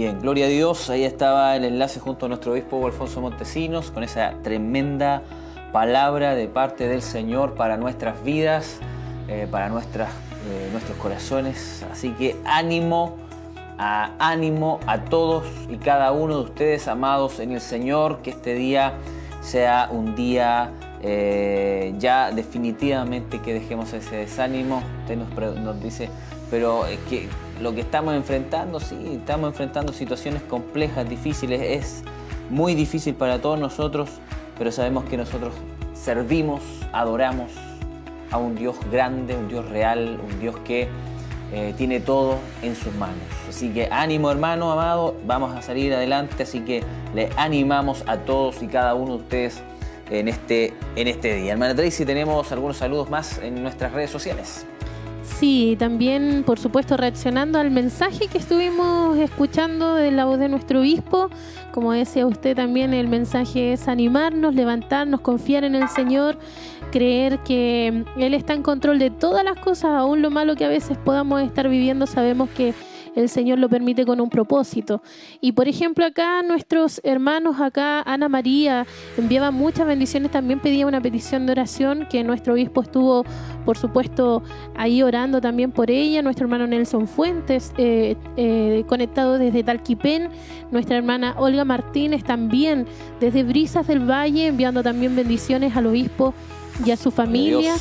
Bien, 0.00 0.18
gloria 0.18 0.46
a 0.46 0.48
Dios. 0.48 0.88
Ahí 0.88 1.04
estaba 1.04 1.54
el 1.56 1.62
enlace 1.66 2.00
junto 2.00 2.24
a 2.24 2.28
nuestro 2.30 2.52
obispo 2.52 2.86
Alfonso 2.86 3.20
Montesinos 3.20 3.90
con 3.90 4.02
esa 4.02 4.32
tremenda 4.42 5.22
palabra 5.74 6.34
de 6.34 6.48
parte 6.48 6.88
del 6.88 7.02
Señor 7.02 7.52
para 7.52 7.76
nuestras 7.76 8.24
vidas, 8.24 8.78
eh, 9.28 9.46
para 9.50 9.68
nuestras, 9.68 10.08
eh, 10.08 10.70
nuestros 10.72 10.96
corazones. 10.96 11.84
Así 11.92 12.12
que 12.12 12.34
ánimo, 12.46 13.18
a, 13.76 14.12
ánimo 14.18 14.80
a 14.86 15.04
todos 15.04 15.44
y 15.68 15.76
cada 15.76 16.12
uno 16.12 16.38
de 16.38 16.44
ustedes, 16.44 16.88
amados 16.88 17.38
en 17.38 17.52
el 17.52 17.60
Señor, 17.60 18.22
que 18.22 18.30
este 18.30 18.54
día 18.54 18.94
sea 19.42 19.90
un 19.92 20.16
día 20.16 20.70
eh, 21.02 21.92
ya 21.98 22.30
definitivamente 22.30 23.40
que 23.40 23.52
dejemos 23.52 23.92
ese 23.92 24.16
desánimo. 24.16 24.82
Usted 25.02 25.18
nos, 25.18 25.56
nos 25.60 25.82
dice, 25.82 26.08
pero 26.50 26.86
que 27.10 27.28
lo 27.60 27.74
que 27.74 27.82
estamos 27.82 28.14
enfrentando, 28.14 28.80
sí, 28.80 28.96
estamos 29.18 29.48
enfrentando 29.48 29.92
situaciones 29.92 30.42
complejas, 30.42 31.08
difíciles, 31.08 31.60
es 31.60 32.02
muy 32.48 32.74
difícil 32.74 33.14
para 33.14 33.40
todos 33.40 33.58
nosotros, 33.58 34.08
pero 34.58 34.72
sabemos 34.72 35.04
que 35.04 35.16
nosotros 35.16 35.54
servimos, 35.94 36.62
adoramos 36.92 37.52
a 38.30 38.38
un 38.38 38.54
Dios 38.54 38.76
grande, 38.90 39.36
un 39.36 39.48
Dios 39.48 39.68
real, 39.68 40.20
un 40.22 40.40
Dios 40.40 40.56
que 40.64 40.88
eh, 41.52 41.74
tiene 41.76 42.00
todo 42.00 42.38
en 42.62 42.76
sus 42.76 42.94
manos. 42.94 43.16
Así 43.48 43.70
que 43.70 43.88
ánimo 43.90 44.30
hermano, 44.30 44.72
amado, 44.72 45.16
vamos 45.26 45.54
a 45.54 45.62
salir 45.62 45.92
adelante, 45.92 46.42
así 46.44 46.60
que 46.60 46.82
le 47.14 47.28
animamos 47.36 48.04
a 48.06 48.18
todos 48.18 48.62
y 48.62 48.68
cada 48.68 48.94
uno 48.94 49.16
de 49.16 49.22
ustedes 49.22 49.62
en 50.10 50.28
este, 50.28 50.74
en 50.96 51.08
este 51.08 51.36
día. 51.36 51.52
Hermana 51.52 51.74
Tracy, 51.74 52.04
tenemos 52.04 52.50
algunos 52.52 52.76
saludos 52.76 53.10
más 53.10 53.38
en 53.38 53.62
nuestras 53.62 53.92
redes 53.92 54.10
sociales. 54.10 54.64
Sí, 55.38 55.76
también 55.78 56.42
por 56.44 56.58
supuesto 56.58 56.96
reaccionando 56.96 57.58
al 57.58 57.70
mensaje 57.70 58.26
que 58.26 58.38
estuvimos 58.38 59.16
escuchando 59.16 59.94
de 59.94 60.10
la 60.10 60.26
voz 60.26 60.38
de 60.38 60.48
nuestro 60.48 60.80
obispo. 60.80 61.30
Como 61.72 61.92
decía 61.92 62.26
usted 62.26 62.54
también, 62.54 62.92
el 62.92 63.08
mensaje 63.08 63.72
es 63.72 63.88
animarnos, 63.88 64.54
levantarnos, 64.54 65.20
confiar 65.20 65.64
en 65.64 65.74
el 65.74 65.88
Señor, 65.88 66.36
creer 66.92 67.38
que 67.38 68.04
Él 68.16 68.34
está 68.34 68.52
en 68.52 68.62
control 68.62 68.98
de 68.98 69.10
todas 69.10 69.44
las 69.44 69.58
cosas, 69.58 69.92
aún 69.92 70.20
lo 70.20 70.30
malo 70.30 70.56
que 70.56 70.66
a 70.66 70.68
veces 70.68 70.98
podamos 70.98 71.40
estar 71.42 71.68
viviendo, 71.68 72.06
sabemos 72.06 72.50
que 72.50 72.74
el 73.14 73.28
Señor 73.28 73.58
lo 73.58 73.68
permite 73.68 74.04
con 74.04 74.20
un 74.20 74.30
propósito. 74.30 75.02
Y 75.40 75.52
por 75.52 75.68
ejemplo, 75.68 76.04
acá 76.04 76.42
nuestros 76.42 77.00
hermanos, 77.04 77.60
acá 77.60 78.02
Ana 78.02 78.28
María 78.28 78.86
enviaba 79.16 79.50
muchas 79.50 79.86
bendiciones, 79.86 80.30
también 80.30 80.60
pedía 80.60 80.86
una 80.86 81.00
petición 81.00 81.46
de 81.46 81.52
oración 81.52 82.06
que 82.10 82.22
nuestro 82.24 82.54
obispo 82.54 82.82
estuvo, 82.82 83.24
por 83.64 83.76
supuesto, 83.76 84.42
ahí 84.76 85.02
orando 85.02 85.40
también 85.40 85.72
por 85.72 85.90
ella, 85.90 86.22
nuestro 86.22 86.44
hermano 86.44 86.66
Nelson 86.66 87.06
Fuentes, 87.06 87.72
eh, 87.78 88.16
eh, 88.36 88.84
conectado 88.86 89.38
desde 89.38 89.62
Talquipén, 89.62 90.28
nuestra 90.70 90.96
hermana 90.96 91.34
Olga 91.38 91.64
Martínez 91.64 92.24
también 92.24 92.86
desde 93.20 93.42
Brisas 93.42 93.86
del 93.86 94.08
Valle, 94.08 94.46
enviando 94.46 94.82
también 94.82 95.16
bendiciones 95.16 95.76
al 95.76 95.86
obispo 95.86 96.34
y 96.84 96.90
a 96.90 96.96
su 96.96 97.10
familia. 97.10 97.74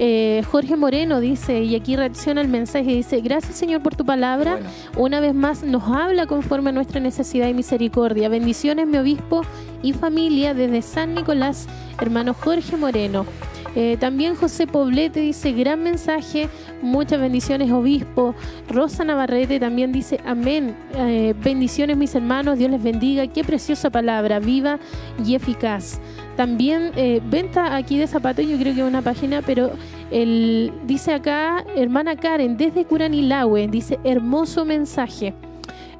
Eh, 0.00 0.44
Jorge 0.50 0.76
Moreno 0.76 1.18
dice, 1.20 1.64
y 1.64 1.74
aquí 1.74 1.96
reacciona 1.96 2.40
el 2.40 2.46
mensaje, 2.46 2.94
dice, 2.94 3.20
gracias 3.20 3.56
Señor 3.56 3.82
por 3.82 3.96
tu 3.96 4.04
palabra, 4.04 4.60
una 4.96 5.18
vez 5.18 5.34
más 5.34 5.64
nos 5.64 5.82
habla 5.82 6.26
conforme 6.26 6.70
a 6.70 6.72
nuestra 6.72 7.00
necesidad 7.00 7.48
y 7.48 7.54
misericordia. 7.54 8.28
Bendiciones 8.28 8.86
mi 8.86 8.96
obispo 8.98 9.42
y 9.82 9.92
familia 9.92 10.54
desde 10.54 10.82
San 10.82 11.14
Nicolás, 11.14 11.66
hermano 12.00 12.32
Jorge 12.32 12.76
Moreno. 12.76 13.26
Eh, 13.74 13.96
también 13.98 14.34
José 14.34 14.66
Poblete 14.66 15.20
dice, 15.20 15.52
gran 15.52 15.82
mensaje, 15.82 16.48
muchas 16.80 17.20
bendiciones, 17.20 17.70
obispo. 17.70 18.34
Rosa 18.68 19.04
Navarrete 19.04 19.60
también 19.60 19.92
dice, 19.92 20.20
amén. 20.24 20.74
Eh, 20.96 21.34
bendiciones, 21.42 21.96
mis 21.96 22.14
hermanos, 22.14 22.58
Dios 22.58 22.70
les 22.70 22.82
bendiga. 22.82 23.26
Qué 23.26 23.44
preciosa 23.44 23.90
palabra, 23.90 24.38
viva 24.38 24.78
y 25.24 25.34
eficaz. 25.34 26.00
También 26.38 26.92
eh, 26.94 27.20
venta 27.28 27.74
aquí 27.74 27.98
de 27.98 28.06
zapatos, 28.06 28.46
yo 28.46 28.56
creo 28.58 28.72
que 28.72 28.80
es 28.82 28.86
una 28.86 29.02
página, 29.02 29.42
pero 29.42 29.72
el, 30.12 30.72
dice 30.86 31.12
acá, 31.12 31.64
hermana 31.74 32.14
Karen, 32.14 32.56
desde 32.56 32.84
Curanilahue, 32.84 33.66
dice, 33.66 33.98
hermoso 34.04 34.64
mensaje. 34.64 35.34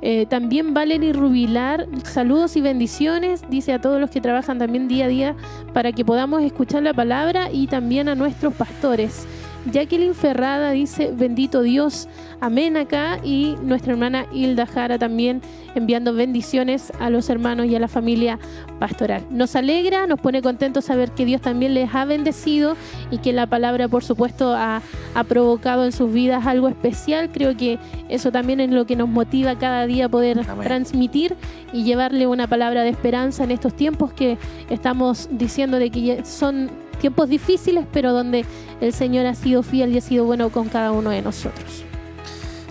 Eh, 0.00 0.26
también 0.26 0.74
Valerie 0.74 1.12
Rubilar, 1.12 1.88
saludos 2.04 2.56
y 2.56 2.60
bendiciones, 2.60 3.42
dice 3.50 3.72
a 3.72 3.80
todos 3.80 4.00
los 4.00 4.10
que 4.10 4.20
trabajan 4.20 4.60
también 4.60 4.86
día 4.86 5.06
a 5.06 5.08
día 5.08 5.36
para 5.74 5.90
que 5.90 6.04
podamos 6.04 6.40
escuchar 6.44 6.84
la 6.84 6.94
palabra 6.94 7.50
y 7.50 7.66
también 7.66 8.08
a 8.08 8.14
nuestros 8.14 8.54
pastores. 8.54 9.26
Jacqueline 9.66 10.14
Ferrada 10.14 10.70
dice, 10.70 11.12
bendito 11.12 11.62
Dios, 11.62 12.08
amén 12.40 12.76
acá. 12.76 13.18
Y 13.22 13.56
nuestra 13.62 13.92
hermana 13.92 14.26
Hilda 14.32 14.66
Jara 14.66 14.98
también 14.98 15.42
enviando 15.74 16.14
bendiciones 16.14 16.92
a 17.00 17.10
los 17.10 17.28
hermanos 17.30 17.66
y 17.66 17.74
a 17.74 17.80
la 17.80 17.88
familia 17.88 18.38
pastoral. 18.78 19.24
Nos 19.30 19.56
alegra, 19.56 20.06
nos 20.06 20.20
pone 20.20 20.42
contentos 20.42 20.86
saber 20.86 21.10
que 21.12 21.24
Dios 21.24 21.40
también 21.40 21.74
les 21.74 21.94
ha 21.94 22.04
bendecido 22.04 22.76
y 23.10 23.18
que 23.18 23.32
la 23.32 23.46
palabra, 23.46 23.88
por 23.88 24.04
supuesto, 24.04 24.54
ha, 24.54 24.82
provocado 25.28 25.84
en 25.84 25.90
sus 25.90 26.12
vidas 26.12 26.46
algo 26.46 26.68
especial. 26.68 27.30
Creo 27.32 27.56
que 27.56 27.78
eso 28.08 28.30
también 28.30 28.60
es 28.60 28.70
lo 28.70 28.86
que 28.86 28.94
nos 28.94 29.08
motiva 29.08 29.58
cada 29.58 29.84
día 29.86 30.08
poder 30.08 30.46
transmitir 30.62 31.34
y 31.72 31.82
llevarle 31.82 32.28
una 32.28 32.46
palabra 32.46 32.82
de 32.82 32.90
esperanza 32.90 33.42
en 33.42 33.50
estos 33.50 33.74
tiempos 33.74 34.12
que 34.12 34.38
estamos 34.70 35.28
diciendo 35.32 35.78
de 35.78 35.90
que 35.90 36.24
son 36.24 36.70
tiempos 36.98 37.28
difíciles, 37.28 37.86
pero 37.92 38.12
donde 38.12 38.44
el 38.80 38.92
Señor 38.92 39.26
ha 39.26 39.34
sido 39.34 39.62
fiel 39.62 39.94
y 39.94 39.98
ha 39.98 40.00
sido 40.00 40.24
bueno 40.24 40.50
con 40.50 40.68
cada 40.68 40.92
uno 40.92 41.10
de 41.10 41.22
nosotros. 41.22 41.84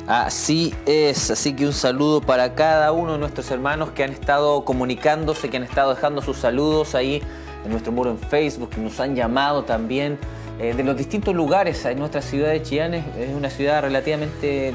Así 0.07 0.73
es, 0.85 1.29
así 1.31 1.53
que 1.53 1.65
un 1.65 1.73
saludo 1.73 2.21
para 2.21 2.55
cada 2.55 2.93
uno 2.93 3.13
de 3.13 3.19
nuestros 3.19 3.51
hermanos 3.51 3.91
que 3.91 4.05
han 4.05 4.11
estado 4.11 4.63
comunicándose, 4.63 5.49
que 5.49 5.57
han 5.57 5.63
estado 5.63 5.93
dejando 5.93 6.21
sus 6.21 6.37
saludos 6.37 6.95
ahí 6.95 7.21
en 7.65 7.71
nuestro 7.71 7.91
muro 7.91 8.11
en 8.11 8.17
Facebook, 8.17 8.69
que 8.69 8.79
nos 8.79 8.97
han 9.01 9.15
llamado 9.15 9.65
también 9.65 10.17
eh, 10.59 10.73
de 10.73 10.83
los 10.85 10.95
distintos 10.95 11.35
lugares. 11.35 11.83
En 11.83 11.99
nuestra 11.99 12.21
ciudad 12.21 12.51
de 12.51 12.63
Chillán 12.63 12.93
es, 12.93 13.03
una 13.35 13.49
ciudad 13.49 13.81
relativamente, 13.81 14.69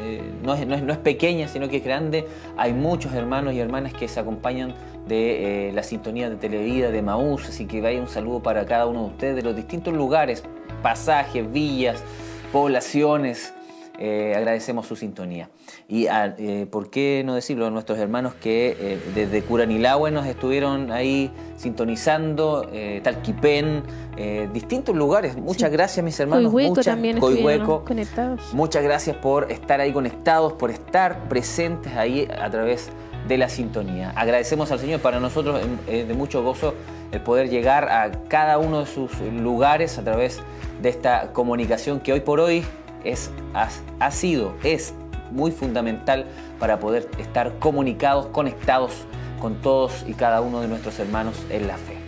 eh, 0.00 0.32
no, 0.44 0.54
es, 0.54 0.66
no, 0.66 0.92
es, 0.92 0.98
pequeña, 0.98 1.48
sino 1.48 1.68
que 1.68 1.78
es 1.78 1.84
grande. 1.84 2.28
Hay 2.56 2.72
muchos 2.72 3.12
hermanos 3.12 3.54
y 3.54 3.58
hermanas 3.58 3.92
que 3.92 4.06
se 4.06 4.20
acompañan 4.20 4.72
de 5.06 5.68
eh, 5.68 5.72
la 5.72 5.82
sintonía 5.82 6.30
de 6.30 6.36
Televida, 6.36 6.90
de 6.90 7.02
Maús, 7.02 7.48
así 7.48 7.66
que 7.66 7.80
vaya 7.80 8.00
un 8.00 8.08
saludo 8.08 8.42
para 8.42 8.64
cada 8.66 8.86
uno 8.86 9.00
de 9.00 9.06
ustedes 9.06 9.36
de 9.36 9.42
los 9.42 9.54
distintos 9.54 9.92
lugares, 9.94 10.42
pasajes, 10.82 11.50
villas, 11.50 12.02
poblaciones. 12.52 13.52
Eh, 13.96 14.34
agradecemos 14.36 14.88
su 14.88 14.96
sintonía. 14.96 15.48
Y 15.86 16.08
ah, 16.08 16.34
eh, 16.36 16.66
por 16.68 16.90
qué 16.90 17.22
no 17.24 17.36
decirlo, 17.36 17.66
a 17.66 17.70
nuestros 17.70 17.96
hermanos 18.00 18.34
que 18.34 18.98
desde 19.14 19.42
Curanilahue 19.42 20.10
nos 20.10 20.26
estuvieron 20.26 20.90
ahí 20.90 21.30
sintonizando, 21.56 22.68
Talquipén, 23.04 23.84
distintos 24.52 24.96
lugares. 24.96 25.36
Muchas 25.36 25.70
gracias, 25.70 26.04
mis 26.04 26.18
hermanos. 26.18 26.50
Coihueco 26.50 26.82
también 26.82 27.20
conectados. 27.20 28.52
Muchas 28.52 28.82
gracias 28.82 29.16
por 29.18 29.52
estar 29.52 29.80
ahí 29.80 29.92
conectados, 29.92 30.54
por 30.54 30.72
estar 30.72 31.28
presentes 31.28 31.94
ahí 31.94 32.26
a 32.36 32.50
través 32.50 32.88
de 32.88 33.13
de 33.28 33.38
la 33.38 33.48
sintonía. 33.48 34.12
Agradecemos 34.16 34.70
al 34.70 34.78
Señor, 34.78 35.00
para 35.00 35.20
nosotros 35.20 35.60
es 35.86 36.06
de 36.06 36.14
mucho 36.14 36.42
gozo 36.42 36.74
el 37.12 37.20
poder 37.20 37.48
llegar 37.48 37.88
a 37.88 38.10
cada 38.28 38.58
uno 38.58 38.80
de 38.80 38.86
sus 38.86 39.10
lugares 39.20 39.98
a 39.98 40.04
través 40.04 40.40
de 40.82 40.88
esta 40.88 41.32
comunicación 41.32 42.00
que 42.00 42.12
hoy 42.12 42.20
por 42.20 42.40
hoy 42.40 42.64
es, 43.04 43.30
ha, 43.54 44.10
sido, 44.10 44.54
es 44.64 44.94
muy 45.30 45.50
fundamental 45.52 46.26
para 46.58 46.78
poder 46.78 47.08
estar 47.18 47.58
comunicados, 47.58 48.26
conectados 48.26 48.92
con 49.40 49.60
todos 49.60 50.04
y 50.06 50.14
cada 50.14 50.40
uno 50.40 50.60
de 50.60 50.68
nuestros 50.68 50.98
hermanos 50.98 51.36
en 51.50 51.66
la 51.66 51.76
fe. 51.76 51.98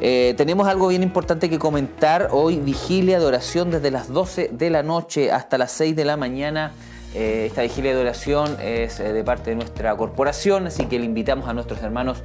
Eh, 0.00 0.34
tenemos 0.36 0.66
algo 0.66 0.88
bien 0.88 1.02
importante 1.02 1.48
que 1.48 1.58
comentar. 1.58 2.28
Hoy 2.32 2.58
vigilia 2.58 3.20
de 3.20 3.26
oración 3.26 3.70
desde 3.70 3.90
las 3.90 4.12
12 4.12 4.50
de 4.52 4.70
la 4.70 4.82
noche 4.82 5.30
hasta 5.30 5.56
las 5.56 5.72
6 5.72 5.94
de 5.94 6.04
la 6.04 6.16
mañana 6.16 6.72
eh, 7.14 7.46
esta 7.46 7.62
vigilia 7.62 7.94
de 7.94 8.00
oración 8.00 8.56
es 8.60 8.98
eh, 8.98 9.12
de 9.12 9.22
parte 9.22 9.50
de 9.50 9.56
nuestra 9.56 9.96
corporación, 9.96 10.66
así 10.66 10.86
que 10.86 10.98
le 10.98 11.04
invitamos 11.04 11.48
a 11.48 11.52
nuestros 11.52 11.80
hermanos 11.82 12.18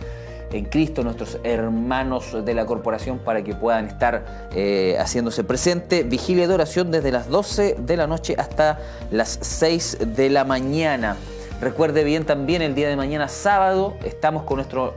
en 0.52 0.66
Cristo, 0.66 1.04
nuestros 1.04 1.38
hermanos 1.44 2.44
de 2.44 2.54
la 2.56 2.66
corporación, 2.66 3.20
para 3.20 3.44
que 3.44 3.54
puedan 3.54 3.86
estar 3.86 4.50
eh, 4.56 4.98
haciéndose 5.00 5.44
presente. 5.44 6.02
Vigilia 6.02 6.48
de 6.48 6.56
oración 6.56 6.90
desde 6.90 7.12
las 7.12 7.30
12 7.30 7.76
de 7.78 7.98
la 7.98 8.08
noche 8.08 8.36
hasta 8.38 8.80
las 9.12 9.38
6 9.42 10.16
de 10.16 10.30
la 10.32 10.44
mañana. 10.44 11.18
Recuerde 11.62 12.04
bien 12.04 12.26
también 12.26 12.64
el 12.64 12.74
día 12.74 12.90
de 12.90 12.96
mañana 12.96 13.28
sábado 13.28 13.96
estamos 14.04 14.44
con 14.44 14.56
nuestro 14.56 14.96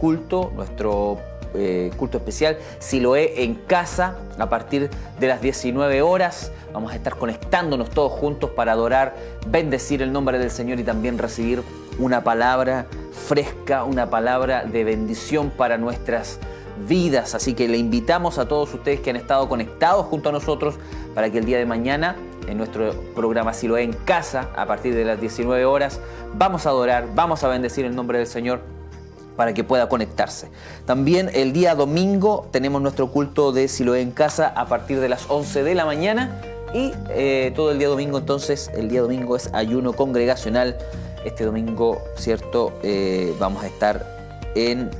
culto, 0.00 0.50
nuestro 0.56 1.18
eh, 1.54 1.90
culto 1.96 2.18
especial 2.18 2.58
Siloé 2.78 3.42
en 3.44 3.54
casa 3.54 4.16
a 4.38 4.48
partir 4.48 4.90
de 5.18 5.26
las 5.26 5.40
19 5.40 6.02
horas. 6.02 6.52
Vamos 6.72 6.92
a 6.92 6.96
estar 6.96 7.16
conectándonos 7.16 7.90
todos 7.90 8.12
juntos 8.12 8.50
para 8.50 8.72
adorar, 8.72 9.14
bendecir 9.48 10.02
el 10.02 10.12
nombre 10.12 10.38
del 10.38 10.50
Señor 10.50 10.78
y 10.80 10.84
también 10.84 11.18
recibir 11.18 11.62
una 11.98 12.22
palabra 12.22 12.86
fresca, 13.26 13.84
una 13.84 14.08
palabra 14.08 14.64
de 14.64 14.84
bendición 14.84 15.50
para 15.50 15.76
nuestras 15.76 16.38
vidas. 16.88 17.34
Así 17.34 17.54
que 17.54 17.68
le 17.68 17.78
invitamos 17.78 18.38
a 18.38 18.46
todos 18.46 18.72
ustedes 18.72 19.00
que 19.00 19.10
han 19.10 19.16
estado 19.16 19.48
conectados 19.48 20.06
junto 20.06 20.28
a 20.28 20.32
nosotros 20.32 20.76
para 21.14 21.30
que 21.30 21.38
el 21.38 21.44
día 21.44 21.58
de 21.58 21.66
mañana 21.66 22.16
en 22.46 22.56
nuestro 22.56 22.92
programa 23.14 23.52
Siloé 23.52 23.82
en 23.82 23.92
casa 23.92 24.48
a 24.56 24.66
partir 24.66 24.94
de 24.94 25.04
las 25.04 25.20
19 25.20 25.64
horas. 25.64 26.00
Vamos 26.34 26.66
a 26.66 26.70
adorar, 26.70 27.08
vamos 27.14 27.44
a 27.44 27.48
bendecir 27.48 27.84
el 27.84 27.94
nombre 27.94 28.18
del 28.18 28.26
Señor 28.26 28.60
para 29.40 29.54
que 29.54 29.64
pueda 29.64 29.88
conectarse. 29.88 30.50
También 30.84 31.30
el 31.32 31.54
día 31.54 31.74
domingo 31.74 32.46
tenemos 32.50 32.82
nuestro 32.82 33.10
culto 33.10 33.52
de 33.52 33.68
Siloé 33.68 34.02
en 34.02 34.10
casa 34.10 34.48
a 34.48 34.66
partir 34.66 35.00
de 35.00 35.08
las 35.08 35.30
11 35.30 35.62
de 35.62 35.74
la 35.74 35.86
mañana 35.86 36.42
y 36.74 36.92
eh, 37.08 37.50
todo 37.56 37.70
el 37.70 37.78
día 37.78 37.88
domingo 37.88 38.18
entonces, 38.18 38.70
el 38.74 38.90
día 38.90 39.00
domingo 39.00 39.36
es 39.36 39.48
ayuno 39.54 39.94
congregacional. 39.94 40.76
Este 41.24 41.46
domingo, 41.46 42.02
¿cierto? 42.16 42.74
Eh, 42.82 43.34
vamos 43.40 43.64
a 43.64 43.68
estar 43.68 44.04
en 44.54 44.90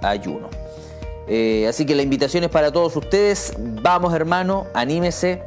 ayuno. 0.00 0.48
Eh, 1.28 1.66
así 1.68 1.84
que 1.84 1.94
la 1.94 2.02
invitación 2.02 2.44
es 2.44 2.48
para 2.48 2.72
todos 2.72 2.96
ustedes. 2.96 3.52
Vamos 3.58 4.14
hermano, 4.14 4.66
anímese, 4.72 5.42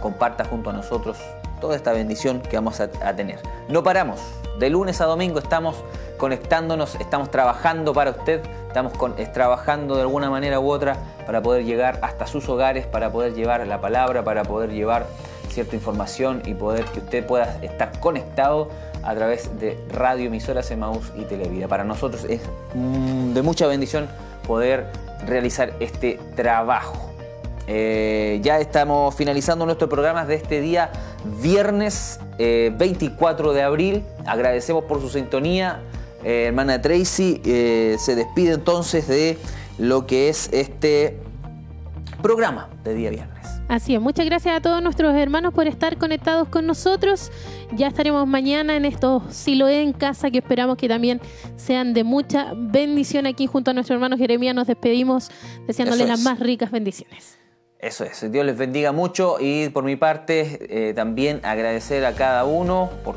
comparta 0.00 0.44
junto 0.44 0.70
a 0.70 0.74
nosotros 0.74 1.18
toda 1.60 1.74
esta 1.74 1.92
bendición 1.92 2.40
que 2.40 2.54
vamos 2.54 2.78
a, 2.78 2.88
tener. 3.16 3.40
No 3.68 3.82
paramos, 3.82 4.20
de 4.58 4.70
lunes 4.70 5.00
a 5.00 5.06
domingo 5.06 5.38
estamos 5.38 5.76
conectándonos, 6.18 6.94
estamos 6.96 7.30
trabajando 7.30 7.92
para 7.92 8.10
usted, 8.10 8.40
estamos 8.68 8.92
trabajando 9.32 9.96
de 9.96 10.02
alguna 10.02 10.30
manera 10.30 10.60
u 10.60 10.70
otra 10.70 10.96
para 11.26 11.42
poder 11.42 11.64
llegar 11.64 11.98
hasta 12.02 12.26
sus 12.26 12.48
hogares, 12.48 12.86
para 12.86 13.10
poder 13.10 13.34
llevar 13.34 13.66
la 13.66 13.80
palabra, 13.80 14.22
para 14.22 14.44
poder 14.44 14.70
llevar 14.70 15.06
cierta 15.48 15.76
información 15.76 16.42
y 16.46 16.54
poder 16.54 16.84
que 16.86 17.00
usted 17.00 17.26
pueda 17.26 17.58
estar 17.62 17.98
conectado 18.00 18.68
a 19.02 19.14
través 19.14 19.58
de 19.58 19.78
radio, 19.90 20.26
emisoras, 20.26 20.70
Emaús 20.70 21.12
y 21.16 21.24
Televida. 21.24 21.68
Para 21.68 21.84
nosotros 21.84 22.24
es 22.24 22.40
mm, 22.74 23.32
de 23.34 23.42
mucha 23.42 23.66
bendición 23.66 24.08
poder 24.46 24.86
realizar 25.26 25.72
este 25.80 26.18
trabajo. 26.34 27.11
Eh, 27.66 28.40
ya 28.42 28.58
estamos 28.58 29.14
finalizando 29.14 29.64
nuestros 29.64 29.88
programas 29.88 30.26
de 30.26 30.34
este 30.34 30.60
día, 30.60 30.90
viernes 31.40 32.18
24 32.38 33.50
eh, 33.50 33.54
de 33.54 33.62
abril. 33.62 34.02
Agradecemos 34.26 34.84
por 34.84 35.00
su 35.00 35.08
sintonía. 35.08 35.80
Eh, 36.24 36.46
hermana 36.48 36.80
Tracy 36.80 37.40
se 37.44 38.14
despide 38.14 38.54
entonces 38.54 39.08
de 39.08 39.38
lo 39.78 40.06
que 40.06 40.28
es 40.28 40.48
este 40.52 41.18
programa 42.20 42.68
de 42.84 42.94
día 42.94 43.10
viernes. 43.10 43.42
Así 43.68 43.94
es, 43.94 44.00
muchas 44.00 44.26
gracias 44.26 44.54
a 44.54 44.60
todos 44.60 44.82
nuestros 44.82 45.14
hermanos 45.14 45.54
por 45.54 45.66
estar 45.66 45.96
conectados 45.96 46.48
con 46.48 46.66
nosotros. 46.66 47.30
Ya 47.74 47.86
estaremos 47.86 48.26
mañana 48.26 48.76
en 48.76 48.84
estos 48.84 49.22
Siloé 49.34 49.82
en 49.82 49.92
casa 49.94 50.30
que 50.30 50.38
esperamos 50.38 50.76
que 50.76 50.88
también 50.88 51.20
sean 51.56 51.94
de 51.94 52.04
mucha 52.04 52.52
bendición 52.54 53.26
aquí 53.26 53.46
junto 53.46 53.70
a 53.70 53.74
nuestro 53.74 53.94
hermano 53.94 54.18
Jeremías. 54.18 54.54
Nos 54.54 54.66
despedimos 54.66 55.30
deseándole 55.66 56.06
las 56.06 56.20
más 56.20 56.38
ricas 56.38 56.70
bendiciones. 56.70 57.41
Eso 57.82 58.04
es, 58.04 58.30
Dios 58.30 58.46
les 58.46 58.56
bendiga 58.56 58.92
mucho 58.92 59.38
y 59.40 59.68
por 59.70 59.82
mi 59.82 59.96
parte 59.96 60.68
eh, 60.70 60.94
también 60.94 61.40
agradecer 61.42 62.06
a 62.06 62.12
cada 62.12 62.44
uno 62.44 62.90
por 63.02 63.16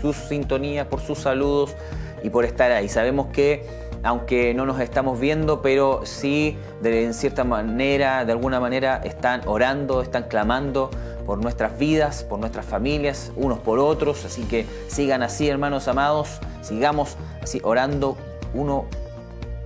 sus 0.00 0.16
sintonías, 0.16 0.86
por 0.86 1.00
sus 1.00 1.18
saludos 1.18 1.76
y 2.22 2.30
por 2.30 2.46
estar 2.46 2.72
ahí. 2.72 2.88
Sabemos 2.88 3.26
que 3.26 3.66
aunque 4.02 4.54
no 4.54 4.64
nos 4.64 4.80
estamos 4.80 5.20
viendo, 5.20 5.60
pero 5.60 6.06
sí 6.06 6.56
de, 6.80 7.04
en 7.04 7.12
cierta 7.12 7.44
manera, 7.44 8.24
de 8.24 8.32
alguna 8.32 8.60
manera, 8.60 9.02
están 9.04 9.42
orando, 9.46 10.00
están 10.00 10.22
clamando 10.22 10.90
por 11.26 11.42
nuestras 11.42 11.78
vidas, 11.78 12.24
por 12.24 12.38
nuestras 12.38 12.64
familias, 12.64 13.30
unos 13.36 13.58
por 13.58 13.78
otros. 13.78 14.24
Así 14.24 14.44
que 14.44 14.64
sigan 14.86 15.22
así, 15.22 15.50
hermanos 15.50 15.86
amados, 15.86 16.40
sigamos 16.62 17.18
así 17.42 17.60
orando 17.62 18.16
uno 18.54 18.86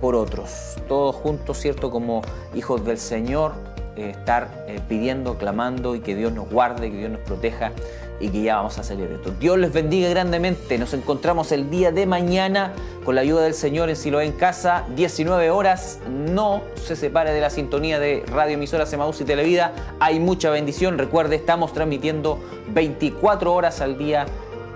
por 0.01 0.15
otros, 0.15 0.75
todos 0.89 1.15
juntos, 1.15 1.59
¿cierto? 1.59 1.89
Como 1.89 2.23
hijos 2.53 2.83
del 2.83 2.97
Señor, 2.97 3.53
eh, 3.95 4.09
estar 4.09 4.65
eh, 4.67 4.79
pidiendo, 4.87 5.37
clamando 5.37 5.95
y 5.95 5.99
que 5.99 6.15
Dios 6.15 6.33
nos 6.33 6.49
guarde, 6.49 6.89
que 6.89 6.97
Dios 6.97 7.11
nos 7.11 7.21
proteja 7.21 7.71
y 8.19 8.29
que 8.29 8.41
ya 8.41 8.55
vamos 8.55 8.77
a 8.79 8.83
salir 8.83 9.09
de 9.09 9.15
esto. 9.15 9.31
Dios 9.39 9.57
les 9.57 9.73
bendiga 9.73 10.09
grandemente. 10.09 10.77
Nos 10.77 10.93
encontramos 10.93 11.51
el 11.51 11.69
día 11.69 11.91
de 11.91 12.05
mañana 12.05 12.73
con 13.03 13.15
la 13.15 13.21
ayuda 13.21 13.43
del 13.43 13.53
Señor 13.53 13.89
en 13.89 13.95
Silo 13.95 14.21
en 14.21 14.31
Casa, 14.31 14.85
19 14.95 15.51
horas. 15.51 15.99
No 16.09 16.61
se 16.75 16.95
separe 16.95 17.33
de 17.33 17.41
la 17.41 17.49
sintonía 17.49 17.99
de 17.99 18.23
Radio 18.27 18.55
Emisora 18.55 18.85
Semaús 18.85 19.19
y 19.21 19.25
Televida. 19.25 19.73
Hay 19.99 20.19
mucha 20.19 20.49
bendición. 20.49 20.97
Recuerde, 20.97 21.35
estamos 21.35 21.73
transmitiendo 21.73 22.39
24 22.73 23.53
horas 23.53 23.81
al 23.81 23.97
día 23.97 24.25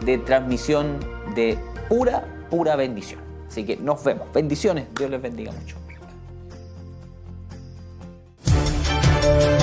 de 0.06 0.18
transmisión 0.18 1.00
de 1.36 1.58
pura, 1.90 2.24
pura 2.50 2.76
bendición. 2.76 3.22
Así 3.48 3.66
que 3.66 3.78
nos 3.78 4.04
vemos. 4.04 4.32
Bendiciones. 4.34 4.86
Dios 4.96 5.10
les 5.10 5.22
bendiga 5.22 5.52
mucho. 5.52 5.87
Thank 9.28 9.52
you. 9.52 9.57